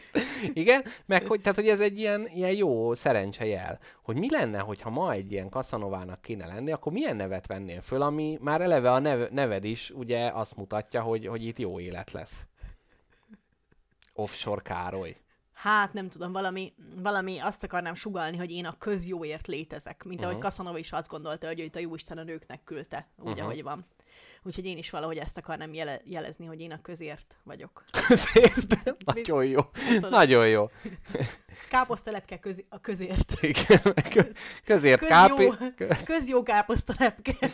Igen? 0.53 0.83
Meg 1.05 1.27
hogy, 1.27 1.41
tehát, 1.41 1.57
hogy 1.57 1.67
ez 1.67 1.79
egy 1.79 1.99
ilyen, 1.99 2.27
ilyen 2.27 2.55
jó 2.55 2.93
szerencsejel. 2.93 3.79
Hogy 4.03 4.17
mi 4.17 4.29
lenne, 4.29 4.59
hogyha 4.59 4.89
ma 4.89 5.11
egy 5.11 5.31
ilyen 5.31 5.49
Casanovának 5.49 6.21
kéne 6.21 6.45
lenni, 6.45 6.71
akkor 6.71 6.91
milyen 6.91 7.15
nevet 7.15 7.47
vennél 7.47 7.81
föl, 7.81 8.01
ami 8.01 8.37
már 8.41 8.61
eleve 8.61 8.91
a 8.91 8.99
nev- 8.99 9.31
neved 9.31 9.63
is 9.63 9.89
ugye 9.89 10.27
azt 10.33 10.55
mutatja, 10.55 11.01
hogy, 11.01 11.27
hogy 11.27 11.45
itt 11.45 11.59
jó 11.59 11.79
élet 11.79 12.11
lesz. 12.11 12.47
Offshore 14.15 14.61
Károly. 14.61 15.17
Hát 15.53 15.93
nem 15.93 16.09
tudom, 16.09 16.31
valami, 16.31 16.73
valami 16.95 17.39
azt 17.39 17.63
akarnám 17.63 17.93
sugalni, 17.93 18.37
hogy 18.37 18.51
én 18.51 18.65
a 18.65 18.77
közjóért 18.77 19.47
létezek, 19.47 20.03
mint 20.03 20.19
uh-huh. 20.19 20.31
ahogy 20.31 20.43
Casanova 20.43 20.77
is 20.77 20.91
azt 20.91 21.07
gondolta, 21.07 21.47
hogy 21.47 21.59
őt 21.59 21.75
a 21.75 21.79
Jóisten 21.79 22.17
a 22.17 22.23
nőknek 22.23 22.63
küldte, 22.63 23.07
úgy, 23.17 23.27
uh-huh. 23.27 23.43
ahogy 23.43 23.63
van. 23.63 23.85
Úgyhogy 24.43 24.65
én 24.65 24.77
is 24.77 24.89
valahogy 24.89 25.17
ezt 25.17 25.37
akarnám 25.37 25.73
jele- 25.73 26.01
jelezni, 26.05 26.45
hogy 26.45 26.61
én 26.61 26.71
a 26.71 26.81
közért 26.81 27.37
vagyok. 27.43 27.83
Közért. 28.07 28.95
Nagyon 29.05 29.45
jó. 29.45 29.61
Nagyon 29.99 30.47
jó. 30.47 30.69
Káposztelepke 31.69 32.39
köz- 32.39 32.65
a 32.69 32.79
közért. 32.79 33.33
Igen, 33.41 33.81
kö- 34.09 34.37
közért 34.65 34.99
Közjó, 34.99 35.15
kápi... 35.15 35.73
Kö- 35.75 36.03
közjó 36.03 36.43
káposztelepke. 36.43 37.51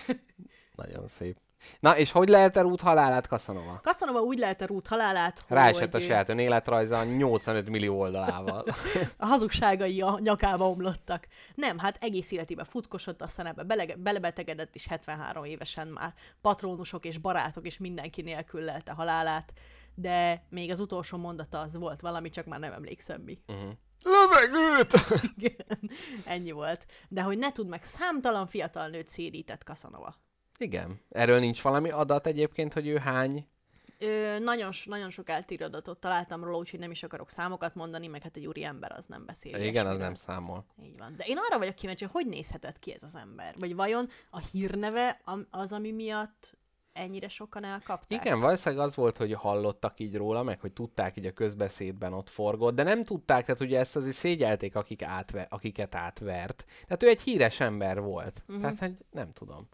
Nagyon 0.76 1.08
szép. 1.08 1.38
Na, 1.80 1.98
és 1.98 2.12
hogy 2.12 2.30
lehet 2.30 2.58
el 2.58 2.66
út 2.66 2.82
halálát 2.82 3.26
Casanova? 3.26 3.80
Casanova 3.84 4.20
úgy 4.20 4.38
lehet 4.38 4.62
a 4.62 4.66
rút 4.66 4.88
halálát, 4.88 5.44
hogy 5.48 5.58
Ráesett 5.58 5.94
a 5.94 6.00
saját 6.00 6.30
önéletrajza 6.30 7.04
85 7.04 7.70
millió 7.70 8.00
oldalával. 8.00 8.66
a 9.18 9.26
hazugságai 9.26 10.02
a 10.02 10.20
nyakába 10.22 10.70
omlottak. 10.70 11.28
Nem, 11.56 11.78
hát 11.78 11.98
egész 12.02 12.32
életében 12.32 12.66
futkosott, 12.66 13.22
aztán 13.22 13.46
ebbe 13.46 13.64
bele, 13.64 13.86
belebetegedett, 13.98 14.76
és 14.76 14.88
73 14.88 15.44
évesen 15.44 15.88
már 15.88 16.14
patronusok 16.42 17.06
és 17.06 17.18
barátok 17.18 17.66
és 17.66 17.78
mindenki 17.78 18.22
nélkül 18.22 18.62
lelte 18.62 18.92
halálát, 18.92 19.54
de 19.96 20.44
még 20.50 20.72
az 20.72 20.80
utolsó 20.80 21.18
mondata 21.18 21.60
az 21.60 21.76
volt 21.76 22.02
valami, 22.02 22.30
csak 22.30 22.46
már 22.46 22.60
nem 22.60 22.74
emlékszem 22.74 23.22
mi. 23.22 23.40
Lövegőt! 24.04 24.94
Igen, 25.38 25.92
ennyi 26.26 26.52
volt. 26.52 26.86
De 27.10 27.22
hogy 27.22 27.38
ne 27.38 27.52
tud 27.52 27.68
meg, 27.68 27.84
számtalan 27.84 28.48
fiatal 28.48 28.88
nőt 28.88 29.08
szérített 29.08 29.62
Casanova. 29.62 30.16
Igen. 30.62 31.00
Erről 31.10 31.40
nincs 31.40 31.62
valami 31.62 31.90
adat 31.90 32.28
egyébként, 32.28 32.74
hogy 32.74 32.88
ő 32.88 32.98
hány? 32.98 33.48
Ö, 34.00 34.40
nagyon, 34.40 34.72
nagyon 34.86 35.10
sok 35.10 35.30
eltérő 35.30 35.66
adatot 35.66 36.00
találtam 36.00 36.44
róla, 36.44 36.58
úgyhogy 36.58 36.80
nem 36.80 36.92
is 36.92 37.04
akarok 37.04 37.30
számokat 37.30 37.76
mondani, 37.76 38.08
meg 38.08 38.22
hát 38.22 38.38
egy 38.38 38.46
úri 38.46 38.64
ember 38.64 38.92
az 38.92 39.06
nem 39.06 39.26
beszél. 39.26 39.56
Igen, 39.56 39.88
az 39.88 39.98
nem 39.98 40.16
számol. 40.16 40.66
Így 40.84 40.98
van. 40.98 41.14
De 41.16 41.24
én 41.28 41.38
arra 41.38 41.58
vagyok 41.58 41.76
kíváncsi, 41.76 42.04
hogy 42.04 42.14
hogy 42.14 42.34
nézhetett 42.34 42.80
ki 42.80 42.94
ez 42.94 43.04
az 43.04 43.16
ember? 43.16 43.56
Vagy 43.60 43.76
vajon 43.76 44.08
a 44.30 44.40
hírneve 44.40 45.22
az, 45.50 45.72
ami 45.72 45.92
miatt 45.92 46.58
ennyire 46.94 47.28
sokan 47.28 47.64
elkapták? 47.64 48.26
Igen, 48.26 48.40
valószínűleg 48.40 48.86
az 48.86 48.96
volt, 48.96 49.18
hogy 49.18 49.34
hallottak 49.34 50.00
így 50.00 50.16
róla, 50.16 50.44
meg 50.44 50.60
hogy 50.60 50.72
tudták 50.72 51.18
így 51.18 51.26
a 51.26 51.32
közbeszédben 51.32 52.14
ott 52.14 52.30
forgott, 52.30 52.76
de 52.76 52.84
nem 52.84 53.04
tudták, 53.04 53.46
tehát 53.46 53.62
ugye 53.62 53.80
ezt 53.80 53.96
azért 53.96 54.16
szégyelték, 54.16 54.76
akik 54.76 55.02
átve, 55.02 55.48
akiket 55.50 55.96
átvert. 55.96 56.66
Tehát 56.84 57.04
ő 57.04 57.08
egy 57.08 57.22
híres 57.22 57.60
ember 57.60 58.02
volt. 58.02 58.44
Uh-huh. 58.48 58.62
Tehát, 58.62 58.80
hogy 58.80 58.96
nem 59.12 59.34
tudom. 59.34 59.68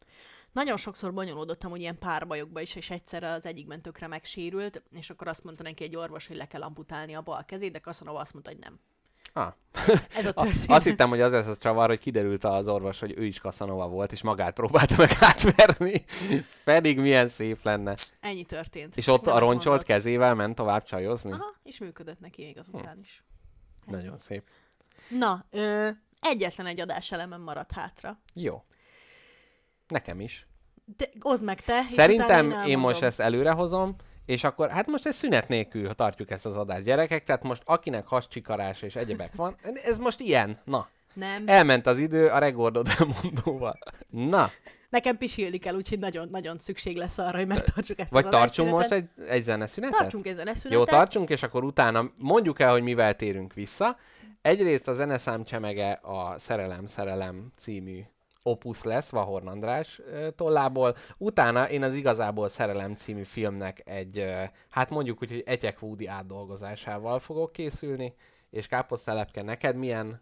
Nagyon 0.57 0.77
sokszor 0.77 1.13
bonyolódottam, 1.13 1.71
hogy 1.71 1.79
ilyen 1.79 1.97
párbajokba 1.99 2.61
is, 2.61 2.75
és 2.75 2.89
egyszer 2.89 3.23
az 3.23 3.45
egyikben 3.45 3.81
tökre 3.81 4.07
megsérült, 4.07 4.83
és 4.91 5.09
akkor 5.09 5.27
azt 5.27 5.43
mondta 5.43 5.63
neki 5.63 5.83
egy 5.83 5.95
orvos, 5.95 6.27
hogy 6.27 6.35
le 6.35 6.47
kell 6.47 6.61
amputálni 6.61 7.15
a 7.15 7.21
bal 7.21 7.45
kezét, 7.45 7.71
de 7.71 7.79
Casanova 7.79 8.19
azt 8.19 8.33
mondta, 8.33 8.51
hogy 8.51 8.59
nem. 8.59 8.79
Ah. 9.33 9.53
Ez 10.15 10.25
a 10.25 10.33
történet. 10.33 10.69
azt 10.69 10.85
hittem, 10.85 11.09
hogy 11.09 11.21
az 11.21 11.33
ez 11.33 11.47
a 11.47 11.55
csavar, 11.55 11.87
hogy 11.87 11.99
kiderült 11.99 12.43
az 12.43 12.67
orvos, 12.67 12.99
hogy 12.99 13.13
ő 13.17 13.25
is 13.25 13.39
Casanova 13.39 13.87
volt, 13.87 14.11
és 14.11 14.21
magát 14.21 14.53
próbálta 14.53 14.95
meg 14.97 15.09
átverni. 15.29 16.05
Pedig 16.63 16.99
milyen 16.99 17.27
szép 17.27 17.63
lenne. 17.63 17.95
Ennyi 18.19 18.43
történt. 18.43 18.97
És 18.97 19.07
ott 19.07 19.25
Nem 19.25 19.35
a 19.35 19.39
roncsolt 19.39 19.65
mondott. 19.65 19.85
kezével 19.85 20.35
ment 20.35 20.55
tovább 20.55 20.83
csajozni? 20.83 21.31
Aha, 21.31 21.55
és 21.63 21.77
működött 21.79 22.19
neki 22.19 22.43
még 22.43 22.57
azután 22.57 22.99
is. 22.99 23.23
Nagyon 23.85 24.17
szép. 24.17 24.43
Na, 25.09 25.45
ö, 25.49 25.89
egyetlen 26.19 26.65
egy 26.65 26.79
adás 26.79 27.11
elemen 27.11 27.39
maradt 27.39 27.71
hátra. 27.71 28.19
Jó. 28.33 28.63
Nekem 29.87 30.19
is. 30.19 30.46
De, 30.97 31.09
hozd 31.19 31.43
meg 31.43 31.61
te, 31.61 31.85
Szerintem 31.89 32.47
utána 32.47 32.67
én, 32.67 32.77
most 32.77 33.01
ezt 33.01 33.19
előrehozom, 33.19 33.95
és 34.25 34.43
akkor, 34.43 34.69
hát 34.69 34.87
most 34.87 35.05
ez 35.05 35.15
szünet 35.15 35.47
nélkül 35.47 35.95
tartjuk 35.95 36.31
ezt 36.31 36.45
az 36.45 36.57
adást, 36.57 36.83
gyerekek, 36.83 37.23
tehát 37.23 37.43
most 37.43 37.61
akinek 37.65 38.07
hascsikarás 38.07 38.81
és 38.81 38.95
egyebek 38.95 39.35
van, 39.35 39.55
ez 39.83 39.97
most 39.97 40.19
ilyen, 40.19 40.59
na. 40.65 40.89
Nem, 41.13 41.43
Elment 41.45 41.87
az 41.87 41.97
idő 41.97 42.27
a 42.27 42.37
Regordod 42.37 42.87
elmondóval. 42.99 43.77
Na, 44.09 44.51
Nekem 44.89 45.17
pisilni 45.17 45.57
kell, 45.57 45.75
úgyhogy 45.75 45.99
nagyon-nagyon 45.99 46.57
szükség 46.59 46.95
lesz 46.95 47.17
arra, 47.17 47.37
hogy 47.37 47.47
megtartsuk 47.47 47.99
ezt 47.99 48.11
Vagy 48.11 48.25
az 48.25 48.31
tartsunk 48.31 48.69
most 48.71 48.91
egy, 48.91 49.09
egy 49.27 49.43
zeneszünetet? 49.43 49.97
Tartsunk 49.97 50.27
egy 50.27 50.35
zeneszünetet. 50.35 50.89
Jó, 50.89 50.97
tartsunk, 50.97 51.29
és 51.29 51.43
akkor 51.43 51.63
utána 51.63 52.11
mondjuk 52.21 52.59
el, 52.59 52.71
hogy 52.71 52.83
mivel 52.83 53.15
térünk 53.15 53.53
vissza. 53.53 53.97
Egyrészt 54.41 54.87
a 54.87 54.93
zeneszám 54.93 55.43
csemege 55.43 55.91
a 55.91 56.39
Szerelem, 56.39 56.85
Szerelem 56.85 57.51
című 57.59 58.01
opusz 58.47 58.83
lesz 58.83 59.09
Vahorn 59.09 59.47
András 59.47 60.01
tollából. 60.35 60.95
Utána 61.17 61.69
én 61.69 61.83
az 61.83 61.93
igazából 61.93 62.49
Szerelem 62.49 62.95
című 62.95 63.23
filmnek 63.23 63.81
egy, 63.89 64.25
hát 64.69 64.89
mondjuk 64.89 65.21
úgy, 65.21 65.29
hogy 65.29 65.43
Etyek 65.45 65.81
Woody 65.81 66.07
átdolgozásával 66.07 67.19
fogok 67.19 67.51
készülni. 67.51 68.13
És 68.49 68.67
Káposztelepke, 68.67 69.41
neked 69.41 69.75
milyen 69.75 70.21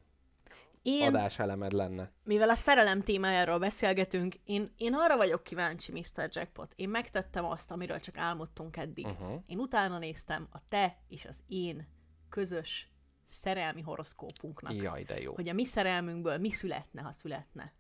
Én, 0.82 1.08
adáselemed 1.08 1.72
lenne? 1.72 2.12
mivel 2.24 2.50
a 2.50 2.56
szerelem 2.56 3.02
témájáról 3.02 3.60
beszélgetünk, 3.60 4.36
én, 4.44 4.74
én 4.78 4.94
arra 4.94 5.18
vagyok 5.18 5.44
kíváncsi, 5.44 5.92
Mr. 5.92 6.30
Jackpot. 6.32 6.74
Én 6.76 6.90
megtettem 6.90 7.46
azt, 7.46 7.72
amiről 7.72 8.00
csak 8.00 8.18
álmodtunk 8.18 8.78
eddig. 8.78 9.06
Uh-huh. 9.06 9.42
Én 9.48 9.60
utána 9.60 9.98
néztem 9.98 10.48
a 10.52 10.58
te 10.70 10.98
és 11.08 11.26
az 11.26 11.40
én 11.48 11.88
közös 12.30 12.90
szerelmi 13.28 13.82
horoszkópunknak. 13.82 14.74
Jaj, 14.74 15.04
de 15.04 15.22
jó. 15.22 15.34
Hogy 15.34 15.50
a 15.50 15.54
mi 15.54 15.66
szerelmünkből 15.66 16.38
mi 16.38 16.52
születne, 16.52 17.02
ha 17.02 17.12
születne. 17.12 17.74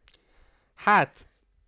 Hát, 0.75 1.27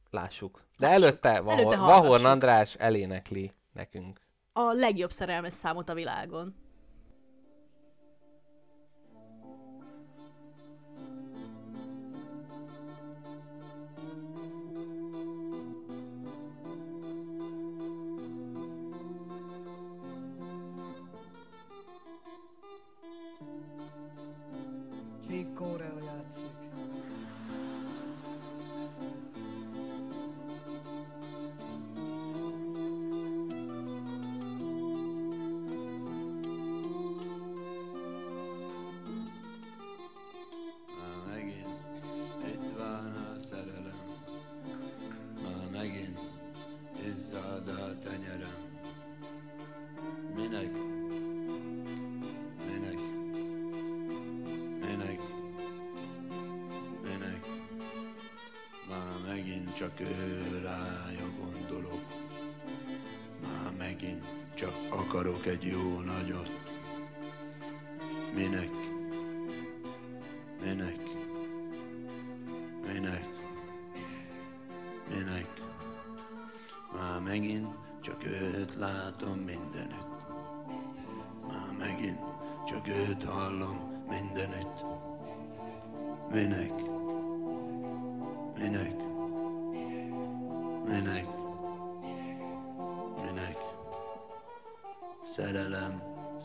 lássuk. 0.09 0.61
De 0.77 0.87
Lássuk. 0.87 1.03
előtte 1.03 1.39
Vahor, 1.39 1.59
Előtte 1.59 1.77
Vahorn. 1.77 2.25
András 2.25 2.75
elénekli 2.75 3.53
nekünk. 3.73 4.19
A 4.53 4.71
legjobb 4.73 5.11
szerelmes 5.11 5.53
számot 5.53 5.89
a 5.89 5.93
világon. 5.93 6.55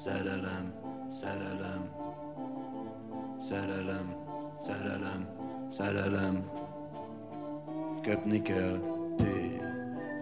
Szerelem, 0.04 0.72
szerelem, 1.10 1.90
szerelem. 3.40 4.14
Szerelem, 4.62 5.28
szerelem. 5.70 6.50
Köpni 8.02 8.42
kell, 8.42 8.78
pé, 9.16 9.60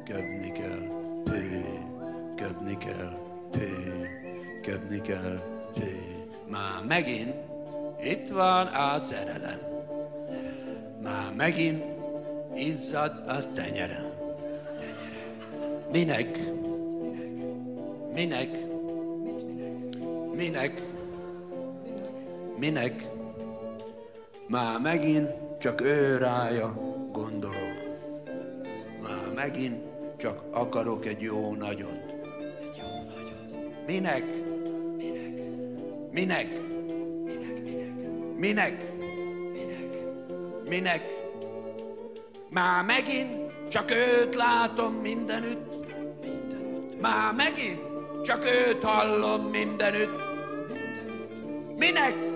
köpni 0.05 0.53
kell, 0.53 0.83
pé, 1.25 1.65
köpni 2.37 2.77
kell, 2.79 3.19
pé, 3.51 3.69
köpni 4.63 5.01
kell, 5.01 5.43
pé. 5.75 6.27
Már 6.49 6.85
megint 6.89 7.35
itt 8.03 8.29
van 8.29 8.67
a 8.67 8.99
szerelem. 8.99 9.61
Már 11.03 11.33
megint 11.37 11.85
izzad 12.55 13.25
a 13.29 13.53
tenyerem. 13.53 14.13
Minek? 15.93 16.39
Minek? 17.03 17.49
Minek? 18.15 18.70
Minek? 22.59 23.03
Már 24.47 24.81
megint 24.81 25.29
csak 25.59 25.81
ő 25.81 26.17
rája 26.17 26.75
gondolok. 27.13 27.73
Már 29.03 29.33
megint 29.35 29.83
csak 30.17 30.43
akarok 30.51 31.07
egy 31.07 31.21
jó 31.21 31.55
nagyot. 31.55 32.01
Minek? 33.87 34.25
Minek? 36.11 36.49
Minek? 38.37 38.93
Minek? 40.69 41.03
Már 42.51 42.85
megint 42.85 43.53
csak 43.69 43.91
őt 43.91 44.35
látom 44.35 44.95
mindenütt. 44.95 45.87
Már 47.01 47.35
megint 47.35 47.81
csak 48.23 48.45
őt 48.45 48.85
hallom 48.85 49.43
mindenütt. 49.43 50.20
Minek? 51.81 52.30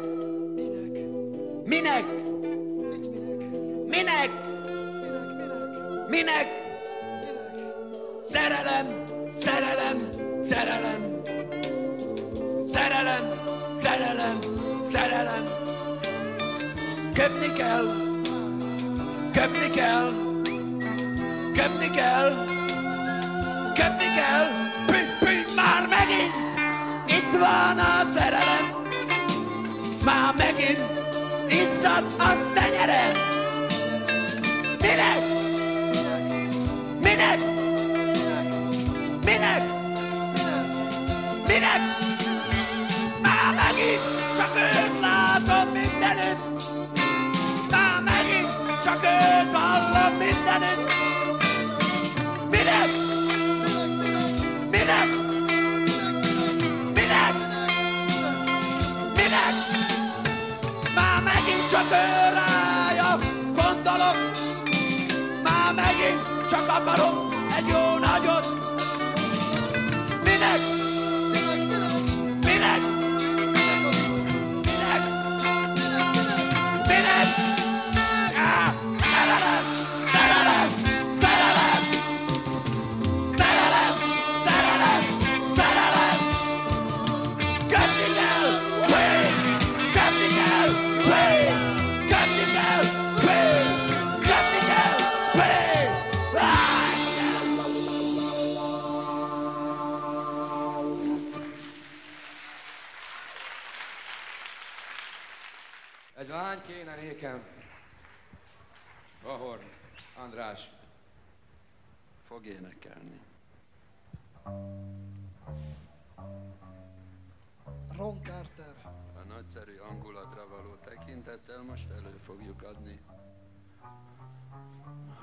Fogjuk 122.25 122.63
adni 122.63 123.01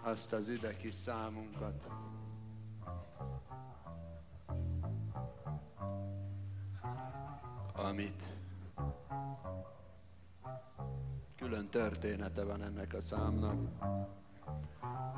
azt 0.01 0.33
az 0.33 0.47
üde 0.47 0.77
kis 0.77 0.93
számunkat. 0.93 1.87
Amit 7.73 8.23
külön 11.37 11.69
története 11.69 12.43
van 12.43 12.61
ennek 12.61 12.93
a 12.93 13.01
számnak. 13.01 13.55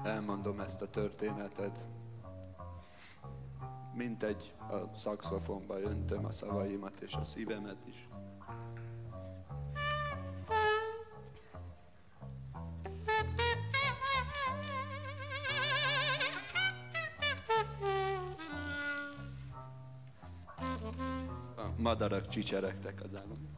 Elmondom 0.04 0.60
ezt 0.60 0.82
a 0.82 0.90
történetet. 0.90 1.86
Mint 3.94 4.24
egy 4.24 4.54
a 4.60 4.96
szaxofonba 4.96 5.80
öntöm 5.80 6.26
a 6.26 6.32
szavaimat 6.32 7.00
és 7.00 7.14
a 7.14 7.24
szívemet 7.24 7.88
is. 7.88 8.08
Madarak 21.84 22.28
csicseregtek 22.28 23.02
az 23.04 23.16
állam. 23.16 23.58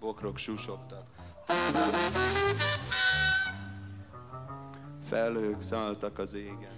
Bokrok 0.00 0.38
susogtak. 0.38 1.06
Felhők 5.08 5.62
szálltak 5.62 6.18
az 6.18 6.34
égen. 6.34 6.76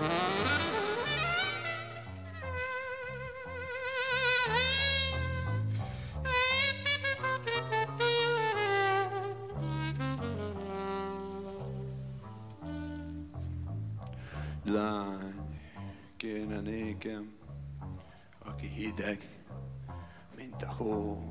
Lány 0.00 0.31
nékem, 16.62 17.32
aki 18.38 18.66
hideg, 18.66 19.28
mint 20.36 20.62
a 20.62 20.72
hó. 20.72 21.22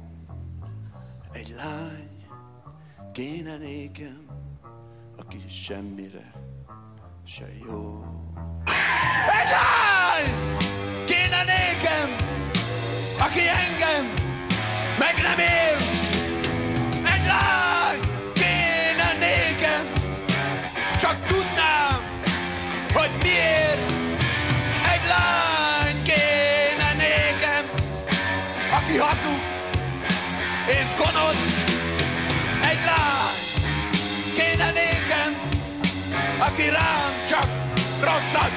Egy 1.32 1.54
lány 1.58 2.26
kéne 3.14 3.58
nékem, 3.58 4.26
aki 5.18 5.44
semmire 5.50 6.32
se 7.26 7.46
jó. 7.66 8.06
Egy 9.42 9.50
lány 9.52 10.58
kéne 11.06 11.44
nékem, 11.44 12.10
aki 13.20 13.40
engem 13.40 14.14
meg 15.00 15.22
nem 15.22 15.40
ér. 15.40 16.01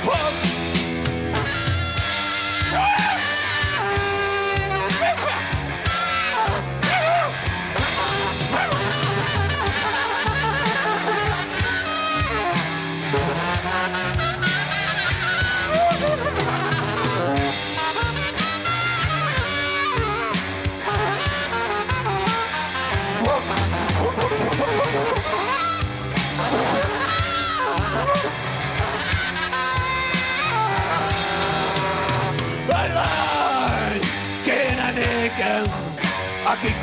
Whoa. 0.06 0.43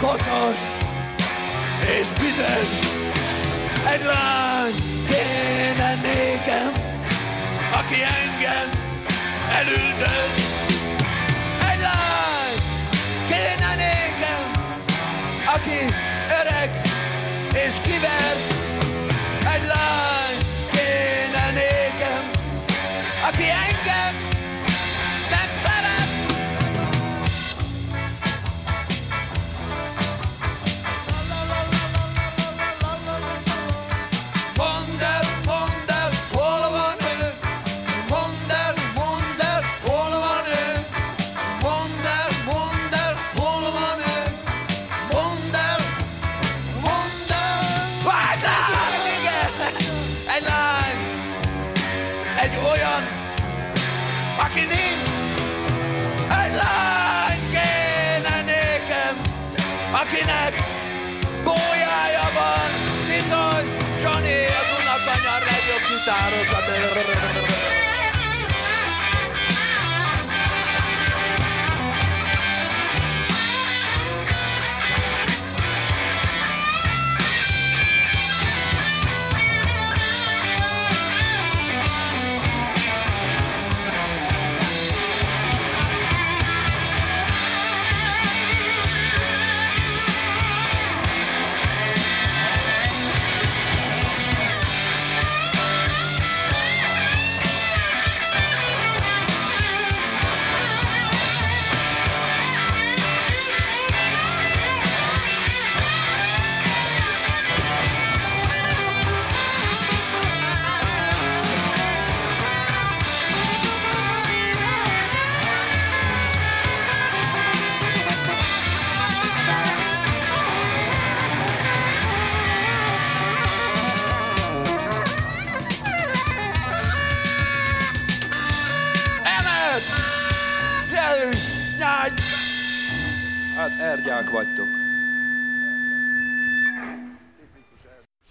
Koszos 0.02 0.60
és 2.00 2.08
büdös. 2.08 2.70
Egy 3.94 4.04
lány 4.04 4.74
kéne 5.08 5.94
nékem, 5.94 6.72
aki 7.72 7.96
engem 7.96 8.70
elüldöz. 9.60 10.34
Egy 11.72 11.80
lány 11.80 12.58
kéne 13.28 13.76
nékem, 13.76 14.52
aki 15.56 15.94
öreg 16.42 16.82
és 17.54 17.76
kiver. 17.84 18.51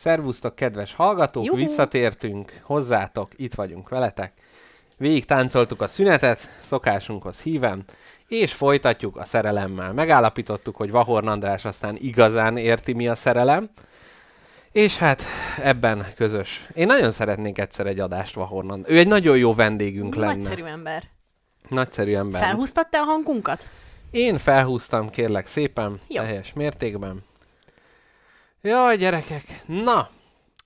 Szervusztok, 0.01 0.55
kedves 0.55 0.95
hallgatók, 0.95 1.45
Juhu! 1.45 1.57
visszatértünk 1.57 2.61
hozzátok, 2.63 3.31
itt 3.37 3.55
vagyunk 3.55 3.89
veletek. 3.89 4.33
Végig 4.97 5.25
táncoltuk 5.25 5.83
a 5.83 5.87
szünetet, 5.87 6.39
szokásunkhoz 6.61 7.41
híven, 7.41 7.85
és 8.29 8.53
folytatjuk 8.53 9.17
a 9.17 9.25
szerelemmel. 9.25 9.93
Megállapítottuk, 9.93 10.77
hogy 10.77 10.91
Vahorn 10.91 11.27
András 11.27 11.65
aztán 11.65 11.97
igazán 11.99 12.57
érti, 12.57 12.93
mi 12.93 13.09
a 13.09 13.15
szerelem, 13.15 13.71
és 14.73 14.97
hát 14.97 15.23
ebben 15.63 16.07
közös. 16.17 16.67
Én 16.75 16.87
nagyon 16.87 17.11
szeretnék 17.11 17.59
egyszer 17.59 17.87
egy 17.87 18.01
adást 18.01 18.35
Vahorn 18.35 18.71
András. 18.71 18.95
Ő 18.95 18.99
egy 18.99 19.09
nagyon 19.09 19.37
jó 19.37 19.55
vendégünk 19.55 20.15
lenne. 20.15 20.33
Nagyszerű 20.33 20.65
ember. 20.65 21.03
Nagyszerű 21.69 22.15
ember. 22.15 22.43
Felhúztad 22.43 22.89
te 22.89 22.99
a 22.99 23.05
hangunkat? 23.05 23.69
Én 24.11 24.39
felhúztam, 24.39 25.11
kérlek 25.11 25.47
szépen, 25.47 26.01
Jó. 26.09 26.23
teljes 26.23 26.53
mértékben. 26.53 27.29
Jaj, 28.63 28.97
gyerekek, 28.97 29.63
na, 29.67 30.09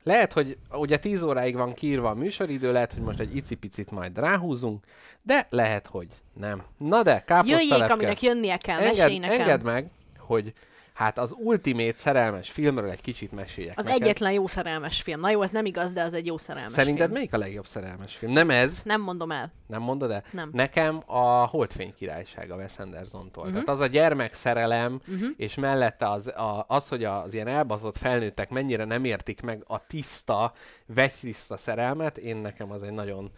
lehet, 0.03 0.33
hogy 0.33 0.59
ugye 0.71 0.97
10 0.97 1.23
óráig 1.23 1.57
van 1.57 1.75
kiírva 1.75 2.09
a 2.09 2.15
műsoridő, 2.15 2.73
lehet, 2.73 2.93
hogy 2.93 3.03
most 3.03 3.21
egy 3.21 3.37
icipicit 3.37 3.91
majd 3.91 4.19
ráhúzunk, 4.19 4.85
de 5.23 5.47
lehet, 5.51 5.87
hogy 5.87 6.09
nem. 6.33 6.63
Na 6.79 7.03
de, 7.03 7.11
Jöjjék, 7.11 7.25
káposztalepke, 7.27 7.93
aminek 7.93 8.23
jönnie 8.23 8.57
kell, 8.57 8.79
enged, 8.79 9.23
engedd 9.23 9.63
meg, 9.63 9.91
hogy 10.19 10.53
hát 10.95 11.19
az 11.19 11.35
ultimate 11.39 11.97
szerelmes 11.97 12.51
filmről 12.51 12.91
egy 12.91 13.01
kicsit 13.01 13.33
meséljek 13.33 13.79
Az 13.79 13.85
neked. 13.85 14.03
egyetlen 14.03 14.33
jó 14.33 14.47
szerelmes 14.47 15.03
film. 15.03 15.21
Na 15.21 15.31
jó, 15.31 15.43
ez 15.43 15.51
nem 15.51 15.65
igaz, 15.65 15.93
de 15.93 16.03
az 16.03 16.15
egy 16.15 16.27
jó 16.27 16.39
szerelmes 16.39 16.73
Szerinted 16.73 17.01
film. 17.03 17.13
melyik 17.13 17.35
a 17.35 17.39
legjobb 17.39 17.67
szerelmes 17.67 18.17
film? 18.17 18.33
Nem 18.33 18.51
ez, 18.51 18.81
Nem 18.85 19.01
mondom 19.01 19.31
el. 19.31 19.53
nem 19.67 19.83
mondod 19.83 20.11
el? 20.11 20.23
Nem. 20.33 20.51
Nekem 20.53 21.03
a 21.07 21.47
Holdfény 21.47 21.95
királyság 21.95 22.51
a 22.51 22.57
Wes 22.57 22.79
Anderson-tól. 22.79 23.45
Mhm. 23.45 23.53
Tehát 23.53 23.69
az 23.69 23.81
a 23.81 23.87
gyermek 23.87 24.35
szerelem, 24.35 25.01
Uh-huh. 25.09 25.29
és 25.37 25.55
mellette 25.55 26.11
az, 26.11 26.27
a, 26.27 26.65
az, 26.69 26.89
hogy 26.89 27.05
az 27.05 27.35
ilyen 27.35 27.49
elbazott 27.49 27.97
felnőttek 27.97 28.51
mennyire 28.51 28.85
nem 28.85 29.05
értik 29.05 29.41
meg 29.41 29.65
a 29.67 29.87
tiszta, 29.87 30.53
vegytiszta 30.87 31.57
szerelmet, 31.57 32.17
én 32.19 32.37
nekem 32.37 32.71
az 32.71 32.83
egy 32.83 32.93
nagyon, 32.93 33.31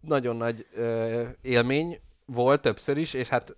nagyon 0.00 0.36
nagy 0.36 0.66
ö, 0.74 1.22
élmény 1.42 2.00
volt 2.26 2.60
többször 2.60 2.96
is, 2.96 3.14
és 3.14 3.28
hát 3.28 3.56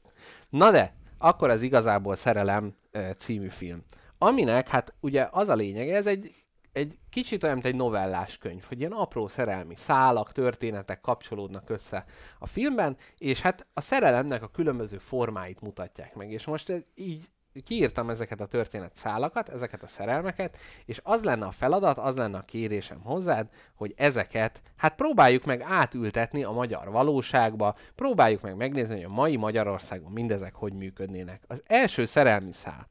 na 0.48 0.70
de, 0.70 0.94
akkor 1.18 1.50
az 1.50 1.62
igazából 1.62 2.16
Szerelem 2.16 2.74
című 3.16 3.48
film. 3.48 3.82
Aminek 4.18 4.68
hát 4.68 4.94
ugye 5.00 5.28
az 5.30 5.48
a 5.48 5.54
lényeg, 5.54 5.88
ez 5.88 6.06
egy, 6.06 6.34
egy 6.72 6.98
kicsit 7.10 7.42
olyan, 7.42 7.54
mint 7.54 7.66
egy 7.66 7.76
novellás 7.76 8.38
könyv, 8.38 8.64
hogy 8.64 8.78
ilyen 8.78 8.92
apró 8.92 9.28
szerelmi 9.28 9.74
szálak, 9.74 10.32
történetek 10.32 11.00
kapcsolódnak 11.00 11.70
össze 11.70 12.04
a 12.38 12.46
filmben, 12.46 12.96
és 13.18 13.40
hát 13.40 13.66
a 13.74 13.80
szerelemnek 13.80 14.42
a 14.42 14.48
különböző 14.48 14.98
formáit 14.98 15.60
mutatják 15.60 16.14
meg. 16.14 16.32
És 16.32 16.44
most 16.44 16.68
ez 16.68 16.82
így 16.94 17.28
kiírtam 17.64 18.10
ezeket 18.10 18.40
a 18.40 18.46
történet 18.46 18.92
szálakat, 18.94 19.48
ezeket 19.48 19.82
a 19.82 19.86
szerelmeket, 19.86 20.56
és 20.84 21.00
az 21.02 21.24
lenne 21.24 21.46
a 21.46 21.50
feladat, 21.50 21.98
az 21.98 22.16
lenne 22.16 22.38
a 22.38 22.44
kérésem 22.44 23.00
hozzád, 23.02 23.46
hogy 23.74 23.94
ezeket, 23.96 24.62
hát 24.76 24.94
próbáljuk 24.94 25.44
meg 25.44 25.60
átültetni 25.60 26.44
a 26.44 26.52
magyar 26.52 26.90
valóságba, 26.90 27.74
próbáljuk 27.94 28.40
meg 28.40 28.56
megnézni, 28.56 28.94
hogy 28.94 29.04
a 29.04 29.08
mai 29.08 29.36
Magyarországon 29.36 30.12
mindezek 30.12 30.54
hogy 30.54 30.72
működnének. 30.72 31.40
Az 31.46 31.62
első 31.66 32.04
szerelmi 32.04 32.52
szál. 32.52 32.88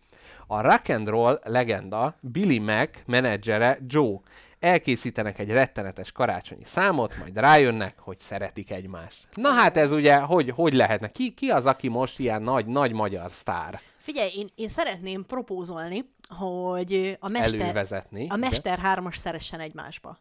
A 0.47 0.61
rock 0.61 0.89
and 0.89 1.07
roll 1.07 1.39
legenda 1.43 2.15
Billy 2.21 2.59
Mac 2.59 2.89
menedzsere 3.05 3.77
Joe. 3.87 4.19
Elkészítenek 4.59 5.39
egy 5.39 5.49
rettenetes 5.49 6.11
karácsonyi 6.11 6.63
számot, 6.63 7.17
majd 7.19 7.37
rájönnek, 7.37 7.99
hogy 7.99 8.17
szeretik 8.17 8.71
egymást. 8.71 9.27
Na 9.33 9.49
hát 9.49 9.77
ez 9.77 9.91
ugye, 9.91 10.17
hogy, 10.17 10.49
hogy 10.49 10.73
lehetne? 10.73 11.07
Ki, 11.07 11.33
ki 11.33 11.49
az, 11.49 11.65
aki 11.65 11.87
most 11.87 12.19
ilyen 12.19 12.41
nagy, 12.41 12.65
nagy 12.65 12.91
magyar 12.91 13.31
sztár 13.31 13.79
Figyelj, 14.05 14.31
én, 14.35 14.49
én 14.55 14.69
szeretném 14.69 15.25
propózolni, 15.25 16.05
hogy 16.27 17.17
a 17.19 17.29
mester, 17.29 17.61
elővezetni? 17.61 18.27
a 18.29 18.35
Mester 18.35 18.79
hármas 18.79 19.17
szeressen 19.17 19.59
egymásba. 19.59 20.19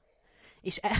És 0.61 0.79
e, 0.83 0.91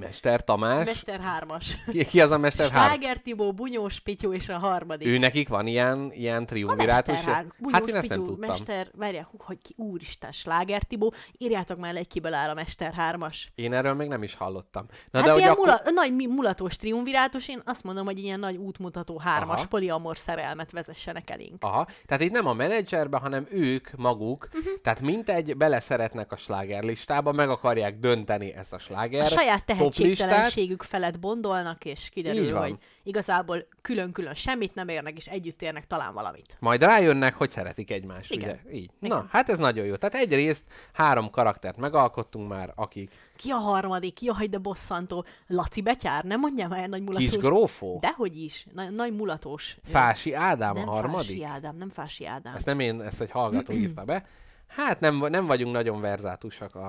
Mester 0.00 0.44
Tamás. 0.44 0.86
Mester 0.86 1.20
hármas. 1.20 1.76
Ki, 1.90 2.04
ki 2.04 2.20
az 2.20 2.30
a 2.30 2.38
Mester 2.38 2.70
Hár? 2.70 2.86
Sláger 2.86 3.16
Tibó, 3.16 3.52
Bunyós 3.52 4.00
Pityó 4.00 4.32
és 4.32 4.48
a 4.48 4.58
harmadik. 4.58 5.08
Ő 5.08 5.18
nekik 5.18 5.48
van 5.48 5.66
ilyen, 5.66 6.10
ilyen 6.12 6.46
triumvirátus? 6.46 7.14
Hát 7.16 7.86
én 7.86 7.94
ezt 7.94 8.08
nem 8.08 8.24
tudtam. 8.24 8.48
Mester, 8.48 8.88
várjál, 8.96 9.28
hú, 9.30 9.36
hogy 9.38 9.58
ki, 9.62 9.74
úristen, 9.76 10.32
Sláger 10.32 10.82
Tibó, 10.82 11.12
írjátok 11.38 11.78
már 11.78 11.92
le, 11.92 11.98
egy 11.98 12.08
kiből 12.08 12.34
áll 12.34 12.48
a 12.48 12.54
Mester 12.54 12.92
hármas. 12.92 13.52
Én 13.54 13.72
erről 13.72 13.94
még 13.94 14.08
nem 14.08 14.22
is 14.22 14.34
hallottam. 14.34 14.86
Na 15.10 15.20
hát 15.20 15.28
de 15.28 15.36
ilyen 15.36 15.50
akkor... 15.50 15.66
mula, 15.66 15.80
nagy 15.94 16.28
mulatós 16.28 16.76
triumvirátus, 16.76 17.48
én 17.48 17.62
azt 17.64 17.82
mondom, 17.82 18.04
hogy 18.04 18.18
ilyen 18.18 18.40
nagy 18.40 18.56
útmutató 18.56 19.18
hármas 19.18 19.58
Aha. 19.58 19.68
poliamor 19.68 20.18
szerelmet 20.18 20.70
vezessenek 20.70 21.30
elénk. 21.30 21.64
Aha, 21.64 21.86
tehát 22.06 22.22
itt 22.22 22.32
nem 22.32 22.46
a 22.46 22.52
menedzserbe, 22.52 23.18
hanem 23.18 23.46
ők 23.50 23.90
maguk, 23.96 24.48
uh-huh. 24.52 24.72
tehát 24.82 25.00
mintegy 25.00 25.56
beleszeretnek 25.56 26.32
a 26.32 26.36
slágerlistába, 26.36 27.32
meg 27.32 27.50
akarják 27.50 27.98
dönteni 27.98 28.52
ezt 28.52 28.72
a 28.72 28.78
sláger 28.78 29.22
A 29.22 29.24
saját 29.24 29.64
tehetségtelenségük 29.90 30.82
felett 30.82 31.18
bondolnak, 31.18 31.84
és 31.84 32.08
kiderül, 32.08 32.56
hogy 32.56 32.76
igazából 33.02 33.66
külön-külön 33.82 34.34
semmit 34.34 34.74
nem 34.74 34.88
érnek, 34.88 35.16
és 35.16 35.26
együtt 35.26 35.62
érnek 35.62 35.86
talán 35.86 36.12
valamit. 36.12 36.56
Majd 36.60 36.82
rájönnek, 36.82 37.34
hogy 37.34 37.50
szeretik 37.50 37.90
egymást, 37.90 38.32
Igen. 38.32 38.48
ugye? 38.48 38.72
Így. 38.72 38.90
Igen. 39.00 39.16
Na, 39.16 39.26
hát 39.30 39.48
ez 39.48 39.58
nagyon 39.58 39.86
jó. 39.86 39.96
Tehát 39.96 40.14
egyrészt 40.14 40.64
három 40.92 41.30
karaktert 41.30 41.76
megalkottunk 41.76 42.48
már, 42.48 42.72
akik 42.74 43.10
Ki 43.36 43.50
a 43.50 43.56
harmadik? 43.56 44.22
Jaj, 44.22 44.46
de 44.46 44.58
bosszantó. 44.58 45.24
Laci 45.46 45.80
Betyár, 45.82 46.24
nem 46.24 46.40
mondjam 46.40 46.68
már 46.68 46.88
nagy 46.88 47.02
mulatós. 47.02 47.28
kis 47.28 47.38
grófó, 47.38 47.98
Dehogy 48.00 48.42
is. 48.42 48.66
Nagy, 48.72 48.90
nagy 48.90 49.12
mulatós. 49.12 49.76
Fási 49.84 50.32
Ádám 50.34 50.74
nem 50.74 50.88
a 50.88 50.92
harmadik. 50.92 51.26
Fási 51.26 51.44
Ádám, 51.44 51.76
nem 51.76 51.88
Fási 51.88 52.26
Ádám. 52.26 52.54
Ezt 52.54 52.66
nem 52.66 52.80
én, 52.80 53.00
ezt 53.00 53.20
egy 53.20 53.30
hallgató 53.30 53.72
írta 53.72 54.04
be. 54.04 54.26
Hát 54.66 55.00
nem, 55.00 55.16
nem 55.16 55.46
vagyunk 55.46 55.72
nagyon 55.72 56.00
verzátusak 56.00 56.74
a, 56.74 56.88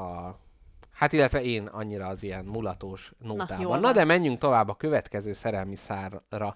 a 0.00 0.38
Hát 1.00 1.12
illetve 1.12 1.42
én 1.42 1.66
annyira 1.66 2.06
az 2.06 2.22
ilyen 2.22 2.44
mulatós 2.44 3.12
nótában. 3.18 3.66
Na, 3.66 3.80
van. 3.80 3.92
de 3.92 4.04
menjünk 4.04 4.38
tovább 4.38 4.68
a 4.68 4.74
következő 4.74 5.32
szerelmi 5.32 5.76
szárra. 5.76 6.54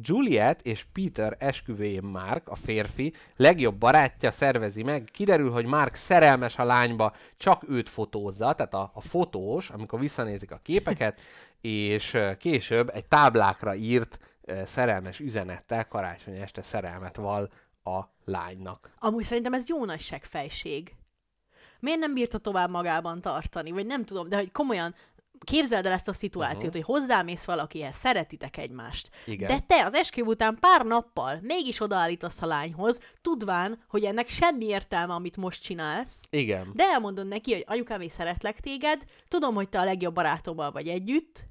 Juliet 0.00 0.62
és 0.62 0.86
Peter 0.92 1.36
esküvőjén 1.38 2.02
Mark, 2.02 2.48
a 2.48 2.54
férfi, 2.54 3.12
legjobb 3.36 3.74
barátja 3.74 4.30
szervezi 4.30 4.82
meg. 4.82 5.08
Kiderül, 5.12 5.50
hogy 5.50 5.66
Mark 5.66 5.94
szerelmes 5.94 6.58
a 6.58 6.64
lányba, 6.64 7.12
csak 7.36 7.62
őt 7.68 7.88
fotózza, 7.88 8.52
tehát 8.52 8.74
a, 8.74 8.90
a 8.94 9.00
fotós, 9.00 9.70
amikor 9.70 10.00
visszanézik 10.00 10.50
a 10.50 10.60
képeket, 10.62 11.20
és 11.60 12.18
később 12.38 12.90
egy 12.94 13.04
táblákra 13.04 13.74
írt 13.74 14.18
szerelmes 14.64 15.20
üzenettel 15.20 15.88
karácsony 15.88 16.36
este 16.36 16.62
szerelmet 16.62 17.16
val 17.16 17.50
a 17.84 18.00
lánynak. 18.24 18.90
Amúgy 18.98 19.24
szerintem 19.24 19.54
ez 19.54 19.68
jó 19.68 19.84
nagy 19.84 20.00
segfejség. 20.00 20.94
Miért 21.80 21.98
nem 21.98 22.14
bírta 22.14 22.38
tovább 22.38 22.70
magában 22.70 23.20
tartani? 23.20 23.70
Vagy 23.70 23.86
nem 23.86 24.04
tudom, 24.04 24.28
de 24.28 24.36
hogy 24.36 24.52
komolyan 24.52 24.94
képzeld 25.44 25.86
el 25.86 25.92
ezt 25.92 26.08
a 26.08 26.12
szituációt, 26.12 26.74
uh-huh. 26.74 26.84
hogy 26.84 26.96
hozzámész 26.96 27.44
valakihez, 27.44 27.96
szeretitek 27.96 28.56
egymást. 28.56 29.10
Igen. 29.24 29.48
De 29.48 29.58
te 29.58 29.84
az 29.84 29.94
esküvő 29.94 30.28
után 30.28 30.56
pár 30.60 30.84
nappal 30.84 31.38
mégis 31.42 31.80
odaállítasz 31.80 32.42
a 32.42 32.46
lányhoz, 32.46 32.98
tudván, 33.22 33.78
hogy 33.88 34.04
ennek 34.04 34.28
semmi 34.28 34.66
értelme, 34.66 35.14
amit 35.14 35.36
most 35.36 35.62
csinálsz, 35.62 36.20
Igen. 36.30 36.70
de 36.74 36.84
elmondod 36.84 37.28
neki, 37.28 37.52
hogy 37.52 37.64
anyukám, 37.66 38.00
én 38.00 38.08
szeretlek 38.08 38.60
téged, 38.60 39.02
tudom, 39.28 39.54
hogy 39.54 39.68
te 39.68 39.80
a 39.80 39.84
legjobb 39.84 40.14
barátommal 40.14 40.70
vagy 40.70 40.88
együtt, 40.88 41.44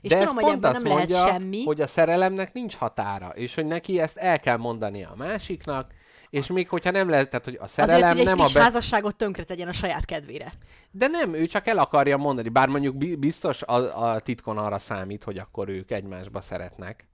és 0.00 0.10
De 0.10 0.18
tudom, 0.18 0.34
hogy 0.34 0.44
pont 0.44 0.64
ebben 0.64 0.72
nem 0.72 0.82
lehet 0.82 0.98
mondja, 0.98 1.26
semmi. 1.26 1.64
hogy 1.64 1.80
a 1.80 1.86
szerelemnek 1.86 2.52
nincs 2.52 2.74
határa, 2.74 3.28
és 3.28 3.54
hogy 3.54 3.66
neki 3.66 4.00
ezt 4.00 4.16
el 4.16 4.40
kell 4.40 4.56
mondania 4.56 5.10
a 5.10 5.16
másiknak, 5.16 5.92
és 6.30 6.46
még 6.46 6.68
hogyha 6.68 6.90
nem 6.90 7.08
lehet, 7.08 7.30
tehát 7.30 7.44
hogy 7.44 7.58
a 7.60 7.66
szerelem 7.66 8.02
Azért, 8.02 8.12
hogy 8.12 8.20
egy 8.20 8.36
nem 8.36 8.46
a 8.46 8.48
be... 8.52 8.60
házasságot 8.60 9.16
tönkre 9.16 9.44
tegyen 9.44 9.68
a 9.68 9.72
saját 9.72 10.04
kedvére. 10.04 10.52
De 10.90 11.06
nem, 11.06 11.34
ő 11.34 11.46
csak 11.46 11.66
el 11.66 11.78
akarja 11.78 12.16
mondani, 12.16 12.48
bár 12.48 12.68
mondjuk 12.68 12.96
bi- 12.96 13.16
biztos 13.16 13.62
a, 13.62 14.08
a 14.10 14.20
titkon 14.20 14.58
arra 14.58 14.78
számít, 14.78 15.24
hogy 15.24 15.38
akkor 15.38 15.68
ők 15.68 15.90
egymásba 15.90 16.40
szeretnek. 16.40 17.06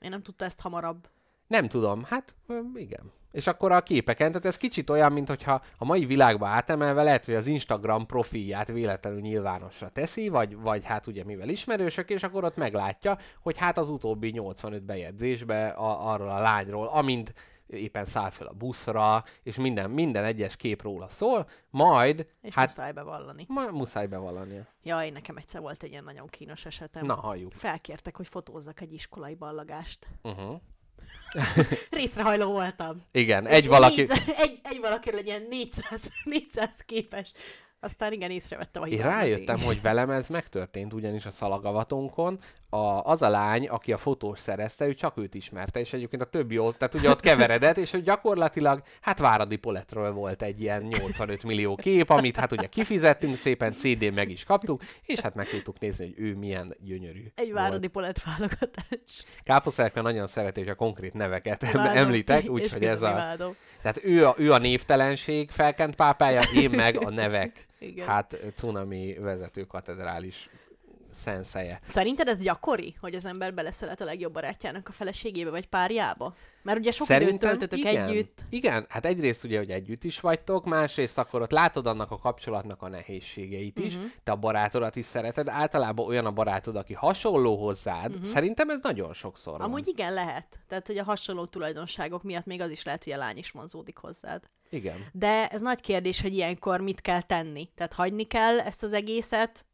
Én 0.00 0.10
nem 0.10 0.22
tudta 0.22 0.44
ezt 0.44 0.60
hamarabb. 0.60 1.08
Nem 1.46 1.68
tudom, 1.68 2.04
hát 2.04 2.34
igen. 2.74 3.12
És 3.32 3.46
akkor 3.46 3.72
a 3.72 3.80
képeken, 3.80 4.28
tehát 4.28 4.44
ez 4.44 4.56
kicsit 4.56 4.90
olyan, 4.90 5.12
mint 5.12 5.28
hogyha 5.28 5.62
a 5.78 5.84
mai 5.84 6.04
világba 6.04 6.46
átemelve 6.46 7.02
lehet, 7.02 7.24
hogy 7.24 7.34
az 7.34 7.46
Instagram 7.46 8.06
profilját 8.06 8.68
véletlenül 8.68 9.20
nyilvánosra 9.20 9.88
teszi, 9.88 10.28
vagy, 10.28 10.56
vagy 10.56 10.84
hát 10.84 11.06
ugye 11.06 11.24
mivel 11.24 11.48
ismerősök, 11.48 12.10
és 12.10 12.22
akkor 12.22 12.44
ott 12.44 12.56
meglátja, 12.56 13.18
hogy 13.40 13.58
hát 13.58 13.78
az 13.78 13.90
utóbbi 13.90 14.30
85 14.30 14.82
bejegyzésbe 14.82 15.66
a, 15.68 16.12
arról 16.12 16.30
a 16.30 16.40
lányról, 16.40 16.86
amint 16.86 17.34
éppen 17.72 18.04
száll 18.04 18.30
fel 18.30 18.46
a 18.46 18.52
buszra, 18.52 19.24
és 19.42 19.56
minden, 19.56 19.90
minden 19.90 20.24
egyes 20.24 20.56
kép 20.56 20.82
róla 20.82 21.08
szól, 21.08 21.48
majd, 21.70 22.26
És 22.40 22.54
hát 22.54 22.66
muszáj 22.66 22.92
bevallani. 22.92 23.44
ma, 23.48 23.70
muszáj 23.70 24.06
bevallania. 24.06 24.66
Jaj, 24.82 25.10
nekem 25.10 25.36
egyszer 25.36 25.60
volt 25.60 25.82
egy 25.82 25.90
ilyen 25.90 26.04
nagyon 26.04 26.28
kínos 26.28 26.64
esetem. 26.64 27.06
Na, 27.06 27.14
halljuk. 27.14 27.52
Felkértek, 27.52 28.16
hogy 28.16 28.28
fotózzak 28.28 28.80
egy 28.80 28.92
iskolai 28.92 29.34
ballagást. 29.34 30.08
Uh-huh. 30.22 30.60
Részrehajló 31.90 32.52
voltam. 32.52 33.02
Igen, 33.12 33.46
egy 33.46 33.68
valaki... 33.68 34.00
400, 34.00 34.34
egy, 34.36 34.60
egy 34.62 34.80
valakiről 34.80 35.18
egy 35.18 35.26
ilyen 35.26 35.46
400, 35.48 36.10
400 36.24 36.70
képes 36.86 37.32
Aztán 37.84 38.12
igen, 38.12 38.30
észrevettem 38.30 38.82
a 38.82 38.86
Én 38.86 38.92
hibámat 38.92 39.14
rájöttem, 39.14 39.60
hogy 39.60 39.82
velem 39.82 40.10
ez 40.10 40.28
megtörtént, 40.28 40.92
ugyanis 40.92 41.26
a 41.26 41.30
szalagavatonkon 41.30 42.38
a, 42.68 43.00
az 43.04 43.22
a 43.22 43.28
lány, 43.28 43.68
aki 43.68 43.92
a 43.92 43.96
fotós 43.96 44.38
szerezte, 44.38 44.86
ő 44.86 44.94
csak 44.94 45.16
őt 45.16 45.34
ismerte, 45.34 45.80
és 45.80 45.92
egyébként 45.92 46.22
a 46.22 46.24
többi 46.24 46.58
ott, 46.58 46.78
tehát 46.78 46.94
ugye 46.94 47.10
ott 47.10 47.20
keveredett, 47.20 47.76
és 47.76 47.90
hogy 47.90 48.02
gyakorlatilag, 48.02 48.82
hát 49.00 49.18
Váradi 49.18 49.56
Poletről 49.56 50.12
volt 50.12 50.42
egy 50.42 50.60
ilyen 50.60 50.82
85 50.82 51.42
millió 51.42 51.74
kép, 51.74 52.10
amit 52.10 52.36
hát 52.36 52.52
ugye 52.52 52.66
kifizettünk 52.66 53.36
szépen, 53.36 53.72
CD-n 53.72 54.12
meg 54.14 54.30
is 54.30 54.44
kaptuk, 54.44 54.82
és 55.02 55.20
hát 55.20 55.34
meg 55.34 55.48
tudtuk 55.48 55.78
nézni, 55.78 56.04
hogy 56.04 56.14
ő 56.16 56.34
milyen 56.34 56.76
gyönyörű 56.80 57.24
Egy 57.34 57.52
volt. 57.52 57.58
váradi 57.58 57.88
polett 57.88 58.22
válogatás. 58.22 59.24
Káposztelepke 59.44 60.00
nagyon 60.00 60.26
szereti, 60.26 60.60
hogy 60.60 60.68
a 60.68 60.74
konkrét 60.74 61.12
neveket 61.12 61.62
Imádom, 61.62 61.96
említek, 61.96 62.50
úgyhogy 62.50 62.84
ez 62.84 62.92
bizony 62.92 63.10
a... 63.10 63.12
imádom. 63.12 63.56
Tehát 63.82 64.04
ő 64.04 64.26
a, 64.26 64.34
ő 64.38 64.52
a 64.52 64.58
névtelenség 64.58 65.50
felkent 65.50 65.94
pápája, 65.94 66.42
én 66.54 66.70
meg 66.70 66.96
a 66.96 67.10
nevek, 67.10 67.70
Igen. 67.82 68.06
hát 68.06 68.36
cunami 68.54 69.16
vezető 69.18 69.62
katedrális 69.64 70.48
szenszeje. 71.22 71.80
Szerinted 71.88 72.28
ez 72.28 72.38
gyakori, 72.38 72.96
hogy 73.00 73.14
az 73.14 73.24
ember 73.24 73.54
beleszeret 73.54 74.00
a 74.00 74.04
legjobb 74.04 74.32
barátjának 74.32 74.88
a 74.88 74.92
feleségébe 74.92 75.50
vagy 75.50 75.66
párjába? 75.66 76.34
Mert 76.62 76.78
ugye 76.78 76.90
sok 76.90 77.08
időt 77.08 77.38
töltötök 77.38 77.78
igen. 77.78 78.08
együtt. 78.08 78.40
Igen, 78.48 78.86
hát 78.88 79.06
egyrészt 79.06 79.44
ugye, 79.44 79.58
hogy 79.58 79.70
együtt 79.70 80.04
is 80.04 80.20
vagytok, 80.20 80.64
másrészt 80.64 81.18
akkor 81.18 81.42
ott 81.42 81.50
látod 81.50 81.86
annak 81.86 82.10
a 82.10 82.18
kapcsolatnak 82.18 82.82
a 82.82 82.88
nehézségeit 82.88 83.78
is, 83.78 83.94
uh-huh. 83.94 84.10
te 84.24 84.32
a 84.32 84.36
barátodat 84.36 84.96
is 84.96 85.04
szereted, 85.04 85.48
általában 85.48 86.06
olyan 86.06 86.26
a 86.26 86.30
barátod, 86.30 86.76
aki 86.76 86.94
hasonló 86.94 87.56
hozzád, 87.56 88.10
uh-huh. 88.10 88.24
szerintem 88.24 88.70
ez 88.70 88.78
nagyon 88.82 89.12
sokszor 89.12 89.58
van. 89.58 89.68
Amúgy 89.68 89.88
igen, 89.88 90.12
lehet. 90.12 90.58
Tehát, 90.68 90.86
hogy 90.86 90.98
a 90.98 91.04
hasonló 91.04 91.44
tulajdonságok 91.44 92.22
miatt 92.22 92.46
még 92.46 92.60
az 92.60 92.70
is 92.70 92.84
lehet, 92.84 93.04
hogy 93.04 93.12
a 93.12 93.16
lány 93.16 93.36
is 93.36 93.50
vonzódik 93.50 93.96
hozzád. 93.96 94.44
Igen. 94.70 94.96
De 95.12 95.48
ez 95.48 95.60
nagy 95.60 95.80
kérdés, 95.80 96.20
hogy 96.20 96.34
ilyenkor 96.34 96.80
mit 96.80 97.00
kell 97.00 97.22
tenni. 97.22 97.68
Tehát 97.74 97.92
hagyni 97.92 98.24
kell 98.24 98.60
ezt 98.60 98.82
az 98.82 98.92
egészet? 98.92 99.66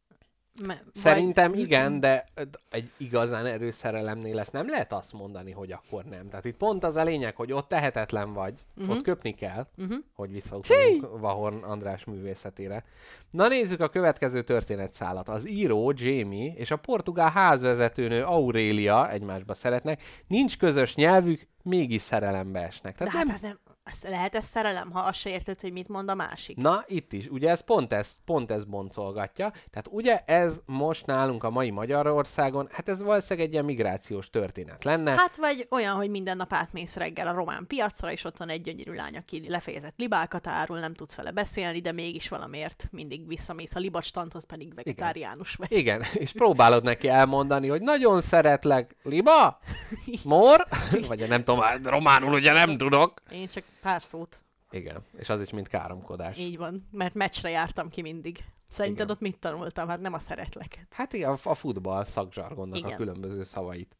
Me- 0.65 0.83
Szerintem 0.93 1.51
vagy... 1.51 1.59
igen, 1.59 1.99
de 1.99 2.25
egy 2.69 2.89
igazán 2.97 3.45
erős 3.45 3.75
szerelemnél 3.75 4.39
ezt 4.39 4.51
nem 4.51 4.69
lehet 4.69 4.93
azt 4.93 5.13
mondani, 5.13 5.51
hogy 5.51 5.71
akkor 5.71 6.03
nem. 6.03 6.29
Tehát 6.29 6.45
itt 6.45 6.57
pont 6.57 6.83
az 6.83 6.95
a 6.95 7.03
lényeg, 7.03 7.35
hogy 7.35 7.51
ott 7.51 7.67
tehetetlen 7.67 8.33
vagy, 8.33 8.53
Mhm. 8.53 8.81
uh-huh. 8.83 8.97
ott 8.97 9.03
köpni 9.03 9.33
kell, 9.35 9.67
Mhm. 9.75 9.85
uh-huh. 9.85 10.03
hogy 10.15 10.31
visszautaljunk 10.31 11.19
Vahorn 11.19 11.63
András 11.63 12.03
művészetére. 12.05 12.83
Na 13.29 13.47
nézzük 13.47 13.79
a 13.79 13.89
következő 13.89 14.43
történetszálat. 14.43 15.29
Az 15.29 15.47
író 15.49 15.93
Jamie 15.95 16.53
és 16.53 16.71
a 16.71 16.75
portugál 16.77 17.29
házvezetőnő 17.31 18.23
Aurélia 18.23 19.09
egymásba 19.11 19.53
szeretnek, 19.53 20.01
nincs 20.27 20.57
közös 20.57 20.95
nyelvük, 20.95 21.47
mégis 21.63 22.01
szerelembe 22.01 22.59
esnek. 22.59 22.97
De 22.97 23.05
Tehát 23.05 23.13
hát 23.17 23.25
nem... 23.25 23.35
ez 23.35 23.41
nem, 23.41 23.59
ez 23.91 24.03
lehet 24.03 24.35
ez 24.35 24.45
szerelem, 24.45 24.91
ha 24.91 24.99
azt 24.99 25.19
se 25.19 25.29
érted, 25.29 25.61
hogy 25.61 25.71
mit 25.71 25.87
mond 25.87 26.09
a 26.09 26.15
másik. 26.15 26.57
Na, 26.57 26.83
itt 26.87 27.13
is. 27.13 27.27
Ugye 27.27 27.49
ez 27.49 27.61
pont 27.61 27.93
ez, 27.93 28.15
pont 28.25 28.51
ez 28.51 28.63
boncolgatja. 28.63 29.49
Tehát 29.49 29.87
ugye 29.91 30.23
ez 30.25 30.61
most 30.65 31.05
nálunk 31.05 31.43
a 31.43 31.49
mai 31.49 31.69
Magyarországon, 31.69 32.67
hát 32.71 32.89
ez 32.89 33.01
valószínűleg 33.01 33.47
egy 33.47 33.53
ilyen 33.53 33.65
migrációs 33.65 34.29
történet 34.29 34.83
lenne. 34.83 35.11
Hát 35.11 35.37
vagy 35.37 35.67
olyan, 35.69 35.95
hogy 35.95 36.09
minden 36.09 36.37
nap 36.37 36.53
átmész 36.53 36.95
reggel 36.95 37.27
a 37.27 37.33
román 37.33 37.67
piacra, 37.67 38.11
és 38.11 38.23
ott 38.23 38.37
van 38.37 38.49
egy 38.49 38.61
gyönyörű 38.61 38.93
lány, 38.93 39.17
aki 39.17 39.49
lefejezett 39.49 39.93
libákat 39.97 40.47
árul, 40.47 40.79
nem 40.79 40.93
tudsz 40.93 41.15
vele 41.15 41.31
beszélni, 41.31 41.79
de 41.79 41.91
mégis 41.91 42.29
valamiért 42.29 42.87
mindig 42.91 43.27
visszamész 43.27 43.75
a 43.75 43.79
libastanthoz, 43.79 44.45
pedig 44.45 44.73
vegetáriánus 44.73 45.55
vagy. 45.55 45.71
Igen, 45.71 46.03
és 46.13 46.31
próbálod 46.31 46.83
neki 46.83 47.07
elmondani, 47.07 47.67
hogy 47.67 47.81
nagyon 47.81 48.21
szeretlek, 48.21 48.95
liba, 49.03 49.59
mor, 50.23 50.67
vagy 51.07 51.27
nem 51.27 51.43
tudom, 51.43 51.61
hát 51.61 51.85
románul 51.85 52.33
ugye 52.33 52.53
nem 52.53 52.77
tudok. 52.77 53.21
Én 53.31 53.47
csak 53.47 53.63
pár 53.79 54.01
szót. 54.01 54.39
Igen, 54.71 55.03
és 55.17 55.29
az 55.29 55.41
is 55.41 55.49
mind 55.49 55.67
káromkodás. 55.67 56.37
Így 56.37 56.57
van, 56.57 56.87
mert 56.91 57.13
meccsre 57.13 57.49
jártam 57.49 57.89
ki 57.89 58.01
mindig. 58.01 58.43
Szerinted 58.67 59.03
Igen. 59.05 59.15
ott 59.15 59.21
mit 59.21 59.39
tanultam? 59.39 59.87
Hát 59.87 59.99
nem 59.99 60.13
a 60.13 60.19
szeretleket. 60.19 60.87
Hát 60.91 61.13
igen, 61.13 61.37
a 61.43 61.53
futball 61.55 62.03
szakzsargonnak 62.03 62.77
Igen. 62.77 62.91
a 62.91 62.95
különböző 62.95 63.43
szavait. 63.43 63.95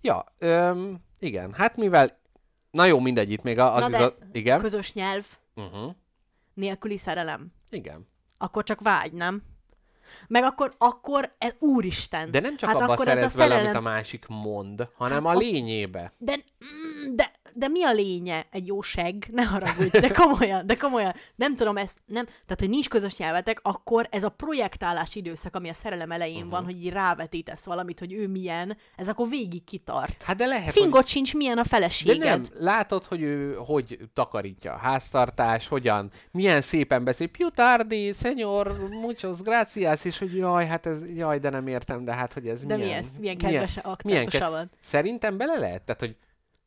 Ja, 0.00 0.24
öm, 0.38 0.98
igen, 1.18 1.52
hát 1.52 1.76
mivel... 1.76 2.20
Na 2.70 2.84
jó, 2.84 3.00
mindegy, 3.00 3.30
itt 3.30 3.42
még 3.42 3.58
az 3.58 3.80
Na 3.80 3.88
de 3.88 4.04
a... 4.04 4.16
Igen? 4.32 4.60
közös 4.60 4.92
nyelv 4.92 5.26
Uh-huh. 5.54 5.94
nélküli 6.54 6.98
szerelem. 6.98 7.52
Igen. 7.70 8.06
Akkor 8.38 8.62
csak 8.62 8.80
vágy, 8.80 9.12
nem? 9.12 9.42
Meg 10.28 10.42
akkor, 10.42 10.74
akkor, 10.78 11.34
ez, 11.38 11.54
úristen. 11.58 12.30
De 12.30 12.40
nem 12.40 12.56
csak 12.56 12.68
hát 12.68 12.78
hát 12.78 12.82
abba 12.88 12.92
akkor 12.92 13.08
ez 13.08 13.12
a 13.12 13.16
szeretsz 13.16 13.34
vele, 13.34 13.48
szerelem... 13.48 13.76
amit 13.76 13.86
a 13.86 13.90
másik 13.90 14.26
mond, 14.26 14.88
hanem 14.94 15.24
a 15.24 15.30
a- 15.30 15.36
lényébe. 15.38 16.12
De, 16.18 16.34
mm, 16.64 17.14
de, 17.16 17.32
de 17.54 17.68
mi 17.68 17.84
a 17.84 17.92
lénye 17.92 18.46
egy 18.50 18.66
jó 18.66 18.82
seg? 18.82 19.26
Ne 19.32 19.42
haragudj, 19.42 19.98
de 19.98 20.08
komolyan, 20.08 20.66
de 20.66 20.76
komolyan. 20.76 21.12
Nem 21.34 21.56
tudom 21.56 21.76
ezt, 21.76 21.98
nem, 22.06 22.24
tehát, 22.24 22.58
hogy 22.58 22.68
nincs 22.68 22.88
közös 22.88 23.16
nyelvetek, 23.16 23.58
akkor 23.62 24.08
ez 24.10 24.24
a 24.24 24.28
projektálás 24.28 25.14
időszak, 25.14 25.56
ami 25.56 25.68
a 25.68 25.72
szerelem 25.72 26.10
elején 26.10 26.36
uh-huh. 26.36 26.50
van, 26.50 26.64
hogy 26.64 26.84
így 26.84 26.92
rávetítesz 26.92 27.64
valamit, 27.64 27.98
hogy 27.98 28.12
ő 28.12 28.28
milyen, 28.28 28.76
ez 28.96 29.08
akkor 29.08 29.28
végig 29.28 29.64
kitart. 29.64 30.22
Hát 30.22 30.36
de 30.36 30.46
lehet, 30.46 30.72
Fingot 30.72 30.94
hogy... 30.94 31.06
sincs, 31.06 31.34
milyen 31.34 31.58
a 31.58 31.62
De 31.62 31.68
feleséged. 31.68 32.18
nem, 32.18 32.42
látod, 32.58 33.04
hogy 33.04 33.22
ő 33.22 33.54
hogy 33.54 33.98
takarítja 34.12 34.72
a 34.72 34.76
háztartás, 34.76 35.68
hogyan, 35.68 36.10
milyen 36.30 36.62
szépen 36.62 37.04
beszél, 37.04 37.26
più 37.26 37.48
tardi, 37.50 38.12
señor, 38.12 38.76
muchos 38.90 39.40
gracias, 39.40 40.04
és 40.04 40.18
hogy 40.18 40.36
jaj, 40.36 40.66
hát 40.66 40.86
ez, 40.86 41.16
jaj, 41.16 41.38
de 41.38 41.50
nem 41.50 41.66
értem, 41.66 42.04
de 42.04 42.14
hát, 42.14 42.32
hogy 42.32 42.48
ez 42.48 42.64
De 42.64 42.76
milyen... 42.76 42.88
milyen, 42.88 43.04
milyen 43.20 43.36
kedves 43.36 43.74
milyen 43.74 43.90
akcentusa 43.90 44.38
ke- 44.38 44.48
van. 44.48 44.70
Szerintem 44.80 45.36
bele 45.36 45.58
lehet, 45.58 45.82
tehát, 45.82 46.00
hogy 46.00 46.16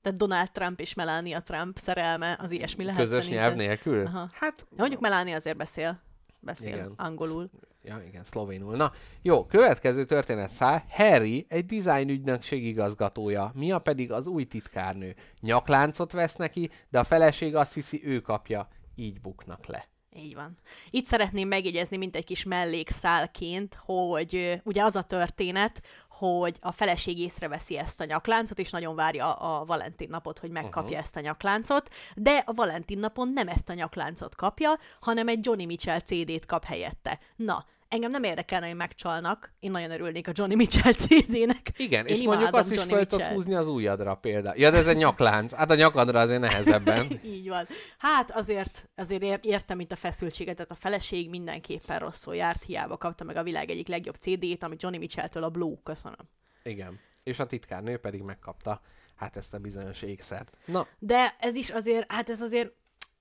Tehát 0.06 0.20
Donald 0.20 0.52
Trump 0.52 0.80
és 0.80 0.94
Melania 0.94 1.40
Trump 1.40 1.78
szerelme, 1.78 2.38
az 2.42 2.52
ilyesmi 2.52 2.84
lehet 2.84 3.00
közös 3.02 3.24
szerintem. 3.24 3.46
nyelv 3.48 3.58
nélkül? 3.58 4.06
Aha. 4.06 4.28
Hát, 4.34 4.56
De 4.70 4.76
mondjuk 4.78 5.02
Melania 5.02 5.36
azért 5.36 5.58
beszél. 5.58 6.00
Beszél 6.40 6.74
Igen. 6.74 6.94
angolul. 6.96 7.50
ja 7.84 8.02
igen, 8.08 8.24
szlovénul. 8.24 8.76
Na, 8.76 8.92
jó, 9.22 9.46
következő 9.46 10.06
történet 10.06 10.50
száll. 10.50 10.82
Harry 10.90 11.46
egy 11.50 11.66
design 11.66 12.10
ügynökség 12.10 12.66
igazgatója, 12.66 13.52
Mia 13.56 13.80
pedig 13.80 14.12
az 14.12 14.28
új 14.28 14.44
titkárnő. 14.44 15.16
Nyakláncot 15.42 16.12
vesz 16.12 16.36
neki, 16.36 16.70
de 16.90 17.00
a 17.00 17.04
feleség 17.04 17.56
azt 17.56 17.74
hiszi, 17.74 18.02
ő 18.06 18.20
kapja. 18.20 18.68
Így 18.96 19.22
buknak 19.22 19.66
le. 19.66 19.86
Így 20.18 20.36
van. 20.36 20.56
Itt 20.90 21.06
szeretném 21.06 21.48
megjegyezni, 21.48 21.98
mint 21.98 22.16
egy 22.16 22.24
kis 22.24 22.44
mellékszálként, 22.44 23.78
hogy 23.86 24.62
ugye 24.64 24.84
az 24.84 24.96
a 24.96 25.02
történet, 25.02 25.82
hogy 26.10 26.58
a 26.62 26.72
feleség 26.72 27.20
észreveszi 27.20 27.78
ezt 27.78 28.02
a 28.02 28.06
nyakláncot, 28.06 28.60
és 28.60 28.70
nagyon 28.70 28.96
várja 28.96 29.34
a, 29.34 29.60
a 29.60 29.66
Valentin 29.66 30.10
napot, 30.10 30.40
hogy 30.40 30.50
megkapja 30.50 30.82
uh-huh. 30.82 31.00
ezt 31.00 31.16
a 31.16 31.20
nyakláncot, 31.20 31.90
de 32.16 32.44
a 32.46 32.54
Valentin 32.54 33.00
napon 33.00 33.32
nem 33.34 33.48
ezt 33.48 33.70
a 33.70 33.74
nyakláncot 33.74 34.36
kapja, 34.36 34.78
hanem 35.02 35.28
egy 35.28 35.46
Johnny 35.46 35.66
Mitchell 35.66 36.00
CD-t 36.00 36.46
kap 36.46 36.64
helyette. 36.64 37.20
Na, 37.36 37.66
engem 37.88 38.12
nem 38.12 38.24
érdekelne, 38.24 38.68
hogy 38.68 38.76
megcsalnak. 38.76 39.54
Én 39.60 39.72
nagyon 39.72 39.92
örülnék 39.92 40.28
a 40.28 40.32
Johnny 40.34 40.56
Mitchell 40.56 40.94
CD-nek. 40.94 41.72
Igen, 41.78 42.06
Én 42.06 42.16
és 42.16 42.24
mondjuk 42.24 42.56
azt 42.56 42.72
is 42.72 42.78
Johnny 42.78 42.94
fel 42.94 43.06
tudod 43.06 43.26
húzni 43.26 43.54
az 43.54 43.68
ujjadra 43.68 44.16
például. 44.16 44.58
Ja, 44.58 44.72
de 44.72 44.78
ez 44.78 44.88
egy 44.88 44.98
nyaklánc. 44.98 45.54
Hát 45.54 45.72
a 45.72 45.76
nyakadra 45.76 46.20
azért 46.20 46.40
nehezebben. 46.40 47.08
Így 47.36 47.48
van. 47.48 47.68
Hát 47.98 48.32
azért, 48.32 48.90
azért 48.96 49.22
ér- 49.22 49.46
értem 49.46 49.80
itt 49.80 49.92
a 49.92 49.96
feszültséget, 49.96 50.56
tehát 50.56 50.72
a 50.72 50.76
feleség 50.76 51.30
mindenképpen 51.30 52.00
rosszul 52.00 52.36
járt, 52.36 52.64
hiába 52.64 52.98
kapta 52.98 53.24
meg 53.24 53.36
a 53.36 53.44
világ 53.44 53.70
egyik 53.70 53.88
legjobb 53.88 54.16
CD-t, 54.16 54.64
ami 54.64 54.76
Johnny 54.80 54.98
Mitchell-től 54.98 55.44
a 55.44 55.50
Blue, 55.50 55.76
köszönöm. 55.84 56.30
Igen. 56.64 57.00
És 57.24 57.40
a 57.40 57.46
titkárnő 57.46 57.98
pedig 57.98 58.22
megkapta 58.22 58.82
hát 59.16 59.38
ezt 59.38 59.54
a 59.54 59.58
bizonyos 59.58 60.02
ékszert. 60.02 60.58
Na, 60.66 60.88
De 61.00 61.36
ez 61.40 61.56
is 61.56 61.70
azért, 61.70 62.12
hát 62.12 62.30
ez 62.30 62.42
azért, 62.42 62.74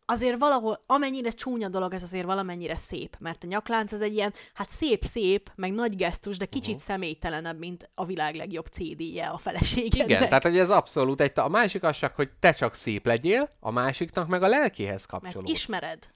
azért 0.07 0.39
valahol, 0.39 0.85
amennyire 0.87 1.31
csúnya 1.31 1.69
dolog, 1.69 1.95
ez 1.95 2.03
azért 2.03 2.27
valamennyire 2.27 2.77
szép, 2.77 3.17
mert 3.19 3.45
a 3.45 3.47
nyaklánc 3.47 3.93
az 3.93 4.01
egy 4.01 4.15
ilyen, 4.15 4.33
hát 4.55 4.71
szép-szép, 4.71 5.51
meg 5.55 5.73
nagy 5.73 5.97
gesztus, 5.97 6.37
de 6.37 6.47
kicsit 6.47 6.75
uh-huh. 6.75 6.89
személytelenebb, 6.89 7.59
mint 7.59 7.91
a 7.95 8.05
világ 8.05 8.35
legjobb 8.35 8.67
CD-je 8.67 9.27
a 9.27 9.39
feleségednek. 9.39 10.09
igen, 10.09 10.29
tehát 10.29 10.43
hogy 10.43 10.59
ez 10.59 10.71
abszolút 10.71 11.21
egy... 11.21 11.33
A 11.35 11.49
másik 11.49 11.83
az 11.83 11.97
csak, 11.97 12.15
hogy 12.15 12.31
te 12.41 12.53
csak 12.53 12.75
szép 12.75 13.07
legyél, 13.07 13.49
a 13.61 13.71
másiknak 13.71 14.29
meg 14.29 14.43
a 14.43 14.49
lelkéhez 14.49 15.07
Mert 15.11 15.23
kapcsolódsz. 15.23 15.51
ismered. 15.51 16.14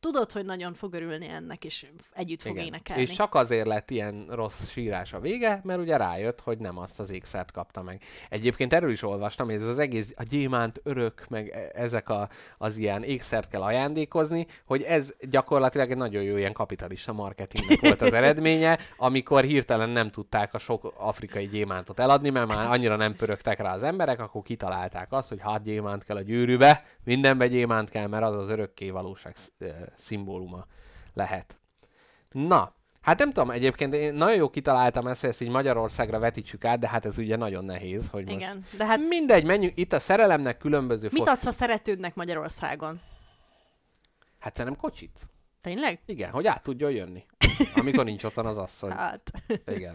Tudod, 0.00 0.32
hogy 0.32 0.44
nagyon 0.44 0.74
fog 0.74 0.94
örülni 0.94 1.28
ennek, 1.28 1.64
és 1.64 1.86
együtt 2.12 2.42
fog 2.42 2.52
Igen. 2.52 2.66
énekelni. 2.66 3.02
És 3.02 3.10
csak 3.10 3.34
azért 3.34 3.66
lett 3.66 3.90
ilyen 3.90 4.26
rossz 4.30 4.66
sírás 4.68 5.12
a 5.12 5.20
vége, 5.20 5.60
mert 5.64 5.80
ugye 5.80 5.96
rájött, 5.96 6.40
hogy 6.40 6.58
nem 6.58 6.78
azt 6.78 7.00
az 7.00 7.10
ékszert 7.10 7.50
kapta 7.50 7.82
meg. 7.82 8.02
Egyébként 8.28 8.72
erről 8.72 8.90
is 8.90 9.02
olvastam, 9.02 9.46
hogy 9.46 9.54
ez 9.54 9.62
az 9.62 9.78
egész, 9.78 10.12
a 10.16 10.22
gyémánt 10.22 10.80
örök, 10.82 11.24
meg 11.28 11.48
e- 11.48 11.70
ezek 11.82 12.08
a, 12.08 12.28
az 12.58 12.76
ilyen 12.76 13.02
ékszert 13.02 13.48
kell 13.48 13.62
ajándékozni, 13.62 14.46
hogy 14.64 14.82
ez 14.82 15.12
gyakorlatilag 15.20 15.90
egy 15.90 15.96
nagyon 15.96 16.22
jó 16.22 16.36
ilyen 16.36 16.52
kapitalista 16.52 17.12
marketingnek 17.12 17.80
volt 17.80 18.02
az 18.02 18.12
eredménye, 18.20 18.78
amikor 18.96 19.44
hirtelen 19.44 19.90
nem 19.90 20.10
tudták 20.10 20.54
a 20.54 20.58
sok 20.58 20.94
afrikai 20.96 21.48
gyémántot 21.48 21.98
eladni, 21.98 22.30
mert 22.30 22.48
már 22.48 22.70
annyira 22.70 22.96
nem 22.96 23.16
pörögtek 23.16 23.58
rá 23.58 23.74
az 23.74 23.82
emberek, 23.82 24.20
akkor 24.20 24.42
kitalálták 24.42 25.12
azt, 25.12 25.28
hogy 25.28 25.40
hát 25.40 25.62
gyémánt 25.62 26.04
kell 26.04 26.16
a 26.16 26.22
gyűrűbe, 26.22 26.84
mindenbe 27.08 27.48
gyémánt 27.48 27.90
kell, 27.90 28.06
mert 28.06 28.24
az 28.24 28.34
az 28.34 28.48
örökké 28.50 28.90
valóság 28.90 29.36
szimbóluma 29.96 30.66
lehet. 31.14 31.58
Na, 32.30 32.74
hát 33.00 33.18
nem 33.18 33.32
tudom, 33.32 33.50
egyébként 33.50 33.94
én 33.94 34.14
nagyon 34.14 34.36
jó 34.36 34.50
kitaláltam 34.50 35.06
ezt, 35.06 35.20
hogy 35.20 35.30
ezt 35.30 35.40
így 35.40 35.48
Magyarországra 35.48 36.18
vetítsük 36.18 36.64
át, 36.64 36.78
de 36.78 36.88
hát 36.88 37.04
ez 37.06 37.18
ugye 37.18 37.36
nagyon 37.36 37.64
nehéz, 37.64 38.08
hogy 38.10 38.24
most... 38.24 38.36
Igen, 38.36 38.64
de 38.76 38.86
hát 38.86 38.98
Mindegy, 39.08 39.44
menjünk, 39.44 39.78
itt 39.78 39.92
a 39.92 40.00
szerelemnek 40.00 40.58
különböző... 40.58 41.08
mit 41.12 41.18
for- 41.18 41.28
adsz 41.28 41.46
a 41.46 41.50
szeretődnek 41.50 42.14
Magyarországon? 42.14 43.00
Hát 44.38 44.56
szerintem 44.56 44.80
kocsit. 44.80 45.28
Tényleg? 45.60 46.00
Igen, 46.06 46.30
hogy 46.30 46.46
át 46.46 46.62
tudjon 46.62 46.90
jönni, 46.90 47.24
amikor 47.74 48.04
nincs 48.04 48.24
otthon 48.24 48.46
az 48.46 48.58
asszony. 48.58 48.90
Hát. 48.90 49.30
Igen. 49.66 49.94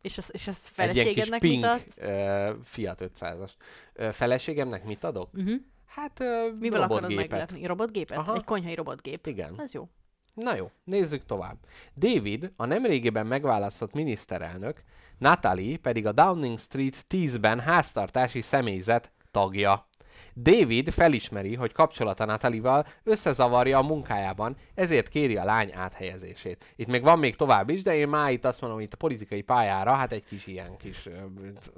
És 0.00 0.18
az, 0.18 0.28
és 0.32 0.46
az 0.46 0.70
Egy 0.76 0.96
ilyen 0.96 1.14
kis 1.14 1.24
feleségednek 1.24 1.40
pink 1.40 1.62
mit 1.62 1.70
adsz? 1.70 1.96
uh, 1.96 2.64
Fiat 2.64 3.00
500-as. 3.18 3.50
Uh, 3.98 4.08
feleségemnek 4.08 4.84
mit 4.84 5.04
adok? 5.04 5.30
Uh-huh. 5.34 5.60
Hát 5.86 6.20
uh, 6.20 6.58
Mivel 6.58 6.82
akarod 6.82 7.00
robotgépet. 7.02 7.30
meglepni? 7.30 7.66
Robotgépet? 7.66 8.18
Aha. 8.18 8.34
Egy 8.34 8.44
konyhai 8.44 8.74
robotgép. 8.74 9.26
Igen. 9.26 9.54
Ez 9.60 9.74
jó. 9.74 9.88
Na 10.34 10.54
jó, 10.56 10.70
nézzük 10.84 11.24
tovább. 11.26 11.56
David, 11.96 12.52
a 12.56 12.64
nemrégiben 12.66 13.26
megválasztott 13.26 13.92
miniszterelnök, 13.92 14.82
Natalie 15.18 15.78
pedig 15.78 16.06
a 16.06 16.12
Downing 16.12 16.58
Street 16.58 17.06
10-ben 17.08 17.60
háztartási 17.60 18.40
személyzet 18.40 19.12
tagja. 19.30 19.88
David 20.36 20.90
felismeri, 20.90 21.54
hogy 21.54 21.72
kapcsolata 21.72 22.24
Natalival 22.24 22.86
összezavarja 23.04 23.78
a 23.78 23.82
munkájában, 23.82 24.56
ezért 24.74 25.08
kéri 25.08 25.36
a 25.36 25.44
lány 25.44 25.72
áthelyezését. 25.74 26.72
Itt 26.76 26.86
még 26.86 27.02
van 27.02 27.18
még 27.18 27.36
tovább 27.36 27.68
is, 27.68 27.82
de 27.82 27.94
én 27.94 28.08
már 28.08 28.32
itt 28.32 28.44
azt 28.44 28.60
mondom, 28.60 28.78
hogy 28.78 28.88
itt 28.88 28.94
a 28.94 28.96
politikai 28.96 29.42
pályára, 29.42 29.92
hát 29.92 30.12
egy 30.12 30.24
kis 30.24 30.46
ilyen 30.46 30.76
kis 30.76 31.08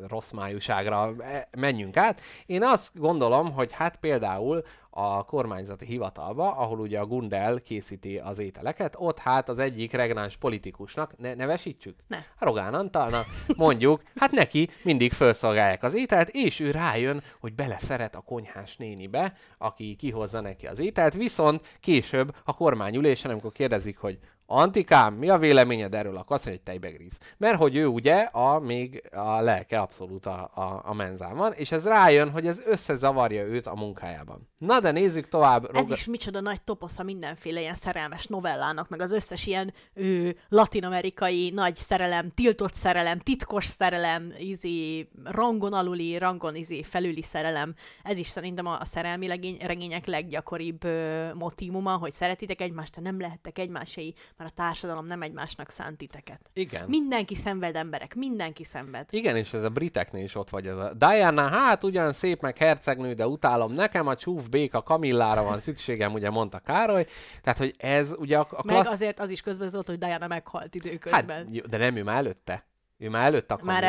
rossz 0.08 0.30
májúságra 0.30 1.14
e, 1.18 1.48
menjünk 1.58 1.96
át. 1.96 2.20
Én 2.46 2.62
azt 2.62 2.98
gondolom, 2.98 3.52
hogy 3.52 3.72
hát 3.72 3.96
például 3.96 4.64
a 4.98 5.24
kormányzati 5.24 5.84
hivatalba, 5.84 6.56
ahol 6.56 6.78
ugye 6.78 6.98
a 6.98 7.06
Gundel 7.06 7.60
készíti 7.60 8.18
az 8.18 8.38
ételeket, 8.38 8.94
ott 8.98 9.18
hát 9.18 9.48
az 9.48 9.58
egyik 9.58 9.92
regnáns 9.92 10.36
politikusnak, 10.36 11.18
ne, 11.18 11.34
nevesítsük? 11.34 11.96
Ne. 12.06 12.18
Rogán 12.38 12.74
Antalnak, 12.74 13.24
mondjuk, 13.56 14.02
hát 14.14 14.30
neki 14.30 14.68
mindig 14.82 15.12
felszolgálják 15.12 15.82
az 15.82 15.94
ételt, 15.94 16.28
és 16.28 16.60
ő 16.60 16.70
rájön, 16.70 17.22
hogy 17.40 17.54
beleszeret 17.54 18.14
a 18.14 18.20
konyhás 18.20 18.76
nénibe, 18.76 19.36
aki 19.58 19.96
kihozza 19.96 20.40
neki 20.40 20.66
az 20.66 20.78
ételt, 20.78 21.14
viszont 21.14 21.76
később 21.80 22.34
a 22.44 22.54
kormányülésen, 22.54 23.30
amikor 23.30 23.52
kérdezik, 23.52 23.98
hogy 23.98 24.18
Antikám, 24.46 25.14
mi 25.14 25.28
a 25.28 25.38
véleményed 25.38 25.94
erről? 25.94 26.16
Akkor 26.16 26.36
azt 26.36 26.44
mondja, 26.46 26.62
hogy 26.64 26.72
tejbegríz. 26.72 27.18
Mert 27.36 27.56
hogy 27.56 27.76
ő 27.76 27.86
ugye 27.86 28.14
a, 28.14 28.58
még 28.58 29.02
a 29.12 29.40
lelke 29.40 29.80
abszolút 29.80 30.26
a, 30.26 30.50
a, 30.54 30.82
a 30.84 30.94
menzán 30.94 31.36
van, 31.36 31.52
és 31.52 31.72
ez 31.72 31.86
rájön, 31.86 32.30
hogy 32.30 32.46
ez 32.46 32.60
összezavarja 32.66 33.44
őt 33.44 33.66
a 33.66 33.74
munkájában. 33.74 34.48
Na 34.58 34.80
de 34.80 34.90
nézzük 34.90 35.28
tovább. 35.28 35.64
Ez 35.64 35.70
Roga- 35.74 35.96
is 35.96 36.04
micsoda 36.04 36.40
nagy 36.40 36.62
toposza 36.62 37.02
mindenféle 37.02 37.60
ilyen 37.60 37.74
szerelmes 37.74 38.26
novellának, 38.26 38.88
meg 38.88 39.00
az 39.00 39.12
összes 39.12 39.46
ilyen 39.46 39.72
ő, 39.94 40.36
latinamerikai 40.48 41.50
nagy 41.50 41.74
szerelem, 41.76 42.28
tiltott 42.28 42.74
szerelem, 42.74 43.18
titkos 43.18 43.64
szerelem, 43.64 44.32
izé, 44.38 45.08
rangon 45.24 45.72
aluli, 45.72 46.18
rangon 46.18 46.54
izé, 46.56 46.82
felüli 46.82 47.22
szerelem. 47.22 47.74
Ez 48.02 48.18
is 48.18 48.26
szerintem 48.26 48.66
a, 48.66 48.80
a 48.80 48.84
szerelmi 48.84 49.26
legény, 49.26 49.56
regények 49.60 50.06
leggyakoribb 50.06 50.84
ö, 50.84 51.34
motívuma, 51.34 51.96
hogy 51.96 52.12
szeretitek 52.12 52.60
egymást, 52.60 52.94
de 52.94 53.00
nem 53.00 53.20
lehettek 53.20 53.58
egymáséi, 53.58 54.14
mert 54.36 54.50
a 54.50 54.54
társadalom 54.54 55.06
nem 55.06 55.22
egymásnak 55.22 55.70
szánt 55.70 55.96
titeket. 55.96 56.40
Igen. 56.52 56.84
Mindenki 56.88 57.34
szenved 57.34 57.76
emberek, 57.76 58.14
mindenki 58.14 58.64
szenved. 58.64 59.06
Igen, 59.10 59.36
és 59.36 59.52
ez 59.52 59.62
a 59.62 59.68
briteknél 59.68 60.24
is 60.24 60.34
ott 60.34 60.50
vagy 60.50 60.66
ez 60.66 60.76
a 60.76 60.92
Diana, 60.94 61.48
hát 61.48 61.84
ugyan 61.84 62.12
szép 62.12 62.40
meg 62.40 62.56
hercegnő, 62.56 63.12
de 63.14 63.26
utálom, 63.26 63.72
nekem 63.72 64.06
a 64.06 64.16
csúf 64.16 64.48
béka 64.48 64.82
Kamillára 64.82 65.42
van 65.42 65.58
szükségem, 65.58 66.12
ugye 66.12 66.30
mondta 66.30 66.58
Károly. 66.58 67.06
Tehát, 67.42 67.58
hogy 67.58 67.74
ez 67.78 68.12
ugye 68.18 68.38
a, 68.38 68.46
a 68.50 68.62
Meg 68.64 68.74
klassz... 68.74 68.92
azért 68.92 69.20
az 69.20 69.30
is 69.30 69.40
közbezolt, 69.40 69.86
hogy 69.86 69.98
Diana 69.98 70.26
meghalt 70.26 70.64
hát, 70.64 70.74
időközben. 70.74 71.48
jó, 71.50 71.62
de 71.68 71.76
nem 71.76 71.96
ő 71.96 72.02
már 72.02 72.16
előtte. 72.16 72.64
Ő 72.98 73.08
már 73.08 73.26
előtte 73.26 73.52
a 73.52 73.58
Már 73.62 73.82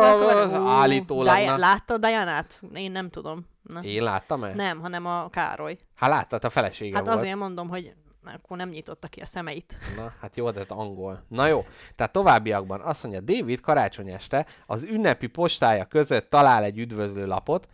ó, 0.00 0.04
akkor... 0.04 0.60
Állítólag. 0.68 1.44
Na. 1.44 1.56
Látta 1.56 1.98
Dianát? 1.98 2.60
Én 2.74 2.92
nem 2.92 3.10
tudom. 3.10 3.46
Na. 3.62 3.80
Én 3.80 4.02
láttam-e? 4.02 4.54
Nem, 4.54 4.80
hanem 4.80 5.06
a 5.06 5.28
Károly. 5.30 5.76
Hát 5.96 6.10
láttad, 6.10 6.44
a 6.44 6.50
felesége 6.50 6.96
Hát 6.96 7.04
volt. 7.04 7.18
azért 7.18 7.36
mondom, 7.36 7.68
hogy 7.68 7.94
akkor 8.32 8.56
nem 8.56 8.68
nyitotta 8.68 9.08
ki 9.08 9.20
a 9.20 9.26
szemeit. 9.26 9.78
Na, 9.96 10.12
hát 10.20 10.36
jó, 10.36 10.50
de 10.50 10.58
hát 10.58 10.70
angol. 10.70 11.24
Na 11.28 11.46
jó, 11.46 11.64
tehát 11.94 12.12
továbbiakban 12.12 12.80
azt 12.80 13.02
mondja, 13.02 13.20
David 13.20 13.60
karácsony 13.60 14.10
este 14.10 14.46
az 14.66 14.82
ünnepi 14.82 15.26
postája 15.26 15.84
között 15.84 16.30
talál 16.30 16.64
egy 16.64 16.78
üdvözlő 16.78 17.26
lapot, 17.26 17.68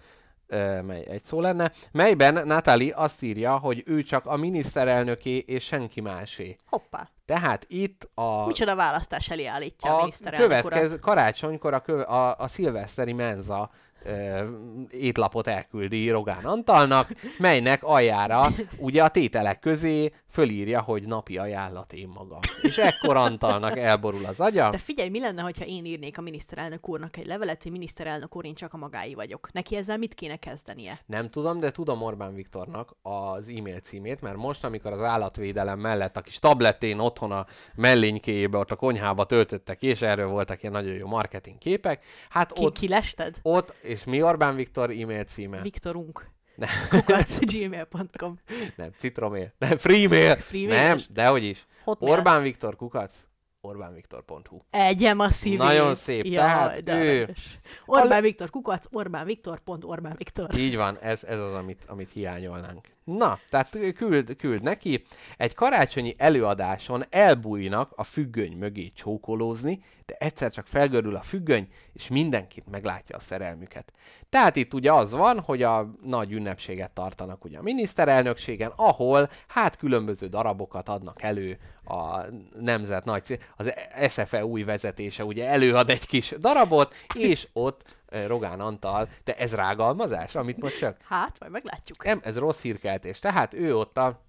mely 0.83 1.07
egy 1.09 1.25
szó 1.25 1.41
lenne, 1.41 1.73
melyben 1.93 2.47
Natalie 2.47 2.95
azt 2.97 3.23
írja, 3.23 3.59
hogy 3.59 3.83
ő 3.87 4.03
csak 4.03 4.27
a 4.27 4.37
miniszterelnöké 4.37 5.37
és 5.37 5.65
senki 5.65 6.01
másé. 6.01 6.57
Hoppá. 6.67 7.09
Tehát 7.25 7.65
itt 7.69 8.09
a, 8.15 8.47
Micsoda 8.47 8.75
választás 8.77 9.31
elé 9.31 9.45
állítja 9.45 9.91
a, 9.91 9.95
a 9.95 9.99
miniszterelnök 9.99 10.49
következő 10.49 10.87
urat. 10.87 11.01
karácsonykor 11.01 11.75
a, 11.75 11.81
kö, 11.81 12.01
a, 12.01 12.37
a 12.39 12.49
szilveszteri 12.49 13.13
menza 13.13 13.71
ö, 14.05 14.49
étlapot 14.91 15.47
elküldi 15.47 16.11
Rogán 16.11 16.45
Antalnak, 16.45 17.09
melynek 17.39 17.85
aljára 17.85 18.47
ugye 18.79 19.03
a 19.03 19.09
tételek 19.09 19.59
közé 19.59 20.13
fölírja, 20.31 20.81
hogy 20.81 21.07
napi 21.07 21.39
ajánlat 21.39 21.93
én 21.93 22.09
magam. 22.09 22.39
És 22.63 22.79
ekkor 22.79 23.17
Antalnak 23.17 23.79
elborul 23.79 24.25
az 24.25 24.41
agya. 24.41 24.71
De 24.71 24.79
figyelj, 24.79 25.09
mi 25.09 25.21
lenne, 25.21 25.43
hogyha 25.43 25.65
én 25.65 25.85
írnék 25.85 26.19
a 26.19 26.21
miniszterelnök 26.21 26.89
úrnak 26.89 27.17
egy 27.17 27.27
levelet, 27.27 27.63
hogy 27.63 27.73
miniszterelnök 27.73 28.37
úr, 28.37 28.45
én 28.45 28.55
csak 28.55 28.75
a 28.75 28.77
magái 28.77 29.15
vagyok. 29.15 29.53
Neki 29.53 29.77
ezzel 29.77 29.97
mit 29.97 30.15
kéne 30.15 30.37
kezdenie? 30.37 31.01
Nem 31.07 31.31
tudom, 31.31 31.61
de 31.61 31.71
tudom 31.71 32.03
Orbán 32.03 32.35
Viktornak 32.35 32.97
az 33.03 33.49
e-mail 33.49 33.81
címét, 33.81 34.21
mert 34.21 34.37
most, 34.37 34.65
amikor 34.65 34.93
az 34.93 35.03
állatvédelem 35.03 35.79
mellett 35.79 36.17
a 36.17 36.21
kis 36.21 36.39
tablettén 36.39 36.99
otthon 36.99 37.33
a 37.33 37.47
mellénykéjébe, 37.75 38.59
ott 38.59 38.71
a 38.71 38.77
konyhába 38.77 39.25
töltöttek, 39.25 39.83
és 39.83 40.03
erről 40.03 40.29
voltak 40.29 40.63
ilyen 40.63 40.73
nagyon 40.73 40.95
jó 40.95 41.07
marketing 41.07 41.59
képek, 41.59 42.05
hát 42.29 42.53
Ki, 42.53 42.65
ott, 42.65 42.79
kilested? 42.79 43.37
ott, 43.43 43.75
és 43.91 44.05
mi 44.05 44.23
Orbán 44.23 44.55
Viktor 44.55 44.91
e-mail 44.91 45.25
címe? 45.25 45.61
Viktorunk. 45.63 46.31
Nem. 46.57 46.69
Kukac, 46.89 47.39
gmail.com. 47.53 48.39
Nem, 48.77 48.91
citromail. 48.99 49.53
Nem, 49.59 49.77
freemail. 49.79 50.37
Freemail-es? 50.37 51.07
Nem, 51.07 51.15
dehogy 51.15 51.45
is. 51.45 51.67
Hotmail. 51.85 52.13
Orbán 52.13 52.43
Viktor 52.43 52.77
kukac. 52.77 53.15
Orbánviktor.hu. 53.61 54.59
Egyem 54.71 55.19
a 55.19 55.31
szívét. 55.31 55.59
Nagyon 55.59 55.95
szép, 55.95 56.25
Jaj, 56.25 56.35
tehát 56.35 56.83
de 56.83 56.95
ő- 56.95 57.17
aranyos. 57.23 57.59
Orbán 57.87 58.23
Viktor 58.23 58.51
kukac, 58.51 58.85
Orbán 58.91 59.27
Viktor, 59.27 59.61
Orbán 59.81 60.15
Viktor. 60.17 60.55
Így 60.55 60.77
van, 60.77 60.99
ez, 60.99 61.25
ez 61.25 61.39
az, 61.39 61.53
amit, 61.55 61.85
amit 61.87 62.11
hiányolnánk. 62.13 62.89
Na, 63.17 63.39
tehát 63.49 63.79
küld, 63.97 64.37
küld 64.37 64.63
neki. 64.63 65.03
Egy 65.37 65.55
karácsonyi 65.55 66.15
előadáson 66.19 67.05
elbújnak 67.11 67.93
a 67.97 68.05
függöny 68.05 68.53
mögé 68.53 68.89
csókolózni, 68.95 69.83
de 70.07 70.15
egyszer 70.19 70.51
csak 70.51 70.67
felgörül 70.67 71.17
a 71.17 71.21
függöny, 71.21 71.69
és 71.93 72.09
mindenkit 72.09 72.71
meglátja 72.71 73.17
a 73.17 73.21
szerelmüket. 73.21 73.93
Tehát 74.29 74.57
itt 74.57 74.75
ugye 74.75 74.93
az 74.93 75.13
van, 75.13 75.41
hogy 75.41 75.63
a 75.63 75.91
nagy 76.03 76.33
ünnepséget 76.33 76.91
tartanak 76.91 77.45
ugye 77.45 77.59
a 77.59 77.63
miniszterelnökségen, 77.63 78.73
ahol 78.77 79.31
hát 79.47 79.77
különböző 79.77 80.27
darabokat 80.27 80.89
adnak 80.89 81.23
elő 81.23 81.59
a 81.85 82.21
nemzet 82.61 83.05
nagy 83.05 83.39
az 83.57 83.73
SFE 84.09 84.45
új 84.45 84.63
vezetése 84.63 85.25
ugye 85.25 85.49
előad 85.49 85.91
egy 85.91 86.07
kis 86.07 86.35
darabot, 86.39 86.95
és 87.15 87.49
ott 87.53 87.83
Rogán 88.27 88.61
Antal, 88.61 89.09
de 89.25 89.35
ez 89.37 89.55
rágalmazás, 89.55 90.35
amit 90.35 90.61
most 90.61 90.79
csak 90.79 90.97
Hát, 91.09 91.37
majd 91.41 91.53
meglátjuk. 91.53 92.05
nem, 92.05 92.21
ez 92.25 92.39
rossz 92.39 92.63
hírkeltés. 92.63 93.19
Tehát 93.19 93.55
ő 93.55 93.77
ott 93.77 93.97
a... 93.99 94.23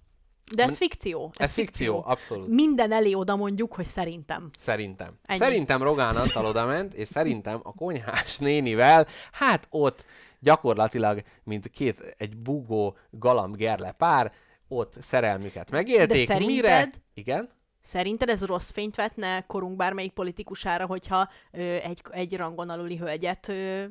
De 0.54 0.62
ez 0.64 0.76
fikció. 0.76 1.30
Ez, 1.36 1.48
Ez 1.48 1.52
fikció, 1.52 2.02
abszolút. 2.06 2.48
Minden 2.48 2.92
elé 2.92 3.12
oda 3.12 3.36
mondjuk, 3.36 3.74
hogy 3.74 3.86
szerintem. 3.86 4.50
Szerintem. 4.58 5.18
Ennyi. 5.26 5.38
Szerintem 5.38 5.82
Rogán 5.82 6.16
Antal 6.16 6.44
oda 6.46 6.66
ment, 6.66 6.94
és 6.94 7.08
szerintem 7.08 7.60
a 7.62 7.72
konyhás 7.74 8.38
nénivel, 8.38 9.06
hát 9.32 9.66
ott 9.70 10.04
gyakorlatilag, 10.40 11.22
mint 11.44 11.68
két, 11.70 12.14
egy 12.18 12.36
bugó 12.36 12.96
galamb 13.10 13.56
gerle 13.56 13.92
pár, 13.92 14.32
ott 14.68 14.94
szerelmüket 15.02 15.70
megélték. 15.70 16.26
De 16.26 16.32
szerinted- 16.34 16.46
Mire? 16.64 16.90
Igen? 17.14 17.48
Szerinted 17.82 18.28
ez 18.28 18.44
rossz 18.44 18.70
fényt 18.70 18.94
vetne 18.96 19.40
korunk 19.46 19.76
bármelyik 19.76 20.12
politikusára, 20.12 20.86
hogyha 20.86 21.28
ö, 21.50 21.60
egy, 21.60 22.02
egy 22.10 22.36
rangon 22.36 22.68
aluli 22.70 22.96
hölgyet 22.96 23.48
ö, 23.48 23.84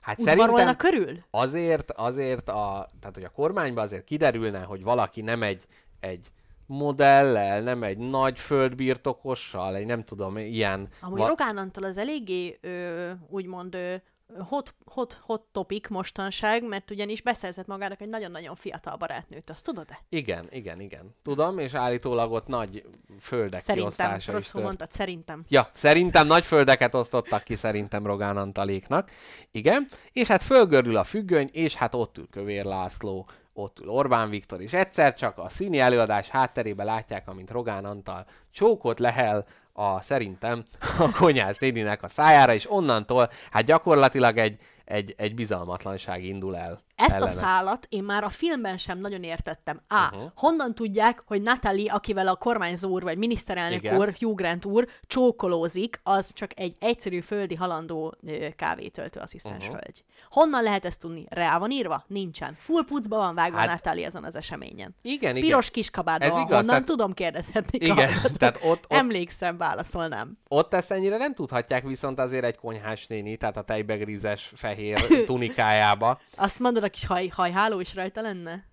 Hát 0.00 0.20
szerintem 0.20 0.76
körül? 0.76 1.18
azért, 1.30 1.90
azért 1.90 2.48
a, 2.48 2.88
tehát 3.00 3.14
hogy 3.14 3.24
a 3.24 3.28
kormányban 3.28 3.84
azért 3.84 4.04
kiderülne, 4.04 4.62
hogy 4.62 4.82
valaki 4.82 5.20
nem 5.20 5.42
egy, 5.42 5.64
egy 6.00 6.30
modellel, 6.66 7.62
nem 7.62 7.82
egy 7.82 7.98
nagy 7.98 8.38
földbirtokossal, 8.38 9.74
egy 9.76 9.86
nem 9.86 10.04
tudom, 10.04 10.36
ilyen... 10.38 10.88
Amúgy 11.00 11.18
va- 11.18 11.28
Rogán 11.28 11.56
Antal 11.56 11.84
az 11.84 11.98
eléggé 11.98 12.58
ö, 12.60 13.10
úgymond 13.28 13.74
ö, 13.74 13.94
hot, 14.38 14.74
hot, 14.84 15.18
hot 15.22 15.42
topic 15.52 15.88
mostanság, 15.88 16.68
mert 16.68 16.90
ugyanis 16.90 17.22
beszerzett 17.22 17.66
magának 17.66 18.00
egy 18.00 18.08
nagyon-nagyon 18.08 18.54
fiatal 18.54 18.96
barátnőt, 18.96 19.50
azt 19.50 19.64
tudod-e? 19.64 20.00
Igen, 20.08 20.46
igen, 20.50 20.80
igen. 20.80 21.14
Tudom, 21.22 21.58
és 21.58 21.74
állítólag 21.74 22.32
ott 22.32 22.46
nagy 22.46 22.84
földek 23.20 23.60
Szerintem, 23.60 23.92
kiosztása 23.96 24.16
is 24.16 24.26
rosszul 24.26 24.52
tört. 24.52 24.64
mondtad, 24.64 24.90
szerintem. 24.90 25.44
Ja, 25.48 25.68
szerintem 25.74 26.26
nagy 26.26 26.46
földeket 26.46 26.94
osztottak 26.94 27.42
ki 27.42 27.56
szerintem 27.56 28.06
Rogán 28.06 28.36
Antaléknak. 28.36 29.10
Igen, 29.50 29.88
és 30.12 30.28
hát 30.28 30.42
fölgörül 30.42 30.96
a 30.96 31.04
függöny, 31.04 31.48
és 31.52 31.74
hát 31.74 31.94
ott 31.94 32.18
ül 32.18 32.28
Kövér 32.30 32.64
László, 32.64 33.28
ott 33.62 33.78
ül 33.80 33.88
Orbán 33.88 34.30
Viktor, 34.30 34.60
és 34.60 34.72
egyszer 34.72 35.14
csak 35.14 35.38
a 35.38 35.48
színi 35.48 35.78
előadás 35.78 36.28
hátterébe 36.28 36.84
látják, 36.84 37.28
amint 37.28 37.50
Rogán 37.50 37.84
Antal 37.84 38.26
csókot 38.50 38.98
lehel 38.98 39.46
a 39.72 40.00
szerintem 40.00 40.64
a 40.98 41.10
konyhás 41.10 41.58
néninek 41.58 42.02
a 42.02 42.08
szájára, 42.08 42.54
és 42.54 42.70
onnantól 42.70 43.30
hát 43.50 43.64
gyakorlatilag 43.64 44.38
egy, 44.38 44.58
egy, 44.84 45.14
egy 45.16 45.34
bizalmatlanság 45.34 46.24
indul 46.24 46.56
el. 46.56 46.80
Ezt 47.00 47.14
ellene. 47.14 47.30
a 47.30 47.34
szálat 47.34 47.86
én 47.88 48.02
már 48.04 48.24
a 48.24 48.30
filmben 48.30 48.76
sem 48.78 48.98
nagyon 48.98 49.22
értettem. 49.22 49.80
A. 49.88 49.94
Uh-huh. 50.14 50.30
Honnan 50.36 50.74
tudják, 50.74 51.22
hogy 51.26 51.42
Natalie, 51.42 51.92
akivel 51.92 52.28
a 52.28 52.36
kormányzó 52.36 52.88
úr, 52.90 53.02
vagy 53.02 53.18
miniszterelnök 53.18 53.78
Igen. 53.78 53.96
úr, 53.96 54.14
Hugh 54.18 54.34
Grant 54.36 54.64
úr 54.64 54.86
csókolózik, 55.06 56.00
az 56.02 56.32
csak 56.32 56.50
egy 56.60 56.76
egyszerű 56.80 57.20
földi 57.20 57.54
halandó 57.54 58.14
kávétöltő 58.56 59.20
asszisztens 59.20 59.58
Uh-huh. 59.60 59.80
hölgy. 59.80 60.04
Honnan 60.30 60.62
lehet 60.62 60.84
ezt 60.84 61.00
tudni? 61.00 61.24
Rá 61.28 61.58
van 61.58 61.70
írva? 61.70 62.04
Nincsen. 62.06 62.56
Full 62.58 62.84
pucba 62.84 63.16
van 63.16 63.34
vágva 63.34 63.58
Hát-. 63.58 63.68
Natalie 63.68 64.06
ezen 64.06 64.24
az 64.24 64.36
eseményen. 64.36 64.94
Igen, 65.02 65.36
igen. 65.36 65.48
Piros 65.48 65.70
kiskabátban 65.70 66.28
Ez 66.28 66.34
van. 66.34 66.40
igaz, 66.42 66.50
Honnan 66.56 66.66
tehát- 66.66 66.84
tudom 66.84 67.12
kérdezhetni 67.12 67.78
Igen, 67.78 68.10
tehát 68.38 68.56
ott- 68.56 68.70
ott- 68.70 68.84
Emlékszem, 68.92 69.56
válaszolnám. 69.56 70.38
Ott 70.48 70.74
ezt 70.74 70.90
ennyire 70.90 71.16
nem 71.16 71.34
tudhatják, 71.34 71.82
viszont 71.86 72.18
azért 72.18 72.44
egy 72.44 72.56
konyhás 72.56 73.06
néni, 73.06 73.36
tehát 73.36 73.56
a 73.56 73.62
tejbegrízes 73.62 74.52
fehér 74.56 75.00
tunikájába. 75.26 76.20
Azt 76.36 76.58
mondod, 76.58 76.82
kis 76.90 77.06
haj, 77.06 77.26
hajháló 77.26 77.80
is 77.80 77.94
rajta 77.94 78.20
lenne? 78.20 78.64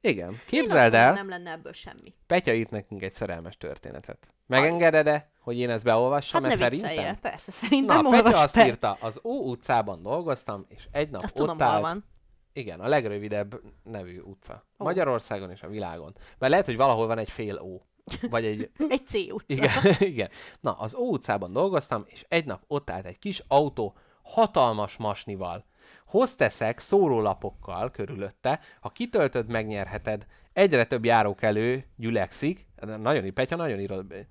Igen. 0.00 0.30
Én 0.30 0.38
Képzeld 0.46 0.92
mondom, 0.92 1.00
el, 1.00 1.12
Nem 1.12 1.28
lenne 1.28 1.50
ebből 1.50 1.72
semmi. 1.72 2.14
Petya 2.26 2.52
írt 2.52 2.70
nekünk 2.70 3.02
egy 3.02 3.12
szerelmes 3.12 3.56
történetet. 3.56 4.28
Megengeded-e, 4.46 5.30
hogy 5.40 5.58
én 5.58 5.70
ezt 5.70 5.84
beolvassam, 5.84 6.42
Hát 6.42 6.50
ne 6.50 6.56
szerintem? 6.56 7.20
persze, 7.20 7.50
szerintem 7.50 8.02
Na, 8.02 8.10
Petya 8.10 8.42
azt 8.42 8.54
be. 8.54 8.66
írta, 8.66 8.96
az 9.00 9.20
Ó 9.24 9.50
utcában 9.50 10.02
dolgoztam, 10.02 10.64
és 10.68 10.88
egy 10.90 11.10
nap 11.10 11.22
Azt 11.22 11.40
ott 11.40 11.46
tudom, 11.46 11.68
állt, 11.68 11.82
van. 11.82 12.04
Igen, 12.52 12.80
a 12.80 12.88
legrövidebb 12.88 13.60
nevű 13.82 14.20
utca. 14.20 14.66
Ó. 14.78 14.84
Magyarországon 14.84 15.50
és 15.50 15.62
a 15.62 15.68
világon. 15.68 16.16
Mert 16.38 16.50
lehet, 16.52 16.66
hogy 16.66 16.76
valahol 16.76 17.06
van 17.06 17.18
egy 17.18 17.30
fél 17.30 17.58
ó. 17.60 17.82
Vagy 18.30 18.44
egy... 18.44 18.70
Egy 18.88 19.06
C 19.06 19.14
utca. 19.14 19.44
Igen, 19.46 19.70
igen. 20.12 20.30
Na, 20.60 20.72
az 20.72 20.94
Ó 20.94 21.10
utcában 21.10 21.52
dolgoztam, 21.52 22.04
és 22.06 22.24
egy 22.28 22.44
nap 22.44 22.62
ott 22.66 22.90
állt 22.90 23.06
egy 23.06 23.18
kis 23.18 23.42
autó, 23.48 23.96
hatalmas 24.22 24.96
masnival. 24.96 25.64
Hozteszek 26.06 26.78
szórólapokkal 26.78 27.90
körülötte, 27.90 28.60
ha 28.80 28.88
kitöltöd, 28.88 29.48
megnyerheted. 29.48 30.26
Egyre 30.52 30.84
több 30.84 31.04
járókelő 31.04 31.84
gyülekszik. 31.96 32.66
Nagyon 32.80 33.24
ír, 33.24 33.32
Petya 33.32 33.56
nagyon 33.56 33.80
ír. 33.80 34.26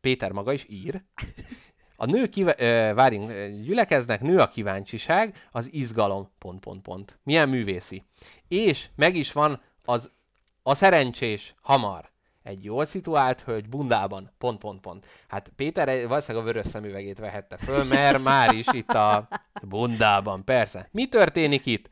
Péter 0.00 0.32
maga 0.32 0.52
is 0.52 0.66
ír. 0.68 1.02
A 1.96 2.06
nő 2.06 2.28
ö, 2.56 2.92
várjunk, 2.94 3.32
gyülekeznek, 3.62 4.20
nő 4.20 4.38
a 4.38 4.48
kíváncsiság, 4.48 5.48
az 5.50 5.72
izgalom, 5.72 6.30
pont, 6.38 6.60
pont, 6.60 6.82
pont. 6.82 7.18
Milyen 7.22 7.48
művészi. 7.48 8.04
És 8.48 8.88
meg 8.96 9.14
is 9.14 9.32
van 9.32 9.62
az 9.84 10.10
a 10.62 10.74
szerencsés 10.74 11.54
hamar. 11.62 12.12
Egy 12.44 12.64
jól 12.64 12.84
szituált 12.84 13.42
hölgy 13.42 13.68
bundában, 13.68 14.30
pont, 14.38 14.58
pont, 14.58 14.80
pont. 14.80 15.06
Hát 15.28 15.52
Péter 15.56 16.08
valószínűleg 16.08 16.46
a 16.46 16.52
vörös 16.52 16.66
szemüvegét 16.66 17.18
vehette 17.18 17.56
föl, 17.56 17.84
mert 17.84 18.22
már 18.22 18.52
is 18.52 18.66
itt 18.72 18.90
a 18.90 19.28
bundában, 19.62 20.44
persze. 20.44 20.88
Mi 20.90 21.06
történik 21.06 21.66
itt? 21.66 21.88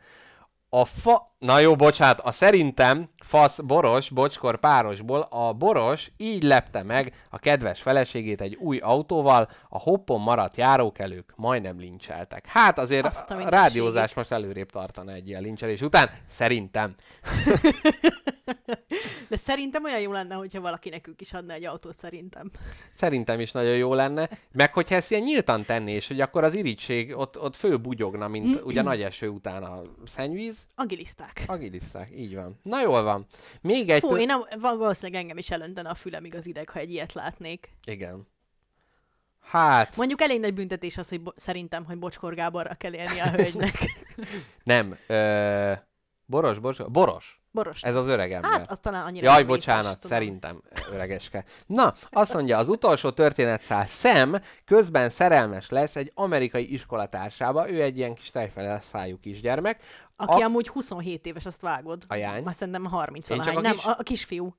A 0.68 0.84
fa... 0.84 1.34
Na 1.38 1.58
jó, 1.58 1.76
bocsánat, 1.76 2.20
a 2.20 2.30
szerintem 2.30 3.08
fasz 3.24 3.58
boros, 3.60 4.10
bocskor 4.10 4.58
párosból 4.58 5.20
a 5.20 5.52
boros 5.52 6.10
így 6.16 6.42
lepte 6.42 6.82
meg 6.82 7.26
a 7.30 7.38
kedves 7.38 7.82
feleségét 7.82 8.40
egy 8.40 8.54
új 8.54 8.78
autóval, 8.78 9.48
a 9.68 9.78
hoppon 9.78 10.20
maradt 10.20 10.56
járókelők 10.56 11.32
majdnem 11.36 11.78
lincseltek. 11.78 12.46
Hát 12.46 12.78
azért 12.78 13.06
Azt 13.06 13.30
a 13.30 13.36
a 13.36 13.48
rádiózás 13.48 14.14
most 14.14 14.32
előrébb 14.32 14.70
tartana 14.70 15.12
egy 15.12 15.28
ilyen 15.28 15.42
lincselés 15.42 15.80
után, 15.80 16.10
szerintem. 16.28 16.94
De 19.28 19.36
szerintem 19.36 19.84
olyan 19.84 20.00
jó 20.00 20.12
lenne, 20.12 20.34
hogyha 20.34 20.60
valaki 20.60 20.88
nekünk 20.88 21.20
is 21.20 21.32
adna 21.32 21.52
egy 21.52 21.64
autót, 21.64 21.98
szerintem. 21.98 22.50
Szerintem 22.94 23.40
is 23.40 23.52
nagyon 23.52 23.76
jó 23.76 23.94
lenne. 23.94 24.28
Meg 24.52 24.72
hogyha 24.72 24.94
ezt 24.94 25.10
ilyen 25.10 25.22
nyíltan 25.22 25.64
tenné, 25.64 25.94
és 25.94 26.08
hogy 26.08 26.20
akkor 26.20 26.44
az 26.44 26.54
irigység 26.54 27.16
ott, 27.16 27.40
ott 27.40 27.56
fölbugyogna, 27.56 28.28
mint 28.28 28.60
ugye 28.64 28.82
nagy 28.82 29.02
eső 29.02 29.28
után 29.28 29.62
a 29.62 29.82
szennyvíz. 30.04 30.66
Agiliszták. 30.74 31.42
Agiliszták, 31.46 32.10
így 32.16 32.34
van. 32.34 32.58
Na 32.62 32.80
jól 32.80 33.02
van. 33.02 33.26
Még 33.60 33.88
egy... 33.90 34.00
Fú, 34.00 34.16
én 34.16 34.26
nem, 34.26 34.40
val- 34.60 34.78
valószínűleg 34.78 35.20
engem 35.22 35.38
is 35.38 35.50
elöntene 35.50 35.88
a 35.88 35.94
fülemig 35.94 36.34
az 36.34 36.46
ideg, 36.46 36.68
ha 36.68 36.78
egy 36.78 36.90
ilyet 36.90 37.12
látnék. 37.12 37.68
Igen. 37.84 38.26
Hát, 39.40 39.96
Mondjuk 39.96 40.20
elég 40.20 40.40
nagy 40.40 40.54
büntetés 40.54 40.96
az, 40.98 41.08
hogy 41.08 41.20
bo- 41.20 41.38
szerintem, 41.38 41.84
hogy 41.84 41.98
Bocskor 41.98 42.34
Gáborra 42.34 42.74
kell 42.74 42.94
élni 42.94 43.18
a 43.20 43.30
hölgynek. 43.30 43.74
nem. 44.64 44.96
Ö, 45.06 45.72
boros, 46.26 46.58
boros, 46.58 46.78
boros. 46.90 47.41
Boros. 47.52 47.82
Ez 47.82 47.94
az 47.94 48.06
öreg 48.06 48.32
ember. 48.32 48.50
Hát, 48.50 48.70
az 48.70 48.78
talán 48.78 49.04
annyira 49.06 49.32
Jaj, 49.32 49.42
bocsánat, 49.42 49.98
tudom. 49.98 50.16
szerintem 50.16 50.62
öregeske. 50.92 51.44
Na, 51.66 51.94
azt 52.10 52.34
mondja, 52.34 52.58
az 52.58 52.68
utolsó 52.68 53.10
történetszál 53.10 53.86
Sam 53.86 54.34
közben 54.64 55.10
szerelmes 55.10 55.68
lesz 55.68 55.96
egy 55.96 56.10
amerikai 56.14 56.72
iskolatársába, 56.72 57.70
ő 57.70 57.82
egy 57.82 57.96
ilyen 57.96 58.14
kis 58.14 58.30
tejfeles 58.30 58.84
szájú 58.84 59.18
kisgyermek. 59.20 59.80
Aki 60.16 60.42
A- 60.42 60.44
amúgy 60.44 60.68
27 60.68 61.26
éves, 61.26 61.46
azt 61.46 61.60
vágod. 61.60 62.02
A 62.08 62.14
jány? 62.14 62.42
Már 62.42 62.54
szerintem 62.54 62.84
30 62.84 63.28
Én 63.28 63.40
csak 63.40 63.56
a 63.56 63.60
Nem, 63.60 63.72
kis- 63.72 63.84
a, 63.84 63.96
a 63.98 64.02
kisfiú. 64.02 64.54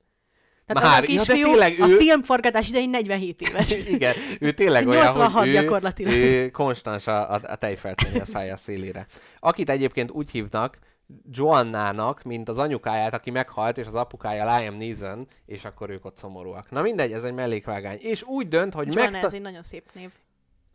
Már, 0.66 0.76
Tehát 0.82 0.98
ja, 0.98 1.02
a 1.02 1.06
kisfiú 1.06 1.44
tényleg 1.44 1.80
a 1.80 1.88
ő- 1.88 1.96
filmforgatás 1.96 2.68
idején 2.68 2.90
47 2.90 3.40
éves. 3.40 3.70
Igen, 3.96 4.14
ő 4.40 4.52
tényleg 4.52 4.86
olyan, 4.86 5.04
86 5.04 5.32
hogy 5.32 5.48
ő, 5.48 5.52
gyakorlatilag. 5.52 6.12
ő 6.14 6.50
konstans 6.50 7.06
a, 7.06 7.32
a, 7.34 7.40
a 7.42 7.56
tejfelteni 7.56 8.18
a 8.20 8.24
szája 8.24 8.56
szélére. 8.56 9.06
Akit 9.38 9.70
egyébként 9.70 10.10
úgy 10.10 10.30
hívnak, 10.30 10.78
Joannának, 11.30 12.22
mint 12.22 12.48
az 12.48 12.58
anyukáját, 12.58 13.14
aki 13.14 13.30
meghalt, 13.30 13.78
és 13.78 13.86
az 13.86 13.94
apukája 13.94 14.56
Liam 14.56 14.74
Neeson, 14.76 15.26
és 15.46 15.64
akkor 15.64 15.90
ők 15.90 16.04
ott 16.04 16.16
szomorúak. 16.16 16.70
Na 16.70 16.82
mindegy, 16.82 17.12
ez 17.12 17.24
egy 17.24 17.34
mellékvágány. 17.34 17.98
És 18.00 18.22
úgy 18.22 18.48
dönt, 18.48 18.74
hogy 18.74 18.86
Joanna, 18.94 19.10
megta- 19.10 19.26
ez 19.26 19.34
egy 19.34 19.40
nagyon 19.40 19.62
szép 19.62 19.90
név. 19.94 20.10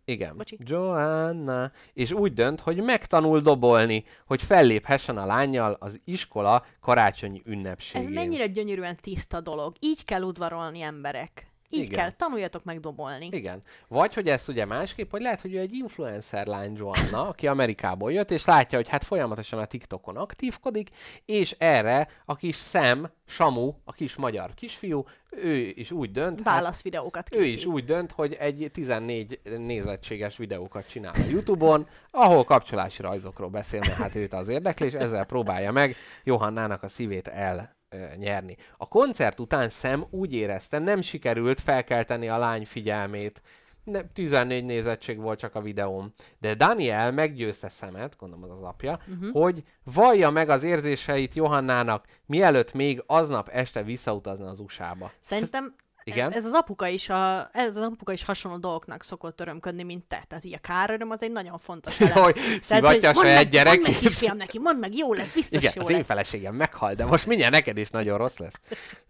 Igen. 0.06 0.38
Bocsi. 0.38 0.58
Joanna. 0.60 1.72
És 1.94 2.12
úgy 2.12 2.34
dönt, 2.34 2.60
hogy 2.60 2.84
megtanul 2.84 3.40
dobolni, 3.40 4.04
hogy 4.26 4.42
felléphessen 4.44 5.18
a 5.18 5.26
lányjal 5.26 5.78
az 5.80 6.02
iskola 6.06 6.66
karácsonyi 6.82 7.42
Ez 7.46 7.52
ünnepségén. 7.52 8.10
mennyire 8.10 8.48
gyönyörűen 8.48 8.96
tiszta 9.02 9.42
dolog. 9.42 9.76
Így 9.80 10.04
kell 10.06 10.22
udvarolni 10.22 10.82
emberek. 10.82 11.49
Így 11.70 11.84
Igen. 11.84 12.00
kell, 12.00 12.12
tanuljatok 12.12 12.64
meg 12.64 12.80
dobolni. 12.80 13.30
Igen. 13.32 13.62
Vagy, 13.88 14.14
hogy 14.14 14.28
ezt 14.28 14.48
ugye 14.48 14.66
másképp, 14.66 15.12
hogy 15.12 15.22
lehet, 15.22 15.42
hogy 15.42 15.54
ő 15.54 15.60
egy 15.60 15.74
influencer 15.74 16.48
lány 16.48 16.76
Joanna, 16.76 17.28
aki 17.28 17.48
Amerikából 17.48 18.12
jött, 18.12 18.32
és 18.32 18.46
látja, 18.46 18.78
hogy 18.78 18.88
hát 18.88 19.04
folyamatosan 19.04 19.60
a 19.60 19.66
TikTokon 19.66 20.18
aktívkodik, 20.18 20.90
és 21.26 21.56
erre 21.58 22.08
a 22.26 22.36
kis 22.36 22.58
Sam, 22.58 23.10
Samu, 23.26 23.74
a 23.84 23.92
kis 23.92 24.16
magyar 24.16 24.54
kisfiú, 24.54 25.06
ő 25.30 25.56
is 25.56 25.92
úgy 25.92 26.12
dönt, 26.12 26.42
hát 26.42 26.56
Válasz 26.56 26.82
videókat 26.82 27.36
ő 27.36 27.44
is 27.44 27.66
úgy 27.66 27.84
dönt, 27.84 28.12
hogy 28.12 28.34
egy 28.34 28.70
14 28.74 29.40
nézettséges 29.58 30.38
videókat 30.38 30.90
csinál 30.90 31.14
a 31.16 31.30
Youtube-on, 31.30 31.88
ahol 32.12 32.44
kapcsolási 32.44 33.02
rajzokról 33.02 33.50
beszél, 33.50 33.80
mert 33.80 33.94
hát 33.94 34.16
őt 34.16 34.34
az 34.34 34.48
érdekli, 34.48 34.86
és 34.86 34.94
ezzel 34.94 35.26
próbálja 35.26 35.72
meg 35.72 35.96
Johannának 36.24 36.84
a 36.84 36.88
szívét 36.88 37.28
el 37.28 37.78
nyerni. 38.16 38.58
A 38.78 38.88
koncert 38.88 39.40
után 39.40 39.70
Sam 39.70 40.08
úgy 40.10 40.34
érezte, 40.34 40.80
nem 40.80 41.02
sikerült 41.02 41.60
felkelteni 41.60 42.30
a 42.30 42.38
lány 42.38 42.66
figyelmét. 42.66 43.42
Ne, 43.84 44.02
14 44.04 44.66
nézettség 44.66 45.20
volt 45.20 45.40
csak 45.40 45.56
a 45.56 45.62
videóm. 45.62 46.14
De 46.40 46.54
Daniel 46.54 47.12
meggyőzte 47.12 47.70
Szemet, 47.70 48.16
gondolom 48.18 48.44
az 48.44 48.58
az 48.58 48.64
apja, 48.64 49.00
uh-huh. 49.08 49.32
hogy 49.32 49.64
vallja 49.84 50.30
meg 50.30 50.50
az 50.50 50.64
érzéseit 50.64 51.34
Johannának, 51.34 52.06
mielőtt 52.26 52.74
még 52.74 53.04
aznap 53.06 53.50
este 53.50 53.84
visszautazna 53.84 54.50
az 54.50 54.60
USA-ba. 54.60 55.12
Szerintem 55.20 55.76
Igen? 56.12 56.32
ez 56.32 56.46
az 56.46 56.54
apuka 56.54 56.88
is, 56.88 57.10
a, 57.10 57.50
ez 57.54 57.78
az 57.78 57.84
apuka 57.84 58.14
is 58.14 58.24
hasonló 58.24 58.58
dolgoknak 58.58 59.04
szokott 59.04 59.42
örömködni, 59.42 59.84
mint 59.84 60.06
te. 60.08 60.24
Tehát 60.28 60.44
így 60.44 60.54
a 60.54 60.58
káröröm 60.58 61.10
az 61.10 61.24
egy 61.24 61.32
nagyon 61.32 61.58
fontos 61.60 62.00
elem. 62.02 62.18
Jaj, 62.18 62.34
szivatja 62.62 63.10
a 63.10 63.14
saját 63.14 63.14
meg, 63.14 63.24
mondd 63.24 63.34
meg, 63.34 63.50
gyerekét. 63.50 63.98
kisfiam 64.00 64.38
neki, 64.38 64.60
mondd 64.60 64.80
meg, 64.80 64.98
jó 64.98 65.14
lesz, 65.14 65.34
biztos 65.34 65.58
Igen, 65.60 65.72
jó 65.76 65.82
az 65.82 65.90
én 65.90 65.98
lesz. 65.98 66.06
feleségem 66.06 66.56
meghal, 66.56 66.94
de 66.94 67.06
most 67.06 67.26
mindjárt 67.26 67.54
neked 67.54 67.78
is 67.78 67.90
nagyon 67.90 68.18
rossz 68.18 68.38
lesz. 68.38 68.60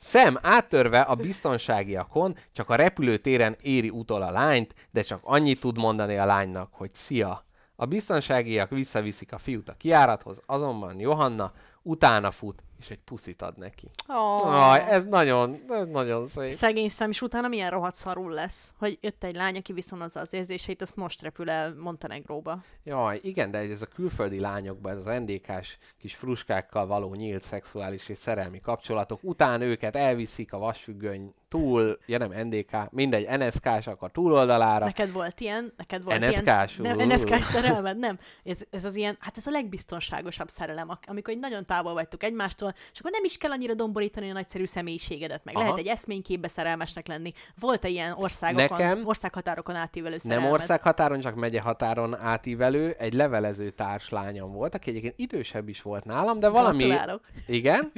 Sam 0.02 0.38
áttörve 0.42 1.02
a 1.02 1.16
biztonságiakon 1.16 2.38
csak 2.54 2.70
a 2.70 2.76
repülőtéren 2.76 3.58
éri 3.62 3.90
utol 3.90 4.22
a 4.22 4.32
lányt, 4.32 4.74
de 4.92 5.02
csak 5.02 5.20
annyit 5.24 5.60
tud 5.60 5.78
mondani 5.78 6.18
a 6.18 6.26
lánynak, 6.26 6.70
hogy 6.72 6.94
szia. 6.94 7.46
A 7.76 7.86
biztonságiak 7.86 8.70
visszaviszik 8.70 9.34
a 9.34 9.38
fiút 9.38 9.70
a 9.70 9.74
kiárathoz, 9.78 10.42
azonban 10.46 11.00
Johanna 11.00 11.52
utána 11.82 12.32
fut, 12.32 12.64
és 12.80 12.90
egy 12.90 13.00
puszit 13.00 13.42
ad 13.42 13.58
neki. 13.58 13.90
Oh. 14.08 14.72
Aj, 14.72 14.86
ez 14.88 15.06
nagyon, 15.06 15.64
ez 15.70 15.88
nagyon 15.88 16.28
szép. 16.28 16.52
Szegény 16.52 16.90
szem, 16.90 17.10
és 17.10 17.22
utána 17.22 17.48
milyen 17.48 17.70
rohadt 17.70 17.96
szarul 17.96 18.32
lesz, 18.32 18.74
hogy 18.78 18.98
jött 19.02 19.24
egy 19.24 19.36
lány, 19.36 19.58
aki 19.58 19.74
viszonozza 19.74 20.20
az 20.20 20.34
érzéseit, 20.34 20.82
azt 20.82 20.96
most 20.96 21.22
repül 21.22 21.50
el 21.50 21.76
Montenegróba. 21.76 22.60
Jaj, 22.84 23.20
igen, 23.24 23.52
de 23.52 23.58
ez 23.58 23.82
a 23.82 23.86
külföldi 23.86 24.40
lányokban, 24.40 24.92
ez 24.92 25.06
az 25.06 25.20
NDK-s 25.20 25.78
kis 25.98 26.16
fruskákkal 26.16 26.86
való 26.86 27.14
nyílt 27.14 27.44
szexuális 27.44 28.10
és 28.10 28.18
szerelmi 28.18 28.60
kapcsolatok, 28.60 29.20
után 29.24 29.62
őket 29.62 29.96
elviszik 29.96 30.54
a 30.54 30.58
vasfüggöny 30.58 31.34
túl, 31.50 32.00
ja 32.06 32.18
nem 32.18 32.48
NDK, 32.48 32.92
mindegy, 32.92 33.38
NSK-sak 33.38 34.02
a 34.02 34.08
túloldalára. 34.08 34.86
Neked 34.86 35.12
volt 35.12 35.40
ilyen? 35.40 35.74
Neked 35.78 36.04
volt 36.04 36.20
NSK-s, 36.20 36.78
ilyen? 36.78 36.96
Nem, 36.96 37.08
NSK-s 37.08 37.44
szerelmed? 37.44 37.98
Nem. 37.98 38.20
Ez, 38.44 38.62
ez 38.70 38.86
az 38.86 38.96
ilyen, 38.96 39.18
hát 39.20 39.38
ez 39.38 39.48
a 39.48 39.52
legbiztonságosabb 39.52 40.50
szerelem, 40.50 40.98
amikor 41.06 41.34
egy 41.34 41.40
nagyon 41.40 41.66
távol 41.66 41.94
vagytok 41.94 42.24
egymástól, 42.24 42.69
magától, 42.70 42.92
és 42.94 43.00
akkor 43.00 43.12
nem 43.12 43.24
is 43.24 43.38
kell 43.38 43.52
annyira 43.52 43.74
domborítani 43.74 44.30
a 44.30 44.34
nagyszerű 44.34 44.66
személyiségedet, 44.66 45.44
meg 45.44 45.56
Aha. 45.56 45.64
lehet 45.64 45.80
egy 45.80 45.88
eszményképbe 45.88 46.48
szerelmesnek 46.48 47.08
lenni. 47.08 47.34
Volt-e 47.60 47.88
ilyen 47.88 48.14
országokon, 48.18 48.78
Nekem- 48.78 49.08
országhatárokon 49.08 49.76
átívelő 49.76 50.10
Nem 50.10 50.20
szerelmed? 50.20 50.52
országhatáron, 50.52 51.20
csak 51.20 51.36
megye 51.36 51.62
határon 51.62 52.22
átívelő, 52.22 52.96
egy 53.00 53.14
levelező 53.14 53.70
társlányom 53.70 54.52
volt, 54.52 54.76
aki 54.76 54.90
egyébként 54.90 55.14
idősebb 55.18 55.70
is 55.70 55.82
volt 55.82 56.06
nálam, 56.06 56.40
de 56.40 56.50
valami... 56.50 56.84
Gratulálok. 56.84 57.22
Igen, 57.48 57.92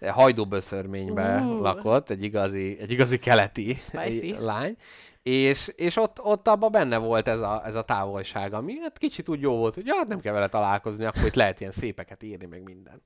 hajdúböszörménybe 0.00 1.40
Ú. 1.40 1.60
lakott, 1.60 2.10
egy 2.10 2.22
igazi, 2.22 2.76
egy 2.80 2.90
igazi 2.90 3.18
keleti 3.18 3.74
Spicy. 3.74 4.34
lány, 4.50 4.76
és, 5.22 5.72
és 5.76 5.96
ott, 5.96 6.22
ott 6.22 6.48
abban 6.48 6.72
benne 6.72 6.96
volt 6.96 7.28
ez 7.28 7.40
a, 7.40 7.62
ez 7.64 7.74
a 7.74 7.82
távolság, 7.82 8.52
ami 8.52 8.78
hát 8.78 8.98
kicsit 8.98 9.28
úgy 9.28 9.40
jó 9.40 9.56
volt, 9.56 9.74
hogy 9.74 9.86
ja, 9.86 9.94
hát 9.94 10.06
nem 10.06 10.20
kell 10.20 10.32
vele 10.32 10.48
találkozni, 10.48 11.04
akkor 11.04 11.26
itt 11.26 11.34
lehet 11.34 11.60
ilyen 11.60 11.72
szépeket 11.72 12.22
írni, 12.22 12.46
meg 12.46 12.62
minden. 12.62 13.02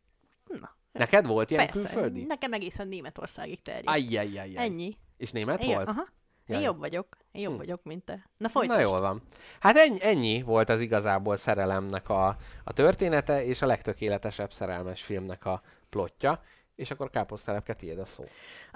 Na, 0.60 0.76
Neked 0.92 1.26
volt 1.26 1.50
ilyen 1.50 1.66
persze. 1.66 1.80
külföldi? 1.88 2.24
Nekem 2.24 2.52
egészen 2.52 2.88
Németországig 2.88 3.62
terjed. 3.62 3.84
Ajjajjajjaj. 3.86 4.64
Ennyi. 4.64 4.96
És 5.16 5.30
német 5.30 5.62
Igen, 5.62 5.74
volt? 5.74 5.88
Aha. 5.88 6.02
Én 6.46 6.56
Jaj. 6.56 6.62
jobb 6.64 6.78
vagyok. 6.78 7.16
Én 7.32 7.42
jobb 7.42 7.52
Hm. 7.52 7.58
vagyok, 7.58 7.82
mint 7.82 8.04
te. 8.04 8.12
Na 8.14 8.20
Na 8.36 8.48
folytasd. 8.48 8.80
jól 8.80 9.00
van. 9.00 9.22
Hát 9.60 9.76
ennyi, 9.76 9.98
ennyi 10.02 10.42
volt 10.42 10.68
az 10.68 10.80
igazából 10.80 11.36
szerelemnek 11.36 12.08
a, 12.08 12.36
a 12.64 12.72
története, 12.72 13.44
és 13.44 13.62
a 13.62 13.66
legtökéletesebb 13.66 14.52
szerelmes 14.52 15.02
filmnek 15.02 15.44
a 15.46 15.62
plotja. 15.88 16.40
És 16.74 16.90
akkor 16.90 17.10
káposztelepke, 17.10 17.74
tiéd 17.74 17.98
a 17.98 18.04
szó. 18.04 18.24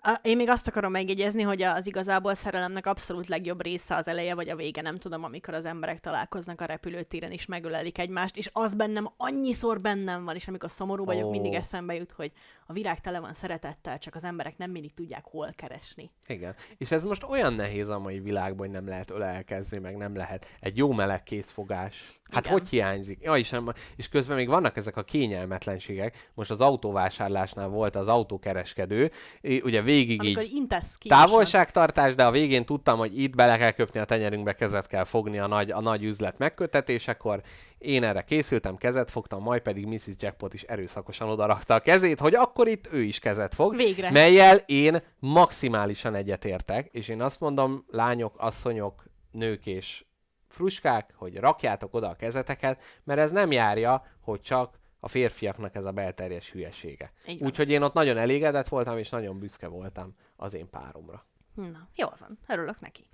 A- 0.08 0.20
Én 0.22 0.36
még 0.36 0.48
azt 0.48 0.68
akarom 0.68 0.90
megjegyezni, 0.90 1.42
hogy 1.42 1.62
az 1.62 1.86
igazából 1.86 2.34
szerelemnek 2.34 2.86
abszolút 2.86 3.26
legjobb 3.28 3.62
része 3.62 3.96
az 3.96 4.08
eleje 4.08 4.34
vagy 4.34 4.48
a 4.48 4.56
vége, 4.56 4.80
nem 4.82 4.96
tudom, 4.96 5.24
amikor 5.24 5.54
az 5.54 5.64
emberek 5.64 6.00
találkoznak 6.00 6.60
a 6.60 6.64
repülőtéren 6.64 7.30
és 7.32 7.46
megölelik 7.46 7.98
egymást, 7.98 8.36
és 8.36 8.50
az 8.52 8.74
bennem 8.74 9.10
annyiszor 9.16 9.80
bennem 9.80 10.24
van, 10.24 10.34
és 10.34 10.48
amikor 10.48 10.70
szomorú 10.70 11.04
vagyok, 11.04 11.24
Ó. 11.24 11.30
mindig 11.30 11.52
eszembe 11.54 11.94
jut, 11.94 12.12
hogy 12.12 12.32
a 12.66 12.72
világ 12.72 13.00
tele 13.00 13.20
van 13.20 13.32
szeretettel, 13.34 13.98
csak 13.98 14.14
az 14.14 14.24
emberek 14.24 14.56
nem 14.56 14.70
mindig 14.70 14.94
tudják 14.94 15.24
hol 15.24 15.52
keresni. 15.56 16.10
Igen. 16.26 16.54
És 16.78 16.90
ez 16.90 17.02
most 17.02 17.22
olyan 17.22 17.52
nehéz 17.52 17.88
a 17.88 17.98
mai 17.98 18.20
világban, 18.20 18.66
hogy 18.66 18.74
nem 18.76 18.88
lehet 18.88 19.10
ölelkezni, 19.10 19.78
meg 19.78 19.96
nem 19.96 20.16
lehet 20.16 20.46
egy 20.60 20.76
jó 20.76 20.92
meleg 20.92 21.22
készfogás. 21.22 22.20
Hát 22.30 22.44
Igen. 22.46 22.58
hogy 22.58 22.68
hiányzik? 22.68 23.22
Ja, 23.22 23.36
és, 23.36 23.54
és 23.96 24.08
közben 24.08 24.36
még 24.36 24.48
vannak 24.48 24.76
ezek 24.76 24.96
a 24.96 25.02
kényelmetlenségek. 25.02 26.30
Most 26.34 26.50
az 26.50 26.60
autóvásárlásnál 26.60 27.68
volt 27.68 27.96
az 27.96 28.08
autókereskedő, 28.08 29.10
ugye 29.42 29.82
végig 29.96 30.20
Amikor 30.20 30.42
így 30.42 30.54
intesz 30.54 30.96
ki. 30.96 31.08
távolságtartás, 31.08 32.14
de 32.14 32.24
a 32.24 32.30
végén 32.30 32.64
tudtam, 32.64 32.98
hogy 32.98 33.22
itt 33.22 33.34
bele 33.34 33.56
kell 33.56 33.70
köpni 33.70 34.00
a 34.00 34.04
tenyerünkbe, 34.04 34.54
kezet 34.54 34.86
kell 34.86 35.04
fogni 35.04 35.38
a 35.38 35.46
nagy, 35.46 35.70
a 35.70 35.80
nagy 35.80 36.04
üzlet 36.04 36.38
megkötetésekor. 36.38 37.42
Én 37.78 38.02
erre 38.04 38.22
készültem, 38.22 38.76
kezet 38.76 39.10
fogtam, 39.10 39.42
majd 39.42 39.62
pedig 39.62 39.86
Mrs. 39.86 40.06
Jackpot 40.18 40.54
is 40.54 40.62
erőszakosan 40.62 41.28
odarakta 41.28 41.74
a 41.74 41.80
kezét, 41.80 42.20
hogy 42.20 42.34
akkor 42.34 42.68
itt 42.68 42.88
ő 42.92 43.02
is 43.02 43.18
kezet 43.18 43.54
fog. 43.54 43.76
Végre. 43.76 44.10
Melyel 44.10 44.56
én 44.56 45.02
maximálisan 45.18 46.14
egyetértek, 46.14 46.88
és 46.92 47.08
én 47.08 47.22
azt 47.22 47.40
mondom, 47.40 47.84
lányok, 47.88 48.34
asszonyok, 48.38 49.04
nők 49.30 49.66
és 49.66 50.04
fruskák, 50.48 51.14
hogy 51.16 51.36
rakjátok 51.36 51.94
oda 51.94 52.08
a 52.08 52.14
kezeteket, 52.14 52.82
mert 53.04 53.20
ez 53.20 53.30
nem 53.30 53.52
járja, 53.52 54.06
hogy 54.20 54.40
csak 54.40 54.78
a 55.06 55.08
férfiaknak 55.08 55.74
ez 55.74 55.84
a 55.84 55.90
belterjes 55.90 56.50
hülyesége. 56.50 57.12
Úgyhogy 57.40 57.70
én 57.70 57.82
ott 57.82 57.92
nagyon 57.92 58.16
elégedett 58.16 58.68
voltam, 58.68 58.98
és 58.98 59.08
nagyon 59.08 59.38
büszke 59.38 59.66
voltam 59.66 60.14
az 60.36 60.54
én 60.54 60.70
páromra. 60.70 61.26
Na, 61.54 61.88
jól 61.94 62.16
van, 62.20 62.38
örülök 62.46 62.80
neki. 62.80 63.08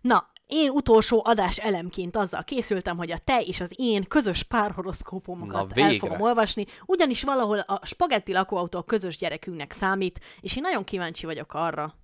Na, 0.00 0.30
én 0.46 0.70
utolsó 0.70 1.22
adás 1.24 1.58
elemként 1.58 2.16
azzal 2.16 2.44
készültem, 2.44 2.96
hogy 2.96 3.10
a 3.10 3.18
te 3.18 3.40
és 3.40 3.60
az 3.60 3.72
én 3.76 4.04
közös 4.04 4.42
párhoroszkópomokat 4.42 5.78
el 5.78 5.92
fogom 5.92 6.20
olvasni, 6.20 6.66
ugyanis 6.86 7.22
valahol 7.22 7.58
a 7.58 7.86
spagetti 7.86 8.32
lakóautó 8.32 8.78
a 8.78 8.84
közös 8.84 9.16
gyerekünknek 9.16 9.72
számít, 9.72 10.20
és 10.40 10.56
én 10.56 10.62
nagyon 10.62 10.84
kíváncsi 10.84 11.26
vagyok 11.26 11.54
arra, 11.54 11.94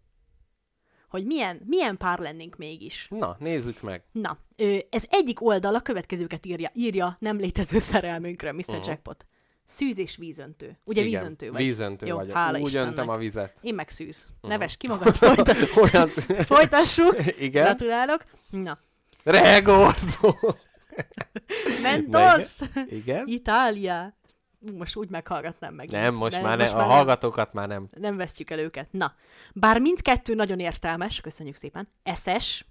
hogy 1.11 1.25
milyen, 1.25 1.61
milyen 1.67 1.97
pár 1.97 2.19
lennénk 2.19 2.57
mégis. 2.57 3.07
Na, 3.11 3.37
nézzük 3.39 3.81
meg. 3.83 4.03
Na, 4.13 4.39
ez 4.91 5.03
egyik 5.09 5.45
oldal 5.45 5.75
a 5.75 5.81
következőket 5.81 6.47
írja, 6.47 6.71
írja 6.75 7.17
nem 7.21 7.39
létező 7.39 7.79
szerelmünkre, 7.79 8.53
Mr. 8.53 8.65
Mhm. 8.67 8.77
Jackpot. 8.85 9.27
Szűz 9.65 9.99
és 9.99 10.17
vízöntő. 10.17 10.79
Ugye 10.85 11.01
Igen, 11.03 11.13
vízöntő 11.21 11.51
vagy? 11.51 11.63
Vízöntő 11.63 12.07
Jó, 12.07 12.17
vagyok. 12.17 12.35
hála 12.37 12.59
Úgy 12.59 12.67
Istennek. 12.67 12.89
öntem 12.89 13.09
a 13.09 13.17
vizet. 13.17 13.55
Én 13.61 13.75
meg 13.75 13.89
szűz. 13.89 14.27
Mhm. 14.41 14.51
Neves 14.51 14.77
ki 14.77 14.87
magad, 14.89 15.17
folyta- 15.23 15.77
Olyan... 15.77 16.09
folytassuk. 16.45 17.17
Igen. 17.39 17.65
Gratulálok. 17.65 18.25
Na, 18.51 18.79
Regordo! 19.25 20.35
Mentos! 21.83 22.57
Igen? 22.89 23.27
Itália! 23.27 24.15
Most 24.77 24.97
úgy 24.97 25.09
meghallgatnám 25.11 25.75
meg. 25.75 25.91
Nem, 25.91 26.15
most 26.15 26.37
De 26.37 26.43
már 26.43 26.59
ne, 26.59 26.65
a 26.71 26.77
nem. 26.77 26.89
hallgatókat 26.89 27.53
már 27.53 27.69
nem. 27.69 27.89
Nem 27.93 28.17
vesztjük 28.17 28.51
el 28.51 28.59
őket. 28.59 28.93
Na, 28.93 29.15
bár 29.55 29.81
mindkettő 29.81 30.35
nagyon 30.35 30.59
értelmes, 30.59 31.21
köszönjük 31.21 31.55
szépen, 31.55 31.89
eszes, 32.03 32.67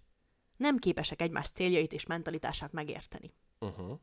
nem 0.58 0.78
képesek 0.78 1.22
egymás 1.22 1.50
céljait 1.50 1.94
és 1.94 2.06
mentalitását 2.06 2.72
megérteni. 2.72 3.34
Uh-huh. 3.60 4.00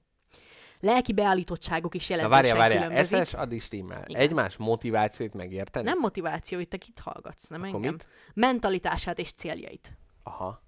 Lelki 0.81 1.13
beállítottságok 1.13 1.95
is 1.95 2.09
Na 2.09 2.15
jelentősen 2.15 2.43
várjál, 2.45 2.69
várjál, 2.69 2.89
különbözik. 2.89 3.19
eszes, 3.19 3.35
addig 3.35 3.63
stimmel. 3.63 4.05
Igen. 4.07 4.21
Egymás 4.21 4.57
motivációt 4.57 5.35
megérteni? 5.35 5.87
Nem 5.89 5.99
motiváció, 5.99 6.59
hogy 6.59 6.69
te 6.69 6.77
kit 6.77 6.99
hallgatsz, 6.99 7.49
nem 7.49 7.63
Akkor 7.63 7.75
engem. 7.75 7.93
mit? 7.93 8.07
Mentalitását 8.35 9.19
és 9.19 9.33
céljait. 9.33 9.97
Aha. 10.23 10.63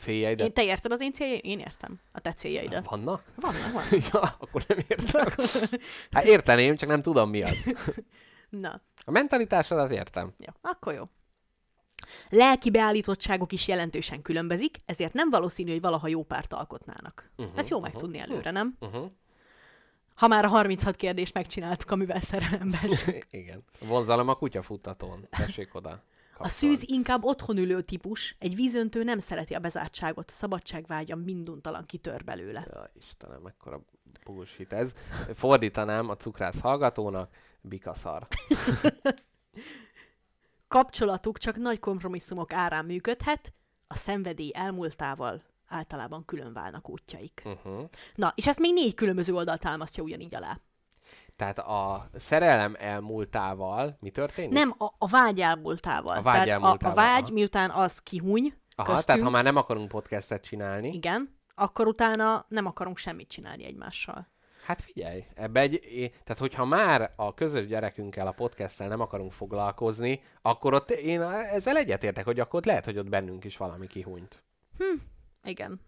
Céljaidat 0.00 0.46
Én, 0.46 0.52
te 0.54 0.64
érted 0.64 0.92
az 0.92 1.00
én 1.00 1.12
céljait? 1.12 1.44
Én 1.44 1.58
értem. 1.58 2.00
A 2.12 2.20
te 2.20 2.32
céljaidat. 2.32 2.84
vannak? 2.88 3.22
Vannak, 3.36 3.72
vannak. 3.72 3.90
ja, 4.12 4.20
akkor 4.20 4.64
nem 4.68 4.78
értem. 4.88 5.26
Hát 6.10 6.24
érteném, 6.24 6.76
csak 6.76 6.88
nem 6.88 7.02
tudom 7.02 7.30
mi 7.30 7.42
az. 7.42 7.56
Na, 8.48 8.80
A 9.04 9.10
mentalitásodat 9.10 9.90
értem. 9.92 10.32
jó, 10.38 10.52
akkor 10.60 10.94
jó. 10.94 11.04
Lelki 12.28 12.70
beállítottságok 12.70 13.52
is 13.52 13.68
jelentősen 13.68 14.22
különbözik, 14.22 14.76
ezért 14.86 15.12
nem 15.12 15.30
valószínű, 15.30 15.70
hogy 15.70 15.80
valaha 15.80 16.08
jó 16.08 16.22
párt 16.22 16.52
alkotnának. 16.52 17.30
Mhm, 17.36 17.42
Uh-huh, 17.44 17.58
Ezt 17.58 17.68
jó 17.70 17.80
megtudni 17.80 18.18
előre, 18.18 18.50
nem? 18.50 18.76
Uh-huh. 18.80 19.10
Ha 20.14 20.26
már 20.26 20.44
a 20.44 20.48
36 20.48 20.96
kérdést 20.96 21.34
megcsináltuk, 21.34 21.90
amivel 21.90 22.20
szerelemben. 22.20 22.80
Igen. 23.30 23.64
Vonzalom 23.80 24.28
a 24.28 24.34
kutyafuttatón. 24.34 25.26
Tessék 25.30 25.74
oda. 25.74 26.02
A 26.42 26.48
szűz 26.48 26.82
inkább 26.86 27.24
otthon 27.24 27.58
ülő 27.58 27.80
típus, 27.80 28.36
egy 28.38 28.54
vízöntő 28.54 29.02
nem 29.02 29.18
szereti 29.18 29.54
a 29.54 29.58
bezártságot, 29.58 30.30
szabadságvágya 30.30 31.16
minduntalan 31.16 31.86
kitör 31.86 32.24
belőle. 32.24 32.66
Ja, 32.70 32.90
Istenem, 32.94 33.40
mekkora 33.40 33.80
bullshit 34.24 34.72
ez. 34.72 34.92
Fordítanám 35.34 36.08
a 36.08 36.16
cukrász 36.16 36.60
hallgatónak, 36.60 37.34
bikaszar. 37.60 38.26
Kapcsolatuk 40.68 41.38
csak 41.38 41.56
nagy 41.56 41.78
kompromisszumok 41.78 42.52
árán 42.52 42.84
működhet, 42.84 43.52
a 43.86 43.96
szenvedély 43.96 44.50
elmúltával 44.54 45.42
általában 45.66 46.24
külön 46.24 46.52
válnak 46.52 46.88
útjaik. 46.88 47.42
Uh-huh. 47.44 47.88
Na, 48.14 48.32
és 48.34 48.46
ezt 48.46 48.58
még 48.58 48.72
négy 48.72 48.94
különböző 48.94 49.34
oldalt 49.34 49.60
támasztja 49.60 50.02
ugyanígy 50.02 50.34
alá. 50.34 50.60
Tehát 51.40 51.58
a 51.58 52.08
szerelem 52.14 52.76
elmúltával 52.78 53.96
mi 54.00 54.10
történik? 54.10 54.50
Nem 54.50 54.74
a, 54.78 54.84
a 54.98 55.08
vágy 55.08 55.40
elmúltával. 55.40 56.16
A 56.16 56.22
vágy 56.22 56.44
Tehát 56.44 56.48
a, 56.48 56.50
a 56.50 56.52
elmúltával, 56.52 56.94
vágy, 56.94 57.22
aha. 57.22 57.32
miután 57.32 57.70
az 57.70 57.98
kihúny 57.98 58.54
Aha, 58.76 58.86
köztünk, 58.88 59.06
tehát 59.06 59.22
ha 59.22 59.30
már 59.30 59.44
nem 59.44 59.56
akarunk 59.56 59.88
podcastet 59.88 60.42
csinálni, 60.44 60.88
igen, 60.92 61.36
akkor 61.54 61.86
utána 61.86 62.44
nem 62.48 62.66
akarunk 62.66 62.96
semmit 62.98 63.28
csinálni 63.28 63.64
egymással. 63.64 64.28
hát 64.64 64.80
figyelj, 64.80 65.24
ebbe 65.34 65.60
egy, 65.60 65.80
tehát 66.24 66.38
hogyha 66.38 66.64
már 66.64 67.12
a 67.16 67.34
közös 67.34 67.66
gyerekünkkel, 67.66 68.26
a 68.26 68.32
podcasttel 68.32 68.88
nem 68.88 69.00
akarunk 69.00 69.32
foglalkozni, 69.32 70.22
akkor 70.42 70.74
ott 70.74 70.90
én 70.90 71.20
ezzel 71.22 71.76
egyetértek, 71.76 72.24
hogy 72.24 72.40
akkor 72.40 72.58
ott 72.58 72.66
lehet, 72.66 72.84
hogy 72.84 72.98
ott 72.98 73.08
bennünk 73.08 73.44
is 73.44 73.56
valami 73.56 73.86
kihúnyt. 73.86 74.42
Igen. 75.44 75.80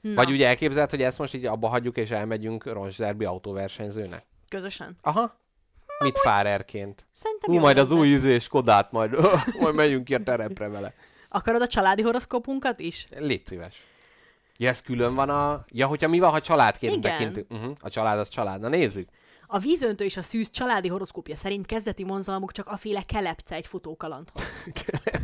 Na, 0.00 0.14
Vagy 0.14 0.30
ugye 0.30 0.46
elképzelt, 0.46 0.90
hogy 0.90 1.02
ezt 1.02 1.18
most 1.18 1.34
így 1.34 1.46
abba 1.46 1.68
hagyjuk, 1.68 1.96
és 1.96 2.10
elmegyünk 2.10 2.64
roncsderbi 2.72 3.24
autóversenyzőnek? 3.24 4.30
Közösen. 4.52 4.96
Aha. 5.02 5.40
Mit 5.98 6.18
fárerként? 6.18 7.06
Szerintem 7.12 7.50
Hú, 7.50 7.56
jó 7.56 7.60
majd 7.60 7.78
az 7.78 7.90
új 7.90 8.14
üzés 8.14 8.48
Kodát, 8.48 8.92
majd, 8.92 9.16
majd 9.60 9.74
megyünk 9.74 10.04
ki 10.04 10.14
a 10.14 10.22
terepre 10.22 10.68
vele. 10.68 10.94
Akarod 11.28 11.62
a 11.62 11.66
családi 11.66 12.02
horoszkópunkat 12.02 12.80
is? 12.80 13.06
Légy 13.10 13.46
szíves. 13.46 13.82
Ja, 14.56 14.68
ez 14.68 14.82
külön 14.82 15.14
van 15.14 15.30
a... 15.30 15.64
Ja, 15.68 15.86
hogyha 15.86 16.08
mi 16.08 16.18
van, 16.18 16.30
ha 16.30 16.40
családként 16.40 16.96
Igen. 16.96 17.10
tekintünk. 17.10 17.52
Uh-huh. 17.52 17.76
A 17.80 17.90
család 17.90 18.18
az 18.18 18.28
család. 18.28 18.60
Na 18.60 18.68
nézzük. 18.68 19.08
A 19.54 19.58
vízöntő 19.58 20.04
és 20.04 20.16
a 20.16 20.22
szűz 20.22 20.50
családi 20.50 20.88
horoszkópja 20.88 21.36
szerint 21.36 21.66
kezdeti 21.66 22.02
vonzalmuk 22.02 22.52
csak 22.52 22.66
aféle 22.66 23.02
kelepce 23.02 23.54
egy 23.54 23.66
futókalandhoz. 23.66 24.42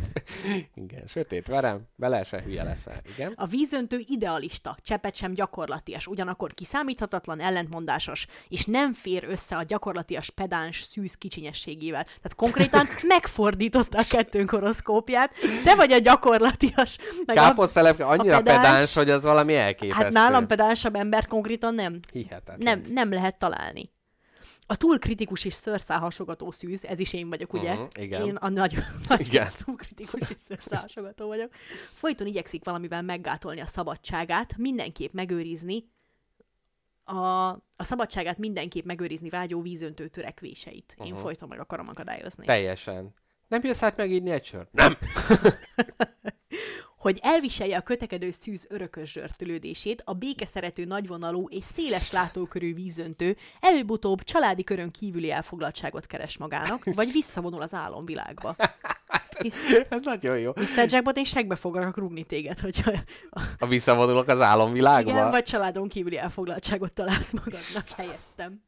Igen, 0.73 1.03
sötét 1.07 1.47
verem, 1.47 1.81
bele 1.95 2.23
se 2.23 2.41
hülye 2.41 2.63
leszel. 2.63 3.01
Igen. 3.15 3.33
A 3.35 3.45
vízöntő 3.45 4.01
idealista, 4.07 4.77
csepet 4.81 5.15
sem 5.15 5.33
gyakorlatias, 5.33 6.07
ugyanakkor 6.07 6.53
kiszámíthatatlan, 6.53 7.39
ellentmondásos, 7.39 8.25
és 8.47 8.65
nem 8.65 8.93
fér 8.93 9.23
össze 9.23 9.55
a 9.55 9.63
gyakorlatias 9.63 10.29
pedáns 10.29 10.81
szűz 10.81 11.15
kicsinyességével. 11.15 12.03
Tehát 12.03 12.35
konkrétan 12.35 12.85
megfordította 13.15 13.99
a 13.99 14.05
kettőnk 14.09 14.49
horoszkópját. 14.49 15.33
Te 15.63 15.75
vagy 15.75 15.91
a 15.91 15.99
gyakorlatias. 15.99 16.97
Meg 17.25 17.37
a, 17.37 17.41
Káposztelepke 17.41 18.05
annyira 18.05 18.35
a 18.35 18.41
pedáns- 18.41 18.61
pedáns, 18.61 18.93
hogy 18.93 19.09
az 19.09 19.23
valami 19.23 19.55
elképesztő. 19.55 20.03
hát 20.03 20.13
nálam 20.13 20.47
pedánsabb 20.47 20.95
embert 20.95 21.27
konkrétan 21.27 21.75
nem, 21.75 21.99
Hihetetlen. 22.13 22.57
nem, 22.59 22.93
nem 22.93 23.13
lehet 23.13 23.39
találni. 23.39 23.89
A 24.71 24.75
túl 24.77 24.99
kritikus 24.99 25.45
és 25.45 25.53
szőrszálhasogató 25.53 26.51
szűz, 26.51 26.85
ez 26.85 26.99
is 26.99 27.13
én 27.13 27.29
vagyok, 27.29 27.53
ugye? 27.53 27.73
Mhm, 27.73 27.83
igen. 27.99 28.25
Én 28.25 28.35
a 28.35 28.49
nagy, 28.49 28.77
nagy 29.07 29.27
Igen. 29.27 29.47
túl 29.65 29.75
kritikus 29.75 30.29
és 30.29 30.35
szőrszálhasogató 30.37 31.27
vagyok. 31.27 31.51
Folyton 31.93 32.27
igyekszik 32.27 32.63
valamivel 32.65 33.01
meggátolni 33.01 33.59
a 33.59 33.65
szabadságát, 33.65 34.57
mindenképp 34.57 35.11
megőrizni 35.11 35.85
a, 37.03 37.47
a 37.49 37.83
szabadságát 37.83 38.37
mindenképp 38.37 38.85
megőrizni 38.85 39.29
vágyó 39.29 39.61
vízöntő 39.61 40.07
törekvéseit. 40.07 40.95
Én 41.03 41.13
Mhm. 41.13 41.21
folyton 41.21 41.49
meg 41.49 41.59
akarom 41.59 41.87
akadályozni. 41.87 42.45
Teljesen. 42.45 43.13
Nem 43.47 43.61
jössz 43.63 43.79
hát 43.79 43.97
megírni 43.97 44.29
egy 44.29 44.45
sört? 44.45 44.73
Nem! 44.73 44.97
hogy 46.99 47.19
elviselje 47.21 47.77
a 47.77 47.81
kötekedő 47.81 48.31
szűz 48.31 48.65
örökös 48.69 49.11
zsörtölődését, 49.11 50.01
a 50.05 50.13
békeszerető 50.13 50.85
nagyvonalú 50.85 51.47
és 51.49 51.63
széles 51.63 52.11
látókörű 52.11 52.73
vízöntő 52.73 53.37
előbb-utóbb 53.59 54.23
családi 54.23 54.63
körön 54.63 54.91
kívüli 54.91 55.31
elfoglaltságot 55.31 56.05
keres 56.05 56.37
magának, 56.37 56.83
vagy 56.93 57.11
visszavonul 57.11 57.61
az 57.61 57.73
álomvilágba. 57.73 58.55
Ez 59.89 59.99
nagyon 60.03 60.37
jó. 60.37 60.51
Mr. 60.55 60.85
Jackpot, 60.91 61.17
én 61.17 61.23
segbe 61.23 61.55
foglak 61.55 61.97
rúgni 61.97 62.23
téged, 62.23 62.59
hogyha 62.59 62.91
Ha 63.59 63.67
visszavonulok 63.67 64.27
az 64.27 64.41
álomvilágba. 64.41 65.11
igen, 65.11 65.29
vagy 65.29 65.43
családon 65.43 65.87
kívüli 65.87 66.17
elfoglaltságot 66.17 66.91
találsz 66.91 67.31
magadnak 67.31 67.87
helyettem. 67.95 68.61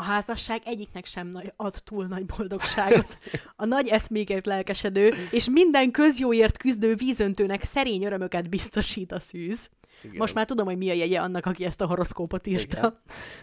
A 0.00 0.02
házasság 0.02 0.62
egyiknek 0.64 1.06
sem 1.06 1.26
nagy, 1.26 1.52
ad 1.56 1.74
túl 1.84 2.06
nagy 2.06 2.26
boldogságot. 2.26 3.18
A 3.56 3.64
nagy 3.64 3.88
eszmékért 3.88 4.46
lelkesedő 4.46 5.12
és 5.30 5.48
minden 5.50 5.90
közjóért 5.90 6.56
küzdő 6.56 6.94
vízöntőnek 6.94 7.64
szerény 7.64 8.04
örömöket 8.04 8.48
biztosít 8.48 9.12
a 9.12 9.20
szűz. 9.20 9.68
Igen. 10.02 10.16
Most 10.16 10.34
már 10.34 10.46
tudom, 10.46 10.66
hogy 10.66 10.76
mi 10.76 10.90
a 10.90 10.92
jegye 10.92 11.20
annak, 11.20 11.46
aki 11.46 11.64
ezt 11.64 11.80
a 11.80 11.86
horoszkópot 11.86 12.46
írta. 12.46 13.00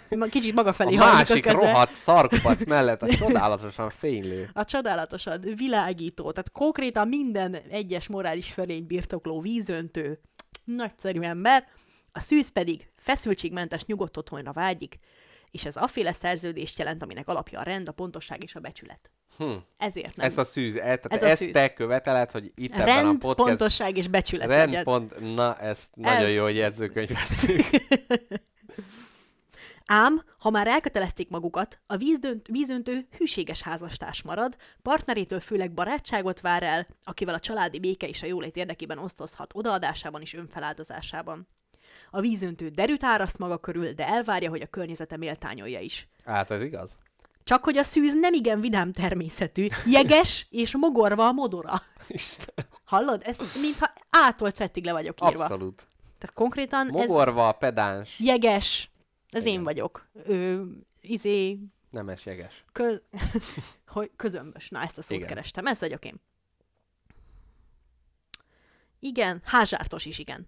Ma 0.10 0.26
Kicsit 0.26 0.56
maga 0.56 0.74
felé 0.74 0.96
a 0.96 1.02
hajlik 1.02 1.16
a 1.16 1.18
másik 1.18 1.44
keze. 1.44 1.56
rohadt 1.56 1.94
szarkupac 1.94 2.66
mellett 2.66 3.02
a 3.02 3.08
csodálatosan 3.08 3.90
fénylő. 3.90 4.50
A 4.54 4.66
csodálatosan 4.66 5.42
világító, 5.56 6.32
tehát 6.32 6.52
konkrétan 6.52 7.08
minden 7.08 7.56
egyes 7.70 8.08
morális 8.08 8.52
fölény 8.52 8.88
birtokló 8.88 9.42
vízöntő, 9.42 10.20
nagyszerű 10.64 11.22
ember, 11.22 11.68
a 12.12 12.20
szűz 12.20 12.50
pedig 12.50 12.90
feszültségmentes 12.98 13.86
nyugodt 13.86 14.18
otthonra 14.18 14.52
vágyik, 14.52 15.00
és 15.52 15.66
ez 15.66 15.76
aféle 15.76 16.14
szerződést 16.14 16.80
jelent, 16.80 17.04
aminek 17.04 17.28
alapja 17.28 17.60
a 17.60 17.64
rend, 17.64 17.88
a 17.88 17.92
pontosság 17.92 18.44
és 18.44 18.56
a 18.56 18.60
becsület. 18.60 19.12
Hm. 19.38 19.54
Ezért 19.78 20.16
nem. 20.16 20.26
Ez 20.26 20.38
a 20.38 20.44
szűz, 20.44 20.76
e, 20.76 20.80
tehát 20.80 21.14
Ez 21.14 21.24
a 21.24 21.28
ezt 21.28 21.38
szűz. 21.42 21.52
te 21.52 21.74
követeled, 21.74 22.32
hogy 22.32 22.52
itt 22.56 22.74
ebben 22.74 22.84
a 22.84 23.02
rend, 23.02 23.22
podcast... 23.22 23.50
pontosság 23.50 23.98
és 23.98 24.08
becsület 24.08 24.48
Rend, 24.48 24.68
legyen. 24.70 24.84
pont, 24.84 25.36
na 25.36 25.56
ezt 25.56 25.90
nagyon 25.94 26.26
Ez- 26.26 26.34
jó, 26.34 26.44
hogy 26.44 26.56
jegyzőkönyveztük. 26.56 27.66
Ám, 29.90 30.24
ha 30.40 30.50
már 30.50 30.68
elkötelezték 30.68 31.30
magukat, 31.30 31.80
a 31.86 31.98
vízdönt, 31.98 32.48
vízöntő 32.48 33.08
hűséges 33.18 33.62
házastárs 33.62 34.22
marad, 34.22 34.56
partnerétől 34.82 35.40
főleg 35.40 35.72
barátságot 35.74 36.42
vár 36.42 36.64
el, 36.64 36.88
akivel 37.04 37.34
a 37.34 37.40
családi 37.40 37.80
béke 37.80 38.08
és 38.08 38.24
a 38.24 38.26
jólét 38.28 38.56
érdekében 38.56 38.98
osztozhat 38.98 39.52
odaadásában 39.56 40.22
és 40.22 40.34
önfeláldozásában. 40.34 41.48
A 42.12 42.20
vízöntő 42.20 42.70
derűt 42.70 43.04
áraszt 43.04 43.38
maga 43.38 43.58
körül, 43.58 43.92
de 43.92 44.08
elvárja, 44.08 44.50
hogy 44.50 44.62
a 44.62 44.68
környezete 44.68 45.18
méltányolja 45.18 45.80
is. 45.80 46.08
Hát 46.26 46.52
ez 46.52 46.62
igaz? 46.62 46.98
Csak 47.44 47.64
hogy 47.64 47.78
a 47.78 47.84
szűz 47.84 48.14
nem 48.14 48.34
igen 48.34 48.60
vidám 48.60 48.92
természetű, 48.92 49.68
jeges 49.86 50.48
és 50.50 50.76
mogorva 50.76 51.28
a 51.28 51.32
modora. 51.32 51.82
Isten. 52.08 52.66
Hallod? 52.86 53.22
Ez 53.26 53.62
mintha 53.62 53.94
ától 54.10 54.52
cettig 54.52 54.84
le 54.84 54.92
vagyok 54.92 55.22
írva. 55.30 55.44
Abszolút. 55.44 55.88
Tehát 56.18 56.36
konkrétan 56.36 56.88
ez 56.88 56.94
Mogorva, 56.94 57.52
pedáns, 57.52 58.20
jeges. 58.20 58.92
Ez 59.30 59.46
én 59.46 59.52
Igen. 59.52 59.64
vagyok. 59.64 60.08
Ö, 60.26 60.62
izé, 61.02 61.60
nemes 61.90 62.26
jeges. 62.26 62.64
Kö... 62.72 62.96
hogy 63.88 64.12
közömbös. 64.16 64.70
Na, 64.70 64.82
ezt 64.82 64.98
a 64.98 65.02
szót 65.02 65.18
igen. 65.18 65.28
kerestem. 65.30 65.66
Ez 65.66 65.80
vagyok 65.80 66.06
én. 66.06 66.22
Igen, 69.00 69.42
házsártos 69.44 70.06
is, 70.06 70.20
igen. 70.20 70.48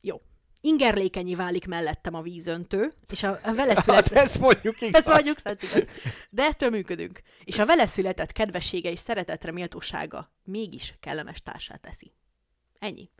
Jó. 0.00 0.20
Ingerlékenyé 0.60 1.34
válik 1.34 1.66
mellettem 1.66 2.14
a 2.14 2.22
vízöntő, 2.22 2.92
és 3.10 3.22
a, 3.22 3.40
a 3.42 3.54
vele 3.54 3.72
Hát 3.74 3.84
született... 3.84 4.12
ez 4.12 4.36
mondjuk 4.36 4.80
igaz. 4.80 5.00
Ez 5.00 5.12
mondjuk 5.12 5.38
szent 5.38 5.62
igaz. 5.62 5.86
De 6.30 6.42
ettől 6.42 6.70
működünk. 6.70 7.20
És 7.44 7.58
a 7.58 7.66
vele 7.66 7.86
született 7.86 8.32
kedvessége 8.32 8.90
és 8.90 8.98
szeretetre 8.98 9.52
méltósága 9.52 10.32
mégis 10.44 10.94
kellemes 11.00 11.42
társá 11.42 11.76
teszi. 11.76 12.12
Ennyi. 12.78 13.10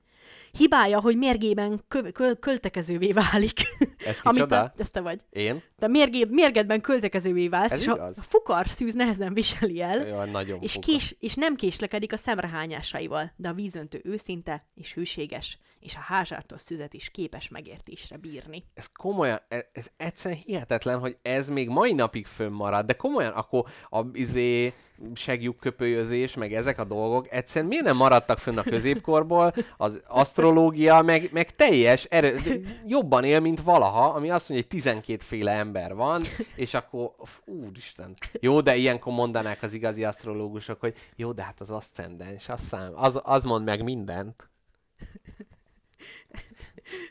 Hibája, 0.52 1.00
hogy 1.00 1.16
mérgében 1.16 1.80
kö- 1.88 2.12
kö- 2.12 2.38
költekezővé 2.38 3.12
válik. 3.12 3.60
Ez 3.98 4.18
Amit 4.22 4.46
te, 4.46 4.72
ezt 4.76 4.92
te 4.92 5.00
vagy. 5.00 5.20
Én? 5.30 5.62
De 5.80 5.88
mérgé, 5.88 6.24
mérgedben 6.28 6.80
költekezővé 6.80 7.48
válsz, 7.48 7.70
Ez 7.70 7.80
és 7.80 7.86
a 7.86 7.94
igaz. 7.94 8.16
fukar 8.28 8.68
szűz 8.68 8.94
nehezen 8.94 9.34
viseli 9.34 9.80
el, 9.80 10.26
nagyon 10.26 10.62
és, 10.62 10.72
fukar. 10.72 10.90
kés, 10.90 11.16
és 11.20 11.34
nem 11.34 11.54
késlekedik 11.54 12.12
a 12.12 12.16
szemrehányásaival, 12.16 13.32
de 13.36 13.48
a 13.48 13.52
vízöntő 13.52 14.00
őszinte 14.04 14.66
és 14.74 14.94
hűséges, 14.94 15.58
és 15.80 15.94
a 15.94 16.00
házsártos 16.00 16.60
szüzet 16.60 16.94
is 16.94 17.10
képes 17.10 17.48
megértésre 17.48 18.16
bírni. 18.16 18.64
ez 18.74 18.86
komolyan, 18.92 19.40
ez, 19.48 19.64
ez 19.72 19.86
egyszerűen 19.96 20.40
hihetetlen, 20.44 20.98
hogy 20.98 21.16
ez 21.22 21.48
még 21.48 21.68
mai 21.68 21.92
napig 21.92 22.26
fönnmarad, 22.26 22.86
de 22.86 22.92
komolyan 22.92 23.32
akkor 23.32 23.64
a 23.88 24.00
izé, 24.12 24.72
segjukköpőjözés, 25.14 26.34
meg 26.34 26.52
ezek 26.52 26.78
a 26.78 26.84
dolgok, 26.84 27.32
egyszerűen 27.32 27.66
miért 27.66 27.84
nem 27.84 27.96
maradtak 27.96 28.38
fönn 28.38 28.58
a 28.58 28.62
középkorból, 28.62 29.54
az 29.76 30.02
asztrológia, 30.06 31.02
meg, 31.02 31.28
meg 31.32 31.50
teljes 31.50 32.04
erő, 32.04 32.40
jobban 32.86 33.24
él, 33.24 33.40
mint 33.40 33.60
valaha, 33.60 34.04
ami 34.04 34.30
azt 34.30 34.48
mondja, 34.48 34.66
hogy 34.70 34.78
12 34.80 35.24
féle 35.24 35.52
ember 35.52 35.69
van, 35.72 36.22
és 36.54 36.74
akkor, 36.74 37.14
f- 37.24 37.42
úristen. 37.44 38.14
Jó, 38.40 38.60
de 38.60 38.76
ilyenkor 38.76 39.12
mondanák 39.12 39.62
az 39.62 39.72
igazi 39.72 40.04
asztrológusok, 40.04 40.80
hogy 40.80 40.96
jó, 41.16 41.32
de 41.32 41.42
hát 41.42 41.60
az 41.60 41.70
aszcendens, 41.70 42.48
az, 42.48 42.60
szám, 42.60 42.92
az, 42.94 43.20
az 43.22 43.44
mond 43.44 43.64
meg 43.64 43.82
mindent. 43.82 44.48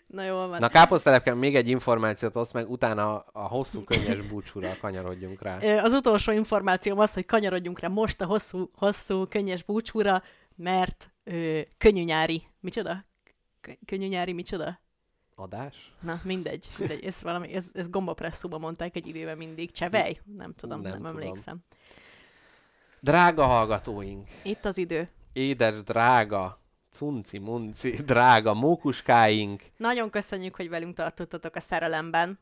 Na 0.07 0.23
jól 0.23 0.47
van. 0.47 0.59
Na 0.59 0.67
káposztelepken 0.69 1.37
még 1.37 1.55
egy 1.55 1.67
információt 1.69 2.35
oszt 2.35 2.53
meg, 2.53 2.69
utána 2.69 3.15
a, 3.17 3.25
a 3.33 3.47
hosszú 3.47 3.83
könnyes 3.83 4.27
búcsúra 4.27 4.69
kanyarodjunk 4.81 5.41
rá. 5.41 5.57
Az 5.83 5.93
utolsó 5.93 6.31
információm 6.31 6.99
az, 6.99 7.13
hogy 7.13 7.25
kanyarodjunk 7.25 7.79
rá 7.79 7.87
most 7.87 8.21
a 8.21 8.25
hosszú, 8.25 8.69
hosszú 8.75 9.27
könnyes 9.27 9.63
búcsúra, 9.63 10.23
mert 10.55 11.11
ö, 11.23 11.59
könnyű 11.77 12.03
nyári. 12.03 12.43
Micsoda? 12.59 13.05
Kö- 13.61 13.79
Könnyű 13.85 14.07
nyári 14.07 14.33
micsoda? 14.33 14.79
Adás? 15.39 15.93
Na, 16.01 16.19
mindegy. 16.23 16.67
mindegy. 16.77 17.03
Ez, 17.03 17.21
valami, 17.21 17.53
ez, 17.53 17.69
ez 17.73 17.89
gombapresszóban 17.89 18.59
mondták 18.59 18.95
egy 18.95 19.07
időben 19.07 19.37
mindig. 19.37 19.71
Csevej? 19.71 20.19
Nem 20.37 20.53
tudom, 20.53 20.81
nem, 20.81 20.91
nem 20.91 21.01
tudom. 21.01 21.17
emlékszem. 21.17 21.57
Drága 22.99 23.45
hallgatóink, 23.45 24.27
Itt 24.43 24.65
az 24.65 24.77
idő. 24.77 25.09
édes 25.33 25.83
drága, 25.83 26.59
cunci 26.91 27.37
munci, 27.37 27.89
drága 28.05 28.53
mókuskáink, 28.53 29.63
Nagyon 29.77 30.09
köszönjük, 30.09 30.55
hogy 30.55 30.69
velünk 30.69 30.95
tartottatok 30.95 31.55
a 31.55 31.59
szerelemben. 31.59 32.39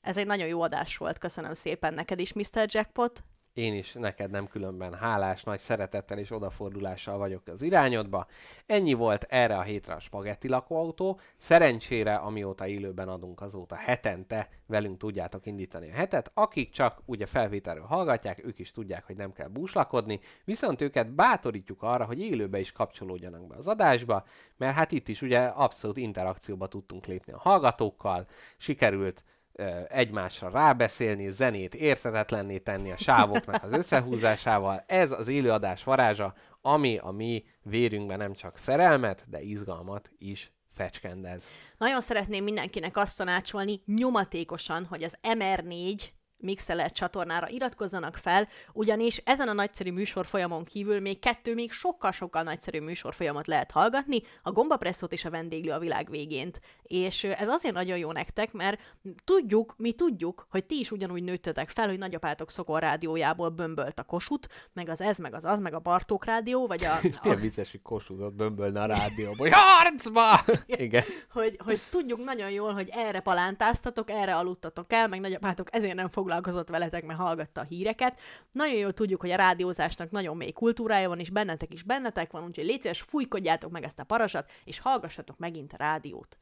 Ez 0.00 0.16
egy 0.16 0.26
nagyon 0.26 0.46
jó 0.46 0.60
adás 0.62 0.96
volt, 0.96 1.18
köszönöm 1.18 1.54
szépen 1.54 1.94
neked 1.94 2.18
is, 2.18 2.32
Mr. 2.32 2.66
Jackpot. 2.66 3.22
Én 3.58 3.74
is 3.74 3.92
neked 3.92 4.30
nem 4.30 4.46
különben 4.46 4.94
hálás, 4.94 5.44
nagy 5.44 5.58
szeretettel 5.58 6.18
és 6.18 6.30
odafordulással 6.30 7.18
vagyok 7.18 7.46
az 7.46 7.62
irányodba. 7.62 8.26
Ennyi 8.66 8.92
volt 8.92 9.22
erre 9.22 9.56
a 9.56 9.62
hétre 9.62 9.94
a 9.94 9.98
spagetti 9.98 10.48
lakóautó. 10.48 11.20
Szerencsére, 11.36 12.14
amióta 12.14 12.66
élőben 12.66 13.08
adunk, 13.08 13.40
azóta 13.40 13.74
hetente 13.74 14.48
velünk 14.66 14.98
tudjátok 14.98 15.46
indítani 15.46 15.90
a 15.90 15.94
hetet. 15.94 16.30
Akik 16.34 16.70
csak 16.70 17.02
ugye 17.04 17.26
felvételről 17.26 17.84
hallgatják, 17.84 18.44
ők 18.44 18.58
is 18.58 18.72
tudják, 18.72 19.04
hogy 19.04 19.16
nem 19.16 19.32
kell 19.32 19.48
búslakodni, 19.48 20.20
viszont 20.44 20.80
őket 20.80 21.10
bátorítjuk 21.14 21.82
arra, 21.82 22.04
hogy 22.04 22.20
élőbe 22.20 22.58
is 22.58 22.72
kapcsolódjanak 22.72 23.46
be 23.46 23.56
az 23.56 23.66
adásba, 23.66 24.26
mert 24.56 24.74
hát 24.74 24.92
itt 24.92 25.08
is 25.08 25.22
ugye 25.22 25.38
abszolút 25.40 25.96
interakcióba 25.96 26.68
tudtunk 26.68 27.06
lépni 27.06 27.32
a 27.32 27.38
hallgatókkal, 27.38 28.26
sikerült 28.56 29.24
egymásra 29.88 30.50
rábeszélni, 30.50 31.30
zenét 31.30 31.74
érthetetlenné 31.74 32.58
tenni 32.58 32.90
a 32.90 32.96
sávoknak 32.96 33.62
az 33.62 33.72
összehúzásával. 33.72 34.84
Ez 34.86 35.10
az 35.10 35.28
élőadás 35.28 35.84
varázsa, 35.84 36.34
ami 36.60 36.98
a 37.02 37.10
mi 37.10 37.44
vérünkben 37.62 38.18
nem 38.18 38.34
csak 38.34 38.58
szerelmet, 38.58 39.24
de 39.28 39.40
izgalmat 39.40 40.10
is 40.18 40.52
fecskendez. 40.74 41.42
Nagyon 41.78 42.00
szeretném 42.00 42.44
mindenkinek 42.44 42.96
azt 42.96 43.16
tanácsolni 43.16 43.82
nyomatékosan, 43.86 44.84
hogy 44.84 45.02
az 45.02 45.18
MR4 45.22 46.02
Mixeler 46.40 46.92
csatornára 46.92 47.48
iratkozzanak 47.48 48.16
fel, 48.16 48.48
ugyanis 48.72 49.16
ezen 49.16 49.48
a 49.48 49.52
nagyszerű 49.52 49.92
műsorfolyamon 49.92 50.64
kívül 50.64 51.00
még 51.00 51.18
kettő 51.18 51.54
még 51.54 51.72
sokkal-sokkal 51.72 52.42
nagyszerű 52.42 52.80
műsorfolyamat 52.80 53.46
lehet 53.46 53.70
hallgatni, 53.70 54.22
a 54.42 54.52
gombapresszót 54.52 55.12
és 55.12 55.24
a 55.24 55.30
vendéglő 55.30 55.72
a 55.72 55.78
világ 55.78 56.10
végént. 56.10 56.60
És 56.82 57.24
ez 57.24 57.48
azért 57.48 57.74
nagyon 57.74 57.98
jó 57.98 58.12
nektek, 58.12 58.52
mert 58.52 58.80
tudjuk, 59.24 59.74
mi 59.76 59.92
tudjuk, 59.92 60.46
hogy 60.50 60.64
ti 60.64 60.78
is 60.78 60.90
ugyanúgy 60.90 61.22
nőttetek 61.22 61.68
fel, 61.68 61.88
hogy 61.88 61.98
nagyapátok 61.98 62.50
szokor 62.50 62.80
rádiójából 62.80 63.48
bömbölt 63.48 63.98
a 63.98 64.02
kosut, 64.02 64.48
meg 64.72 64.88
az 64.88 65.00
ez, 65.00 65.18
meg 65.18 65.34
az 65.34 65.44
az, 65.44 65.58
meg 65.58 65.74
a 65.74 65.78
Bartók 65.78 66.24
rádió, 66.24 66.66
vagy 66.66 66.84
a, 66.84 66.98
Milyen 67.22 67.40
vicces, 67.40 67.70
hogy 67.70 67.82
kosúzott 67.82 68.34
bömbölne 68.34 68.80
a 68.80 68.86
rádióba, 68.86 69.36
hogy 69.44 69.52
harcba! 69.52 70.40
Igen. 70.66 71.04
hogy, 71.30 71.58
hogy 71.64 71.80
tudjuk 71.90 72.24
nagyon 72.24 72.50
jól, 72.50 72.72
hogy 72.72 72.88
erre 72.92 73.20
palántáztatok, 73.20 74.10
erre 74.10 74.36
aludtatok 74.36 74.92
el, 74.92 75.08
meg 75.08 75.20
nagyapátok 75.20 75.74
ezért 75.74 75.94
nem 75.94 76.08
foglalkozik 76.08 76.26
foglalkozott 76.28 76.68
veletek, 76.68 77.04
mert 77.04 77.18
hallgatta 77.18 77.60
a 77.60 77.64
híreket. 77.64 78.20
Nagyon 78.52 78.76
jól 78.76 78.92
tudjuk, 78.92 79.20
hogy 79.20 79.30
a 79.30 79.36
rádiózásnak 79.36 80.10
nagyon 80.10 80.36
mély 80.36 80.52
kultúrája 80.52 81.08
van, 81.08 81.18
és 81.18 81.30
bennetek 81.30 81.72
is 81.72 81.82
bennetek 81.82 82.30
van, 82.30 82.44
úgyhogy 82.44 82.64
légy 82.64 82.80
szíves, 82.80 83.00
fújkodjátok 83.00 83.70
meg 83.70 83.84
ezt 83.84 83.98
a 83.98 84.04
parasat, 84.04 84.50
és 84.64 84.78
hallgassatok 84.78 85.38
megint 85.38 85.72
a 85.72 85.76
rádiót. 85.76 86.36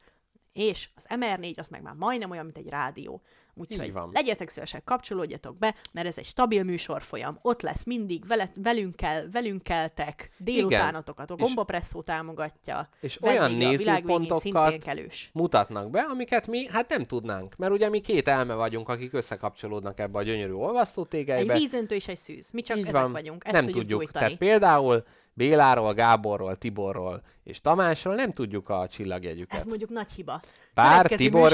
És 0.57 0.89
az 0.95 1.05
MR4 1.09 1.57
az 1.57 1.67
meg 1.67 1.81
már 1.81 1.93
majdnem 1.93 2.31
olyan, 2.31 2.43
mint 2.45 2.57
egy 2.57 2.69
rádió. 2.69 3.21
Úgyhogy 3.53 3.93
legyetek 4.11 4.49
szívesek, 4.49 4.83
kapcsolódjatok 4.83 5.57
be, 5.57 5.75
mert 5.93 6.07
ez 6.07 6.17
egy 6.17 6.25
stabil 6.25 6.63
műsorfolyam. 6.63 7.39
Ott 7.41 7.61
lesz 7.61 7.83
mindig, 7.83 8.27
vele, 8.27 8.51
velünk 8.55 8.95
kell, 8.95 9.29
velünk 9.31 9.61
keltek, 9.61 10.31
délutánotokat, 10.37 11.31
a 11.31 11.35
Gombapresszó 11.35 12.01
támogatja. 12.01 12.89
És 12.99 13.21
olyan 13.21 13.51
nézőpontokat 13.51 14.85
mutatnak 15.33 15.89
be, 15.89 16.01
amiket 16.01 16.47
mi 16.47 16.67
hát 16.67 16.89
nem 16.89 17.05
tudnánk. 17.05 17.55
Mert 17.55 17.71
ugye 17.71 17.89
mi 17.89 17.99
két 17.99 18.27
elme 18.27 18.53
vagyunk, 18.53 18.89
akik 18.89 19.13
összekapcsolódnak 19.13 19.99
ebbe 19.99 20.17
a 20.17 20.23
gyönyörű 20.23 20.53
Egy 20.53 20.59
olvasztótégelybe. 20.59 21.57
vízöntő 21.57 21.95
és 21.95 22.07
egy 22.07 22.17
szűz. 22.17 22.51
Mi 22.51 22.61
csak 22.61 22.77
Így 22.77 22.87
ezek 22.87 23.01
van. 23.01 23.11
vagyunk. 23.11 23.43
Ezt 23.45 23.53
nem 23.53 23.65
tudjuk, 23.65 23.81
tudjuk. 23.87 24.11
Tehát 24.11 24.35
például 24.35 25.05
Béláról, 25.37 25.93
Gáborról, 25.93 26.55
Tiborról 26.55 27.23
és 27.43 27.61
Tamásról 27.61 28.15
nem 28.15 28.31
tudjuk 28.31 28.69
a 28.69 28.87
csillagjegyüket. 28.87 29.59
Ez 29.59 29.65
mondjuk 29.65 29.89
nagy 29.89 30.11
hiba. 30.11 30.41
Bár 30.73 31.07
Tibor. 31.07 31.51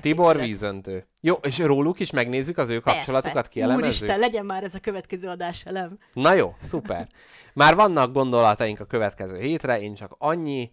Tibor 0.00 0.36
vízöntő. 0.36 1.06
Jó, 1.20 1.34
és 1.34 1.58
róluk 1.58 2.00
is 2.00 2.10
megnézzük 2.10 2.58
az 2.58 2.68
ő 2.68 2.80
kapcsolatukat, 2.80 3.32
Persze. 3.32 3.50
kielemezzük? 3.50 3.84
Úristen, 3.84 4.18
legyen 4.18 4.46
már 4.46 4.62
ez 4.62 4.74
a 4.74 4.78
következő 4.78 5.28
adás 5.28 5.64
elem. 5.64 5.98
Na 6.12 6.32
jó, 6.32 6.54
szuper. 6.62 7.08
Már 7.54 7.74
vannak 7.74 8.12
gondolataink 8.12 8.80
a 8.80 8.84
következő 8.84 9.38
hétre, 9.38 9.80
én 9.80 9.94
csak 9.94 10.14
annyi 10.18 10.72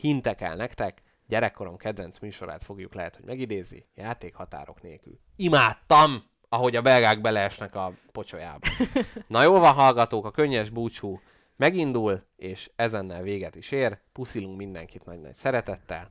hintek 0.00 0.40
el 0.40 0.56
nektek, 0.56 1.02
gyerekkorom 1.26 1.76
kedvenc 1.76 2.18
műsorát 2.18 2.64
fogjuk 2.64 2.94
lehet, 2.94 3.16
hogy 3.16 3.24
megidézni, 3.24 3.86
játékhatárok 3.94 4.82
nélkül. 4.82 5.18
Imádtam, 5.36 6.22
ahogy 6.48 6.76
a 6.76 6.82
belgák 6.82 7.20
beleesnek 7.20 7.74
a 7.74 7.92
pocsolyába. 8.12 8.66
Na 9.26 9.42
jó 9.42 9.58
van, 9.58 9.72
hallgatók, 9.72 10.24
a 10.24 10.30
könnyes 10.30 10.70
búcsú 10.70 11.20
megindul, 11.60 12.22
és 12.36 12.70
ezennel 12.76 13.22
véget 13.22 13.54
is 13.54 13.70
ér. 13.70 13.98
Puszilunk 14.12 14.56
mindenkit 14.56 15.04
nagy-nagy 15.04 15.34
szeretettel. 15.34 16.10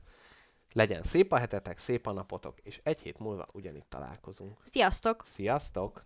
Legyen 0.72 1.02
szép 1.02 1.32
a 1.32 1.38
hetetek, 1.38 1.78
szép 1.78 2.06
a 2.06 2.12
napotok, 2.12 2.60
és 2.62 2.80
egy 2.82 3.00
hét 3.00 3.18
múlva 3.18 3.46
ugyanitt 3.52 3.88
találkozunk. 3.88 4.58
Sziasztok! 4.64 5.22
Sziasztok! 5.26 6.04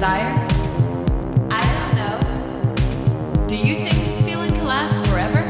Desire? 0.00 0.46
I 1.50 1.60
don't 1.60 1.94
know. 2.00 3.46
Do 3.46 3.54
you 3.54 3.74
think 3.74 3.92
this 3.92 4.22
feeling 4.22 4.48
can 4.50 4.64
last 4.64 4.96
forever? 5.10 5.42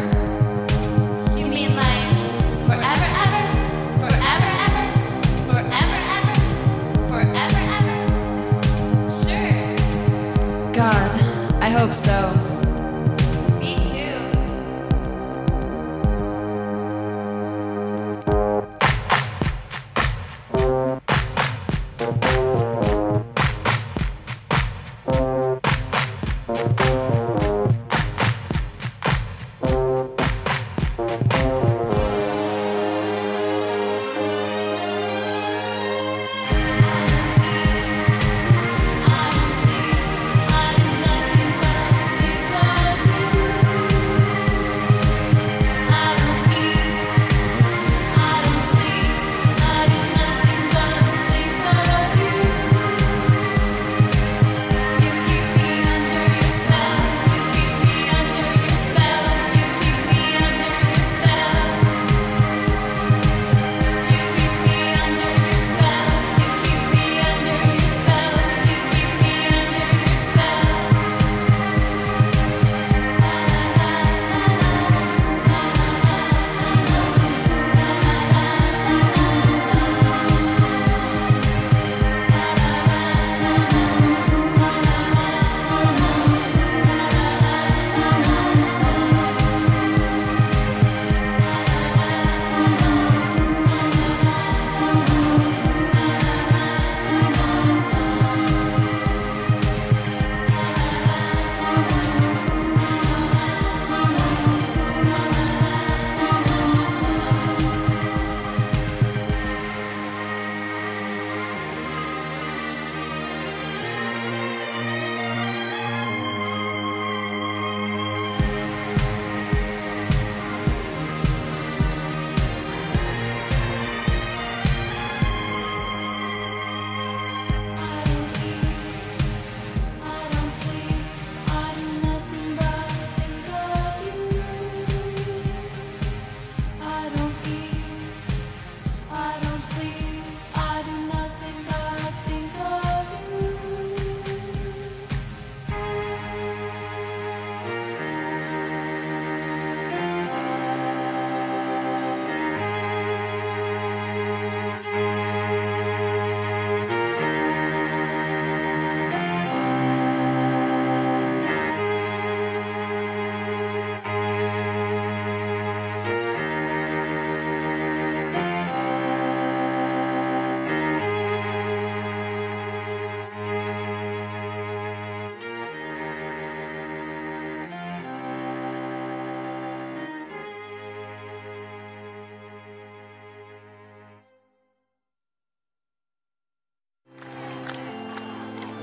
You 1.38 1.46
mean 1.46 1.76
like 1.76 2.66
forever, 2.66 3.06
ever? 3.24 3.44
Forever, 4.02 4.50
ever? 4.66 4.86
Forever, 5.46 5.98
ever? 6.18 6.34
Forever, 7.10 7.60
ever? 7.78 7.98
Sure. 9.22 10.72
God, 10.72 11.10
I 11.62 11.70
hope 11.70 11.94
so. 11.94 12.39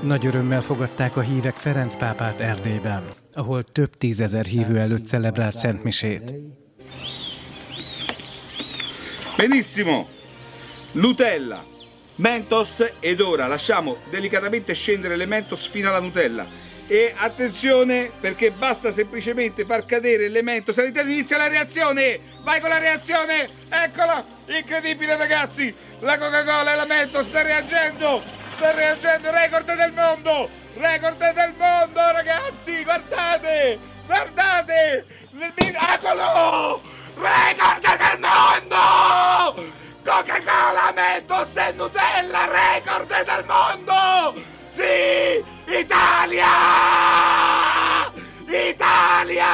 Nagy 0.08 0.26
örömmel 0.26 0.60
fogadták 0.60 1.16
a 1.16 1.20
hívek 1.20 1.56
Ferenc 1.56 1.96
pápát 1.96 2.40
Erdélyben, 2.40 3.02
ahol 3.34 3.62
több 3.62 3.96
tízezer 3.96 4.44
hívő 4.44 4.78
előtt 4.78 5.06
celebrált 5.06 5.56
Szentmisét. 5.56 6.32
Benissimo. 9.36 10.06
Nutella, 10.92 11.64
Mentos 12.16 12.68
ed 13.00 13.20
ora 13.20 13.46
lasciamo 13.46 13.96
delicatamente 14.10 14.74
scendere 14.74 15.16
le 15.16 15.26
Mentos 15.26 15.66
fino 15.66 15.88
alla 15.88 16.00
Nutella. 16.00 16.46
E 16.86 17.14
attenzione 17.16 18.10
perché 18.20 18.50
basta 18.50 18.92
semplicemente 18.92 19.64
far 19.64 19.84
cadere 19.84 20.28
le 20.28 20.42
Mentos 20.42 20.78
all'interno 20.78 21.10
inizia 21.10 21.36
la 21.36 21.48
reazione. 21.48 22.18
Vai 22.44 22.60
con 22.60 22.70
la 22.70 22.78
reazione. 22.78 23.48
Eccola. 23.68 24.24
Incredibile 24.46 25.16
ragazzi. 25.16 25.74
La 26.00 26.16
Coca-Cola 26.16 26.72
e 26.72 26.76
la 26.76 26.86
Mentos 26.86 27.26
sta 27.26 27.42
reagendo. 27.42 28.37
Sta 28.58 28.72
reagendo. 28.72 29.30
Record 29.30 29.72
del 29.72 29.92
mondo. 29.92 30.50
Record 30.74 31.32
del 31.32 31.54
mondo 31.56 32.00
ragazzi. 32.10 32.82
Guardate. 32.82 33.78
Guardate. 34.04 35.06
Eccolo. 35.38 36.82
Record 37.14 37.86
del 37.86 38.18
mondo. 38.18 39.76
Coca-Cola, 40.02 40.90
Mentos 40.92 41.54
e 41.54 41.72
Nutella, 41.72 42.48
record 42.50 43.08
del 43.08 43.44
mondo! 43.44 44.42
Sì! 44.72 45.44
Italia! 45.66 46.46
Italia! 48.46 49.46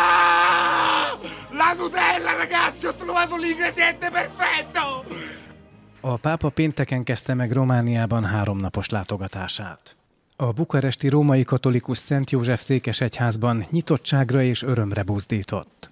La 1.51 1.73
Nutella, 1.77 2.37
ragazzi, 2.37 2.87
ho 2.87 2.95
trovato 2.95 3.37
l'ingrediente 3.37 4.09
perfetto! 4.11 5.05
A 6.07 6.17
pápa 6.17 6.49
pénteken 6.49 7.05
kezdte 7.05 7.35
meg 7.35 7.53
Romániában 7.53 8.25
háromnapos 8.25 8.89
látogatását. 8.89 9.97
A 10.37 10.53
bukaresti 10.53 11.09
római 11.09 11.43
katolikus 11.43 11.99
Szent 11.99 12.31
József 12.31 12.61
székesegyházban 12.61 13.67
nyitottságra 13.71 14.43
és 14.43 14.63
örömre 14.63 15.03
buzdított. 15.03 15.91